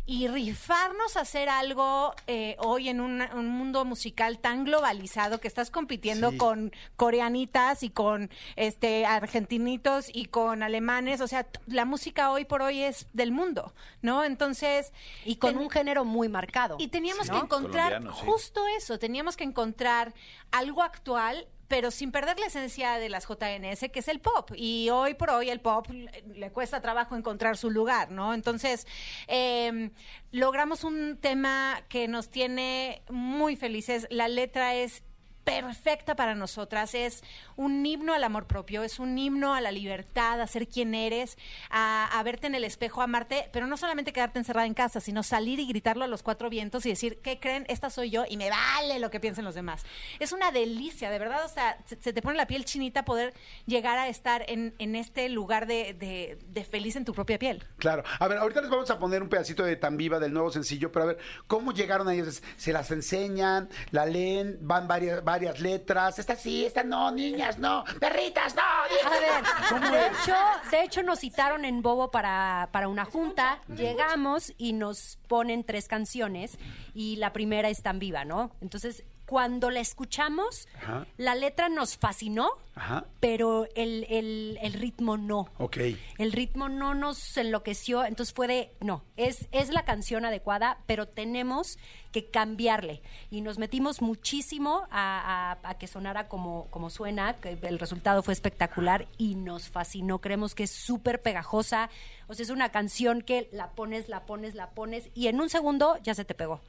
y 0.09 0.29
rifarnos 0.29 1.17
a 1.17 1.23
hacer 1.23 1.49
algo 1.49 2.15
eh, 2.29 2.57
hoy 2.61 2.89
en 2.89 3.01
una- 3.01 3.35
un 3.35 3.49
mundo 3.49 3.85
musical 3.85 4.39
tan 4.39 4.65
globalizado 4.65 5.41
que 5.41 5.49
estás 5.49 5.71
compitiendo 5.71 6.31
Sí. 6.31 6.37
con 6.37 6.73
coreanitas 6.95 7.83
y 7.83 7.91
con 7.91 8.31
este 8.55 9.05
argentinitos 9.05 10.07
y 10.13 10.27
con 10.27 10.63
alemanes. 10.63 11.21
O 11.21 11.27
sea, 11.27 11.43
t- 11.45 11.59
la 11.67 11.85
música 11.85 12.31
hoy 12.31 12.45
por 12.45 12.63
hoy 12.63 12.83
es 12.83 13.07
del 13.13 13.33
mundo, 13.33 13.75
¿no? 14.01 14.23
Entonces. 14.25 14.93
Y 15.25 15.37
con 15.37 15.55
ten- 15.55 15.59
un 15.63 15.71
género 15.71 16.05
muy 16.05 16.29
marcado. 16.29 16.77
y 16.79 16.89
teníamos 16.89 17.27
¿no? 17.29 17.35
que 17.35 17.41
encontrar 17.41 18.01
sí. 18.03 18.09
justo 18.09 18.65
eso, 18.79 18.99
teníamos 18.99 19.37
que 19.37 19.45
encontrar 19.45 20.15
algo 20.53 20.83
actual, 20.83 21.47
pero 21.69 21.91
sin 21.91 22.13
perder 22.13 22.39
la 22.39 22.47
esencia 22.47 22.99
de 22.99 23.09
las 23.09 23.27
JNS, 23.27 23.91
que 23.93 24.01
es 24.01 24.09
el 24.09 24.21
pop. 24.21 24.51
Y 24.57 24.89
hoy 24.91 25.15
por 25.15 25.31
hoy 25.31 25.51
el 25.51 25.61
pop 25.61 25.87
le, 25.89 26.51
cuesta 26.51 26.81
trabajo 26.81 27.17
encontrar 27.17 27.57
su 27.57 27.71
lugar, 27.71 28.11
¿no? 28.11 28.35
Entonces, 28.35 28.87
eh, 29.27 29.91
logramos 30.33 30.85
un 30.85 31.19
tema 31.21 31.83
que 31.89 32.09
nos 32.09 32.31
tiene 32.31 33.03
muy 33.11 33.57
felices. 33.57 34.07
La 34.11 34.29
letra 34.29 34.75
es 34.75 35.03
perfecta 35.47 36.17
para 36.17 36.35
nosotras. 36.35 36.93
Es 36.95 37.23
un 37.55 37.87
himno 37.87 38.13
al 38.13 38.25
amor 38.25 38.47
propio, 38.47 38.83
es 38.83 38.99
un 38.99 39.17
himno 39.17 39.55
a 39.55 39.61
la 39.61 39.71
libertad, 39.71 40.41
a 40.41 40.47
ser 40.49 40.67
quien 40.67 40.93
eres, 40.93 41.39
a, 41.71 42.21
verte 42.25 42.49
en 42.49 42.57
el 42.57 42.65
espejo, 42.65 43.01
a 43.01 43.05
amarte, 43.05 43.49
pero 43.53 43.69
no 43.69 43.77
solamente 43.77 44.13
quedarte 44.13 44.41
encerrada 44.41 44.67
en 44.67 44.75
casa, 44.75 44.99
sino 44.99 45.23
salir 45.23 45.61
y 45.61 45.69
gritarlo 45.69 46.03
a 46.03 46.09
los 46.09 46.25
cuatro 46.25 46.51
vientos 46.51 46.85
y 46.85 46.89
decir, 46.89 47.21
¿qué 47.23 47.39
creen? 47.39 47.65
Esta 47.69 47.91
soy 47.91 48.11
yo 48.11 48.25
y 48.29 48.37
me 48.37 48.51
vale 48.51 48.99
lo 48.99 49.09
que 49.11 49.21
piensen 49.21 49.45
los 49.45 49.55
demás. 49.55 49.85
Es 50.19 50.33
una 50.33 50.51
delicia, 50.51 51.11
de 51.11 51.19
verdad, 51.21 51.45
o 51.45 51.49
sea, 51.49 51.79
se, 51.87 52.13
te 52.13 52.21
pone 52.23 52.37
la 52.37 52.49
piel 52.49 52.65
chinita 52.65 53.05
poder 53.05 53.33
llegar 53.67 53.99
a 53.99 54.09
estar 54.09 54.45
en, 54.49 54.75
en 54.81 54.97
este 54.97 55.29
lugar 55.29 55.69
de, 55.69 55.95
de- 55.95 56.65
feliz 56.65 56.97
en 56.97 57.05
tu 57.05 57.15
propia 57.15 57.39
piel. 57.39 57.63
Claro. 57.79 58.03
A 58.19 58.27
ver, 58.27 58.39
ahorita 58.39 58.61
les 58.61 58.71
vamos 58.71 58.91
a 58.91 58.99
poner 58.99 59.23
un 59.23 59.29
pedacito 59.29 59.63
de 59.63 59.77
Tan 59.77 59.97
Viva 59.97 60.19
del 60.19 60.33
nuevo 60.33 60.51
sencillo, 60.51 60.91
pero 60.91 61.05
a 61.05 61.07
ver, 61.07 61.19
¿cómo 61.47 61.73
llegaron 61.73 62.09
a 62.09 62.15
ellos? 62.15 62.43
¿Se 62.57 62.73
las 62.73 62.91
enseñan? 62.91 63.69
¿La 63.93 64.05
leen? 64.05 64.59
¿Van 64.63 64.89
varias 64.89 65.23
letras? 65.39 66.19
¿Esta 66.19 66.37
sí? 66.37 66.65
¿Esta 66.65 66.83
no? 66.83 67.11
Niñas, 67.11 67.59
no. 67.59 67.85
Perritas, 68.01 68.55
no. 68.55 68.63
A 68.63 69.11
ver, 69.11 69.91
de 69.91 70.07
hecho, 70.07 70.35
de 70.71 70.83
hecho 70.83 71.03
nos 71.03 71.21
citaron 71.21 71.65
en 71.65 71.83
Bobo 71.83 72.11
para, 72.11 72.69
para 72.73 72.89
una 72.89 73.05
junta, 73.05 73.61
llegamos 73.69 74.53
y 74.59 74.73
nos 74.73 75.19
ponen 75.29 75.65
tres 75.65 75.89
canciones 75.89 76.59
y 76.95 77.17
la 77.17 77.33
primera 77.33 77.69
es 77.69 77.83
tan 77.83 77.99
viva, 77.99 78.25
¿no? 78.25 78.53
Entonces, 78.61 79.05
cuando 79.27 79.71
la 79.71 79.81
escuchamos, 79.81 80.69
Ajá. 80.77 81.07
la 81.17 81.35
letra 81.35 81.69
nos 81.69 81.97
fascinó, 81.97 82.49
Ajá. 82.77 83.05
pero 83.19 83.67
el, 83.75 84.07
el- 84.09 84.57
el 84.63 84.73
ritmo 84.75 85.17
no. 85.17 85.49
Ok. 85.59 85.79
El 86.19 86.31
ritmo 86.33 86.69
no 86.69 86.95
nos 86.95 87.37
enloqueció, 87.37 88.05
entonces 88.05 88.33
fue 88.33 88.47
de, 88.47 88.73
no, 88.81 89.03
es, 89.17 89.49
es 89.51 89.71
la 89.71 89.85
canción 89.85 90.25
adecuada, 90.25 90.79
pero 90.87 91.07
tenemos 91.09 91.77
que 92.13 92.31
cambiarle. 92.31 93.03
Y 93.31 93.41
nos 93.41 93.59
metimos 93.59 94.01
muchísimo 94.01 94.87
a, 94.91 95.59
a- 95.63 95.71
a 95.71 95.75
que 95.79 95.89
sonara 95.89 96.29
como, 96.29 96.69
como 96.71 96.89
suena, 96.89 97.35
que 97.35 97.59
el 97.63 97.79
resultado 97.81 98.23
fue 98.23 98.33
espectacular 98.33 99.09
y 99.19 99.35
nos 99.35 99.69
fascinó. 99.69 100.21
Creemos 100.21 100.55
que 100.55 100.63
es 100.65 100.71
súper 100.71 101.21
pegajosa, 101.21 101.91
o 102.29 102.35
sea, 102.35 102.45
es 102.45 102.51
una 102.51 102.71
canción 102.71 103.23
que 103.23 103.49
la 103.53 103.71
pones, 103.71 104.09
la 104.09 104.25
pones, 104.25 104.55
la 104.55 104.71
pones 104.71 105.09
y 105.15 105.27
en 105.27 105.41
un 105.41 105.49
segundo 105.51 105.99
ya 106.03 106.15
se 106.15 106.25
te 106.25 106.35
pegó. 106.35 106.61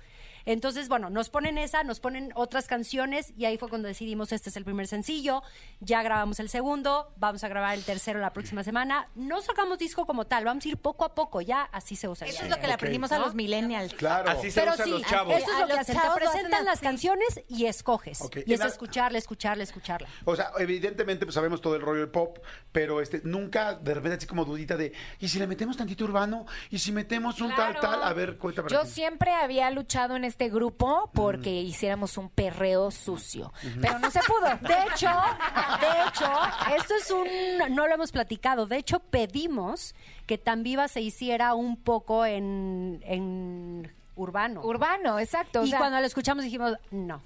Entonces, 0.47 0.87
bueno, 0.87 1.09
nos 1.09 1.29
ponen 1.29 1.57
esa, 1.57 1.83
nos 1.83 1.99
ponen 1.99 2.31
otras 2.35 2.67
canciones 2.67 3.33
y 3.37 3.43
ahí 3.43 3.57
fue 3.57 3.67
cuando 3.67 3.89
decidimos, 3.89 4.31
este 4.31 4.49
es 4.49 4.55
el 4.55 4.63
primer 4.63 4.87
sencillo, 4.87 5.43
ya 5.81 6.01
grabamos 6.01 6.39
el 6.39 6.47
segundo, 6.47 7.11
vamos 7.17 7.43
a 7.43 7.49
grabar 7.49 7.75
el 7.75 7.83
tercero 7.83 8.19
la 8.21 8.31
próxima 8.31 8.63
semana. 8.63 9.09
No 9.13 9.41
sacamos 9.41 9.77
disco 9.77 10.05
como 10.05 10.25
tal, 10.25 10.45
vamos 10.45 10.65
a 10.65 10.69
ir 10.69 10.77
poco 10.77 11.03
a 11.03 11.13
poco, 11.13 11.41
ya 11.41 11.63
así 11.73 11.97
se 11.97 12.07
usa. 12.07 12.25
Eso 12.27 12.43
es 12.45 12.49
lo 12.49 12.57
que 12.61 12.67
le 12.67 12.73
aprendimos 12.73 13.11
a 13.11 13.19
los 13.19 13.35
millennials. 13.35 13.93
Claro. 13.93 14.29
Así 14.29 14.49
se 14.49 14.61
Pero 14.61 14.73
usan 14.73 14.85
sí, 14.85 14.91
los 14.91 15.01
chavos. 15.03 15.35
eso 15.35 15.51
es 15.51 15.59
lo 15.59 15.67
que 15.67 15.73
hacen. 15.73 15.97
Te 15.99 16.07
presentan 16.15 16.63
las 16.63 16.79
canciones 16.79 17.41
y 17.49 17.65
escoges. 17.65 18.19
Y 18.45 18.53
es 18.53 18.59
la- 18.59 18.67
escucharla, 18.67 19.17
escucharla, 19.17 19.63
escucharla. 19.63 20.07
O 20.23 20.33
sea, 20.33 20.51
evidentemente 20.59 21.25
pues 21.25 21.35
sabemos 21.35 21.59
todo 21.59 21.75
el 21.75 21.81
rollo 21.81 21.99
del 21.99 22.09
pop, 22.09 22.37
pero 22.71 23.01
este 23.01 23.19
nunca 23.25 23.75
de 23.75 23.93
repente 23.93 24.15
así 24.17 24.27
como 24.27 24.45
dudita 24.45 24.77
de, 24.77 24.93
¿y 25.19 25.27
si 25.27 25.39
le 25.39 25.47
metemos 25.47 25.75
tantito 25.75 26.05
urbano? 26.05 26.45
¿Y 26.69 26.79
si 26.79 26.93
metemos 26.93 27.41
un 27.41 27.51
Claro. 27.51 27.79
tal, 27.81 27.91
tal? 27.99 28.03
A 28.03 28.13
ver, 28.13 28.37
cuéntame. 28.37 28.69
Yo 28.69 28.85
siempre 28.85 29.31
había 29.33 29.69
luchado 29.71 30.15
en 30.15 30.23
este 30.23 30.36
grupo 30.47 31.09
porque 31.13 31.49
hiciéramos 31.49 32.17
un 32.17 32.29
perreo 32.29 32.91
sucio, 32.91 33.51
pero 33.81 33.99
no 33.99 34.11
se 34.11 34.19
pudo. 34.21 34.47
De 34.67 34.75
hecho, 34.87 35.09
de 35.81 36.07
hecho, 36.07 36.31
esto 36.77 36.93
es 36.95 37.11
un, 37.11 37.75
no 37.75 37.87
lo 37.87 37.95
hemos 37.95 38.11
platicado, 38.11 38.67
de 38.67 38.77
hecho 38.77 38.99
pedimos 38.99 39.95
que 40.25 40.37
Tan 40.37 40.63
Viva 40.63 40.87
se 40.87 41.01
hiciera 41.01 41.55
un 41.55 41.77
poco 41.77 42.25
en, 42.25 43.01
en 43.05 43.91
urbano. 44.15 44.61
Urbano, 44.63 45.19
exacto. 45.19 45.61
o 45.61 45.63
y 45.63 45.69
sea, 45.69 45.79
cuando 45.79 45.99
lo 45.99 46.05
escuchamos 46.05 46.43
dijimos, 46.43 46.77
no. 46.91 47.21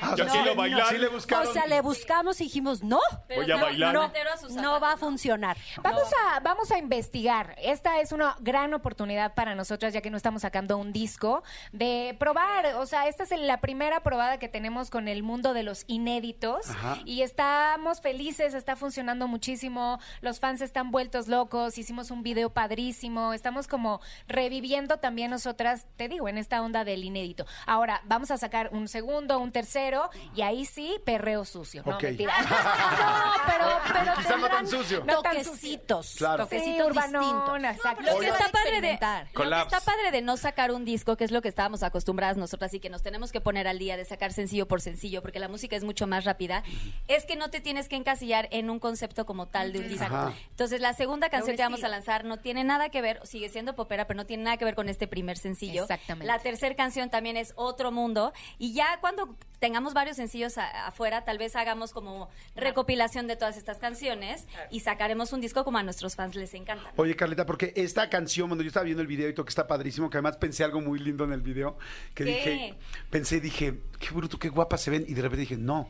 Ah, 0.00 0.10
o 0.12 0.16
Yo 0.16 0.24
sea, 0.24 0.32
quiero 0.32 0.52
sí, 0.52 0.56
bailar. 0.56 0.88
sí 0.88 0.98
le 0.98 1.08
buscaron. 1.08 1.48
O 1.48 1.52
sea, 1.52 1.66
le 1.66 1.80
buscamos 1.80 2.40
y 2.40 2.44
dijimos, 2.44 2.82
no, 2.82 3.00
Voy 3.34 3.50
a 3.50 3.56
bailar. 3.56 3.94
no, 3.94 4.12
no 4.50 4.80
va 4.80 4.92
a 4.92 4.96
funcionar. 4.96 5.56
Vamos 5.82 6.08
a, 6.26 6.40
vamos 6.40 6.70
a 6.70 6.78
investigar. 6.78 7.54
Esta 7.62 8.00
es 8.00 8.12
una 8.12 8.36
gran 8.40 8.74
oportunidad 8.74 9.34
para 9.34 9.54
nosotras, 9.54 9.92
ya 9.94 10.00
que 10.00 10.10
no 10.10 10.16
estamos 10.16 10.42
sacando 10.42 10.76
un 10.78 10.92
disco, 10.92 11.42
de 11.72 12.16
probar. 12.18 12.74
O 12.76 12.86
sea, 12.86 13.08
esta 13.08 13.24
es 13.24 13.30
la 13.38 13.60
primera 13.60 14.00
probada 14.00 14.38
que 14.38 14.48
tenemos 14.48 14.90
con 14.90 15.08
el 15.08 15.22
mundo 15.22 15.54
de 15.54 15.62
los 15.62 15.84
inéditos. 15.86 16.68
Ajá. 16.70 16.98
Y 17.04 17.22
estamos 17.22 18.00
felices, 18.00 18.54
está 18.54 18.76
funcionando 18.76 19.28
muchísimo. 19.28 19.98
Los 20.20 20.40
fans 20.40 20.60
están 20.60 20.90
vueltos 20.90 21.28
locos. 21.28 21.78
Hicimos 21.78 22.10
un 22.10 22.22
video 22.22 22.50
padrísimo. 22.50 23.32
Estamos 23.32 23.68
como 23.68 24.00
reviviendo 24.28 24.98
también 24.98 25.30
nosotras, 25.30 25.86
te 25.96 26.08
digo, 26.08 26.28
en 26.28 26.38
esta 26.38 26.62
onda 26.62 26.84
del 26.84 27.04
inédito. 27.04 27.46
Ahora, 27.66 28.02
vamos 28.04 28.30
a 28.30 28.38
sacar 28.38 28.70
un 28.72 28.88
segundo, 28.88 29.38
un 29.38 29.52
tercero, 29.52 29.85
y 30.34 30.42
ahí 30.42 30.64
sí, 30.64 30.98
perreo 31.04 31.44
sucio. 31.44 31.82
No, 31.86 31.96
Ok. 31.96 32.02
mentira. 32.02 32.34
no, 32.42 33.32
pero, 33.46 33.66
pero 33.92 34.14
Quizá 34.16 34.36
no 34.36 34.48
tan 34.48 34.66
sucio. 34.66 35.04
no 35.04 35.22
tan 35.22 35.34
sucio. 35.36 35.50
Toquecitos, 35.52 36.14
Claro. 36.16 36.44
toquecitos 36.44 36.74
Sí, 36.76 36.82
urbanón, 36.82 37.22
distintos. 37.22 37.76
exacto. 37.76 38.02
Lo 38.12 38.18
que, 38.20 38.28
está 38.28 38.48
padre 38.50 38.80
de, 38.80 38.92
lo 39.34 39.50
que 39.50 39.60
está 39.62 39.80
padre 39.80 40.10
de 40.12 40.22
no 40.22 40.36
sacar 40.36 40.72
un 40.72 40.84
disco, 40.84 41.16
que 41.16 41.24
es 41.24 41.30
lo 41.30 41.42
que 41.42 41.48
estábamos 41.48 41.82
acostumbradas 41.82 42.36
nosotras 42.36 42.72
y 42.74 42.80
que 42.80 42.90
nos 42.90 43.02
tenemos 43.02 43.32
que 43.32 43.40
poner 43.40 43.68
al 43.68 43.78
día 43.78 43.96
de 43.96 44.04
sacar 44.04 44.32
sencillo 44.32 44.66
por 44.68 44.80
sencillo, 44.80 45.22
porque 45.22 45.38
la 45.38 45.48
música 45.48 45.76
es 45.76 45.84
mucho 45.84 46.06
más 46.06 46.24
rápida, 46.24 46.62
es 47.08 47.24
que 47.24 47.36
no 47.36 47.50
te 47.50 47.60
tienes 47.60 47.88
que 47.88 47.96
encasillar 47.96 48.48
en 48.50 48.70
un 48.70 48.78
concepto 48.78 49.26
como 49.26 49.46
tal 49.48 49.72
de 49.72 49.80
un 49.80 49.88
disco. 49.88 50.04
Ajá. 50.04 50.32
Entonces, 50.50 50.80
la 50.80 50.92
segunda 50.94 51.28
canción 51.30 51.56
que 51.56 51.62
vamos 51.62 51.84
a 51.84 51.88
lanzar 51.88 52.24
no 52.24 52.38
tiene 52.38 52.64
nada 52.64 52.88
que 52.88 53.00
ver, 53.02 53.20
sigue 53.24 53.48
siendo 53.48 53.74
popera, 53.74 54.06
pero 54.06 54.16
no 54.16 54.26
tiene 54.26 54.44
nada 54.44 54.56
que 54.56 54.64
ver 54.64 54.74
con 54.74 54.88
este 54.88 55.06
primer 55.06 55.38
sencillo. 55.38 55.82
Exactamente. 55.82 56.26
La 56.26 56.38
tercera 56.38 56.74
canción 56.74 57.10
también 57.10 57.36
es 57.36 57.52
Otro 57.56 57.92
Mundo, 57.92 58.32
y 58.58 58.72
ya 58.72 58.98
cuando 59.00 59.36
tengamos 59.58 59.75
varios 59.94 60.16
sencillos 60.16 60.58
a- 60.58 60.86
afuera, 60.86 61.24
tal 61.24 61.38
vez 61.38 61.56
hagamos 61.56 61.92
como 61.92 62.28
recopilación 62.54 63.26
de 63.26 63.36
todas 63.36 63.56
estas 63.56 63.78
canciones 63.78 64.46
y 64.70 64.80
sacaremos 64.80 65.32
un 65.32 65.40
disco 65.40 65.64
como 65.64 65.78
a 65.78 65.82
nuestros 65.82 66.16
fans 66.16 66.34
les 66.34 66.54
encanta. 66.54 66.92
Oye, 66.96 67.14
Carlita, 67.16 67.46
porque 67.46 67.72
esta 67.76 68.08
canción, 68.10 68.48
cuando 68.48 68.62
yo 68.64 68.68
estaba 68.68 68.84
viendo 68.84 69.02
el 69.02 69.08
video 69.08 69.28
y 69.28 69.34
todo 69.34 69.44
que 69.44 69.50
está 69.50 69.66
padrísimo, 69.66 70.10
que 70.10 70.16
además 70.18 70.36
pensé 70.36 70.64
algo 70.64 70.80
muy 70.80 70.98
lindo 70.98 71.24
en 71.24 71.32
el 71.32 71.40
video, 71.42 71.78
que 72.14 72.24
¿Qué? 72.24 72.30
dije, 72.30 72.74
pensé, 73.10 73.40
dije, 73.40 73.80
qué 73.98 74.10
bruto, 74.14 74.38
qué 74.38 74.48
guapas 74.48 74.80
se 74.80 74.90
ven, 74.90 75.04
y 75.06 75.14
de 75.14 75.22
repente 75.22 75.40
dije, 75.42 75.56
no. 75.56 75.88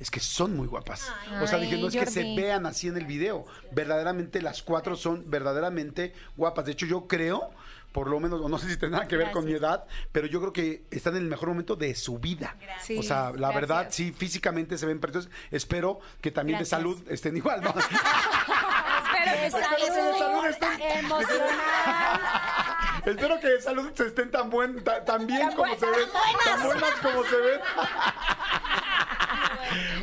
Es 0.00 0.12
que 0.12 0.20
son 0.20 0.56
muy 0.56 0.68
guapas. 0.68 1.12
o 1.42 1.46
sea, 1.48 1.58
dije, 1.58 1.76
no 1.76 1.88
es 1.88 1.96
que 1.96 2.06
se 2.06 2.22
vean 2.36 2.66
así 2.66 2.86
en 2.86 2.96
el 2.96 3.04
video. 3.04 3.44
Verdaderamente 3.72 4.40
las 4.40 4.62
cuatro 4.62 4.94
son 4.94 5.28
verdaderamente 5.28 6.12
guapas. 6.36 6.66
De 6.66 6.70
hecho, 6.70 6.86
yo 6.86 7.08
creo, 7.08 7.50
por 7.92 8.08
lo 8.08 8.20
menos, 8.20 8.40
o 8.40 8.48
no 8.48 8.58
sé 8.58 8.68
si 8.74 8.86
nada 8.88 9.06
que 9.08 9.16
ver 9.16 9.30
con 9.30 9.44
mi 9.44 9.52
edad, 9.52 9.84
pero 10.12 10.26
yo 10.26 10.40
creo 10.40 10.52
que 10.52 10.84
están 10.90 11.16
en 11.16 11.22
el 11.22 11.28
mejor 11.28 11.48
momento 11.48 11.74
de 11.76 11.94
su 11.94 12.18
vida. 12.18 12.56
Sí, 12.82 12.98
o 12.98 13.02
sea, 13.02 13.24
la 13.30 13.48
gracias. 13.48 13.54
verdad, 13.54 13.86
sí, 13.90 14.12
físicamente 14.12 14.76
se 14.78 14.86
ven 14.86 15.00
preciosos. 15.00 15.30
Espero 15.50 16.00
que 16.20 16.30
también 16.30 16.58
Gracias. 16.58 16.78
de 16.78 16.84
salud 16.84 17.02
estén 17.10 17.36
igual, 17.36 17.62
¿no? 17.62 17.70
Espero 17.78 19.40
que 19.40 19.50
salud 19.50 20.46
estén- 20.46 20.98
emocional. 20.98 22.20
Espero 23.06 23.40
que 23.40 23.46
de 23.48 23.60
salud 23.62 23.90
se 23.94 24.06
estén 24.06 24.30
tan 24.30 24.50
buen, 24.50 24.82
ta- 24.84 25.04
tan 25.04 25.26
bien 25.26 25.50
como 25.52 25.74
se 25.78 25.86
ven. 25.86 26.08
Tan 26.44 26.62
buenas 26.64 26.94
como 27.02 27.24
se 27.24 27.36
ven. 27.36 27.60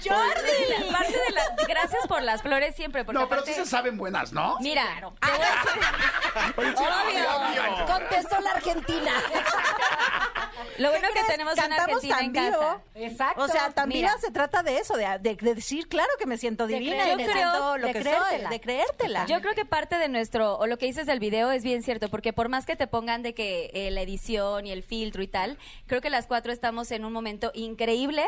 Jordi, 0.09 0.91
parte 0.91 1.11
de 1.11 1.31
la, 1.33 1.43
gracias 1.67 2.07
por 2.07 2.21
las 2.23 2.41
flores 2.41 2.75
siempre, 2.75 3.03
porque 3.05 3.19
No, 3.19 3.27
pero 3.29 3.41
aparte, 3.41 3.53
sí 3.53 3.63
se 3.63 3.69
saben 3.69 3.97
buenas, 3.97 4.31
¿no? 4.33 4.57
mira, 4.61 4.83
te 4.99 5.05
voy 5.05 5.13
a 5.21 5.37
decir- 5.37 6.55
Oye, 6.57 6.73
sí, 6.77 6.83
Obvio. 6.83 7.85
Contestó 7.85 8.39
la 8.41 8.51
Argentina. 8.51 9.11
lo 10.77 10.89
bueno 10.89 11.07
¿Qué 11.07 11.13
que 11.13 11.19
crees? 11.19 11.27
tenemos 11.27 11.53
una 11.53 11.75
Argentina 11.75 12.15
tan 12.17 12.25
en 12.25 12.31
vivo. 12.33 12.59
casa. 12.59 12.81
Exacto. 12.95 13.41
O 13.43 13.47
sea, 13.47 13.69
también 13.71 14.07
se 14.19 14.31
trata 14.31 14.61
de 14.63 14.77
eso, 14.77 14.95
de, 14.97 15.05
de- 15.19 15.35
de 15.35 15.55
decir, 15.55 15.87
claro 15.87 16.09
que 16.19 16.25
me 16.25 16.37
siento 16.37 16.67
divina 16.67 17.09
y 17.09 17.15
me 17.15 17.23
yo 17.25 17.31
creo- 17.31 17.51
siento 17.51 17.77
lo 17.77 17.87
de 17.87 17.93
que 17.93 17.99
creértela. 18.01 18.49
soy, 18.49 18.49
de 18.49 18.61
creértela. 18.61 19.25
Yo 19.27 19.41
creo 19.41 19.55
que 19.55 19.65
parte 19.65 19.97
de 19.97 20.09
nuestro, 20.09 20.57
o 20.57 20.67
lo 20.67 20.77
que 20.77 20.85
dices 20.87 21.05
del 21.05 21.19
video 21.19 21.51
es 21.51 21.63
bien 21.63 21.81
cierto, 21.83 22.09
porque 22.09 22.33
por 22.33 22.49
más 22.49 22.65
que 22.65 22.75
te 22.75 22.87
pongan 22.87 23.23
de 23.23 23.33
que 23.33 23.71
eh, 23.73 23.91
la 23.91 24.01
edición 24.01 24.65
y 24.67 24.71
el 24.71 24.83
filtro 24.83 25.23
y 25.23 25.27
tal, 25.27 25.57
creo 25.87 26.01
que 26.01 26.09
las 26.09 26.27
cuatro 26.27 26.51
estamos 26.51 26.91
en 26.91 27.05
un 27.05 27.13
momento 27.13 27.51
increíble, 27.53 28.25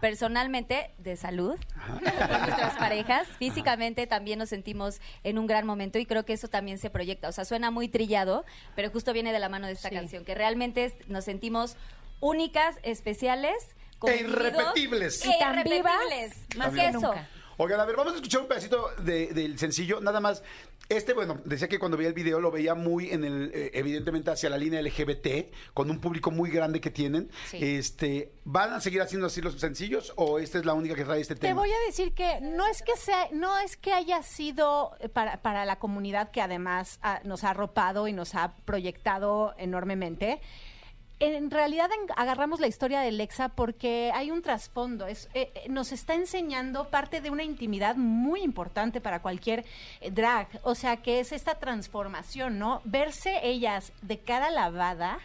personalmente, 0.00 0.90
de 0.98 1.16
salud, 1.20 1.56
con 1.86 2.40
nuestras 2.40 2.76
parejas, 2.76 3.28
físicamente 3.38 4.06
también 4.06 4.38
nos 4.38 4.48
sentimos 4.48 5.00
en 5.22 5.38
un 5.38 5.46
gran 5.46 5.66
momento 5.66 5.98
y 5.98 6.06
creo 6.06 6.24
que 6.24 6.32
eso 6.32 6.48
también 6.48 6.78
se 6.78 6.90
proyecta, 6.90 7.28
o 7.28 7.32
sea, 7.32 7.44
suena 7.44 7.70
muy 7.70 7.88
trillado, 7.88 8.44
pero 8.74 8.90
justo 8.90 9.12
viene 9.12 9.32
de 9.32 9.38
la 9.38 9.48
mano 9.48 9.66
de 9.66 9.74
esta 9.74 9.90
canción, 9.90 10.24
que 10.24 10.34
realmente 10.34 10.96
nos 11.08 11.24
sentimos 11.24 11.76
únicas, 12.20 12.76
especiales, 12.82 13.54
como 13.98 14.12
E 14.14 14.22
irrepetibles. 14.22 15.24
E 15.24 15.28
Y 15.28 15.38
tan 15.38 15.62
vivas, 15.62 15.92
irrepetibles, 16.08 16.56
más 16.56 16.70
que 16.70 16.76
que 16.76 16.86
eso. 16.88 17.00
nunca. 17.00 17.28
Oigan, 17.62 17.78
a 17.78 17.84
ver, 17.84 17.94
vamos 17.94 18.14
a 18.14 18.16
escuchar 18.16 18.40
un 18.40 18.48
pedacito 18.48 18.88
de- 19.02 19.34
del 19.34 19.58
sencillo. 19.58 20.00
Nada 20.00 20.18
más. 20.18 20.42
Este, 20.88 21.12
bueno, 21.12 21.42
decía 21.44 21.68
que 21.68 21.78
cuando 21.78 21.98
veía 21.98 22.08
el 22.08 22.14
video 22.14 22.40
lo 22.40 22.50
veía 22.50 22.74
muy 22.74 23.10
en 23.10 23.22
el, 23.22 23.50
eh, 23.54 23.70
evidentemente 23.74 24.30
hacia 24.30 24.48
la 24.48 24.56
línea 24.56 24.80
LGBT, 24.80 25.52
con 25.74 25.90
un 25.90 26.00
público 26.00 26.30
muy 26.30 26.48
grande 26.50 26.80
que 26.80 26.90
tienen. 26.90 27.30
Sí. 27.50 27.58
Este, 27.60 28.32
¿van 28.44 28.72
a 28.72 28.80
seguir 28.80 29.02
haciendo 29.02 29.26
así 29.26 29.42
los 29.42 29.60
sencillos 29.60 30.14
o 30.16 30.38
esta 30.38 30.58
es 30.58 30.64
la 30.64 30.72
única 30.72 30.94
que 30.94 31.04
trae 31.04 31.20
este 31.20 31.34
Te 31.34 31.42
tema? 31.48 31.60
voy 31.60 31.70
a 31.70 31.86
decir 31.86 32.14
que 32.14 32.40
no 32.40 32.66
es 32.66 32.80
que 32.82 32.96
sea, 32.96 33.28
no 33.32 33.58
es 33.58 33.76
que 33.76 33.92
haya 33.92 34.22
sido 34.22 34.96
eh, 34.98 35.10
para, 35.10 35.42
para 35.42 35.66
la 35.66 35.78
comunidad 35.78 36.30
que 36.30 36.40
además 36.40 36.98
nos 37.24 37.44
ha 37.44 37.50
arropado 37.50 38.08
y 38.08 38.14
nos 38.14 38.34
ha 38.34 38.54
proyectado 38.64 39.54
enormemente. 39.58 40.40
En 41.20 41.50
realidad 41.50 41.90
agarramos 42.16 42.60
la 42.60 42.66
historia 42.66 43.00
de 43.00 43.12
Lexa 43.12 43.50
porque 43.50 44.10
hay 44.14 44.30
un 44.30 44.40
trasfondo. 44.40 45.06
Eh, 45.06 45.16
eh, 45.34 45.52
nos 45.68 45.92
está 45.92 46.14
enseñando 46.14 46.88
parte 46.88 47.20
de 47.20 47.30
una 47.30 47.44
intimidad 47.44 47.96
muy 47.96 48.40
importante 48.40 49.00
para 49.02 49.20
cualquier 49.20 49.64
eh, 50.00 50.10
drag. 50.10 50.48
O 50.62 50.74
sea, 50.74 50.96
que 50.96 51.20
es 51.20 51.32
esta 51.32 51.56
transformación, 51.56 52.58
¿no? 52.58 52.80
Verse 52.84 53.38
ellas 53.42 53.92
de 54.00 54.18
cara 54.18 54.50
lavada 54.50 55.18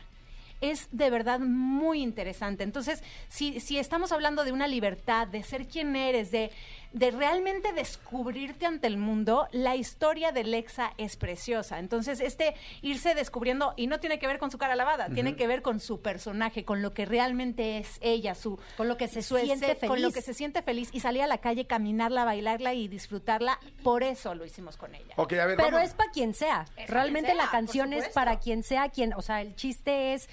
es 0.62 0.88
de 0.92 1.10
verdad 1.10 1.40
muy 1.40 2.02
interesante. 2.02 2.64
Entonces, 2.64 3.04
si, 3.30 3.60
si 3.60 3.78
estamos 3.78 4.12
hablando 4.12 4.44
de 4.44 4.52
una 4.52 4.68
libertad, 4.68 5.28
de 5.28 5.44
ser 5.44 5.68
quien 5.68 5.96
eres, 5.96 6.32
de, 6.32 6.52
de 6.96 7.12
realmente 7.12 7.74
descubrirte 7.74 8.66
ante 8.66 8.88
el 8.88 8.96
mundo, 8.96 9.50
la 9.52 9.76
historia 9.76 10.32
de 10.32 10.46
Lexa 10.46 10.94
es 10.98 11.18
preciosa. 11.18 11.78
Entonces, 11.80 12.22
este 12.22 12.56
irse 12.82 13.14
descubriendo, 13.16 13.74
y 13.76 13.88
no 13.88 14.00
tiene 14.00 14.18
que 14.18 14.28
ver 14.28 14.40
con 14.40 14.50
su 14.50 14.58
cara 14.58 14.78
lavada, 14.78 15.10
tiene 15.10 15.36
que 15.36 15.46
ver 15.46 15.62
con 15.62 15.82
su 15.82 16.02
personaje, 16.02 16.64
con 16.64 16.82
lo 16.82 16.94
que 16.94 17.06
realmente 17.06 17.80
es 17.80 17.98
ella, 18.00 18.34
su, 18.34 18.58
Con 18.78 18.88
lo 18.88 18.96
que 18.96 19.10
se 19.10 19.22
su 19.22 19.36
siente 19.38 19.72
ese- 19.74 19.88
Con 19.88 20.02
lo 20.02 20.08
feliz. 20.08 20.14
que 20.14 20.22
se 20.22 20.34
siente 20.34 20.62
feliz 20.62 20.88
y 20.94 21.02
salir 21.02 21.22
a 21.24 21.28
la 21.28 21.40
calle, 21.40 21.68
caminarla, 21.68 22.24
bailarla 22.24 22.74
y 22.74 22.88
disfrutarla. 22.88 23.60
Por 23.84 24.02
eso 24.02 24.34
lo 24.34 24.46
hicimos 24.46 24.78
con 24.78 24.96
ella. 24.96 25.16
Ok, 25.18 25.34
a 25.34 25.46
ver, 25.48 25.58
Pero 25.58 25.72
vamos. 25.72 25.90
es 25.90 25.96
para 25.96 26.12
quien 26.12 26.34
sea. 26.34 26.64
Es 26.78 26.90
Realmente 26.90 27.28
quien 27.32 27.38
sea, 27.40 27.46
la 27.46 27.52
canción 27.52 27.92
es 27.92 28.08
para 28.08 28.40
quien 28.40 28.64
sea 28.64 28.88
quien, 28.88 29.14
o 29.16 29.22
sea, 29.22 29.42
el 29.42 29.54
chiste 29.58 30.14
es 30.14 30.30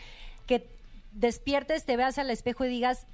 que 0.46 0.64
despiertes, 1.10 1.84
te 1.84 1.96
veas 1.96 2.18
al 2.18 2.30
espejo 2.30 2.64
y 2.64 2.68
digas 2.68 3.06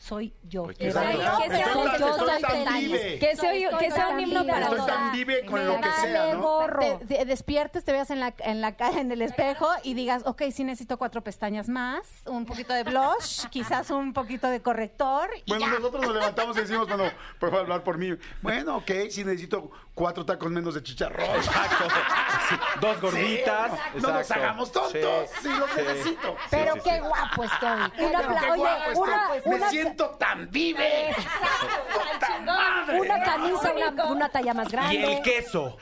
soy 0.00 0.32
yo. 0.44 0.62
Pues. 0.64 0.78
Que 0.78 0.90
sea 0.90 1.02
Soy 1.02 1.14
un- 1.14 1.20
yo, 1.20 1.92
estoy 1.92 2.26
soy 2.26 2.40
tan 2.40 2.64
feliz. 2.64 2.90
vive. 2.90 3.18
Que 3.18 3.36
sea, 3.90 4.08
un 4.08 4.20
himno 4.20 4.46
para 4.46 4.62
Estoy 4.62 4.86
tan 4.86 5.12
vive 5.12 5.44
con 5.44 5.66
lo 5.66 5.76
que 5.78 5.90
sea, 6.00 6.34
¿no? 6.34 6.40
gorro. 6.40 6.80
Te, 6.80 7.04
te 7.18 7.24
despiertes, 7.26 7.84
te 7.84 7.92
veas 7.92 8.10
en 8.10 8.18
la, 8.20 8.34
en 8.38 8.62
la 8.62 8.74
en 8.96 9.12
el 9.12 9.20
espejo 9.20 9.68
y 9.82 9.92
digas, 9.92 10.22
ok, 10.24 10.42
sí 10.52 10.64
necesito 10.64 10.96
cuatro 10.96 11.22
pestañas 11.22 11.68
más, 11.68 12.22
un 12.24 12.46
poquito 12.46 12.72
de 12.72 12.84
blush, 12.84 13.44
quizás 13.50 13.90
un 13.90 14.14
poquito 14.14 14.48
de 14.48 14.62
corrector. 14.62 15.28
y 15.44 15.50
Bueno, 15.50 15.66
ya. 15.66 15.72
nosotros 15.74 16.02
nos 16.06 16.14
levantamos 16.14 16.56
y 16.56 16.60
decimos, 16.60 16.88
bueno, 16.88 17.04
puedo 17.38 17.58
hablar 17.58 17.84
por 17.84 17.98
mí. 17.98 18.16
Bueno, 18.40 18.78
ok, 18.78 18.90
sí 19.10 19.22
necesito 19.22 19.70
cuatro 19.94 20.24
tacos 20.24 20.50
menos 20.50 20.74
de 20.74 20.82
chicharrón. 20.82 21.28
Exacto. 21.36 21.84
Dos 22.80 23.00
gorditas. 23.02 23.72
No 23.96 24.12
nos 24.12 24.30
hagamos 24.30 24.72
tontos. 24.72 25.28
Sí, 25.42 25.48
los 25.48 25.70
sí. 25.70 25.76
necesito. 25.82 26.36
Pero 26.50 26.74
qué 26.82 26.94
sí. 26.94 27.00
guapo 27.00 27.44
estoy. 27.44 27.68
Una 27.70 27.90
Pero 28.18 28.28
pla- 28.28 28.40
qué 28.40 28.50
oye, 28.50 28.62
guapo 28.62 29.34
estoy. 29.34 29.54
una, 29.54 29.70
Tan 30.18 30.50
vive. 30.50 31.14
¡Puta 31.92 32.40
madre! 32.44 33.00
una 33.00 33.22
camisa, 33.22 33.72
una, 33.72 34.04
una 34.06 34.28
talla 34.28 34.54
más 34.54 34.68
grande. 34.70 34.94
Y 34.94 35.02
el 35.04 35.22
queso. 35.22 35.76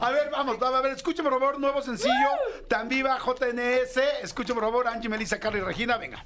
A 0.00 0.10
ver, 0.10 0.30
vamos, 0.30 0.60
a 0.60 0.80
ver, 0.80 0.92
escuchen 0.92 1.24
por 1.24 1.32
favor, 1.38 1.58
nuevo 1.60 1.82
sencillo, 1.82 2.28
Tan 2.68 2.88
Viva 2.88 3.18
JNS. 3.18 3.96
Escuchen 4.22 4.54
por 4.54 4.64
favor, 4.64 4.88
Angie, 4.88 5.08
Melissa, 5.08 5.38
Carla 5.38 5.58
y 5.58 5.62
Regina, 5.62 5.96
venga. 5.96 6.24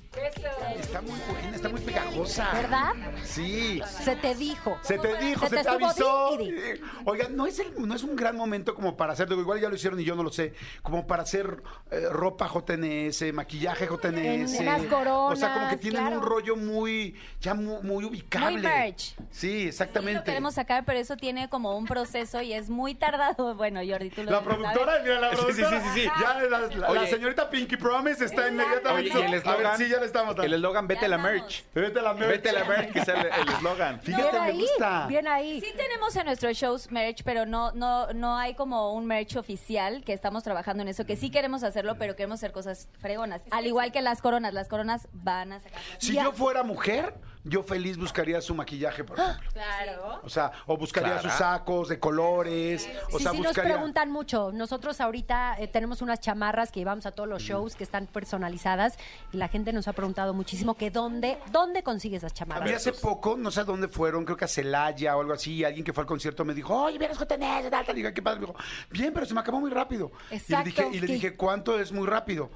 Está 0.78 1.01
muy 1.02 1.18
buena, 1.31 1.56
está 1.56 1.68
muy 1.68 1.81
pegajosa. 1.81 2.51
¿Verdad? 2.52 2.93
Sí. 3.24 3.82
Se 4.02 4.16
te 4.16 4.35
dijo. 4.35 4.78
Se 4.82 4.98
te 4.98 5.16
dijo, 5.18 5.47
se, 5.48 5.62
te 5.62 5.68
avisó. 5.68 6.36
di 6.39 6.44
y 6.44 6.52
di. 6.52 6.59
Eh, 6.60 6.81
Oiga, 7.05 7.28
no 7.31 7.47
es, 7.47 7.59
el- 7.59 7.86
no 7.86 7.94
es 7.94 8.02
un 8.02 8.16
gran 8.16 8.36
momento 8.36 8.74
como 8.74 8.97
para 8.97 9.12
hacer, 9.12 9.28
digo, 9.28 9.40
igual 9.40 9.60
ya 9.60 9.68
lo 9.68 9.74
hicieron 9.74 9.98
y 10.01 10.05
yo 10.05 10.14
no 10.14 10.22
lo 10.22 10.31
sé, 10.32 10.55
como 10.82 11.06
para 11.06 11.22
hacer 11.22 11.62
eh, 11.90 12.06
ropa 12.10 12.48
JNS, 12.48 13.32
maquillaje 13.32 13.86
JNS. 13.86 14.55
En 14.55 14.68
unas 14.68 14.82
coronas, 14.86 15.32
O 15.32 15.36
sea, 15.36 15.52
como 15.55 15.68
que 15.68 15.77
tienen 15.77 16.01
claro. 16.02 16.16
un 16.18 16.22
rollo 16.27 16.40
muy, 16.57 17.15
ya 17.41 17.55
muy, 17.55 17.83
muy 17.83 18.05
ubicable. 18.05 18.53
Muy 18.53 18.62
merch. 18.62 19.15
Sí, 19.31 19.51
Sí, 19.51 19.69
exactamente. 19.69 20.19
lo 20.21 20.25
queremos 20.25 20.55
sacar, 20.55 20.85
pero 20.85 20.99
eso 20.99 21.17
tiene 21.17 21.49
como 21.49 21.77
un 21.77 21.87
proceso 21.87 22.41
y 22.43 22.53
es 22.53 22.69
muy 22.71 22.95
tardado. 22.95 23.55
Bueno, 23.61 23.81
Jordi, 23.87 24.11
tú 24.11 24.23
lo 24.23 24.31
La 24.31 24.43
productora, 24.43 25.01
mira, 25.03 25.21
la 25.21 25.31
Sí, 25.31 25.37
sí, 25.37 25.43
productora. 25.62 25.83
sí, 25.83 25.89
sí, 25.95 26.01
sí. 26.03 26.09
Ya 26.21 26.35
la, 26.49 26.59
la- 26.69 26.89
Oye. 26.91 27.01
la 27.01 27.07
señorita 27.07 27.51
Pinky 27.51 27.77
Promise 27.77 28.25
está 28.25 28.49
inmediatamente. 28.49 29.11
Oye, 29.17 29.21
y 29.21 29.27
el 29.27 29.35
eslogan. 29.35 29.79
Sí, 29.79 29.89
ya 29.89 29.99
le 29.99 30.07
estamos 30.07 30.29
dando. 30.35 30.43
El 30.45 30.55
eslogan, 30.55 30.87
vete 30.89 31.05
a 31.07 31.09
la 31.09 31.17
estamos. 31.17 31.33
merch. 31.41 31.65
Vete 31.75 31.99
a 31.99 32.03
la 32.03 32.15
merch. 32.15 32.31
Vete 32.31 32.49
a 32.49 32.53
la 32.53 32.65
merch, 32.65 32.93
que 32.93 32.99
es 33.01 33.09
el 33.09 33.17
el 33.19 33.49
eslogan. 33.55 34.01
Fíjate, 34.03 34.23
Bien 34.31 34.43
me 34.43 34.49
ahí, 34.51 34.61
gusta. 34.61 35.07
bien 35.09 35.29
ahí. 35.29 35.61
Sí 35.61 35.73
tenemos 35.77 36.17
en 36.17 36.27
nuestros 36.27 36.57
shows 36.57 36.91
merch, 36.91 37.23
pero 37.25 37.45
no, 37.47 37.73
no, 37.73 38.12
no 38.12 38.37
hay 38.37 38.55
como 38.55 38.93
un 38.95 39.07
merch 39.07 39.37
oficial 39.37 40.03
que 40.05 40.12
estamos 40.12 40.43
trabajando 40.43 40.83
en 40.83 40.89
eso, 40.89 41.05
que 41.05 41.17
sí 41.17 41.31
queremos 41.31 41.62
hacerlo, 41.62 41.97
pero 41.99 42.17
queremos 42.17 42.39
hacer 42.41 42.53
cosas 42.53 42.89
fregonas. 43.01 43.43
Al 43.51 43.67
igual 43.67 43.93
que 43.93 44.01
las 44.03 44.23
coronas, 44.23 44.55
las 44.55 44.69
coronas 44.69 45.09
van 45.12 45.53
a 45.53 45.61
sacar. 45.61 45.81
Si 45.99 46.15
yo 46.15 46.30
fuera 46.32 46.62
mujer, 46.62 47.15
yo 47.43 47.62
feliz 47.62 47.97
buscaría 47.97 48.40
su 48.43 48.55
maquillaje, 48.55 49.02
por 49.02 49.19
ejemplo. 49.19 49.51
Claro. 49.55 50.20
O 50.23 50.28
sea, 50.28 50.52
o 50.66 50.77
buscaría 50.77 51.12
Claro. 51.15 51.28
sus 51.31 51.39
sacos 51.39 51.89
de 51.89 51.98
colores. 51.98 52.86
O 53.12 53.16
sí, 53.19 53.23
sea, 53.24 53.32
sí 53.32 53.40
nos 53.40 53.55
preguntan 53.55 54.11
mucho. 54.11 54.52
Nosotros 54.52 55.01
ahorita 55.01 55.57
eh, 55.59 55.66
tenemos 55.66 56.02
unas 56.02 56.20
chamarras 56.20 56.70
que 56.70 56.81
llevamos 56.81 57.07
a 57.07 57.12
todos 57.12 57.28
los 57.28 57.43
shows 57.43 57.77
que 57.77 57.85
están 57.85 58.07
personalizadas 58.09 58.98
y 59.32 59.39
la 59.39 59.48
gente 59.48 59.73
nos 59.73 59.89
ha 59.89 59.94
preguntado 59.94 60.35
muchísimo 60.35 60.74
que 60.74 60.90
dónde, 60.90 61.39
dónde 61.51 61.82
consigue 61.82 62.16
esas 62.19 62.32
A 62.32 62.35
chamarras. 62.35 62.69
mí 62.69 62.74
hace 62.74 62.93
poco, 62.93 63.36
no 63.39 63.51
sé 63.51 63.61
a 63.61 63.65
dónde 63.65 63.89
fueron, 63.89 64.24
creo 64.27 64.36
que 64.36 64.44
a 64.44 64.48
Celaya 64.48 65.16
o 65.16 65.20
algo 65.20 65.32
así, 65.32 65.55
y 65.55 65.65
alguien 65.65 65.82
que 65.85 65.94
fue 65.94 66.02
al 66.02 66.07
concierto 66.09 66.44
me 66.44 66.52
dijo, 66.52 66.74
oye, 66.77 66.98
vieras 66.98 67.16
JNS, 67.19 67.70
tal, 67.70 67.86
tal. 67.86 67.97
Y 67.98 68.02
dije, 68.02 68.12
¿qué 68.12 68.20
pasa? 68.23 68.36
Me 68.39 68.47
dijo, 68.47 68.59
bien, 68.90 69.15
pero 69.15 69.24
se 69.24 69.32
me 69.32 69.40
acabó 69.40 69.61
muy 69.61 69.70
rápido. 69.70 70.12
Exacto, 70.31 70.69
y 70.69 70.73
le 70.73 70.82
dije, 70.82 70.97
y 70.97 71.01
le 71.01 71.07
dije, 71.15 71.36
¿cuánto 71.36 71.78
es 71.81 71.90
muy 71.90 72.07
rápido? 72.07 72.51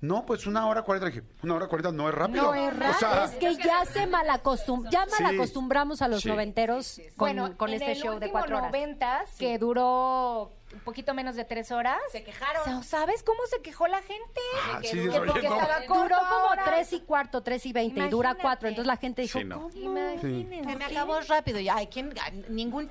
No, 0.00 0.24
pues 0.24 0.46
una 0.46 0.64
hora 0.68 0.82
cuarenta. 0.82 1.08
Dije, 1.08 1.22
una 1.42 1.54
hora 1.56 1.66
cuarenta 1.66 1.90
no 1.90 2.08
es 2.08 2.14
rápido. 2.14 2.44
No 2.44 2.54
es 2.54 2.76
raro, 2.76 2.94
O 2.94 2.98
sea, 3.00 3.24
es 3.24 3.32
que 3.32 3.56
ya 3.56 3.84
se 3.84 4.06
malacostum 4.06 4.88
ya 4.90 5.04
Sí. 5.06 5.22
malacostumbramos 5.22 6.02
a 6.02 6.08
los 6.08 6.22
Sí. 6.22 6.28
noventeros 6.28 7.00
con, 7.16 7.34
bueno, 7.34 7.56
con 7.56 7.70
este 7.72 7.92
el 7.92 7.98
show 7.98 8.18
de 8.20 8.30
cuatro 8.30 8.58
horas. 8.58 8.70
noventas, 8.70 9.28
que 9.38 9.58
duró 9.58 10.52
un 10.72 10.80
poquito 10.84 11.14
menos 11.14 11.34
de 11.34 11.44
tres 11.44 11.72
horas. 11.72 11.96
Se 12.12 12.22
quejaron. 12.22 12.84
¿Sabes 12.84 13.24
cómo 13.24 13.40
se 13.50 13.60
quejó 13.60 13.88
la 13.88 14.00
gente? 14.02 14.40
Ah, 14.72 14.78
Que 14.80 14.88
sí, 14.88 14.98
duró- 15.00 15.22
oye, 15.22 15.32
porque 15.32 15.48
no. 15.48 15.54
estaba 15.60 15.80
Duró 15.80 16.16
como 16.28 16.64
tres 16.64 16.92
y 16.92 17.00
cuarto, 17.00 17.40
tres 17.42 17.66
y 17.66 17.72
veinte, 17.72 18.00
y 18.06 18.08
dura 18.08 18.36
cuatro. 18.40 18.68
Entonces 18.68 18.86
la 18.86 18.98
gente 18.98 19.22
dijo, 19.22 19.38
Sí, 19.40 19.44
no. 19.44 19.62
¿cómo? 19.62 19.70
Imagínense. 19.74 20.70
Se 20.70 20.76
me 20.76 20.84
acabó 20.84 21.18
rápido. 21.22 21.58
Ya, 21.58 21.74
hay 21.76 21.88
quien, 21.88 22.14
ningún 22.50 22.88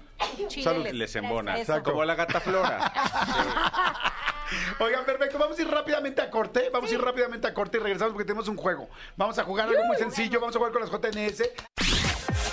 chile 0.50 0.64
Salud. 0.64 0.84
les, 0.84 0.94
Les 0.94 1.16
embona. 1.16 1.56
Como 1.86 2.04
la 2.04 2.16
gata 2.16 2.42
flora. 2.42 2.92
Oigan, 4.80 5.06
perfecto. 5.06 5.38
Vamos 5.38 5.58
a 5.58 5.62
ir 5.62 5.70
rápidamente 5.70 6.22
a 6.22 6.30
corte. 6.30 6.70
Vamos 6.72 6.90
a 6.92 6.94
ir 6.94 7.02
rápidamente 7.02 7.48
a 7.48 7.54
corte 7.54 7.78
y 7.78 7.82
regresamos 7.82 8.14
porque 8.14 8.26
tenemos 8.26 8.48
un 8.48 8.58
juego. 8.58 8.90
Vamos 9.16 9.38
a 9.38 9.44
jugar 9.44 9.68
algo 9.70 9.84
muy 9.86 9.98
sencillo. 9.98 10.40
Vamos 10.40 10.56
a 10.56 10.60
jugar 10.60 10.74
con 10.74 10.82
las 10.82 10.92
JNS. 10.92 11.44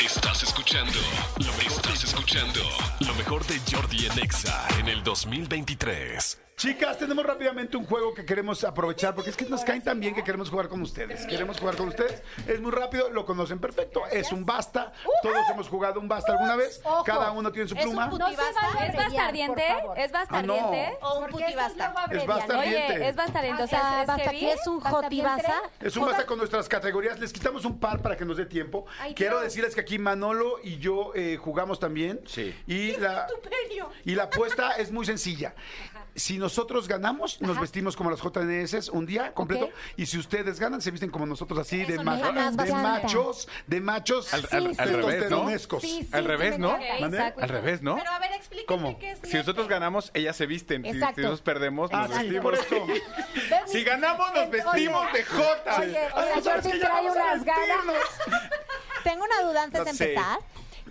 Estás 0.00 0.42
escuchando 0.42 0.98
lo 1.38 1.52
mejor, 1.52 1.78
estás 1.78 2.04
escuchando 2.04 2.60
lo 3.00 3.14
mejor 3.14 3.44
de 3.46 3.58
Jordi 3.70 4.06
en 4.06 4.18
Exa 4.18 4.66
en 4.78 4.88
el 4.88 5.02
2023. 5.02 6.43
Chicas, 6.56 6.96
tenemos 6.98 7.26
rápidamente 7.26 7.76
un 7.76 7.84
juego 7.84 8.14
que 8.14 8.24
queremos 8.24 8.62
aprovechar 8.62 9.12
porque 9.12 9.30
es 9.30 9.36
que 9.36 9.44
nos 9.46 9.64
caen 9.64 9.82
tan 9.82 9.98
bien 9.98 10.14
que 10.14 10.22
queremos 10.22 10.48
jugar 10.48 10.68
con 10.68 10.80
ustedes. 10.82 11.26
Queremos 11.26 11.58
jugar 11.58 11.76
con 11.76 11.88
ustedes. 11.88 12.22
Es 12.46 12.60
muy 12.60 12.70
rápido, 12.70 13.10
lo 13.10 13.26
conocen 13.26 13.58
perfecto. 13.58 14.06
Es 14.06 14.30
un 14.30 14.46
basta. 14.46 14.92
Todos 15.20 15.36
hemos 15.52 15.68
jugado 15.68 15.98
un 15.98 16.06
basta 16.06 16.30
alguna 16.32 16.54
vez. 16.54 16.80
Ojo. 16.84 17.02
Cada 17.02 17.32
uno 17.32 17.50
tiene 17.50 17.68
su 17.68 17.74
Es 17.74 17.84
un 17.84 17.90
pluma. 17.90 18.08
puti- 18.08 18.18
No 18.20 18.30
se 18.30 18.36
¿Basta? 18.36 18.60
vale 18.72 18.86
¿Es 18.86 18.96
bastardiente? 18.96 19.64
por 19.68 19.80
favor. 19.80 19.98
¿Es 19.98 20.12
bastardiente? 20.12 20.98
Ah, 21.02 21.06
O 21.08 21.18
un 21.18 21.20
Porque 21.30 21.36
es 21.36 21.42
putibasta. 21.54 21.92
luego. 21.92 22.08
Oye, 22.10 22.18
es 22.20 22.26
bastardiente. 23.16 23.62
O 23.62 23.64
O 23.64 23.66
sea, 23.66 24.00
¿es 24.02 24.06
basta 24.06 24.30
heavy? 24.30 24.46
es 24.46 24.66
un 24.68 24.78
¿Basta 24.80 24.90
jotibasa. 25.02 25.54
Es 25.80 25.96
un 25.96 26.06
basta 26.06 26.24
con 26.26 26.38
nuestras 26.38 26.68
categorías. 26.68 27.18
Les 27.18 27.32
quitamos 27.32 27.64
un 27.64 27.80
par 27.80 28.00
para 28.00 28.16
que 28.16 28.24
nos 28.24 28.36
dé 28.36 28.46
tiempo. 28.46 28.86
Ay, 29.00 29.12
Quiero 29.14 29.38
Dios. 29.40 29.44
decirles 29.52 29.74
que 29.74 29.80
aquí 29.80 29.98
Manolo 29.98 30.58
y 30.62 30.78
yo 30.78 31.10
eh, 31.16 31.36
jugamos 31.36 31.80
también. 31.80 32.20
Sí. 32.26 32.54
Y 32.68 32.96
la, 32.98 33.26
y 34.04 34.14
la 34.14 34.24
apuesta 34.24 34.72
es 34.76 34.92
muy 34.92 35.04
sencilla. 35.04 35.52
Si 36.16 36.38
nosotros 36.38 36.86
ganamos, 36.86 37.40
nos 37.40 37.58
vestimos 37.60 37.96
como 37.96 38.10
las 38.10 38.20
JNS 38.20 38.88
un 38.90 39.04
día 39.04 39.34
completo. 39.34 39.68
Y 39.96 40.06
si 40.06 40.18
ustedes 40.18 40.60
ganan, 40.60 40.80
se 40.80 40.90
visten 40.92 41.10
como 41.10 41.26
nosotros 41.26 41.58
así 41.58 41.78
de, 41.78 41.98
me 41.98 42.16
de 42.16 42.72
machos, 42.72 43.48
de 43.66 43.80
machos 43.80 44.32
Al- 44.32 44.48
al- 44.50 44.66
al 44.66 44.74
revés, 44.74 44.78
¿no? 44.78 45.06
testosteronescos. 45.08 45.82
Sí, 45.82 46.02
sí, 46.02 46.08
Al 46.12 46.24
revés, 46.24 46.58
¿no? 46.58 46.70
Al 47.00 47.48
revés, 47.48 47.82
¿no? 47.82 47.96
Pero 47.96 48.10
a 48.10 48.18
ver, 48.20 48.32
explíquenme 48.32 48.66
¿Cómo? 48.66 48.98
qué 48.98 49.10
es 49.12 49.18
Si 49.24 49.36
nosotros 49.36 49.66
ganamos, 49.66 50.10
ellas 50.14 50.36
se 50.36 50.46
visten. 50.46 50.84
Si- 50.84 50.92
Si, 50.92 50.98
nosotros 50.98 51.42
perdemos, 51.42 51.90
nos 51.90 52.08
vestimos. 52.08 52.42
por. 52.42 52.58
Si 53.66 53.82
ganamos, 53.82 54.32
nos 54.34 54.50
vestimos 54.50 55.12
de 55.12 55.24
Jota. 55.24 55.80
Oye, 55.80 55.98
ganas. 57.44 57.96
Tengo 59.04 59.24
una 59.24 59.42
duda 59.42 59.62
antes 59.64 59.78
No 59.80 59.84
de 59.84 59.94
sé. 59.94 60.08
empezar. 60.14 60.38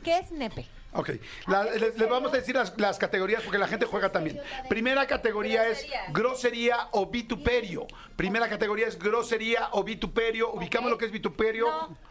¿Qué 0.03 0.17
es 0.19 0.31
nepe? 0.31 0.67
Ok, 0.95 1.09
La- 1.47 1.63
les, 1.63 1.97
les 1.97 2.09
vamos 2.09 2.31
a 2.33 2.37
decir 2.37 2.55
las, 2.55 2.77
las 2.79 2.97
categorías 2.99 3.41
porque 3.43 3.57
la 3.57 3.67
gente 3.67 3.85
juega 3.85 4.11
también. 4.11 4.39
Primera 4.69 5.07
categoría 5.07 5.67
es 5.67 5.85
grosería 6.11 6.87
o 6.91 7.07
vituperio. 7.07 7.87
Primera 8.15 8.47
categoría 8.47 8.87
es 8.87 8.97
grosería 8.99 9.69
o 9.71 9.83
vituperio. 9.83 10.51
¿Ubicamos 10.53 10.89
lo 10.91 10.97
que 10.97 11.05
es 11.05 11.11
vituperio? 11.11 11.67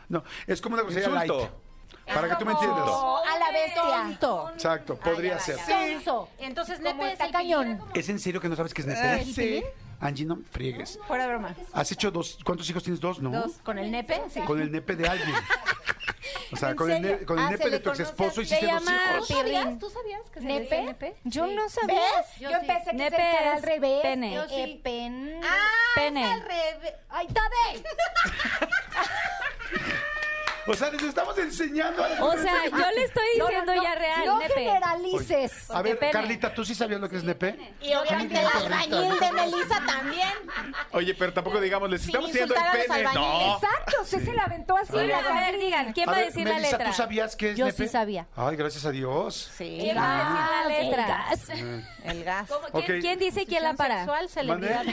No, 0.08 0.24
es 0.46 0.60
como 0.60 0.74
una 0.74 0.82
grosería 0.82 1.08
Insulto. 1.08 1.38
light. 1.38 1.50
Para 2.14 2.28
que 2.30 2.34
tú 2.36 2.44
me 2.44 2.52
entiendas. 2.52 2.88
A 2.88 3.38
la 3.38 3.52
bestia. 3.52 3.82
Tonto. 3.82 4.50
Exacto, 4.54 4.96
podría 4.96 5.38
ser. 5.38 5.56
Sonso. 5.58 6.28
Entonces, 6.38 6.78
Como 6.80 6.88
nepe 6.94 7.06
es 7.06 7.12
está 7.12 7.30
cañón. 7.30 7.80
¿Es 7.94 8.08
en 8.08 8.18
serio 8.18 8.40
que 8.40 8.48
no 8.48 8.56
sabes 8.56 8.74
qué 8.74 8.82
es 8.82 8.86
nepe? 8.88 9.24
sí. 9.24 9.62
Angie, 10.02 10.24
no 10.26 10.36
me 10.36 10.44
friegues. 10.44 10.98
Fuera 11.06 11.24
de 11.24 11.30
broma. 11.30 11.54
¿Has 11.72 11.90
hecho 11.92 12.10
dos? 12.10 12.38
¿Cuántos 12.44 12.68
hijos 12.68 12.82
tienes? 12.82 13.00
Dos, 13.00 13.20
¿no? 13.22 13.30
Dos. 13.30 13.52
¿Con 13.62 13.78
el 13.78 13.90
nepe? 13.90 14.20
Sí. 14.28 14.40
Con 14.40 14.60
el 14.60 14.70
nepe 14.72 14.96
de 14.96 15.08
alguien. 15.08 15.34
O 16.52 16.56
sea, 16.56 16.70
¿En 16.70 16.76
con 16.76 16.90
el, 16.90 17.00
ne- 17.02 17.24
con 17.24 17.38
el 17.38 17.44
Ah, 17.46 17.50
nepe 17.50 17.62
se 17.62 17.70
de 17.70 17.76
le 17.76 17.82
tu 17.82 17.90
ex 17.90 17.98
conoce 17.98 18.02
esposo 18.10 18.42
hiciste 18.42 18.66
dos 18.66 18.84
llama 18.84 18.96
hijos. 19.14 19.28
¿Tú 19.28 19.34
sabías? 19.34 19.78
¿Tú 19.78 19.90
sabías 19.90 20.30
que 20.30 20.40
se 20.40 20.46
le 20.46 20.60
¿Nepe? 20.60 20.82
nepe? 20.82 21.16
Yo 21.24 21.46
Sí. 21.46 21.54
no 21.54 21.68
sabía. 21.68 21.94
¿Ves? 21.94 22.40
Yo, 22.40 22.50
Yo 22.50 22.60
sí. 22.60 22.66
pensé 22.66 22.90
que 22.90 22.96
Nepe 22.96 23.16
se 23.16 23.22
era 23.22 23.50
es 23.52 23.56
al 23.56 23.62
revés. 23.62 24.02
pene. 24.02 24.34
Yo 24.34 24.48
sí. 24.48 24.54
sí. 24.66 24.80
Pen. 24.82 25.40
Ah, 25.44 25.68
Pene. 25.94 26.24
es 26.24 26.30
al 26.30 26.40
revés. 26.42 26.94
¡Ay, 27.08 27.26
Tabe! 27.28 27.82
O 30.66 30.74
sea, 30.74 30.90
les 30.90 31.02
estamos 31.02 31.36
enseñando. 31.38 32.04
a 32.04 32.08
la 32.08 32.24
O 32.24 32.32
sea, 32.36 32.64
yo 32.70 32.90
le 32.94 33.04
estoy 33.04 33.24
no, 33.38 33.46
diciendo 33.46 33.74
no, 33.74 33.82
ya 33.82 33.94
real, 33.96 34.26
No 34.26 34.38
nepe. 34.38 34.54
generalices. 34.54 35.70
A 35.70 35.82
ver, 35.82 35.98
pene. 35.98 36.12
Carlita, 36.12 36.54
¿tú 36.54 36.64
sí 36.64 36.74
sabías 36.74 37.00
lo 37.00 37.08
que 37.08 37.16
es 37.16 37.24
nepe? 37.24 37.74
Y 37.80 37.94
obviamente 37.94 38.38
el 38.40 38.46
albañil 38.46 39.18
de 39.18 39.32
Melissa 39.32 39.82
también. 39.86 40.32
Oye, 40.92 41.14
pero 41.14 41.32
tampoco 41.32 41.60
digamos, 41.60 41.90
les 41.90 42.04
estamos 42.06 42.30
haciendo 42.30 42.54
el 42.54 42.60
pene. 42.86 43.02
No. 43.14 43.54
Exacto, 43.56 44.02
usted 44.02 44.24
se 44.24 44.32
la 44.32 44.44
aventó 44.44 44.76
así. 44.76 44.94
Oye, 44.94 45.08
la 45.08 45.18
a 45.18 45.50
ver, 45.50 45.58
digan, 45.58 45.92
¿quién 45.92 46.08
A 46.08 46.12
va 46.12 46.18
a 46.18 46.20
decir 46.22 46.46
la 46.46 46.54
Melissa, 46.54 46.70
letra? 46.78 46.90
¿tú 46.90 46.96
sabías 46.96 47.36
qué 47.36 47.50
es 47.50 47.56
Yo 47.56 47.66
nepe? 47.66 47.84
sí 47.84 47.88
sabía. 47.88 48.26
Ay, 48.36 48.56
gracias 48.56 48.84
a 48.84 48.90
Dios. 48.90 49.50
Sí. 49.56 49.78
¿Quién 49.80 49.96
va 49.96 50.60
a 50.64 50.68
decir 50.68 50.96
la 50.96 50.98
letra? 50.98 51.02
El 51.02 51.08
gas. 51.08 51.48
El 52.04 52.24
gas. 52.24 52.48
¿Quién, 53.00 53.18
dice 53.18 53.46
quién 53.46 53.62
la 53.64 53.74
para? 53.74 53.98
Sexual, 53.98 54.28
celebridad. 54.28 54.84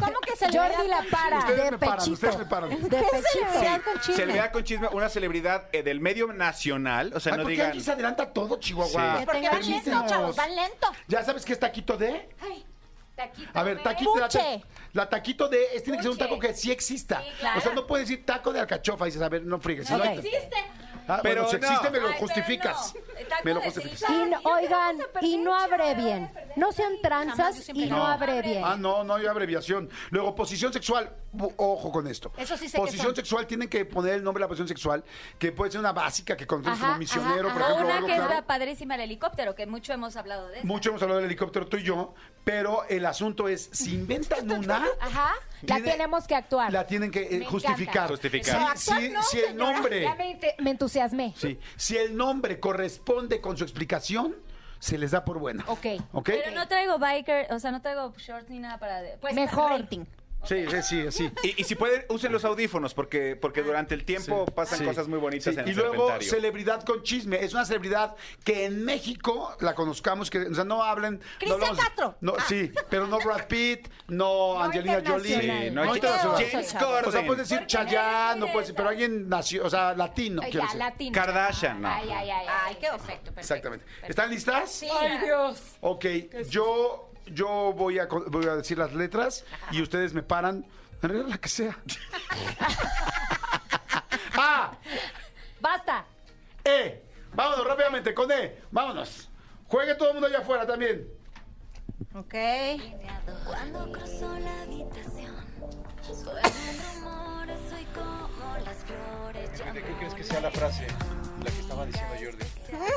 ¿Cómo 0.00 0.20
que 0.20 0.36
celebridad? 0.36 0.72
Jordi 0.76 0.88
la 0.88 1.04
para. 1.10 1.38
Ustedes 1.38 1.64
De 1.64 1.70
me 1.72 1.78
paran, 1.78 2.12
ustedes 2.12 2.38
me 2.38 2.44
paran. 2.46 2.70
De 2.70 2.78
pechito. 2.88 3.04
Celebridad 3.32 3.82
con 3.82 3.94
chisme. 4.00 4.14
Celebridad 4.14 4.52
con 4.52 4.64
chisme, 4.68 4.88
una 4.92 5.08
celebridad 5.08 5.68
eh, 5.72 5.82
del 5.82 6.00
medio 6.00 6.32
nacional, 6.32 7.12
o 7.14 7.20
sea, 7.20 7.32
no 7.32 7.38
¿por 7.42 7.46
qué 7.46 7.52
digan... 7.52 7.68
aquí 7.70 7.80
se 7.80 7.92
adelanta 7.92 8.32
todo, 8.32 8.58
Chihuahua? 8.58 9.14
Sí. 9.14 9.20
Que 9.20 9.24
Porque 9.26 9.48
van 9.48 9.60
lento, 9.60 9.66
Permítenos. 9.68 10.06
chavos, 10.06 10.36
van 10.36 10.54
lento. 10.56 10.86
¿Ya 11.08 11.24
sabes 11.24 11.44
qué 11.44 11.52
es 11.54 11.58
taquito 11.60 11.96
de? 11.96 12.28
Taquito 13.16 13.50
A 13.54 13.62
ver, 13.64 13.78
de- 13.78 13.82
taquito, 13.82 14.14
la, 14.16 14.28
la 14.92 15.08
taquito 15.08 15.48
de 15.48 15.64
es, 15.74 15.82
tiene 15.82 15.96
que 15.98 16.02
ser 16.02 16.12
un 16.12 16.18
taco 16.18 16.38
que 16.38 16.54
sí 16.54 16.70
exista. 16.70 17.20
Sí, 17.20 17.28
claro. 17.40 17.58
O 17.58 17.62
sea, 17.62 17.72
no 17.72 17.86
puedes 17.86 18.08
decir 18.08 18.24
taco 18.24 18.52
de 18.52 18.60
alcachofa 18.60 19.06
y 19.06 19.08
dices, 19.08 19.22
a 19.22 19.28
ver, 19.28 19.42
no 19.42 19.58
friegues. 19.58 19.88
si 19.88 19.94
no 19.94 20.02
hay- 20.04 20.20
Ah, 21.10 21.20
Pero 21.22 21.42
bueno, 21.44 21.58
si 21.58 21.58
no. 21.58 21.66
existe, 21.66 21.90
me 21.90 22.00
lo 22.00 22.08
Ay, 22.08 22.14
pero 22.18 22.26
justificas. 22.26 22.94
no. 22.94 23.00
Me 23.44 23.54
lo. 23.54 23.60
Y 23.60 24.34
oigan, 24.44 24.96
y 25.22 25.36
no 25.38 25.54
abrevien. 25.54 26.30
No 26.56 26.72
sean 26.72 26.92
tranzas 27.02 27.68
y 27.72 27.86
no 27.86 28.06
abrevien. 28.06 28.62
Ah, 28.64 28.76
no, 28.76 29.04
no 29.04 29.14
hay 29.14 29.26
abreviación. 29.26 29.88
Luego, 30.10 30.34
posición 30.34 30.72
sexual. 30.72 31.10
Ojo 31.56 31.92
con 31.92 32.06
esto. 32.06 32.32
Eso 32.38 32.56
sí 32.56 32.68
sé 32.68 32.76
que 32.78 32.80
Posición 32.82 33.14
sexual, 33.14 33.46
tienen 33.46 33.68
que 33.68 33.84
poner 33.84 34.14
el 34.14 34.24
nombre 34.24 34.40
de 34.40 34.44
la 34.44 34.48
posición 34.48 34.66
sexual, 34.68 35.04
que 35.38 35.52
puede 35.52 35.70
ser 35.70 35.80
una 35.80 35.92
básica 35.92 36.36
que 36.36 36.46
conoces 36.46 36.78
como 36.78 36.96
misionero, 36.96 37.48
ajá, 37.50 37.58
por 37.58 37.62
ejemplo. 37.62 37.94
o 37.94 37.98
una 37.98 38.06
que 38.06 38.14
es 38.14 38.28
la 38.30 38.46
padrísima 38.46 38.94
el 38.94 39.02
helicóptero, 39.02 39.54
que 39.54 39.66
mucho 39.66 39.92
hemos 39.92 40.16
hablado 40.16 40.48
de 40.48 40.58
eso. 40.58 40.66
Mucho 40.66 40.88
hemos 40.88 41.02
hablado 41.02 41.20
del 41.20 41.26
helicóptero, 41.26 41.66
tú 41.66 41.76
y 41.76 41.82
yo, 41.82 42.14
pero 42.44 42.84
el 42.88 43.04
asunto 43.04 43.46
es, 43.46 43.68
si 43.72 43.94
inventan 43.94 44.50
una, 44.50 44.86
Ajá. 45.00 45.34
La 45.62 45.82
tenemos 45.82 46.26
que 46.26 46.34
actuar. 46.34 46.72
la 46.72 46.86
tienen 46.86 47.10
que 47.10 47.20
eh, 47.20 47.44
justificar. 47.44 48.08
Justificar. 48.08 48.78
Si, 48.78 48.90
si- 48.92 49.12
si 49.30 49.38
el 49.40 49.56
nombre, 49.56 50.02
Ya 50.02 50.14
me, 50.14 50.30
ente- 50.30 50.54
me 50.60 50.70
entusiasmé. 50.70 51.34
sí, 51.36 51.58
si 51.76 51.96
el 51.98 52.16
nombre 52.16 52.58
corresponde 52.58 53.17
con 53.40 53.56
su 53.56 53.64
explicación, 53.64 54.36
se 54.78 54.98
les 54.98 55.10
da 55.10 55.24
por 55.24 55.38
buena. 55.38 55.64
Ok. 55.66 55.86
¿Ok? 56.12 56.30
Pero 56.44 56.52
no 56.52 56.68
traigo 56.68 56.98
biker, 56.98 57.52
o 57.52 57.58
sea, 57.58 57.72
no 57.72 57.80
traigo 57.80 58.12
shorts 58.16 58.48
ni 58.48 58.60
nada 58.60 58.78
para... 58.78 59.02
Pues 59.20 59.34
Mejor. 59.34 59.80
rating. 59.80 60.04
Sí, 60.44 60.64
sí, 60.70 60.82
sí, 60.82 61.12
sí. 61.12 61.30
Y, 61.42 61.60
y 61.60 61.64
si 61.64 61.74
pueden, 61.74 62.04
usen 62.08 62.32
los 62.32 62.44
audífonos, 62.44 62.94
porque, 62.94 63.36
porque 63.36 63.62
durante 63.62 63.94
el 63.94 64.04
tiempo 64.04 64.44
Sí, 64.46 64.52
pasan 64.54 64.78
sí, 64.78 64.84
cosas 64.84 65.08
muy 65.08 65.18
bonitas 65.18 65.52
sí. 65.54 65.60
en 65.60 65.66
Y 65.66 65.70
el 65.70 65.76
luego, 65.76 65.92
serpentario. 65.94 66.30
celebridad 66.30 66.82
con 66.84 67.02
chisme. 67.02 67.42
Es 67.44 67.52
una 67.52 67.64
celebridad 67.64 68.14
que 68.44 68.64
en 68.64 68.84
México 68.84 69.56
la 69.60 69.74
conozcamos, 69.74 70.30
que 70.30 70.38
o 70.38 70.54
sea, 70.54 70.64
no 70.64 70.82
hablen. 70.82 71.14
no 71.14 71.20
Cristian 71.38 71.60
hablamos- 71.62 71.78
Castro. 71.84 72.14
No, 72.20 72.34
Ah. 72.38 72.44
Sí, 72.48 72.72
pero 72.88 73.06
no 73.08 73.18
Brad 73.18 73.46
Pitt, 73.46 73.88
no, 74.06 74.62
Angelina 74.62 75.02
Jolie. 75.06 75.34
internacional. 75.34 75.62
Sí, 75.64 75.70
no, 75.70 75.74
no 75.74 75.80
James- 75.82 75.96
internacional. 75.96 76.44
James 76.50 76.66
O 76.66 76.70
sea, 76.70 76.80
Corden. 77.02 77.26
puedes 77.26 77.48
decir 77.48 77.66
Chayanne, 77.66 78.40
no 78.40 78.52
puedes, 78.52 78.72
pero 78.72 78.88
alguien 78.90 79.28
nació, 79.28 79.64
o 79.66 79.70
sea, 79.70 79.94
latino. 79.94 80.40
Quiero 80.42 80.58
ya, 80.60 80.62
decir. 80.64 80.78
latino. 80.78 81.14
Kardashian, 81.14 81.80
no. 81.82 81.88
Ay, 81.88 82.10
ay, 82.10 82.30
ay. 82.30 82.46
Ay, 82.48 82.74
qué 82.80 82.88
perfecto, 82.88 83.32
perfecto. 83.34 83.40
Exactamente. 83.40 83.84
¿Están 84.06 84.30
listas? 84.30 84.84
Ay, 85.00 85.18
Dios. 85.24 85.60
Ok, 85.80 86.04
yo, 86.48 87.07
yo 87.32 87.72
voy, 87.72 87.98
a, 87.98 88.06
voy 88.06 88.46
a 88.46 88.56
decir 88.56 88.78
las 88.78 88.94
letras 88.94 89.44
y 89.70 89.82
ustedes 89.82 90.14
me 90.14 90.22
paran. 90.22 90.64
En 91.02 91.08
realidad, 91.08 91.28
la 91.28 91.38
que 91.38 91.48
sea. 91.48 91.78
A, 94.36 94.72
Basta. 95.60 96.04
E. 96.64 97.02
Vámonos 97.34 97.66
rápidamente 97.66 98.14
con 98.14 98.30
E. 98.30 98.58
Vámonos. 98.70 99.28
Juegue 99.66 99.94
todo 99.94 100.08
el 100.08 100.14
mundo 100.14 100.28
allá 100.28 100.38
afuera 100.38 100.66
también. 100.66 101.08
Ok. 102.14 102.34
Cuando 103.44 103.92
cruzo 103.92 104.38
la 104.38 104.62
habitación, 104.62 105.34
rumores, 106.06 107.58
soy 107.68 107.84
como 107.94 108.58
las 108.64 108.78
flores. 108.84 109.50
¿Qué 109.72 109.94
crees 109.98 110.14
que 110.14 110.24
sea 110.24 110.40
la 110.40 110.50
frase? 110.50 110.86
La 111.44 111.50
que 111.50 111.60
estaba 111.60 111.86
diciendo 111.86 112.14
Jordi. 112.14 112.46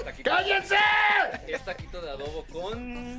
Taquito- 0.03 0.29
¡Cállense! 0.29 0.75
Es 1.47 1.63
taquito 1.63 2.01
de 2.01 2.09
adobo 2.11 2.43
con 2.51 3.17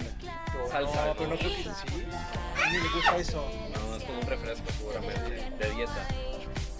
salsa. 0.70 1.06
No, 1.06 1.14
pero 1.14 1.30
no 1.30 1.36
creo 1.38 1.50
que 1.56 1.62
sí. 1.62 1.70
A 1.70 2.70
mí 2.70 2.76
me 2.78 2.88
gusta 2.88 3.16
eso. 3.16 3.50
No, 3.72 3.96
es 3.96 4.04
como 4.04 4.18
un 4.20 4.26
refresco 4.26 4.66
seguramente. 4.76 5.50
De 5.58 5.70
dieta. 5.70 6.06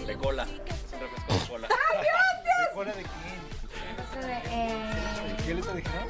De 0.07 0.17
cola. 0.17 0.43
Es 0.45 0.51
un 0.93 1.01
refresco 1.01 1.33
de 1.33 1.41
cola. 1.49 1.69
¿De 1.69 2.75
cola 2.75 2.93
de 2.93 3.03
quién? 3.03 3.43
¿Qué 5.47 5.55
letra 5.55 5.75
dijeron? 5.75 6.09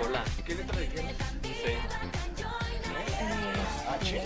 Cola. 0.00 0.24
¿Qué 0.46 0.54
letra 0.54 0.80
dijeron? 0.80 1.08
Sí. 1.42 1.76
H. 3.90 4.22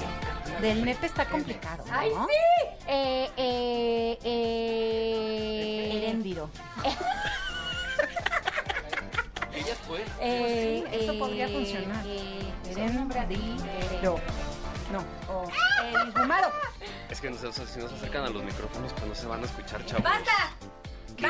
Del 0.60 0.84
nepe 0.84 1.06
está 1.06 1.24
complicado. 1.28 1.84
¿no? 1.86 1.92
¡Ay, 1.92 2.10
sí! 2.10 2.68
Eh, 2.88 3.30
eh, 3.36 4.18
eh... 4.24 5.90
Heréndiro. 5.96 6.48
Ella 9.56 9.74
fue. 9.86 10.04
Eh, 10.20 10.82
Pues 10.84 10.92
sí, 10.92 11.02
eso 11.04 11.12
eh, 11.12 11.18
podría 11.18 11.48
funcionar. 11.48 12.04
eh, 12.06 12.52
Heréndiro. 12.70 14.20
No. 14.92 15.04
O 15.32 15.50
el 16.04 16.12
Gumaro. 16.12 16.50
Es 17.10 17.20
que 17.20 17.30
no 17.30 17.36
sé, 17.36 17.46
o 17.48 17.52
sea, 17.52 17.66
si 17.66 17.80
no 17.80 17.88
se 17.88 17.94
acercan 17.96 18.24
a 18.26 18.30
los 18.30 18.42
micrófonos, 18.44 18.92
pues 18.92 19.06
no 19.06 19.14
se 19.14 19.26
van 19.26 19.42
a 19.42 19.46
escuchar, 19.46 19.84
chavos. 19.86 20.04
¡Basta! 20.04 20.54
¿Qué? 21.16 21.26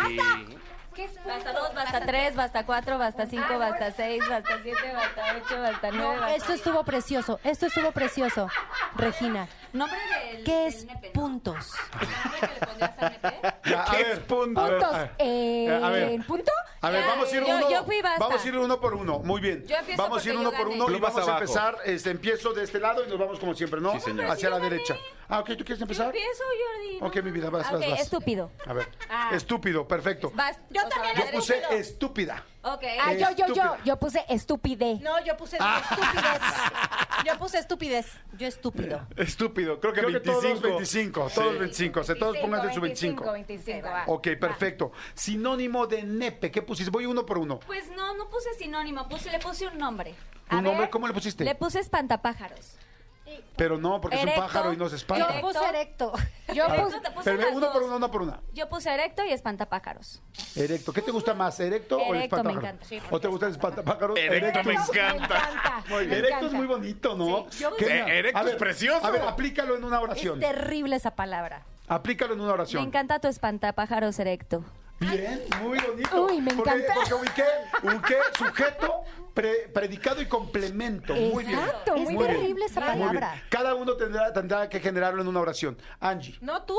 ¿Qué 0.97 1.05
es 1.05 1.25
Basta 1.27 1.53
dos, 1.53 1.75
basta 1.75 2.01
tres, 2.07 2.35
basta 2.35 2.65
cuatro, 2.65 2.97
basta 2.97 3.27
cinco, 3.27 3.59
basta 3.59 3.91
seis, 3.93 4.23
basta 4.31 4.59
siete, 4.63 4.93
basta 4.95 5.37
ocho, 5.37 5.61
basta 5.61 5.91
nueve, 5.93 6.15
No, 6.15 6.21
basta... 6.23 6.35
esto 6.37 6.53
estuvo 6.55 6.85
precioso. 6.85 7.39
Esto 7.45 7.67
estuvo 7.67 7.93
precioso. 7.93 8.49
Regina, 8.95 9.47
Nombre 9.75 9.99
del... 10.33 10.45
¿qué 10.45 10.67
del 10.69 10.69
es 10.69 10.87
puntos? 11.13 11.75
¿Qué 13.63 14.13
es 14.13 14.19
puntos? 14.21 14.65
a 14.71 14.99
ver. 14.99 15.11
Eh. 15.19 16.21
¿Punto? 16.27 16.51
A 16.81 16.91
ver, 16.91 17.05
vamos 17.07 17.31
a 17.33 17.37
ir 17.37 17.45
yo- 17.45 17.57
uno. 17.57 17.71
yo 17.71 17.85
fui 17.85 18.01
basta. 18.01 18.19
Vamos 18.25 18.43
a 18.45 18.49
ir 18.49 18.57
uno 18.57 18.81
por 18.81 18.95
uno. 18.95 19.19
Muy 19.19 19.41
bien. 19.41 19.67
Yo 19.67 19.77
empiezo 19.77 20.03
vamos 20.03 20.25
a 20.25 20.29
ir 20.31 20.37
uno 20.37 20.51
yo 20.51 20.57
por 20.57 20.69
uno 20.69 20.91
y 20.91 20.99
vamos 21.01 21.29
a 21.29 21.33
empezar. 21.35 21.77
Este, 21.85 22.11
empiezo 22.11 22.55
de 22.55 22.65
este 22.65 22.81
lado 22.81 23.05
y 23.05 23.09
nos 23.09 23.19
vamos 23.19 23.39
como 23.39 23.55
siempre, 23.55 23.81
¿no? 23.81 23.93
Sí, 23.93 24.01
señor. 24.01 24.31
Hacia 24.31 24.49
la 24.49 24.59
yo 24.59 24.61
derecha. 24.61 24.97
Ah, 25.29 25.41
ok, 25.41 25.49
¿tú 25.57 25.65
quieres 25.65 25.81
empezar? 25.81 26.07
Empiezo, 26.07 26.43
Jordi. 27.01 27.19
Ok, 27.19 27.25
mi 27.25 27.31
vida, 27.33 27.51
vas, 27.51 27.67
Ah, 27.67 27.73
vas, 27.73 27.83
ok, 27.83 27.91
vas. 27.91 28.01
estúpido. 28.01 28.51
A 28.67 28.73
ver. 28.73 28.89
Ah. 29.11 29.31
Estúpido, 29.35 29.87
perfecto. 29.89 30.31
Vas, 30.35 30.59
Yo 30.71 30.83
o 30.83 30.89
sea, 30.89 31.03
también 31.03 31.17
Yo 31.17 31.33
puse 31.33 31.63
estúpida. 31.71 32.45
Ok. 32.63 32.83
Ah, 33.01 33.13
yo, 33.13 33.19
yo, 33.31 33.37
yo, 33.37 33.45
Estúpida. 33.47 33.79
yo 33.85 33.97
puse 33.99 34.25
estupidez. 34.29 35.01
No, 35.01 35.25
yo 35.25 35.37
puse 35.37 35.57
estupidez. 35.57 36.43
Yo 37.25 37.39
puse 37.39 37.59
estupidez. 37.59 38.07
Yo 38.37 38.47
estúpido. 38.47 39.01
Estúpido, 39.17 39.81
creo 39.81 39.93
que 39.95 40.01
Creo 40.01 40.13
que 40.13 40.19
25. 40.29 40.41
todos 40.41 40.63
25, 40.63 41.31
todos 41.35 41.59
25. 41.59 42.01
O 42.01 42.05
sea, 42.05 42.15
todos 42.15 42.37
pónganse 42.39 42.75
su 42.75 42.81
25. 42.81 43.33
25. 43.33 43.33
25, 43.33 43.89
va. 43.89 44.05
Ok, 44.07 44.29
perfecto. 44.39 44.93
Sinónimo 45.15 45.87
de 45.87 46.03
nepe, 46.05 46.51
¿qué 46.51 46.61
pusiste? 46.63 46.91
Voy 46.91 47.07
uno 47.07 47.25
por 47.25 47.39
uno. 47.39 47.59
Pues 47.61 47.89
no, 47.91 48.15
no 48.15 48.29
puse 48.29 48.53
sinónimo, 48.55 49.09
puse, 49.09 49.31
le 49.31 49.39
puse 49.39 49.67
un 49.67 49.79
nombre. 49.79 50.15
¿Un 50.51 50.59
A 50.59 50.63
nombre? 50.63 50.81
ver. 50.83 50.91
¿Cómo 50.91 51.09
le 51.09 51.15
pusiste? 51.15 51.43
Le 51.43 51.55
puse 51.55 51.81
espantapájaros. 51.81 52.77
Pero 53.57 53.79
no, 53.79 54.01
porque 54.01 54.17
es 54.17 54.23
Erecto. 54.23 54.41
un 54.41 54.47
pájaro 54.47 54.73
y 54.73 54.77
no 54.77 54.89
se 54.89 54.97
espanta. 54.97 55.35
Yo 55.35 55.41
puse 55.41 55.65
erecto. 55.69 56.13
Yo 56.55 56.67
puse... 56.67 57.01
te 57.01 57.11
puse 57.11 57.25
pero 57.25 57.39
ve 57.39 57.45
las 57.45 57.55
uno 57.55 57.67
por 57.73 57.81
dos. 57.81 57.85
uno, 57.87 57.97
una 57.97 58.11
por 58.11 58.23
una. 58.23 58.41
Yo 58.53 58.69
puse 58.69 58.93
erecto 58.93 59.25
y 59.25 59.33
espantapájaros. 59.33 60.21
Erecto. 60.55 60.93
¿Qué 60.93 61.03
te 61.03 61.11
gusta 61.11 61.35
más, 61.35 61.59
erecto, 61.61 61.97
o 61.97 62.13
el 62.15 62.21
Erecto, 62.21 62.37
me 62.45 62.53
espantapájaro? 62.53 62.77
encanta. 62.93 63.15
¿O 63.17 63.21
te 63.21 63.29
gusta 63.29 63.47
el 63.47 63.53
espantapájaros? 63.53 64.19
Erecto 64.19 64.63
me 64.65 64.75
es- 64.75 64.89
encanta. 64.89 65.85
Muy 65.89 66.07
bien. 66.07 66.11
me 66.11 66.29
Erecto 66.29 66.47
es 66.47 66.53
muy 66.53 66.67
bonito, 66.67 67.17
¿no? 67.17 67.47
Sí, 67.51 67.63
yo-. 67.63 67.77
Eh, 67.79 68.19
erecto 68.19 68.39
A 68.39 68.43
ver, 68.43 68.53
es 68.55 68.59
precioso. 68.59 69.07
A 69.07 69.11
ver, 69.11 69.23
aplícalo 69.23 69.77
en 69.77 69.85
una 69.85 69.97
Es 69.97 70.03
oración. 70.03 70.39
terrible 70.41 70.97
esa 70.97 71.13
palabra. 71.13 71.63
Aplícalo 71.89 72.35
en 72.35 72.41
una 72.41 72.49
Me 72.49 72.55
oración. 72.55 72.85
encanta 72.85 73.19
tu 73.21 73.29
espantapájaros 73.29 74.19
erecto. 74.19 74.65
Bien, 74.99 75.45
muy 75.63 75.79
bonito. 75.79 76.27
Uy, 76.27 76.41
me 76.41 76.55
Porque- 76.55 76.71
encanta. 76.71 76.95
Porque 76.95 77.15
ubiqué, 77.15 77.45
ubiqué 77.83 78.17
sujeto, 78.39 79.05
pre- 79.37 79.69
predicado 79.69 80.21
y 80.23 80.27
complemento. 80.27 81.15
Muy 81.15 81.45
bien. 81.45 81.59
Exacto, 81.61 81.97
muy 81.97 82.15
Muy 82.15 82.25
bien. 82.25 82.37
terrible 82.41 82.65
esa 82.65 82.81
palabra. 82.81 83.43
Cada 83.51 83.75
uno 83.75 83.93
tendrá, 83.97 84.33
tendrá 84.33 84.69
que 84.69 84.81
generarlo 84.81 85.21
en 85.23 85.29
una 85.29 85.41
oración. 85.41 85.77
Angie. 86.01 86.37
No 86.41 86.63
tú. 86.65 86.75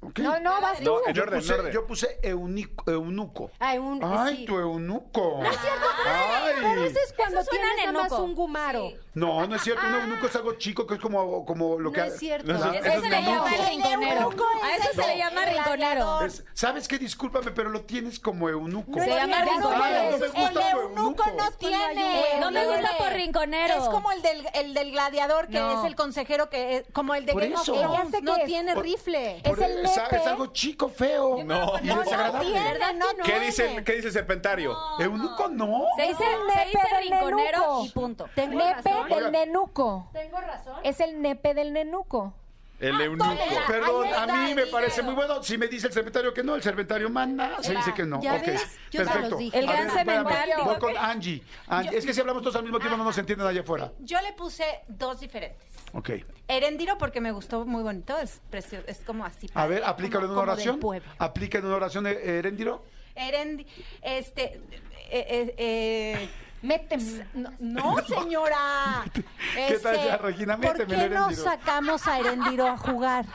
No, 0.00 0.38
no, 0.40 0.60
vas 0.60 0.78
tú. 0.78 0.84
No, 0.84 1.00
en 1.08 1.14
Yo 1.14 1.22
orden, 1.24 1.34
en 1.34 1.40
puse, 1.40 1.54
orden. 1.54 1.72
yo 1.72 1.86
puse 1.86 2.18
eunico- 2.22 2.88
eunuco. 2.90 3.50
Ay, 3.58 3.78
un- 3.78 4.00
Ay, 4.02 4.36
sí. 4.38 4.44
tu 4.46 4.56
eunuco. 4.58 5.38
No 5.42 5.50
es 5.50 5.58
cierto, 5.60 5.86
Ay. 6.06 6.54
pero 6.62 6.84
ese 6.84 7.00
es 7.02 7.12
cuando 7.14 7.40
Eso 7.40 7.50
tienes 7.50 7.70
nada 7.78 7.92
más 7.92 8.12
un 8.12 8.34
gumaro. 8.34 8.92
No, 9.14 9.44
no 9.48 9.56
es 9.56 9.62
cierto. 9.62 9.82
Un 9.86 9.94
eunuco 9.94 10.26
es 10.26 10.36
algo 10.36 10.52
chico 10.54 10.86
que 10.86 10.94
es 10.94 11.00
como, 11.00 11.44
como 11.44 11.78
lo 11.80 11.90
que. 11.90 12.00
No 12.00 12.06
es 12.06 12.18
cierto. 12.18 12.52
No, 12.52 12.58
Eso 12.72 12.72
Eso 12.72 13.00
se 13.02 13.08
le 13.10 13.22
llama 13.22 13.48
rinconero. 13.68 14.30
A 14.62 14.76
es 14.76 14.84
eso 14.84 15.02
se 15.02 15.08
le 15.08 15.18
llama 15.18 15.44
rinconero. 15.44 16.20
Es- 16.22 16.44
¿Sabes 16.54 16.86
qué? 16.86 16.98
Discúlpame, 16.98 17.50
pero 17.50 17.68
lo 17.70 17.82
tienes 17.82 18.20
como 18.20 18.48
eunuco. 18.48 19.00
Se 19.00 19.08
llama 19.10 19.44
no, 19.44 19.50
rinconero. 19.50 19.82
Ay, 19.84 20.10
no 20.12 20.18
me 20.18 20.28
gusta 20.28 20.70
El 20.70 20.78
eunuco 20.78 21.24
no 21.36 21.50
tiene. 21.58 22.22
No 22.40 22.50
me 22.52 22.66
gusta 22.66 22.90
por 22.98 23.12
rinconero. 23.12 23.74
Es 23.74 23.88
como 23.88 24.12
el 24.12 24.22
del, 24.22 24.48
el 24.54 24.74
del 24.74 24.92
gladiador, 24.92 25.48
que 25.48 25.58
No. 25.58 25.80
es 25.80 25.86
el 25.86 25.96
consejero, 25.96 26.48
que 26.48 26.76
es 26.76 26.84
como 26.92 27.14
el 27.16 27.26
de 27.26 27.32
Por 27.32 27.42
Game 27.42 27.56
of 27.56 27.62
eso. 27.62 27.72
Thrones. 27.74 28.22
No 28.22 28.36
tiene 28.46 28.74
rifle. 28.76 29.38
Es 29.42 29.58
el 29.58 29.82
es, 29.96 30.26
algo 30.26 30.46
chico, 30.48 30.88
feo. 30.88 31.42
No. 31.44 31.72
Y 31.82 31.86
No, 31.86 31.96
no 31.96 32.00
desagradable. 32.02 32.60
no 32.94 33.06
¿Qué 33.24 33.40
dice, 33.40 33.76
el- 33.76 33.84
¿Qué 33.84 33.92
dice 33.94 34.08
el 34.08 34.12
serpentario? 34.12 34.76
Eunuco 34.98 35.48
no. 35.48 35.84
Se 35.96 36.02
dice, 36.02 36.24
el 36.24 36.40
se 36.52 36.56
nepe 36.56 36.66
dice 36.66 36.94
del 36.94 37.02
rinconero 37.10 37.58
nenuco. 37.60 37.84
y 37.84 37.88
punto. 37.90 38.28
Tengo 38.34 38.58
Nepe 38.58 38.90
razón. 38.90 39.08
del 39.08 39.32
nenuco. 39.32 40.10
Tengo 40.12 40.40
razón. 40.40 40.74
Es 40.84 41.00
el 41.00 41.20
nepe 41.22 41.54
del 41.54 41.72
nenuco. 41.72 42.34
El 42.80 43.00
eunuco. 43.00 43.28
Perdón, 43.66 44.06
a 44.14 44.26
mí 44.26 44.54
me 44.54 44.66
parece 44.66 45.02
muy 45.02 45.14
bueno. 45.14 45.42
Si 45.42 45.58
me 45.58 45.66
dice 45.66 45.88
el 45.88 45.92
serpentario 45.92 46.32
que 46.32 46.44
no, 46.44 46.54
el 46.54 46.62
serpentario 46.62 47.10
manda, 47.10 47.60
se 47.60 47.74
dice 47.74 47.92
que 47.92 48.04
no. 48.04 48.20
¿Ya 48.22 48.34
ok, 48.36 48.46
ves? 48.46 48.78
Yo 48.92 49.00
se 49.00 49.04
los 49.04 49.12
perfecto. 49.12 49.36
dije. 49.36 49.58
El 49.58 49.68
A 49.68 49.72
gran 49.72 49.90
cemental. 49.90 50.50
Voy 50.64 50.78
con 50.78 50.96
Angie. 50.96 51.42
Angie, 51.66 51.98
Es 51.98 52.06
que 52.06 52.14
si 52.14 52.20
hablamos 52.20 52.40
todos 52.42 52.54
al 52.54 52.62
mismo 52.62 52.78
tiempo 52.78 52.96
no 52.96 53.02
nos 53.02 53.18
entienden 53.18 53.48
allá 53.48 53.62
afuera. 53.62 53.90
Yo 53.98 54.20
le 54.20 54.32
puse 54.32 54.64
dos 54.86 55.18
diferentes. 55.18 55.66
Ok. 55.92 56.10
Herendiro 56.48 56.98
porque 56.98 57.20
me 57.20 57.32
gustó 57.32 57.64
muy 57.64 57.82
bonito, 57.82 58.18
es 58.18 58.40
precioso, 58.50 58.84
es 58.86 59.00
como 59.00 59.24
así. 59.24 59.50
A 59.54 59.66
ver, 59.66 59.84
aplícalo 59.84 60.26
en 60.26 60.32
una 60.32 60.40
oración. 60.40 60.80
Aplica 61.18 61.58
en 61.58 61.66
una 61.66 61.76
oración, 61.76 62.06
eh, 62.06 62.18
Heréndiro. 62.22 62.84
Herendi, 63.14 63.66
este, 64.00 64.44
eh, 64.44 64.62
eh, 65.10 65.54
eh, 65.58 66.28
Méteme. 66.62 67.26
no, 67.34 67.52
no, 67.58 67.96
señora. 68.06 69.04
¿Qué 69.54 69.78
tal 69.78 69.96
ya, 69.96 70.16
Regina? 70.18 70.56
¿Por 70.56 70.72
Méteme 70.78 70.94
qué 70.96 71.04
el 71.04 71.14
no 71.14 71.24
Herendiro. 71.26 71.42
sacamos 71.50 72.06
a 72.06 72.18
Herendiro 72.18 72.66
a 72.66 72.76
jugar? 72.76 73.26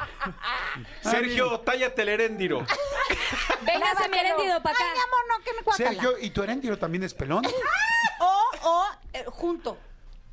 Sergio, 1.01 1.59
tállate 1.61 2.01
el 2.01 2.09
heréndiro. 2.09 2.65
Véngase, 3.65 4.09
mi 4.09 4.17
herendido, 4.17 4.61
para 4.61 4.75
acá. 4.75 4.84
Ay, 4.85 4.91
mi 4.93 4.99
amor, 4.99 5.19
no, 5.30 5.43
que 5.43 5.51
me. 5.53 5.73
Sergio, 5.77 6.17
¿y 6.19 6.30
tu 6.31 6.43
Heréndiro 6.43 6.77
también 6.77 7.03
es 7.03 7.13
pelón? 7.13 7.45
O, 8.19 8.51
o, 8.63 8.85
eh, 9.13 9.25
junto, 9.27 9.77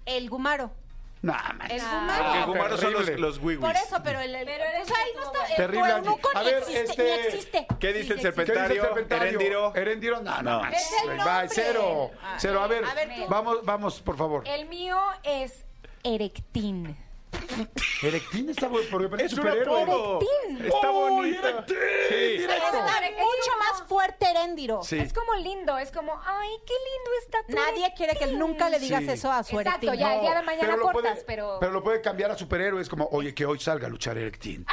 el 0.06 0.28
gumaro. 0.30 0.70
No, 1.22 1.32
man. 1.32 1.70
El 1.70 1.80
Porque 1.80 1.97
gumaro. 1.97 2.47
Gumaros 2.47 2.80
son 2.80 2.92
los, 2.94 3.09
los 3.10 3.38
wiwis. 3.38 3.59
Por 3.60 3.76
eso, 3.76 4.01
pero 4.02 4.20
el, 4.20 4.34
el- 4.34 4.47
Pero 4.47 4.64
pues 4.64 4.74
eres 4.74 4.90
ahí 4.98 5.10
no 5.14 5.22
está, 5.24 5.47
el 5.47 5.56
Terrible, 5.56 5.90
eunuco 5.90 6.28
A 6.34 6.42
ni 6.42 6.48
existe, 6.48 6.80
este, 6.82 7.02
ni 7.02 7.10
existe. 7.10 7.66
¿Qué 7.78 7.92
dice 7.92 8.06
Sí, 8.06 8.12
el 8.12 8.18
sí 8.18 8.22
¿Qué 8.22 8.22
dice 8.22 8.22
existe. 8.22 8.28
el 8.28 8.32
serpentario? 8.94 9.26
Heréndiro. 9.26 9.74
Heréndiro, 9.76 10.20
no, 10.22 10.42
no. 10.42 10.64
Es 10.66 10.90
el 11.02 11.16
nombre. 11.18 11.48
cero. 11.51 12.10
Ah, 12.22 12.36
Cero, 12.38 12.62
a 12.62 12.66
ver, 12.68 12.84
a 12.84 12.94
ver 12.94 13.09
vamos, 13.28 13.59
vamos, 13.64 14.01
por 14.01 14.16
favor. 14.16 14.44
El 14.48 14.66
mío 14.66 14.98
es 15.22 15.64
erectín. 16.02 16.97
Erectín 18.02 18.48
está 18.48 18.69
bueno, 18.69 18.86
porque 18.90 19.09
parece 19.09 19.27
Es 19.27 19.32
un 19.35 19.39
superhéroe. 19.39 19.82
apodo. 19.82 20.20
Está 20.65 20.90
¡Uy, 20.90 21.11
bonito. 21.11 21.48
Erectín! 21.48 21.77
Sí. 22.09 22.47
Mucho 23.12 23.59
más 23.59 23.82
fuerte 23.89 24.27
Herendiro. 24.31 24.82
Sí. 24.82 24.98
Es 24.98 25.12
como 25.12 25.35
lindo, 25.35 25.77
es 25.78 25.90
como, 25.93 26.12
ay, 26.24 26.48
qué 26.66 26.73
lindo 26.73 27.11
está 27.24 27.39
tu 27.47 27.52
Nadie 27.55 27.93
quiere 27.97 28.16
que 28.16 28.27
nunca 28.28 28.69
le 28.70 28.78
digas 28.78 29.02
Sí. 29.05 29.11
eso 29.11 29.31
a 29.31 29.43
su 29.43 29.59
Exacto, 29.61 29.86
Erectín. 29.89 30.01
ya 30.01 30.15
el 30.15 30.20
día 30.23 30.35
de 30.35 30.43
mañana 30.43 30.77
cortas, 30.78 30.93
puede, 31.12 31.24
pero... 31.27 31.59
pero 31.61 31.73
lo 31.73 31.82
puede 31.82 32.01
cambiar 32.01 32.31
a 32.31 32.39
superhéroe. 32.39 32.81
Es 32.81 32.89
como, 32.89 33.07
oye, 33.12 33.35
que 33.35 33.44
hoy 33.44 33.59
salga 33.59 33.86
a 33.86 33.90
luchar 33.90 34.16
Erectín. 34.16 34.65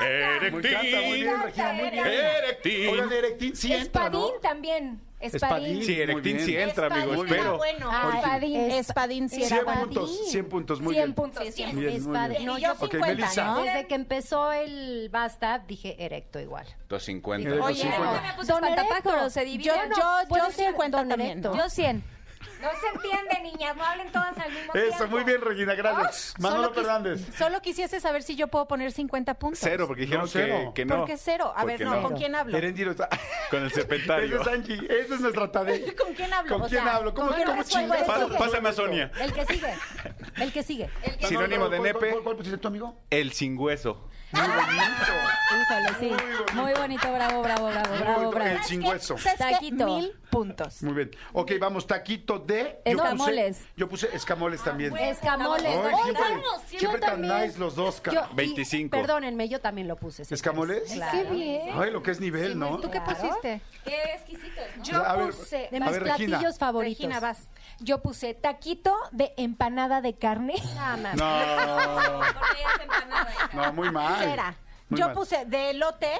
Me 0.00 0.46
encanta, 0.48 1.00
muy 1.06 1.20
bien, 1.22 1.42
Regina, 1.42 1.72
muy 1.72 1.90
bien. 1.90 2.06
Erectín. 2.06 2.88
Oigan, 2.88 3.12
Erectín 3.12 3.56
sí 3.56 3.72
entra, 3.72 4.04
Espadín 4.06 4.20
¿no? 4.20 4.40
también. 4.40 5.00
Espadín. 5.26 5.56
Espadín. 5.66 5.82
Sí, 5.84 6.00
Erectín 6.00 6.40
sí 6.40 6.56
entra, 6.56 6.86
amigo. 6.86 7.12
Espadín 7.12 7.26
era 7.26 7.36
Espero. 7.36 7.56
bueno. 7.58 7.88
Ah, 7.92 8.12
Espadín. 8.16 8.60
Espadín 8.70 9.28
sí 9.28 9.36
era 9.42 9.48
100 9.48 9.64
bueno. 9.64 9.80
puntos, 9.82 10.30
100 10.30 10.48
puntos, 10.48 10.80
muy 10.80 10.94
100 10.94 11.04
bien. 11.04 11.14
puntos. 11.14 11.42
Sí, 11.44 11.50
sí, 11.52 11.56
cien. 11.62 11.78
Bien, 11.78 11.92
es 11.94 12.02
muy 12.06 12.14
padre. 12.14 12.34
bien. 12.34 12.46
No, 12.46 12.58
Y 12.58 12.60
yo 12.62 12.66
yo 12.68 12.72
Ok, 12.74 12.90
50, 12.92 13.06
Melissa. 13.06 13.44
¿no? 13.46 13.62
desde 13.62 13.86
que 13.86 13.94
empezó 13.94 14.52
el 14.52 15.08
Basta 15.10 15.58
dije 15.66 15.96
erecto 16.04 16.38
igual. 16.40 16.66
250. 16.88 17.50
Oye, 17.50 17.60
Oye, 17.60 17.74
50. 17.82 18.20
me 18.22 18.32
puse 18.34 18.52
Don 18.52 18.64
espantapájaros, 18.64 19.06
Erecto. 19.12 19.30
se 19.30 19.44
divide. 19.44 19.64
Yo, 19.64 19.74
yo, 19.96 20.28
puede 20.28 20.42
yo 20.44 20.50
ser 20.52 20.66
50 20.68 20.96
Don 20.98 21.08
también. 21.08 21.30
Erecto. 21.38 21.56
Yo 21.56 21.68
100. 21.68 22.15
No 22.60 22.68
se 22.80 22.88
entiende, 22.94 23.40
niñas, 23.42 23.76
no 23.76 23.84
hablen 23.84 24.10
todas 24.10 24.36
al 24.38 24.50
mismo 24.52 24.72
tiempo. 24.72 24.94
Eso, 24.94 25.06
muy 25.08 25.24
bien, 25.24 25.40
Regina, 25.40 25.74
gracias. 25.74 26.34
Manolo 26.38 26.62
Solo 26.64 26.72
quis- 26.74 26.82
Fernández. 26.82 27.26
Solo 27.36 27.60
quisiese 27.62 28.00
saber 28.00 28.22
si 28.22 28.34
yo 28.34 28.48
puedo 28.48 28.66
poner 28.66 28.92
50 28.92 29.34
puntos. 29.34 29.60
Cero, 29.62 29.86
porque 29.86 30.02
dijeron 30.02 30.22
No, 30.24 30.28
cero. 30.28 30.72
que, 30.74 30.82
que 30.82 30.84
no. 30.86 30.96
¿Por 30.98 31.06
qué 31.06 31.16
cero? 31.18 31.52
A 31.54 31.64
ver, 31.64 31.80
no, 31.82 32.02
¿con 32.02 32.16
quién 32.16 32.34
hablo? 32.34 32.56
Heréndiro 32.56 32.92
está... 32.92 33.08
Con 33.50 33.62
el 33.62 33.70
serpentario. 33.70 34.40
Esa 34.40 34.50
es 34.50 34.56
Angie, 34.58 34.86
esa 34.88 35.14
es 35.14 35.20
nuestra 35.20 35.52
tarea. 35.52 35.78
¿Con 35.96 36.14
quién 36.14 36.32
hablo? 36.32 36.52
¿Con 36.54 36.62
O 36.62 36.68
quién 36.68 36.82
sea, 36.82 36.96
hablo? 36.96 37.14
¿Cómo, 37.14 37.26
¿con 37.28 37.36
quién 37.36 37.48
cómo 37.48 37.62
esto? 37.62 38.06
Pasa- 38.06 38.38
Pásame 38.38 38.68
a 38.68 38.72
Sonia. 38.72 39.10
El 39.20 39.32
que 39.32 39.44
sigue. 39.46 39.74
El 40.36 40.52
que 40.52 40.62
sigue. 40.62 40.90
Sinónimo 41.28 41.68
de 41.68 41.78
¿Cuál- 41.78 41.92
nepe. 41.92 42.10
¿Cuál, 42.10 42.22
cuál 42.24 42.36
pusiste 42.36 42.58
tu 42.58 42.68
amigo? 42.68 43.00
El 43.10 43.32
sin 43.32 43.58
hueso. 43.58 44.08
Híjole, 44.36 45.88
sí. 45.98 46.54
Muy 46.54 46.72
bonito, 46.74 47.12
bravo, 47.12 47.42
bravo, 47.42 47.66
bravo, 47.68 47.88
Muy 47.90 47.98
bravo, 47.98 48.14
bonito, 48.16 48.30
bravo. 48.30 48.56
El 48.56 48.62
sin 48.64 48.84
hueso. 48.84 49.18
¿Sabes 49.18 49.38
qué? 49.38 49.54
Taquito. 49.54 49.86
Mil 49.86 50.12
puntos. 50.30 50.82
Muy 50.82 50.94
bien. 50.94 51.10
Ok, 51.32 51.52
vamos, 51.60 51.86
taquito 51.86 52.38
de... 52.38 52.80
yo 52.84 52.92
Escamoles. 52.92 53.58
puse- 53.58 53.68
Yo 53.76 53.88
puse 53.88 54.08
escamoles 54.14 54.62
también. 54.62 54.96
Escamoles. 54.96 55.64
Ay, 55.66 55.76
Oigan, 55.76 56.02
siempre, 56.02 56.24
yo 56.72 56.78
siempre 56.78 57.00
tan 57.00 57.10
también. 57.12 57.42
nice 57.46 57.58
los 57.58 57.74
dos. 57.74 58.02
Yo- 58.04 58.12
y- 58.32 58.34
25. 58.34 58.90
Perdónenme, 58.96 59.48
yo 59.48 59.60
también 59.60 59.88
lo 59.88 59.96
puse. 59.96 60.22
¿Escamoles? 60.22 60.82
quieres. 60.84 61.10
Qué 61.10 61.20
Claro. 61.20 61.30
bien. 61.36 61.70
Ay, 61.74 61.90
lo 61.90 62.02
que 62.02 62.10
es 62.10 62.20
nivel, 62.20 62.58
¿no? 62.58 62.78
¿Tú 62.78 62.90
qué 62.90 63.00
pusiste? 63.00 63.60
Qué 63.84 64.02
exquisitos, 64.14 64.64
¿no? 64.76 64.82
Yo 64.84 65.04
A 65.04 65.16
ver, 65.16 65.26
puse... 65.30 65.68
De 65.70 65.80
mis 65.80 65.90
ver, 65.90 66.02
Regina. 66.02 66.38
platillos 66.38 66.58
favoritos. 66.58 66.98
Regina, 66.98 67.20
vas. 67.20 67.48
Yo 67.80 68.00
puse 68.02 68.34
taquito 68.34 68.94
de 69.12 69.34
empanada 69.36 70.00
de 70.00 70.14
carne. 70.14 70.54
Ah, 70.78 70.96
man. 70.96 71.16
No, 71.16 71.26
no, 73.62 73.72
muy 73.72 73.90
mal. 73.90 74.22
Cera. 74.24 74.56
Muy 74.88 75.00
Yo 75.00 75.06
mal. 75.06 75.14
puse 75.14 75.44
de 75.46 75.70
elote 75.70 76.10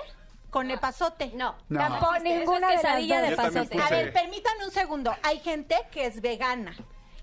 con 0.51 0.70
epazote. 0.70 1.33
No. 1.35 1.57
No. 1.69 1.78
Tampoco 1.81 2.19
ninguna 2.20 2.73
es 2.74 2.77
de 2.77 2.83
quesadilla 2.83 3.23
de 3.23 3.37
pasote. 3.37 3.69
puse- 3.78 3.83
A 3.83 3.89
ver, 3.91 4.12
permítanme 4.12 4.65
un 4.66 4.70
segundo. 4.70 5.15
Hay 5.23 5.39
gente 5.41 5.77
que 5.91 6.07
es 6.07 6.20
vegana. 6.20 6.74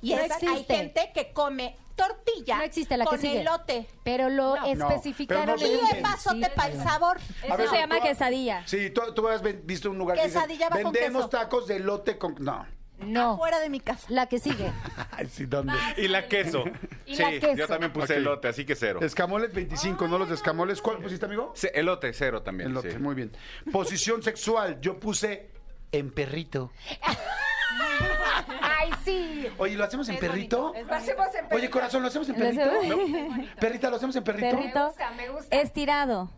Y 0.02 0.14
No 0.16 0.22
es- 0.22 0.32
hay 0.44 0.64
gente 0.66 1.12
que 1.14 1.32
come 1.32 1.78
tortilla 1.96 2.58
No 2.58 2.64
existe 2.64 2.98
la 2.98 3.06
que 3.06 3.10
con 3.12 3.20
sigue. 3.20 3.42
elote. 3.42 3.88
Pero 4.04 4.30
lo 4.30 4.56
No. 4.58 4.66
especificaron 4.66 5.46
No, 5.48 5.56
pero 5.56 5.68
en 5.68 5.82
no 5.82 5.88
Y 5.96 6.00
epazote 6.00 6.50
para 6.50 6.70
el 6.74 6.82
sabor. 6.84 7.20
Eso 7.44 7.56
ver, 7.58 7.70
se 7.70 7.76
llama 7.78 7.98
tú- 7.98 8.04
quesadilla. 8.04 8.64
Sí, 8.68 8.90
tú, 8.90 9.14
tú 9.14 9.28
has 9.28 9.42
visto 9.66 9.92
un 9.92 9.98
lugar 10.00 10.18
que 10.18 10.24
dice, 10.24 10.34
Quesadilla 10.36 10.70
va 10.70 10.82
con 10.82 10.92
vendemos 10.92 11.26
queso". 11.28 11.30
tacos 11.30 11.68
de 11.68 11.80
lote 11.80 12.18
con... 12.18 12.36
No. 12.40 12.66
No. 13.08 13.38
Fuera 13.38 13.60
de 13.60 13.70
mi 13.70 13.80
casa. 13.80 14.06
La 14.10 14.28
que 14.28 14.40
sigue. 14.40 14.72
Ay, 15.12 15.28
sí, 15.28 15.46
¿dónde? 15.46 15.74
Y 15.98 16.08
la 16.08 16.28
queso. 16.28 16.64
Y 17.06 17.16
sí, 17.16 17.22
la 17.22 17.32
queso. 17.32 17.56
yo 17.56 17.68
también 17.68 17.92
puse 17.94 18.14
Ok. 18.14 18.18
elote, 18.20 18.48
así 18.48 18.66
que 18.66 18.76
cero. 18.76 19.00
Escamoles 19.02 19.54
25, 19.54 20.08
¿no 20.08 20.18
los 20.18 20.30
de 20.30 20.36
escamoles? 20.36 20.82
¿Cuál 20.82 20.98
pusiste, 21.00 21.26
amigo? 21.26 21.54
Elote, 21.74 22.14
cero 22.14 22.42
también. 22.42 22.70
Elote, 22.72 22.92
sí. 22.92 22.98
muy 23.00 23.16
bien. 23.16 23.32
Posición 23.72 24.24
sexual, 24.24 24.80
yo 24.82 25.00
puse 25.00 25.50
en 25.92 26.12
perrito. 26.12 26.72
Ay, 28.62 28.92
sí. 29.04 29.48
Oye, 29.58 29.76
¿lo 29.76 29.84
hacemos 29.84 30.08
en 30.10 30.18
perrito? 30.20 30.74
Lo 30.88 30.94
hacemos 30.96 31.28
en 31.36 31.46
Oye, 31.46 31.50
perrito. 31.50 31.72
corazón, 31.72 32.02
¿lo 32.02 32.08
hacemos 32.08 32.30
en 32.30 32.36
Lo 32.40 32.46
perrito? 32.46 32.64
hacemos- 32.64 33.10
¿No? 33.10 33.46
Perrita, 33.60 33.90
¿lo 33.90 33.96
hacemos 33.96 34.16
en 34.16 34.24
perrito? 34.24 34.50
Perrito. 34.58 34.80
Me 34.80 34.86
gusta, 34.88 35.12
me 35.12 35.30
gusta. 35.30 35.56
Estirado. 35.62 36.32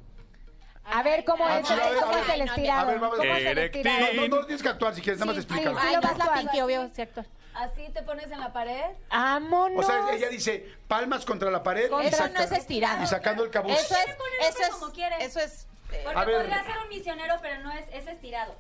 A 0.92 1.02
ver 1.04 1.26
cómo 1.26 1.46
Ah, 1.48 1.60
es, 1.60 1.70
a 1.72 1.76
ver, 1.76 1.96
cómo 2.00 2.18
es 2.18 2.30
el 2.30 2.42
estirado. 2.42 2.82
A 2.82 2.86
ver, 2.86 3.00
vamos 3.00 3.20
a 3.20 3.22
¿Cómo 3.22 3.34
ver. 3.34 3.72
No, 3.84 4.22
no, 4.22 4.28
no 4.38 4.46
tienes 4.46 4.62
que 4.62 4.70
actuar 4.70 4.94
si 4.96 5.02
quieres, 5.02 5.20
nada 5.20 5.32
más 5.32 5.44
explícalo. 5.44 5.80
sí, 5.80 5.86
Ay, 5.88 5.96
lo 5.96 6.02
vas 6.02 6.18
la. 6.18 6.34
Pinky, 6.34 6.62
obvio, 6.62 6.90
sí 6.94 7.02
actúa. 7.02 7.26
Así 7.56 7.90
te 7.94 8.04
pones 8.04 8.30
en 8.32 8.40
la 8.40 8.52
pared. 8.52 8.84
Vámonos. 9.10 9.84
O 9.84 9.88
sea, 9.88 10.12
ella 10.14 10.30
dice 10.30 10.70
palmas 10.88 11.26
contra 11.26 11.50
la 11.50 11.64
pared 11.64 11.90
y, 12.04 12.08
Eso 12.08 12.18
saca- 12.18 12.34
no 12.38 12.42
es 12.44 12.52
estirado. 12.52 13.04
y 13.04 13.08
sacando 13.08 13.44
el 13.44 13.50
cabuz. 13.50 13.72
Eso 13.74 13.96
es, 13.96 14.50
eso 14.50 14.62
es, 14.64 14.70
como 14.72 14.92
quieres. 14.92 15.24
eso 15.24 15.40
es. 15.40 15.68
eh, 15.92 16.02
Porque 16.04 16.20
A 16.20 16.26
ver. 16.26 16.38
podría 16.42 16.64
ser 16.66 16.78
un 16.84 16.90
misionero, 16.90 17.36
pero 17.42 17.62
no 17.62 17.72
es, 17.72 17.86
es 17.94 18.08
estirado. 18.08 18.56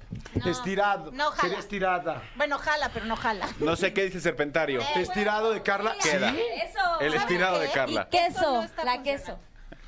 Estirado. 0.45 1.11
No, 1.11 1.25
jala. 1.31 1.41
Sería 1.41 1.59
estirada. 1.59 2.23
bueno, 2.37 2.57
jala, 2.57 2.89
pero 2.93 3.05
no 3.05 3.15
jala. 3.17 3.47
No 3.59 3.75
sé 3.75 3.93
qué 3.93 4.05
dice 4.05 4.21
serpentario. 4.21 4.79
Estirado 4.95 5.51
de 5.51 5.61
Carla. 5.61 5.95
Queda. 6.01 6.29
Eso. 6.31 6.99
El 7.01 7.13
estirado 7.15 7.59
de? 7.59 7.69
Carla. 7.69 8.07
Queso, 8.09 8.39
Eso 8.39 8.53
no 8.53 8.63
está 8.63 8.83
la 8.85 9.03
queso. 9.03 9.37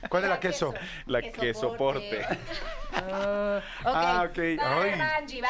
¿Cuál 0.09 0.23
es 0.23 0.29
la 0.29 0.39
queso? 0.39 0.73
La 1.05 1.21
que 1.21 1.53
soporte. 1.53 2.25
Ah, 2.93 4.25
ok. 4.29 4.37
Va, 4.59 4.81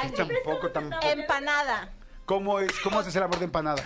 Ay, 0.02 0.12
tampoco, 0.16 0.70
tampoco. 0.72 1.08
Empanada. 1.08 1.90
¿Cómo 2.26 2.60
es? 2.60 2.72
¿Cómo 2.80 3.00
haces 3.00 3.16
el 3.16 3.24
amor 3.24 3.40
de 3.40 3.46
empanada? 3.46 3.84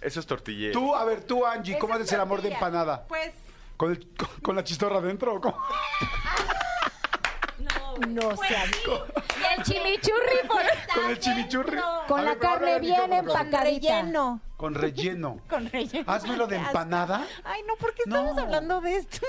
Eso 0.00 0.20
es 0.20 0.26
tortillero. 0.26 0.72
Tú, 0.72 0.94
a 0.94 1.04
ver, 1.04 1.22
tú, 1.24 1.46
Angie, 1.46 1.78
¿cómo 1.78 1.94
haces 1.94 2.06
es 2.08 2.12
el 2.12 2.20
amor 2.20 2.42
de 2.42 2.52
empanada? 2.52 3.06
Pues, 3.06 3.32
¿Con, 3.76 3.92
el- 3.92 4.08
con, 4.16 4.28
con 4.42 4.56
la 4.56 4.64
chistorra 4.64 4.98
adentro 4.98 5.34
o 5.34 5.40
cómo? 5.40 5.58
No 8.08 8.36
seas. 8.36 8.70
Y 8.76 9.58
el 9.58 9.62
chimichurri. 9.64 10.46
por- 10.48 10.94
Con 10.94 11.10
el 11.10 11.18
chimichurri. 11.18 11.78
Con 12.08 12.20
A 12.20 12.22
la 12.22 12.30
ver, 12.30 12.38
pero 12.38 12.52
carne 12.52 12.78
bien 12.80 12.92
micrófono, 12.92 13.16
por 13.22 13.32
favor. 13.32 13.46
empacadita. 13.46 14.00
Relleno. 14.02 14.40
Con 14.56 14.74
relleno. 14.74 15.40
Con 15.50 15.68
relleno. 15.70 16.04
Hazme 16.12 16.36
lo 16.36 16.46
de 16.46 16.56
Qué 16.56 16.62
asco. 16.62 16.70
empanada. 16.78 17.26
Ay, 17.44 17.62
no, 17.66 17.74
¿por 17.76 17.92
qué 17.94 18.02
estamos 18.06 18.36
No. 18.36 18.42
hablando 18.42 18.80
de 18.80 18.96
esto? 18.96 19.26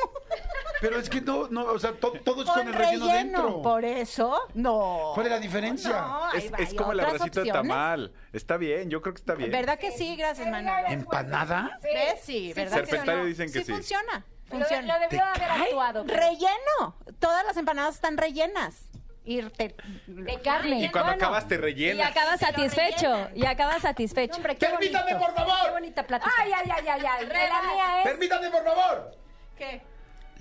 Pero 0.82 1.00
es 1.00 1.10
que 1.10 1.22
no, 1.22 1.48
no, 1.50 1.64
o 1.66 1.80
sea, 1.80 1.94
to- 1.94 2.14
todo 2.24 2.44
es 2.44 2.48
Con, 2.50 2.60
con 2.60 2.68
el 2.68 2.74
relleno, 2.74 3.08
dentro. 3.08 3.62
Por 3.62 3.84
eso, 3.86 4.40
no. 4.54 5.12
¿Cuál 5.16 5.28
es 5.28 5.32
la 5.32 5.40
diferencia? 5.40 6.02
No, 6.02 6.24
ahí 6.26 6.38
Es, 6.46 6.54
va, 6.54 6.58
es 6.58 6.74
como 6.74 6.92
el 6.92 7.00
otras 7.00 7.14
abracito 7.16 7.44
de 7.44 7.50
opciones. 7.52 7.70
tamal. 7.70 8.14
Está 8.34 8.58
bien, 8.58 8.90
yo 8.90 9.02
creo 9.02 9.14
que 9.14 9.20
está 9.20 9.34
bien. 9.36 9.52
¿Verdad 9.52 9.80
que 9.80 9.92
sí? 9.92 10.16
Gracias, 10.16 10.48
Manuel. 10.48 10.86
¿Empanada? 10.90 11.80
¿Ves? 11.82 12.22
Sí, 12.24 12.54
¿verdad 12.54 12.82
que 12.82 12.86
Serpentario 12.88 13.24
sí? 13.24 13.30
dicen 13.30 13.52
que 13.52 13.64
sí. 13.64 13.72
funciona. 13.72 14.26
Lo, 14.52 14.58
Funciona. 14.60 14.94
lo 14.94 15.00
debió 15.02 15.24
haber 15.26 15.44
actuado. 15.52 16.06
pero- 16.06 16.20
Relleno. 16.20 16.96
Todas 17.20 17.46
las 17.46 17.58
empanadas 17.58 17.96
están 17.96 18.18
rellenas. 18.18 18.90
Y 19.28 19.42
te- 19.42 19.76
De 20.06 20.40
carne. 20.42 20.82
Y 20.82 20.90
cuando 20.92 21.12
Bueno, 21.14 21.26
acabas 21.26 21.48
te 21.48 21.56
Y 21.56 21.58
rellenas. 21.58 22.12
acabas 22.12 22.40
Se 22.40 22.46
lo 22.46 22.52
satisfecho. 22.52 23.30
Y 23.34 23.46
acabas 23.48 23.82
satisfecho. 23.82 24.36
Hombre, 24.36 24.56
qué 24.56 24.68
¡Permítame, 24.68 25.14
bonito. 25.16 25.26
por 25.26 25.36
favor! 25.36 25.66
Qué 25.66 25.72
bonita 25.72 26.04
plática. 26.06 26.32
Ay, 26.38 26.52
ay, 26.54 26.72
ay, 26.76 26.88
ay, 26.88 27.06
ay. 27.10 27.28
que 27.28 27.34
La 27.34 27.62
mía 27.74 28.02
es. 28.02 28.04
Permítame, 28.04 28.50
por 28.52 28.64
favor. 28.64 29.18
¿Qué? 29.58 29.82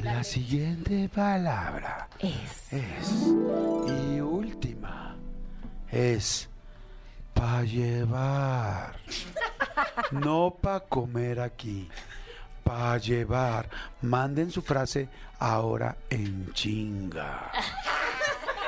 La 0.00 0.22
siguiente 0.22 1.08
palabra 1.08 2.08
Es. 2.18 2.72
es 2.72 3.10
y 3.88 4.20
última 4.20 5.16
es 5.90 6.50
pa 7.32 7.62
llevar. 7.62 8.96
No 10.10 10.56
pa 10.60 10.80
comer 10.80 11.40
aquí. 11.40 11.88
Pa 12.64 12.96
llevar. 12.98 13.68
Manden 14.02 14.50
su 14.50 14.62
frase 14.62 15.08
ahora 15.38 15.96
en 16.10 16.52
chinga. 16.52 17.50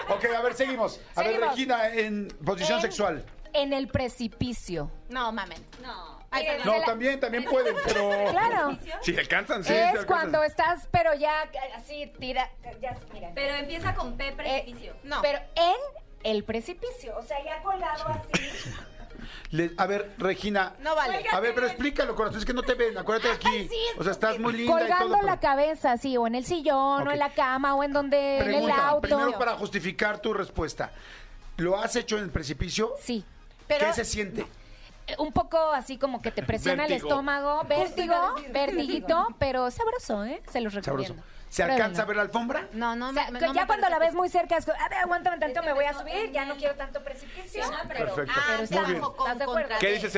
Ok, 0.08 0.24
a 0.26 0.40
ver, 0.40 0.54
seguimos. 0.54 1.00
A 1.16 1.22
ver, 1.22 1.32
Seguimos. 1.32 1.50
Regina, 1.50 1.88
en 1.88 2.28
posición 2.44 2.76
En- 2.76 2.82
sexual. 2.82 3.24
En 3.52 3.72
el 3.72 3.88
precipicio. 3.88 4.88
No, 5.08 5.32
mamen. 5.32 5.58
No. 5.82 6.20
Ay, 6.30 6.44
Miren, 6.44 6.58
perdón. 6.58 6.78
No, 6.78 6.84
también, 6.84 7.18
también 7.20 7.44
pueden, 7.44 7.74
pero... 7.84 8.08
Claro. 8.30 8.78
Si 9.02 9.18
alcanzan, 9.18 9.64
sí. 9.64 9.70
sí 9.72 9.74
es 9.74 9.82
alcanzan. 9.86 10.06
cuando 10.06 10.44
estás, 10.44 10.86
pero 10.92 11.12
ya 11.14 11.42
eh, 11.52 11.72
así 11.74 12.12
tira. 12.20 12.48
Ya, 12.80 12.96
mira. 13.12 13.32
Pero 13.34 13.56
empieza 13.56 13.94
con 13.96 14.16
P 14.16 14.28
Eh, 14.28 14.32
precipicio. 14.36 14.94
No. 15.02 15.20
Pero 15.22 15.40
en 15.56 15.74
el 16.22 16.44
precipicio. 16.44 17.16
O 17.18 17.22
sea, 17.22 17.44
ya 17.44 17.60
colgado 17.64 18.06
así. 18.06 18.48
Le- 19.50 19.72
a 19.76 19.86
ver, 19.86 20.14
Regina. 20.18 20.74
No 20.80 20.94
vale. 20.94 21.24
A 21.32 21.40
ver, 21.40 21.54
pero 21.54 21.66
explícalo, 21.66 22.14
corazón. 22.14 22.38
Es 22.38 22.44
que 22.44 22.52
no 22.54 22.62
te 22.62 22.74
ven. 22.74 22.96
Acuérdate 22.98 23.30
aquí. 23.32 23.68
O 23.98 24.02
sea, 24.02 24.12
estás 24.12 24.38
muy 24.38 24.52
linda 24.52 24.72
y 24.72 24.78
Colgando 24.80 25.06
todo. 25.06 25.14
pero- 25.20 25.26
la 25.26 25.40
cabeza, 25.40 25.92
así, 25.92 26.16
o 26.16 26.26
en 26.26 26.34
el 26.34 26.44
sillón, 26.44 27.02
Ok. 27.02 27.08
o 27.08 27.10
en 27.12 27.18
la 27.18 27.30
cama, 27.30 27.74
o 27.74 27.82
en 27.84 27.92
donde, 27.92 28.36
en 28.38 28.42
el 28.42 28.46
Pregunta, 28.46 28.88
auto. 28.88 29.00
primero 29.02 29.38
para 29.38 29.56
justificar 29.56 30.18
tu 30.20 30.32
respuesta. 30.34 30.90
¿Lo 31.56 31.78
has 31.78 31.96
hecho 31.96 32.18
en 32.18 32.24
el 32.24 32.30
precipicio? 32.30 32.94
Sí. 33.00 33.24
Pero 33.66 33.86
¿Qué 33.86 33.92
se 33.94 34.04
siente? 34.04 34.46
Eh, 35.06 35.14
Un 35.18 35.32
poco 35.32 35.58
así 35.72 35.98
como 35.98 36.20
que 36.20 36.30
te 36.32 36.42
presiona 36.42 36.84
el 36.84 36.90
Vértigo. 36.90 37.08
estómago, 37.10 37.62
vértigo, 37.68 38.14
vertiguito, 38.52 39.28
pero 39.38 39.70
sabroso, 39.70 40.24
¿eh? 40.24 40.42
Se 40.50 40.60
los 40.60 40.74
recomiendo. 40.74 41.14
Sabroso. 41.14 41.36
¿Se 41.48 41.62
alcanza 41.62 42.02
a 42.02 42.04
ver 42.04 42.16
la 42.16 42.22
alfombra? 42.22 42.66
No, 42.72 42.96
no, 42.96 43.08
O 43.10 43.12
sea, 43.12 43.30
me- 43.30 43.38
que 43.38 43.46
no 43.46 43.54
ya 43.54 43.62
me 43.62 43.66
cuando 43.66 43.88
la 43.88 43.98
ves 43.98 44.14
muy 44.14 44.28
cerca, 44.28 44.56
es 44.56 44.66
como, 44.66 44.76
a 44.78 44.88
ver, 44.88 44.98
aguántame 44.98 45.38
tanto, 45.38 45.62
me 45.62 45.72
voy 45.72 45.84
a 45.84 45.94
subir, 45.94 46.30
ya 46.32 46.44
no 46.44 46.56
quiero 46.56 46.74
tanto 46.74 47.02
precipicio. 47.02 47.62
pero, 47.88 48.14
Perfecto. 48.14 48.32
Ah, 48.36 48.44
pero 48.48 48.62
está 48.64 48.76
Muy 48.82 48.86
bien. 48.90 49.00
bajo 49.00 49.16
con- 49.16 49.26
¿Estás 49.26 49.38
de 49.38 49.44
acuerdo? 49.44 49.60
contra 49.62 49.78
¿Qué 49.78 49.86
dice 49.86 50.00
¿Qué 50.00 50.06
dice 50.08 50.10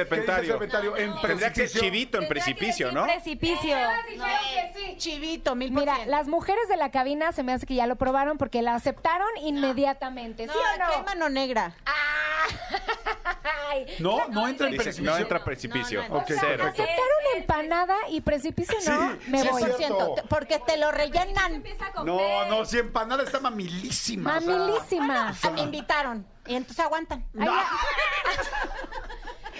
serpentario? 0.48 0.96
En 0.96 1.14
Tendría 1.20 1.20
que 1.20 1.38
ser 1.38 1.52
precipicio. 1.52 1.80
chivito 1.80 2.18
en 2.22 2.28
precipicio, 2.28 2.92
¿no? 2.92 3.04
Precipicio. 3.04 3.76
que 4.08 4.72
sí. 4.74 4.96
Chivito, 4.96 5.54
mil 5.54 5.70
Mira, 5.70 6.06
las 6.06 6.26
mujeres 6.26 6.66
de 6.68 6.76
la 6.76 6.90
cabina 6.90 7.30
se 7.32 7.42
me 7.42 7.52
hace 7.52 7.66
que 7.66 7.74
ya 7.74 7.86
lo 7.86 7.96
probaron 7.96 8.38
porque 8.38 8.62
la 8.62 8.74
aceptaron 8.74 9.28
inmediatamente. 9.42 10.46
No, 10.46 10.52
¿Sí 10.54 10.58
o 10.58 10.98
no? 10.98 11.04
mano 11.04 11.28
negra. 11.28 11.74
Ay, 13.70 13.86
No, 13.98 14.26
no 14.28 14.48
entra 14.48 14.68
en 14.68 14.76
precipicio. 14.76 15.10
no 15.12 15.16
entra 15.18 15.44
precipicio. 15.44 16.02
No, 16.02 16.08
no, 16.08 16.14
no. 16.14 16.20
Ok, 16.20 16.26
Cero. 16.28 16.40
perfecto. 16.64 16.82
aceptaron 16.82 17.18
empanada 17.36 17.96
y 18.10 18.20
precipicio 18.22 18.74
no, 18.86 19.12
Sí, 19.12 19.30
me 19.30 19.42
sí, 19.42 19.48
voy. 19.48 19.62
Porque 20.28 20.58
te 20.66 20.76
lo 20.78 20.90
rellenan. 20.90 21.17
No, 22.04 22.46
no, 22.46 22.64
si 22.64 22.78
empanada 22.78 23.22
está 23.24 23.40
mamilísima. 23.40 24.36
o 24.36 24.40
sea. 24.40 24.50
Mamilísima. 24.58 25.34
Ah, 25.42 25.50
me 25.50 25.60
invitaron. 25.62 26.26
Y 26.46 26.54
entonces 26.54 26.84
aguantan. 26.84 27.26
La- 27.32 27.64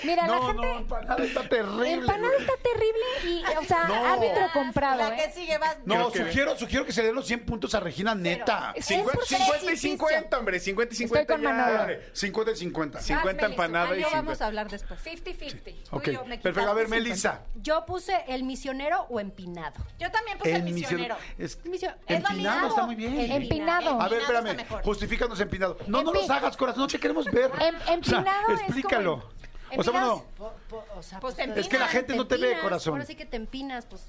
Mira, 0.04 0.26
la 0.26 0.34
No, 0.34 0.46
gente... 0.48 0.66
no, 0.66 0.78
empanada 0.78 1.24
está 1.24 1.48
terrible. 1.48 1.92
Empanada 1.92 2.28
güey. 2.28 2.40
está 2.40 2.52
terrible 2.62 3.04
y, 3.24 3.56
o 3.56 3.64
sea, 3.64 3.84
No. 3.88 4.06
árbitro 4.06 4.46
comprado, 4.52 4.98
La 5.10 5.16
que 5.16 5.24
¿eh? 5.24 5.32
sigue 5.34 5.58
vas. 5.58 5.76
No, 5.84 6.10
que- 6.10 6.18
sugiero, 6.18 6.56
sugiero 6.58 6.84
que 6.86 6.92
se 6.92 7.02
den 7.02 7.14
los 7.14 7.26
100 7.26 7.44
puntos 7.46 7.74
a 7.74 7.80
Regina 7.80 8.14
neta. 8.14 8.72
Es 8.74 8.86
50, 8.86 9.12
por 9.12 9.24
50 9.26 9.56
y 9.62 9.66
precipicio. 9.66 10.08
50, 10.08 10.38
hombre. 10.38 10.60
50 10.60 10.90
y 10.92 10.94
Estoy 10.94 11.06
50 11.06 11.32
con 11.34 11.42
ya. 11.42 11.48
Manolo. 11.50 11.78
Vale, 11.78 12.00
50 12.12 12.52
y 12.52 12.56
50. 12.56 13.00
50 13.00 13.26
Melissa. 13.32 13.46
empanadas 13.46 13.98
y 13.98 14.00
Yo 14.00 14.06
vamos 14.10 14.14
50. 14.38 14.44
a 14.44 14.46
hablar 14.46 14.68
después. 14.70 15.00
50-50. 15.04 15.74
Ok, 15.90 16.02
Tú 16.04 16.10
y 16.10 16.14
yo 16.14 16.24
me 16.24 16.38
perfecto. 16.38 16.70
A 16.70 16.74
ver, 16.74 16.88
Melissa. 16.88 17.40
Yo 17.56 17.84
puse 17.86 18.24
el 18.28 18.44
misionero 18.44 19.06
o 19.08 19.20
empinado. 19.20 19.74
Yo 19.98 20.10
también 20.10 20.38
puse 20.38 20.50
el 20.50 20.56
El 20.66 20.74
misionero. 20.74 21.16
Es, 21.38 21.62
Misio- 21.64 21.94
empinado 22.06 22.68
está 22.68 22.82
muy 22.86 22.94
bien. 22.94 23.18
Empinado. 23.30 24.00
A 24.00 24.08
ver, 24.08 24.20
espérame. 24.20 24.56
Justifícanos 24.84 25.40
empinado. 25.40 25.76
No, 25.86 26.02
no 26.02 26.12
los 26.12 26.28
hagas, 26.30 26.56
corazón. 26.56 26.82
No 26.82 26.86
te 26.88 26.98
queremos 26.98 27.24
ver. 27.26 27.50
Em- 27.60 27.74
empinado 27.88 28.52
explícalo. 28.54 29.30
O 29.76 29.82
sea, 29.82 29.92
bueno, 29.92 30.24
Po- 30.36 30.52
po- 30.68 30.84
o 30.96 31.02
sea, 31.02 31.20
Pues 31.20 31.34
te 31.36 31.46
te 31.48 31.60
es 31.60 31.68
que 31.68 31.78
la 31.78 31.84
empinas, 31.86 31.90
gente 31.90 32.16
no 32.16 32.26
te 32.26 32.36
ve, 32.36 32.42
empinas. 32.46 32.62
corazón. 32.62 32.92
Ahora 32.94 33.04
sí 33.06 33.14
que 33.14 33.26
te 33.26 33.36
empinas, 33.36 33.86
pues. 33.86 34.06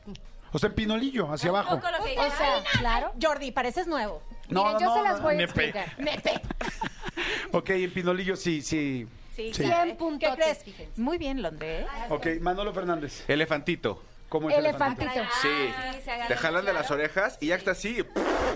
o 0.52 0.60
sea, 0.60 0.70
empinolillo, 0.70 1.32
hacia 1.32 1.50
abajo. 1.50 1.76
Poco 1.76 1.92
lo 1.92 2.04
que 2.04 2.18
O 2.18 2.24
sea, 2.32 2.64
claro. 2.80 3.12
Jordi, 3.22 3.52
pareces 3.52 3.88
nuevo. 3.88 4.22
No, 4.50 4.64
Miren, 4.66 4.80
yo 4.80 4.86
no, 4.88 4.96
se 4.96 5.02
las 5.04 5.18
no, 5.18 5.24
voy 5.24 5.34
a 5.36 5.38
nepe. 5.38 5.44
explicar. 5.70 5.94
Nepe. 6.00 6.42
Ok, 7.52 7.70
empinolillo, 7.72 8.36
sí, 8.36 8.62
sí. 8.62 9.08
Sí, 9.36 9.54
Sí. 9.54 9.64
claro. 9.64 9.84
100 9.86 9.98
puntotes, 9.98 10.36
¿Qué 10.38 10.42
crees? 10.44 10.64
fíjense. 10.64 11.02
Muy 11.02 11.18
bien, 11.18 11.42
Londres. 11.42 11.86
Ok, 12.10 12.28
Manolo 12.42 12.74
Fernández. 12.74 13.24
Elefantito. 13.28 14.02
¿Cómo 14.30 14.50
es 14.50 14.58
el 14.58 14.66
Elefantito. 14.66 15.12
Sí. 15.42 15.48
Ah, 15.76 15.92
sí, 15.94 16.02
se 16.04 16.12
agarra 16.12 16.28
Te 16.28 16.36
jalan 16.38 16.66
de 16.66 16.72
claro. 16.72 16.80
las 16.84 16.92
orejas 16.92 17.38
y 17.42 17.48
ya 17.48 17.56
está 17.56 17.72
así. 17.72 18.06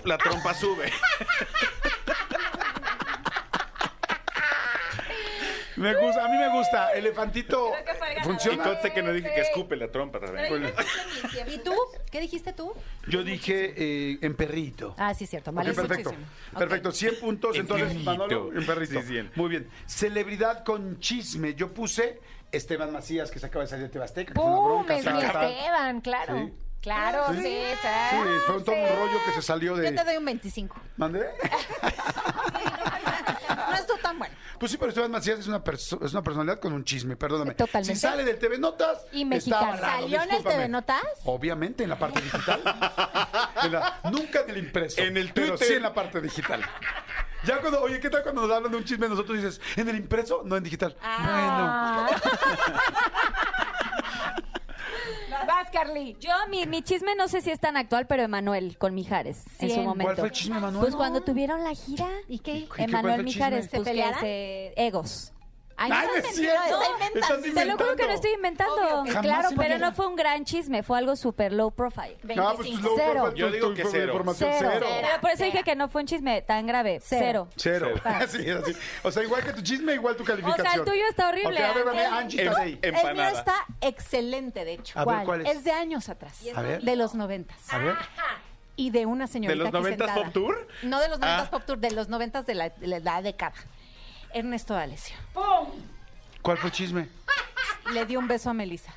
La 0.05 0.17
trompa 0.17 0.53
sube. 0.53 0.91
Me 5.75 5.93
gusta, 5.95 6.25
a 6.25 6.27
mí 6.29 6.37
me 6.37 6.49
gusta. 6.49 6.91
Elefantito 6.93 7.71
ganador. 7.71 8.17
Y 8.17 8.23
funciona. 8.23 8.63
conste 8.63 8.93
que 8.93 9.01
no 9.01 9.11
dije 9.13 9.31
que 9.33 9.41
escupe 9.41 9.75
la 9.75 9.87
trompa 9.89 10.19
también. 10.19 10.73
¿Y 11.47 11.57
tú? 11.59 11.73
¿Qué 12.11 12.19
dijiste 12.19 12.53
tú? 12.53 12.73
Yo 13.07 13.23
dije 13.23 13.73
eh, 13.75 14.19
en 14.21 14.35
perrito. 14.35 14.95
Ah, 14.97 15.13
sí, 15.13 15.25
cierto. 15.25 15.51
Ok, 15.51 15.55
malísimo. 15.57 15.87
perfecto. 15.87 16.09
Ok. 16.11 16.59
Perfecto, 16.59 16.91
100 16.91 17.19
puntos. 17.19 17.55
En 17.55 17.61
Entonces, 17.61 17.87
perrito. 17.87 18.03
Manolo, 18.11 18.51
en 18.55 18.65
perrito. 18.65 19.01
Sí, 19.01 19.07
100. 19.07 19.31
Muy 19.35 19.49
bien. 19.49 19.69
Celebridad 19.87 20.63
con 20.63 20.99
chisme. 20.99 21.55
Yo 21.55 21.73
puse 21.73 22.19
Esteban 22.51 22.91
Macías, 22.91 23.31
que 23.31 23.39
se 23.39 23.45
acaba 23.47 23.63
de 23.65 23.69
salir 23.69 23.85
de 23.85 23.91
Tebasteca. 23.91 24.33
que 24.33 24.39
fue 24.39 24.45
una 24.49 24.55
¡Pum! 24.57 24.65
bronca, 24.85 24.95
Es 24.97 25.05
mi 25.05 25.21
Esteban, 25.21 26.01
claro. 26.01 26.37
Sí. 26.37 26.53
Claro, 26.81 27.23
sí, 27.33 27.41
Sí. 27.41 27.49
sí. 27.81 27.87
Sí, 28.11 28.17
fue 28.45 28.57
un, 28.57 28.63
todo 28.65 28.75
un 28.75 28.81
rollo 28.89 29.17
que 29.25 29.31
se 29.35 29.41
salió 29.41 29.77
Yo 29.77 29.83
te 29.83 29.91
de... 29.91 30.03
doy 30.03 30.17
un 30.17 30.25
25. 30.25 30.75
¿Mandé? 30.97 31.21
No 33.69 33.75
estuvo 33.79 33.97
tan 33.97 34.19
bueno. 34.19 34.35
Pues 34.63 34.71
sí, 34.71 34.77
pero 34.77 34.87
Esteban 34.91 35.11
Macías 35.11 35.39
es 35.39 35.47
una, 35.47 35.61
perso- 35.61 36.01
es 36.05 36.13
una 36.13 36.21
personalidad 36.23 36.57
con 36.61 36.71
un 36.71 36.85
chisme, 36.85 37.17
perdóname. 37.17 37.53
Totalmente. 37.53 37.95
Si 37.95 37.99
sale 37.99 38.23
del 38.23 38.39
TV 38.39 38.57
Notas, 38.57 39.05
Y 39.11 39.25
mexicano. 39.25 39.77
¿Salió 39.77 40.21
en 40.21 40.31
el. 40.31 40.41
TV 40.41 40.69
Notas? 40.69 41.01
Obviamente, 41.25 41.83
en 41.83 41.89
la 41.89 41.99
parte 41.99 42.21
digital. 42.21 42.61
En 43.61 43.71
la- 43.73 43.99
nunca 44.09 44.39
en 44.39 44.49
el 44.51 44.57
impreso. 44.59 45.01
En 45.01 45.17
el 45.17 45.33
pero 45.33 45.47
Twitter. 45.57 45.67
sí 45.67 45.73
en 45.73 45.81
la 45.81 45.93
parte 45.93 46.21
digital. 46.21 46.61
Ya 47.43 47.59
cuando, 47.59 47.81
oye, 47.81 47.99
¿qué 47.99 48.09
tal 48.09 48.23
cuando 48.23 48.43
nos 48.47 48.51
hablan 48.55 48.71
de 48.71 48.77
un 48.77 48.85
chisme 48.85 49.09
nosotros 49.09 49.35
dices, 49.35 49.59
en 49.75 49.89
el 49.89 49.97
impreso, 49.97 50.43
no 50.45 50.55
en 50.55 50.63
digital? 50.63 50.95
Ah. 51.03 52.07
Vas, 52.09 52.21
Carly. 55.73 56.15
Yo, 56.19 56.29
mi, 56.49 56.65
mi 56.67 56.81
chisme 56.83 57.15
no 57.15 57.27
sé 57.27 57.41
si 57.41 57.49
es 57.51 57.59
tan 57.59 57.75
actual, 57.75 58.07
pero 58.07 58.23
Emanuel 58.23 58.77
con 58.77 58.93
Mijares 58.95 59.43
en 59.59 59.69
su 59.71 59.81
momento. 59.81 60.03
¿Cuál 60.05 60.15
fue 60.17 60.25
el 60.27 60.31
chisme, 60.31 60.59
Manuel? 60.59 60.81
Pues 60.81 60.95
cuando 60.95 61.21
tuvieron 61.21 61.63
la 61.63 61.73
gira. 61.73 62.07
¿Y 62.29 62.39
qué? 62.39 62.57
¿Y 62.57 62.61
qué 62.61 62.67
fue 62.67 62.83
Emanuel 62.85 63.19
el 63.19 63.23
Mijares, 63.25 63.65
chisme? 63.65 63.77
pues 63.79 63.87
¿Se 63.87 63.91
que 63.91 63.97
pelearan? 63.99 64.21
se... 64.21 64.73
Egos. 64.77 65.33
Ay, 65.75 65.91
Ay, 65.91 66.07
no 66.07 66.13
no 66.13 66.19
es 66.19 66.35
cierto. 66.35 66.81
está 66.81 67.35
inventando. 67.35 67.53
Te 67.53 67.65
lo 67.65 67.77
juro 67.77 67.95
que 67.95 68.05
no 68.07 68.13
estoy 68.13 68.31
inventando. 68.33 69.01
Obvio 69.01 69.21
claro, 69.21 69.49
pero 69.57 69.77
no 69.79 69.91
fue 69.93 70.07
un 70.07 70.15
gran 70.15 70.45
chisme, 70.45 70.83
fue 70.83 70.97
algo 70.99 71.15
súper 71.15 71.51
low 71.53 71.71
profile. 71.71 72.17
Ah, 72.37 72.53
pues, 72.55 72.69
25. 72.69 72.81
luego, 72.81 72.95
Cero. 72.97 73.19
¿cuál 73.21 73.31
fue 73.31 73.39
Yo 73.39 73.51
digo 73.51 73.73
que 73.73 73.83
de 73.83 73.89
cero. 73.89 74.05
información? 74.13 74.49
Cero. 74.57 74.69
Cero. 74.73 74.85
Pero 75.01 75.21
por 75.21 75.31
eso 75.31 75.43
dije 75.45 75.63
que 75.63 75.75
no 75.75 75.89
fue 75.89 76.01
un 76.01 76.07
chisme 76.07 76.41
tan 76.41 76.67
grave. 76.67 76.99
Cero. 77.03 77.47
Cero. 77.55 77.89
Cero. 78.01 78.01
Sí, 78.29 78.49
así. 78.49 78.73
O 79.03 79.11
sea, 79.11 79.23
igual 79.23 79.43
que 79.43 79.53
tu 79.53 79.61
chisme, 79.61 79.93
igual 79.95 80.15
tu 80.15 80.23
calificación. 80.23 80.67
O 80.67 80.69
sea, 80.69 80.79
el 80.79 80.85
tuyo 80.85 81.03
está 81.09 81.29
horrible. 81.29 81.63
Ok, 81.63 81.77
a 81.77 81.91
ver, 81.91 82.05
Angie 82.05 82.41
Em- 82.43 82.51
Tadei. 82.53 82.79
em- 82.81 82.95
El 82.95 83.13
mío 83.15 83.27
está 83.29 83.55
excelente, 83.81 84.65
de 84.65 84.73
hecho. 84.73 84.99
A 84.99 85.05
ver, 85.05 85.25
¿cuál 85.25 85.45
es? 85.45 85.57
Es 85.57 85.63
de 85.63 85.71
años 85.71 86.09
atrás. 86.09 86.39
A 86.55 86.61
ver. 86.61 86.81
De 86.81 86.95
los 86.95 87.15
noventas. 87.15 87.57
A 87.73 87.77
ver. 87.79 87.95
Y 88.75 88.89
de 88.89 89.05
una 89.05 89.25
¿De 89.27 89.31
señorita 89.31 89.55
los 89.59 89.67
aquí 89.67 89.77
90 89.77 90.05
sentada. 90.05 90.23
Pop 90.25 90.33
Tour? 90.33 90.67
No 90.81 90.99
de 90.99 91.07
los 91.09 91.19
noventas 91.19 91.47
Ah. 91.47 91.51
Pop 91.51 91.63
Tour, 91.65 91.77
de 91.77 91.91
los 91.91 92.09
noventas 92.09 92.45
de 92.47 92.55
la, 92.55 92.69
de 92.69 92.99
la 92.99 93.21
década. 93.21 93.53
Ernesto 94.33 94.73
D'Alessio. 94.73 95.15
¿Cuál 96.41 96.57
fue 96.57 96.69
el 96.69 96.75
chisme? 96.75 97.09
Le 97.93 98.05
dio 98.05 98.19
un 98.19 98.27
beso 98.27 98.49
a 98.49 98.53
Melissa. 98.53 98.93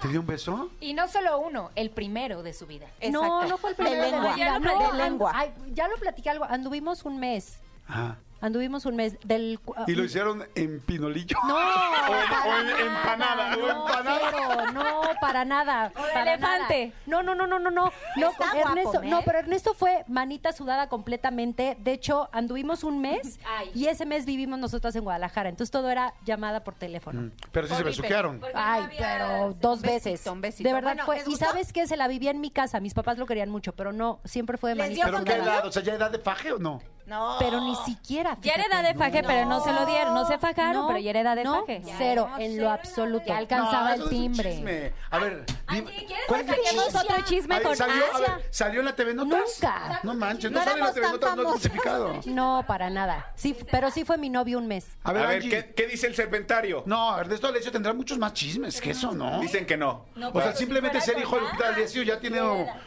¿Te 0.00 0.08
dio 0.08 0.20
un 0.20 0.26
beso? 0.26 0.70
Y 0.80 0.94
no 0.94 1.08
solo 1.08 1.38
uno, 1.40 1.70
el 1.74 1.90
primero 1.90 2.42
de 2.42 2.52
su 2.52 2.66
vida. 2.66 2.86
No, 3.10 3.44
no 3.46 3.58
fue 3.58 3.70
el 3.70 3.76
primero 3.76 4.02
de, 4.02 4.10
lengua. 4.12 4.28
la 4.30 4.34
vida, 4.34 4.46
Ya 4.46 4.52
lo 4.52 4.60
no, 4.60 4.70
platicé. 4.70 4.92
De 4.96 5.02
lengua. 5.04 5.32
ay, 5.34 5.52
ya 5.72 5.88
lo 5.88 5.96
platiqué 5.96 6.30
algo. 6.30 6.44
Anduvimos 6.44 7.04
un 7.04 7.18
mes. 7.18 7.60
Ajá. 7.88 8.16
Anduvimos 8.40 8.86
un 8.86 8.96
mes 8.96 9.16
del... 9.24 9.58
cu- 9.64 9.74
Y 9.86 9.94
lo 9.94 10.04
hicieron 10.04 10.44
en 10.54 10.80
pinolillo. 10.80 11.36
No, 11.46 11.54
o 11.56 11.58
en, 11.58 12.28
para 12.28 12.44
o 12.44 12.58
en 12.58 12.66
nada, 12.66 12.86
empanada. 12.86 13.56
o 13.56 13.58
no, 13.58 13.68
empanada. 13.70 14.20
cero, 14.30 14.72
no, 14.72 15.00
para 15.20 15.44
nada. 15.44 15.92
O 15.98 16.02
de 16.06 16.12
para 16.12 16.32
elefante. 16.34 16.86
nada. 16.86 17.00
No, 17.06 17.22
no, 17.22 17.34
no, 17.34 17.46
no, 17.46 17.58
no, 17.58 17.70
no. 17.70 17.92
no 18.16 18.30
Está 18.30 18.50
con 18.50 18.58
Ernesto, 18.58 18.90
guapo, 18.92 19.06
¿eh? 19.06 19.10
no, 19.10 19.22
pero 19.22 19.38
Ernesto 19.38 19.74
fue 19.74 20.04
manita 20.06 20.52
sudada 20.52 20.88
completamente. 20.88 21.76
De 21.80 21.92
hecho, 21.92 22.28
anduvimos 22.32 22.84
un 22.84 23.00
mes 23.00 23.40
Ay. 23.58 23.70
y 23.74 23.86
ese 23.86 24.06
mes 24.06 24.24
vivimos 24.24 24.58
nosotras 24.58 24.94
en 24.96 25.02
Guadalajara. 25.04 25.48
Entonces 25.48 25.70
todo 25.70 25.90
era 25.90 26.14
llamada 26.24 26.62
por 26.64 26.74
teléfono. 26.74 27.22
Mm, 27.22 27.30
Pero 27.52 27.66
sí 27.66 27.74
se 27.74 27.82
besuquearon. 27.82 28.38
Porque 28.40 28.54
no 28.54 28.60
Ay, 28.62 28.82
había- 28.84 28.98
pero 28.98 29.54
dos 29.60 29.82
besito, 29.82 30.10
veces. 30.10 30.26
un 30.28 30.40
besito. 30.40 30.68
De 30.68 30.72
verdad 30.74 30.90
Bueno, 30.92 31.06
fue. 31.06 31.16
¿les 31.16 31.26
Y 31.26 31.30
gustó? 31.30 31.46
sabes 31.46 31.72
qué? 31.72 31.86
Se 31.86 31.96
la 31.96 32.06
vivía 32.08 32.30
en 32.30 32.40
mi 32.40 32.50
casa. 32.50 32.78
Mis 32.80 32.94
papás 32.94 33.18
lo 33.18 33.26
querían 33.26 33.50
mucho, 33.50 33.72
pero 33.72 33.92
no, 33.92 34.20
siempre 34.24 34.56
fue 34.58 34.70
de 34.70 34.76
¿Les 34.76 34.84
manita 34.90 35.06
dio 35.06 35.12
¿Pero 35.12 35.24
qué 35.24 35.32
sudada. 35.42 35.54
edad? 35.58 35.66
O 35.66 35.72
sea, 35.72 35.82
¿ya 35.82 35.94
edad 35.94 36.10
de 36.10 36.18
faje 36.18 36.52
o 36.52 36.58
no? 36.58 36.80
No. 37.08 37.36
Pero 37.38 37.60
ni 37.62 37.74
siquiera. 37.76 38.36
Ya 38.42 38.52
era 38.52 38.64
edad 38.66 38.82
de 38.82 38.94
faje, 38.94 39.22
pero 39.22 39.46
no 39.46 39.64
se 39.64 39.72
lo 39.72 39.86
dieron. 39.86 40.14
No 40.14 40.26
se 40.26 40.38
fajaron, 40.38 40.82
No, 40.82 40.86
pero 40.88 40.98
ya 40.98 41.10
era 41.10 41.20
edad 41.20 41.36
de 41.36 41.44
no, 41.44 41.60
faje. 41.60 41.82
Cero, 41.96 42.28
en 42.38 42.60
lo 42.60 42.70
absoluto. 42.70 43.24
Ya 43.26 43.38
alcanzaba 43.38 43.88
No, 43.88 43.94
el 43.94 43.94
eso 43.94 44.04
es 44.04 44.12
un 44.12 44.20
timbre. 44.34 44.94
A 45.10 45.18
ver, 45.18 45.44
dime, 45.70 45.90
Angie, 45.90 46.06
¿quieres 46.06 46.24
¿cuál 46.28 46.40
es 46.42 46.48
el 46.48 46.56
chisme? 46.56 47.00
otro 47.00 47.24
chisme 47.24 47.54
Ay, 47.56 47.62
con 47.62 47.76
¿salió, 47.76 48.04
a 48.14 48.18
ver, 48.20 48.30
¿Salió 48.50 48.80
en 48.80 48.86
la 48.86 48.94
TV 48.94 49.14
Notas? 49.14 49.40
Nunca. 49.62 50.00
No 50.02 50.14
manches, 50.14 50.50
No 50.52 50.58
no, 50.58 50.64
sale 50.64 50.78
en 50.80 50.84
la 50.86 50.92
TV 50.92 51.08
Notas, 51.10 51.36
no 51.36 51.42
es 51.42 51.48
justificado. 51.48 52.20
No, 52.26 52.64
para 52.66 52.90
nada. 52.90 53.32
Sí, 53.36 53.56
pero 53.70 53.90
sí 53.90 54.04
fue 54.04 54.18
mi 54.18 54.28
novio 54.28 54.58
un 54.58 54.66
mes. 54.68 54.86
A 55.02 55.12
ver, 55.12 55.24
A 55.24 55.28
ver. 55.28 55.42
¿qué, 55.48 55.72
qué 55.74 55.86
dice 55.86 56.06
el 56.06 56.14
serpentario? 56.14 56.82
No, 56.86 57.18
Ernesto 57.18 57.46
Alessio 57.48 57.72
tendrá 57.72 57.94
muchos 57.94 58.18
más 58.18 58.34
chismes 58.34 58.80
que 58.80 58.90
eso, 58.90 59.12
¿no? 59.12 59.40
Dicen 59.40 59.64
que 59.64 59.76
no. 59.76 60.04
o 60.32 60.40
sea, 60.42 60.54
simplemente 60.54 61.00
ser 61.00 61.18
hijo 61.18 61.36
de 61.36 61.42
Lupita 61.42 61.68
Alessio 61.68 62.02
ya 62.02 62.20
tiene 62.20 62.38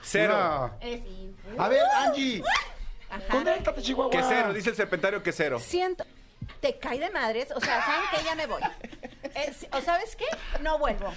Cero. 0.01 0.71
A 1.57 1.67
ver, 1.67 1.81
Angie. 1.97 2.43
Conéctate, 3.29 3.81
Chihuahua. 3.81 4.11
Que 4.11 4.23
cero, 4.23 4.53
dice 4.53 4.69
el 4.69 4.75
serpentario 4.75 5.21
que 5.21 5.31
cero. 5.31 5.59
Siento. 5.59 6.05
Te 6.59 6.77
cae 6.77 6.99
de 6.99 7.09
madres. 7.09 7.49
O 7.55 7.59
sea, 7.59 7.83
¿saben 7.83 8.01
qué? 8.11 8.23
Ya 8.23 8.35
me 8.35 8.45
voy. 8.47 8.61
Es- 9.33 9.65
¿O 9.71 9.81
sabes 9.81 10.15
qué? 10.15 10.25
No 10.61 10.77
vuelvo. 10.77 11.11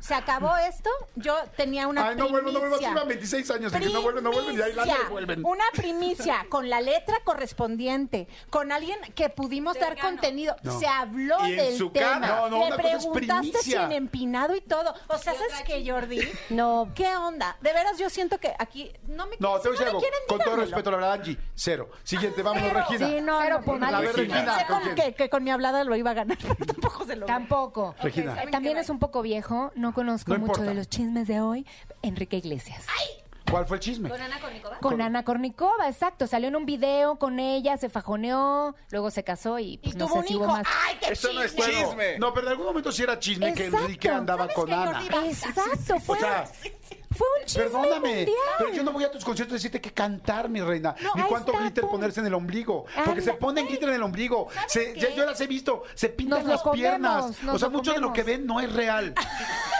Se 0.00 0.14
acabó 0.14 0.56
esto. 0.56 0.88
Yo 1.16 1.36
tenía 1.56 1.88
una 1.88 2.08
Ay, 2.08 2.16
no 2.16 2.28
vuelvo, 2.28 2.52
no 2.52 2.60
vuelvo. 2.60 2.76
Así 2.76 2.84
primicia. 2.84 2.90
iban 2.92 3.08
26 3.08 3.50
años. 3.50 3.72
Dije, 3.72 3.92
no 3.92 4.02
vuelven, 4.02 4.24
no 4.24 4.30
vuelven. 4.30 4.56
Y 4.58 4.62
ahí 4.62 4.72
la 4.72 4.82
Primicia. 4.82 5.08
vuelven. 5.10 5.44
Una 5.44 5.64
primicia 5.74 6.46
con 6.48 6.70
la 6.70 6.80
letra 6.80 7.16
correspondiente, 7.24 8.28
con 8.50 8.70
alguien 8.72 8.98
que 9.14 9.28
pudimos 9.28 9.78
dar 9.78 9.98
contenido. 9.98 10.56
No. 10.62 10.78
Se 10.78 10.86
habló 10.86 11.36
Y 11.46 11.52
en 11.52 11.56
del 11.56 11.76
su 11.78 11.90
tema. 11.90 12.20
cara. 12.20 12.26
No, 12.28 12.48
no, 12.48 12.70
Le 12.70 12.76
preguntaste 12.76 13.46
si 13.46 13.50
primicia. 13.52 13.84
en 13.84 13.92
empinado 13.92 14.54
y 14.54 14.60
todo. 14.60 14.94
O 15.08 15.18
sea, 15.18 15.34
¿sabes 15.34 15.62
qué, 15.66 15.84
Jordi? 15.90 16.20
No. 16.50 16.92
¿Qué 16.94 17.08
onda? 17.16 17.56
De 17.60 17.72
veras, 17.72 17.98
yo 17.98 18.08
siento 18.08 18.38
que 18.38 18.54
aquí 18.58 18.92
no 19.08 19.26
me 19.26 19.36
No, 19.38 19.58
te 19.58 19.68
voy 19.68 19.76
a 19.76 19.80
decir 19.80 19.84
me 19.84 19.86
algo. 19.90 20.02
Con 20.28 20.38
todo 20.38 20.56
respeto, 20.56 20.90
la 20.92 20.96
verdad, 20.98 21.12
Angie, 21.14 21.36
cero. 21.54 21.90
Siguiente, 22.04 22.42
vámonos, 22.42 22.72
Regina. 22.72 23.06
Sí, 23.08 23.20
no, 23.20 23.40
Cero 23.42 23.56
no, 23.58 23.64
puntos. 23.64 23.88
A 23.92 24.00
ver, 24.00 24.12
malísimo. 24.14 24.34
Regina. 24.34 24.58
Que, 24.94 25.14
que 25.14 25.28
con 25.30 25.42
mi 25.44 25.50
hablada 25.50 25.84
lo 25.84 25.94
iba 25.96 26.10
a 26.10 26.14
ganar, 26.14 26.38
pero 26.58 26.66
tampoco 26.66 27.04
se 27.04 27.16
lo 27.16 27.26
Tampoco. 27.26 27.94
Regina. 28.02 28.34
¿saben 28.34 28.50
También 28.50 28.76
es 28.78 28.90
un 28.90 28.98
poco 28.98 29.22
viejo, 29.22 29.72
no 29.74 29.92
conozco 29.94 30.32
No 30.32 30.38
mucho 30.40 30.52
importa. 30.52 30.70
de 30.70 30.74
los 30.74 30.88
chismes 30.88 31.26
de 31.28 31.40
hoy. 31.40 31.66
Enrique 32.02 32.36
Iglesias. 32.36 32.84
¿Cuál 33.50 33.66
fue 33.66 33.78
el 33.78 33.80
chisme? 33.82 34.10
¿Con 34.10 34.20
Ana 34.20 34.38
Kournikova? 34.40 34.78
Con 34.78 35.00
Ana 35.00 35.24
Kornikova, 35.24 35.88
exacto. 35.88 36.26
Salió 36.26 36.48
en 36.48 36.56
un 36.56 36.66
video 36.66 37.18
con 37.18 37.40
ella, 37.40 37.78
se 37.78 37.88
fajoneó, 37.88 38.74
luego 38.90 39.10
se 39.10 39.24
casó 39.24 39.58
y 39.58 39.78
pues 39.78 39.94
Y 39.94 39.98
no 39.98 40.04
tuvo 40.04 40.14
sé 40.16 40.20
un 40.20 40.26
si 40.26 40.34
hubo 40.36 40.44
hijo. 40.44 40.52
más. 40.52 40.66
¡Ay, 40.86 40.96
qué 41.00 41.12
Eso 41.14 41.32
no 41.32 41.42
es 41.42 41.56
chisme! 41.56 41.72
chisme. 41.72 42.18
No, 42.18 42.34
pero 42.34 42.46
en 42.48 42.50
algún 42.52 42.66
momento 42.66 42.92
sí 42.92 43.04
era 43.04 43.18
chisme 43.18 43.54
que. 43.54 43.64
Enrique 43.66 44.10
andaba 44.10 44.42
¿Sabes 44.42 44.54
con 44.54 44.70
Ana. 44.70 45.02
Exacto, 45.24 45.98
fue, 46.04 46.16
O 46.18 46.20
sea, 46.20 46.44
fue 47.18 47.26
un 47.40 47.46
chisme 47.46 47.64
Perdóname, 47.64 48.14
mundial. 48.14 48.36
pero 48.58 48.72
yo 48.72 48.82
no 48.84 48.92
voy 48.92 49.02
a 49.04 49.10
tus 49.10 49.24
conciertos 49.24 49.54
a 49.54 49.56
decirte 49.56 49.80
que 49.80 49.92
cantar, 49.92 50.48
mi 50.48 50.60
reina. 50.60 50.94
No, 51.00 51.12
ni 51.16 51.22
cuánto 51.22 51.50
está, 51.52 51.62
glitter 51.64 51.82
pum. 51.82 51.90
ponerse 51.90 52.20
en 52.20 52.26
el 52.26 52.34
ombligo. 52.34 52.86
Porque 53.04 53.20
se 53.20 53.32
ponen 53.34 53.66
glitter 53.66 53.88
en 53.88 53.96
el 53.96 54.02
ombligo. 54.04 54.48
Se- 54.68 54.94
ya- 54.98 55.12
yo 55.14 55.26
las 55.26 55.40
he 55.40 55.46
visto. 55.48 55.82
Se 55.94 56.08
pintan 56.10 56.40
Nos 56.40 56.48
las 56.48 56.62
comemos, 56.62 56.80
piernas. 56.80 57.42
nos 57.42 57.56
O 57.56 57.58
sea, 57.58 57.68
mucho 57.68 57.92
de 57.92 57.98
lo 58.00 58.12
que 58.12 58.22
ven 58.22 58.46
no 58.46 58.60
es 58.60 58.72
real. 58.72 59.12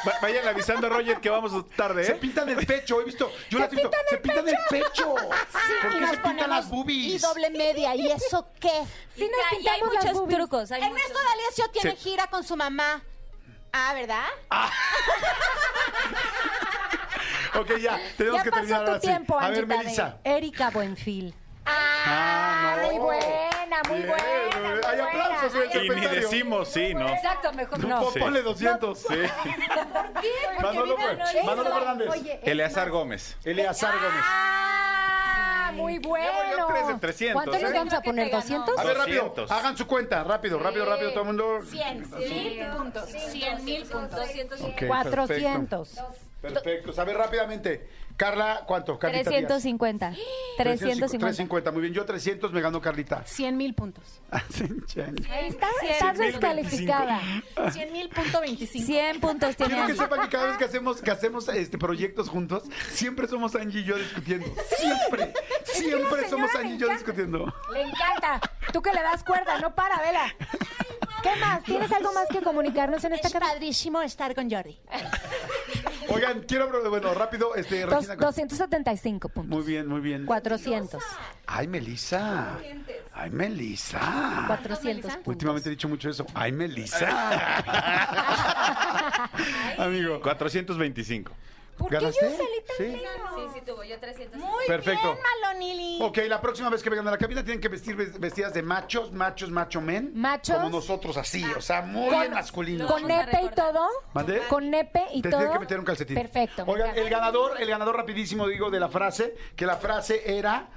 Va- 0.07 0.15
Vayan 0.21 0.49
avisando 0.49 0.89
a 0.89 0.91
Roger 0.91 1.21
que 1.21 1.31
vamos 1.31 1.53
tarde, 1.77 2.05
Se 2.05 2.13
¿eh? 2.13 2.17
pintan 2.17 2.49
el 2.49 2.67
pecho, 2.67 3.01
he 3.01 3.05
visto. 3.05 3.31
Yo 3.51 3.59
las 3.61 3.73
he 3.73 3.77
visto. 3.77 3.91
Se 4.11 4.17
pintan 4.19 4.49
el 4.49 4.57
pecho. 4.69 5.15
¿Por 5.15 5.91
Y 5.91 5.95
qué 5.95 6.01
nos 6.01 6.11
se 6.11 6.17
pintan 6.19 6.51
las 6.51 6.69
boobies? 6.69 7.15
Y 7.15 7.19
doble 7.19 7.51
media. 7.51 7.95
¿Y 7.95 8.11
eso 8.11 8.49
qué? 8.59 8.85
Sí, 9.17 9.29
y 9.61 9.69
hay 9.69 9.81
las 9.81 9.89
muchos 9.95 10.13
boobies. 10.13 10.39
trucos. 10.39 10.73
Hay 10.73 10.83
Ernesto 10.83 11.09
muchos- 11.11 11.25
D'Alessio 11.25 11.69
tiene 11.73 11.91
Sí. 11.93 11.97
gira 12.11 12.27
con 12.29 12.43
su 12.45 12.57
mamá. 12.57 13.03
Ah, 13.73 13.93
¿verdad? 13.95 14.25
Ok, 17.59 17.77
ya. 17.79 17.99
Tenemos 18.17 18.39
Ya 18.39 18.45
que 18.45 18.51
terminar 18.51 18.79
pasó 18.81 18.85
tu 18.85 18.91
ahora 18.91 19.01
sí. 19.01 19.07
tiempo, 19.07 19.39
A 19.39 19.51
ver, 19.51 19.67
Melissa. 19.67 20.17
Erika 20.25 20.71
Buenfil. 20.71 21.35
Ah, 21.67 22.77
no. 22.81 22.87
Muy 22.89 22.99
buena, 22.99 23.83
muy 23.89 23.97
Bien, 23.99 24.09
buena. 24.09 24.71
muy 24.71 24.81
Hay 24.87 25.01
aplausos, 25.01 25.53
buena. 25.55 25.73
el 25.73 25.85
Y 25.87 25.91
ni 25.91 26.07
decimos 26.07 26.69
sí, 26.69 26.95
¿no? 26.95 27.09
Exacto, 27.09 27.53
mejor 27.53 27.79
No, 27.81 27.89
no. 27.89 28.01
pon- 28.11 28.15
Ponle 28.21 28.43
200. 28.43 28.99
Sí. 28.99 29.07
Manolo, 30.63 30.97
vive- 30.97 31.45
Manolo 31.45 31.63
Eso, 31.69 31.75
Fernández. 31.79 32.09
Oye, 32.11 32.41
Eleazar 32.43 32.91
Gómez. 32.91 33.37
Eleazar 33.45 33.93
Gómez. 33.95 34.25
Ah, 34.25 35.71
muy 35.75 35.99
bueno. 35.99 36.27
Llevo 36.49 36.59
yo 36.59 36.67
tres 36.69 36.89
de 36.89 36.95
300, 36.95 37.45
¿Cuánto 37.45 37.67
¿eh? 37.67 37.73
vamos 37.75 37.93
a 37.95 38.01
poner? 38.01 38.31
¿200? 38.33 38.79
A 38.79 38.85
ver, 38.85 38.97
rápido. 38.97 39.23
200. 39.25 39.51
Hagan 39.51 39.77
su 39.77 39.87
cuenta. 39.87 40.25
Rápido, 40.25 40.59
rápido, 40.59 40.87
rápido. 40.87 41.11
Todo 41.11 41.21
el 41.21 41.27
mundo. 41.27 41.61
100 41.69 42.11
mil 42.19 42.67
puntos. 42.77 43.05
100 43.11 43.65
mil 43.65 43.85
puntos. 43.85 44.21
Ok, 44.63 44.87
400. 44.87 45.95
Perfecto. 46.41 46.93
Ver, 47.05 47.17
rápidamente. 47.17 47.89
Carla, 48.19 48.65
¿cuánto? 48.67 48.99
Carlita 48.99 49.31
Díaz. 49.31 49.47
350. 49.47 50.13
350. 50.57 51.07
350. 51.07 51.71
Muy 51.71 51.83
bien. 51.83 51.95
Yo 51.95 52.05
300 52.05 52.53
me 52.53 52.61
ganó 52.61 52.81
Carlita. 52.81 53.23
100 53.25 53.57
mil 53.57 53.75
puntos. 53.75 54.21
Ahí 54.33 55.47
está, 55.47 55.69
estás 55.89 56.19
descalificada. 56.19 57.21
100 57.71 57.93
mil 57.93 58.09
punto 58.09 58.41
25. 58.41 58.87
100 58.87 59.21
puntos 59.21 59.57
tiene 59.57 59.75
Quiero 59.75 59.87
que 59.87 59.93
Angie. 59.93 60.03
sepan 60.03 60.21
que 60.23 60.29
cada 60.37 60.47
vez 60.49 60.59
que 60.59 60.65
hacemos, 60.65 61.01
que 61.01 61.11
hacemos 61.13 61.49
este, 61.49 61.79
proyectos 61.79 62.29
juntos, 62.29 62.65
siempre 62.91 63.29
somos 63.29 63.55
Angie 63.55 63.83
y 63.83 63.85
yo 63.85 63.97
discutiendo. 63.97 64.49
Siempre. 64.77 65.33
Siempre 65.63 66.29
somos 66.29 66.53
Angie 66.57 66.75
y 66.75 66.79
yo 66.79 66.89
discutiendo. 66.89 67.55
Le 67.73 67.83
encanta. 67.83 68.41
Tú 68.73 68.83
que 68.83 68.93
le 68.93 69.01
das 69.01 69.23
cuerda, 69.23 69.61
no 69.61 69.73
para, 69.77 70.03
vela. 70.03 70.35
¿Qué 71.23 71.37
más? 71.37 71.63
¿Tienes 71.65 71.91
algo 71.93 72.13
más 72.13 72.29
que 72.29 72.41
comunicarnos 72.43 73.03
en 73.05 73.13
esta 73.13 73.29
Es 73.29 73.35
padrísimo 73.35 74.03
estar 74.03 74.35
con 74.35 74.51
Jordi. 74.51 74.79
Oigan, 76.09 76.43
quiero, 76.43 76.69
bueno, 76.89 77.13
rápido, 77.13 77.55
este, 77.55 77.85
Dos- 78.17 78.37
Regina. 78.37 78.49
275 78.49 79.29
puntos. 79.29 79.59
Muy 79.59 79.67
bien, 79.67 79.87
muy 79.87 80.01
bien. 80.01 80.27
400. 80.27 81.03
Ay, 81.47 81.67
Melissa. 81.67 82.59
Ay, 83.15 83.31
Melissa. 83.31 84.45
400 84.47 85.11
puntos. 85.13 85.27
Últimamente 85.27 85.69
he 85.69 85.71
dicho 85.71 85.89
mucho 85.89 86.11
eso. 86.11 86.27
Ay, 86.35 86.53
Melissa. 86.53 87.09
Amigo. 89.79 90.21
425. 90.21 91.33
¿Por 91.79 91.89
qué 91.89 91.95
yo 92.01 92.13
salí 92.13 92.37
tan 92.67 92.77
Sí. 92.77 92.93
Sí, 92.93 93.43
sí, 93.55 93.61
tuvo 93.65 93.83
yo 93.85 93.99
300. 93.99 94.39
Muy 94.41 94.67
Perfecto. 94.67 95.13
bien, 95.15 95.19
Malonili. 95.43 95.99
Ok, 96.03 96.19
la 96.29 96.41
próxima 96.41 96.69
vez 96.71 96.83
que 96.83 96.91
vengan 96.91 97.09
a 97.09 97.13
la 97.13 97.19
cabina 97.19 97.43
tienen 97.45 97.61
que 97.61 97.69
vestir 97.69 97.97
ves- 97.97 98.19
vestidas 98.19 98.53
de 98.53 98.63
machos, 98.63 99.13
machos, 99.13 99.51
macho 99.51 99.81
men. 99.81 100.11
¿Machos? 100.15 100.57
Como 100.57 100.71
nosotros, 100.71 101.17
así, 101.17 101.45
o 101.57 101.61
sea, 101.61 101.83
muy 101.83 102.11
Con- 102.11 102.31
masculinos. 102.33 102.91
¿Con 102.91 103.07
nepe 103.07 103.43
y 103.43 103.49
todo? 103.55 103.87
¿Mandé? 104.13 104.41
¿Con 104.49 104.69
nepe 104.71 105.05
y 105.15 105.23
Te 105.23 105.31
todo? 105.31 105.39
tienen 105.41 105.55
que 105.55 105.61
meter 105.61 105.79
un 105.79 105.85
calcetín. 105.85 106.17
Perfecto. 106.17 106.67
me 106.67 106.73
Oigan, 106.73 106.87
encanta. 106.89 107.03
el 107.03 107.11
ganador, 107.11 107.61
el 107.63 107.69
ganador 107.69 107.97
rapidísimo, 107.97 108.47
digo, 108.49 108.71
de 108.71 108.81
la 108.81 108.89
frase, 108.89 109.35
que 109.57 109.65
la 109.67 109.77
frase 109.77 110.23
era... 110.37 110.69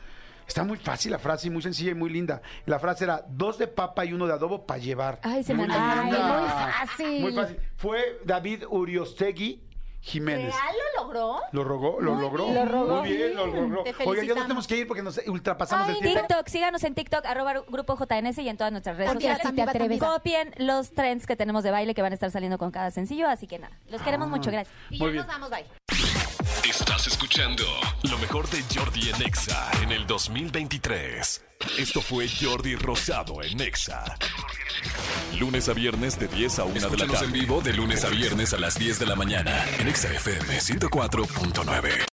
Está 0.48 0.64
muy 0.66 0.78
fácil 0.78 1.12
la 1.12 1.20
frase 1.20 1.48
y 1.48 1.50
muy 1.50 1.62
sencilla 1.62 1.92
y 1.92 1.96
muy 1.96 2.10
linda. 2.10 2.42
La 2.66 2.78
frase 2.78 3.06
era 3.06 3.24
dos 3.30 3.58
de 3.58 3.68
papa 3.68 4.04
y 4.04 4.12
uno 4.12 4.28
de 4.28 4.34
adobo 4.34 4.66
para 4.66 4.80
llevar. 4.80 5.20
Ay, 5.24 5.44
se 5.46 5.54
me. 5.54 5.66
Ay, 5.72 6.06
muy 6.12 6.18
fácil. 6.50 7.22
Muy 7.22 7.34
fácil. 7.34 7.58
Fue 7.78 8.20
David 8.26 8.64
Uriostegui 8.68 9.64
Jiménez. 10.04 10.54
¿Real 10.54 10.76
lo 10.98 11.04
logró? 11.04 11.40
¿Lo 11.52 11.64
rogó? 11.64 12.02
¿Lo 12.02 12.16
logró? 12.16 12.46
bien. 12.46 12.56
Lo 12.56 12.66
rogó. 12.66 13.00
Muy 13.02 13.14
bien, 13.16 13.36
lo 13.36 13.46
logró. 13.48 13.84
Te 13.84 13.90
Oigan, 13.92 13.96
ya 13.96 14.04
felicitamos. 14.04 14.36
nos 14.36 14.44
tenemos 14.48 14.68
que 14.68 14.78
ir 14.78 14.88
porque 14.88 15.04
nos 15.04 15.22
ultrapasamos 15.28 15.88
Ay, 15.90 15.96
el 15.96 16.02
tiempo. 16.02 16.20
TikTok, 16.28 16.48
síganos 16.48 16.84
en 16.84 16.96
TikTok, 16.96 17.26
arroba 17.26 17.54
Grupo 17.68 17.96
JNS 17.98 18.40
y 18.40 18.50
en 18.50 18.58
todas 18.58 18.72
nuestras 18.72 18.98
redes 18.98 19.12
Porque 19.12 19.26
sociales. 19.28 19.46
así 19.46 19.56
te 19.56 19.62
atreves. 19.62 20.00
Copien 20.00 20.54
los 20.58 20.92
trends 20.92 21.28
que 21.28 21.36
tenemos 21.36 21.64
de 21.64 21.72
baile 21.72 21.94
que 21.94 22.02
van 22.02 22.12
a 22.12 22.16
estar 22.16 22.32
saliendo 22.32 22.58
con 22.58 22.72
cada 22.72 22.90
sencillo, 22.92 23.28
así 23.30 23.46
que 23.48 23.60
nada, 23.60 23.78
los 23.90 24.02
queremos 24.02 24.28
mucho, 24.28 24.50
gracias. 24.52 24.76
Y 24.90 24.98
Muy 24.98 25.08
ya 25.10 25.12
bien. 25.12 25.18
nos 25.18 25.28
vamos, 25.28 25.50
bye. 25.52 25.66
Estás 26.68 27.08
escuchando 27.08 27.64
lo 28.04 28.18
mejor 28.20 28.50
de 28.50 28.64
Jordi 28.74 29.10
en 29.10 29.22
Exa 29.22 29.72
en 29.82 29.92
el 29.92 30.06
2023. 30.06 31.44
Esto 31.78 32.02
fue 32.02 32.28
Jordi 32.30 32.76
Rosado 32.76 33.42
en 33.44 33.62
Exa. 33.62 34.04
Lunes 35.40 35.70
a 35.70 35.74
viernes 35.74 36.20
de 36.20 36.28
10 36.28 36.60
a 36.60 36.64
1 36.66 36.74
de 36.74 36.98
la 36.98 37.08
tarde. 37.08 37.26
en 37.26 37.32
vivo 37.32 37.62
de 37.62 37.74
lunes 37.74 38.04
a 38.06 38.10
viernes 38.10 38.54
a 38.54 38.58
las 38.58 38.78
10 38.78 39.00
de 39.00 39.06
la 39.06 39.16
mañana 39.16 39.66
en 39.80 39.88
Exa 39.88 40.12
FM 40.14 40.60
104.9. 40.60 42.11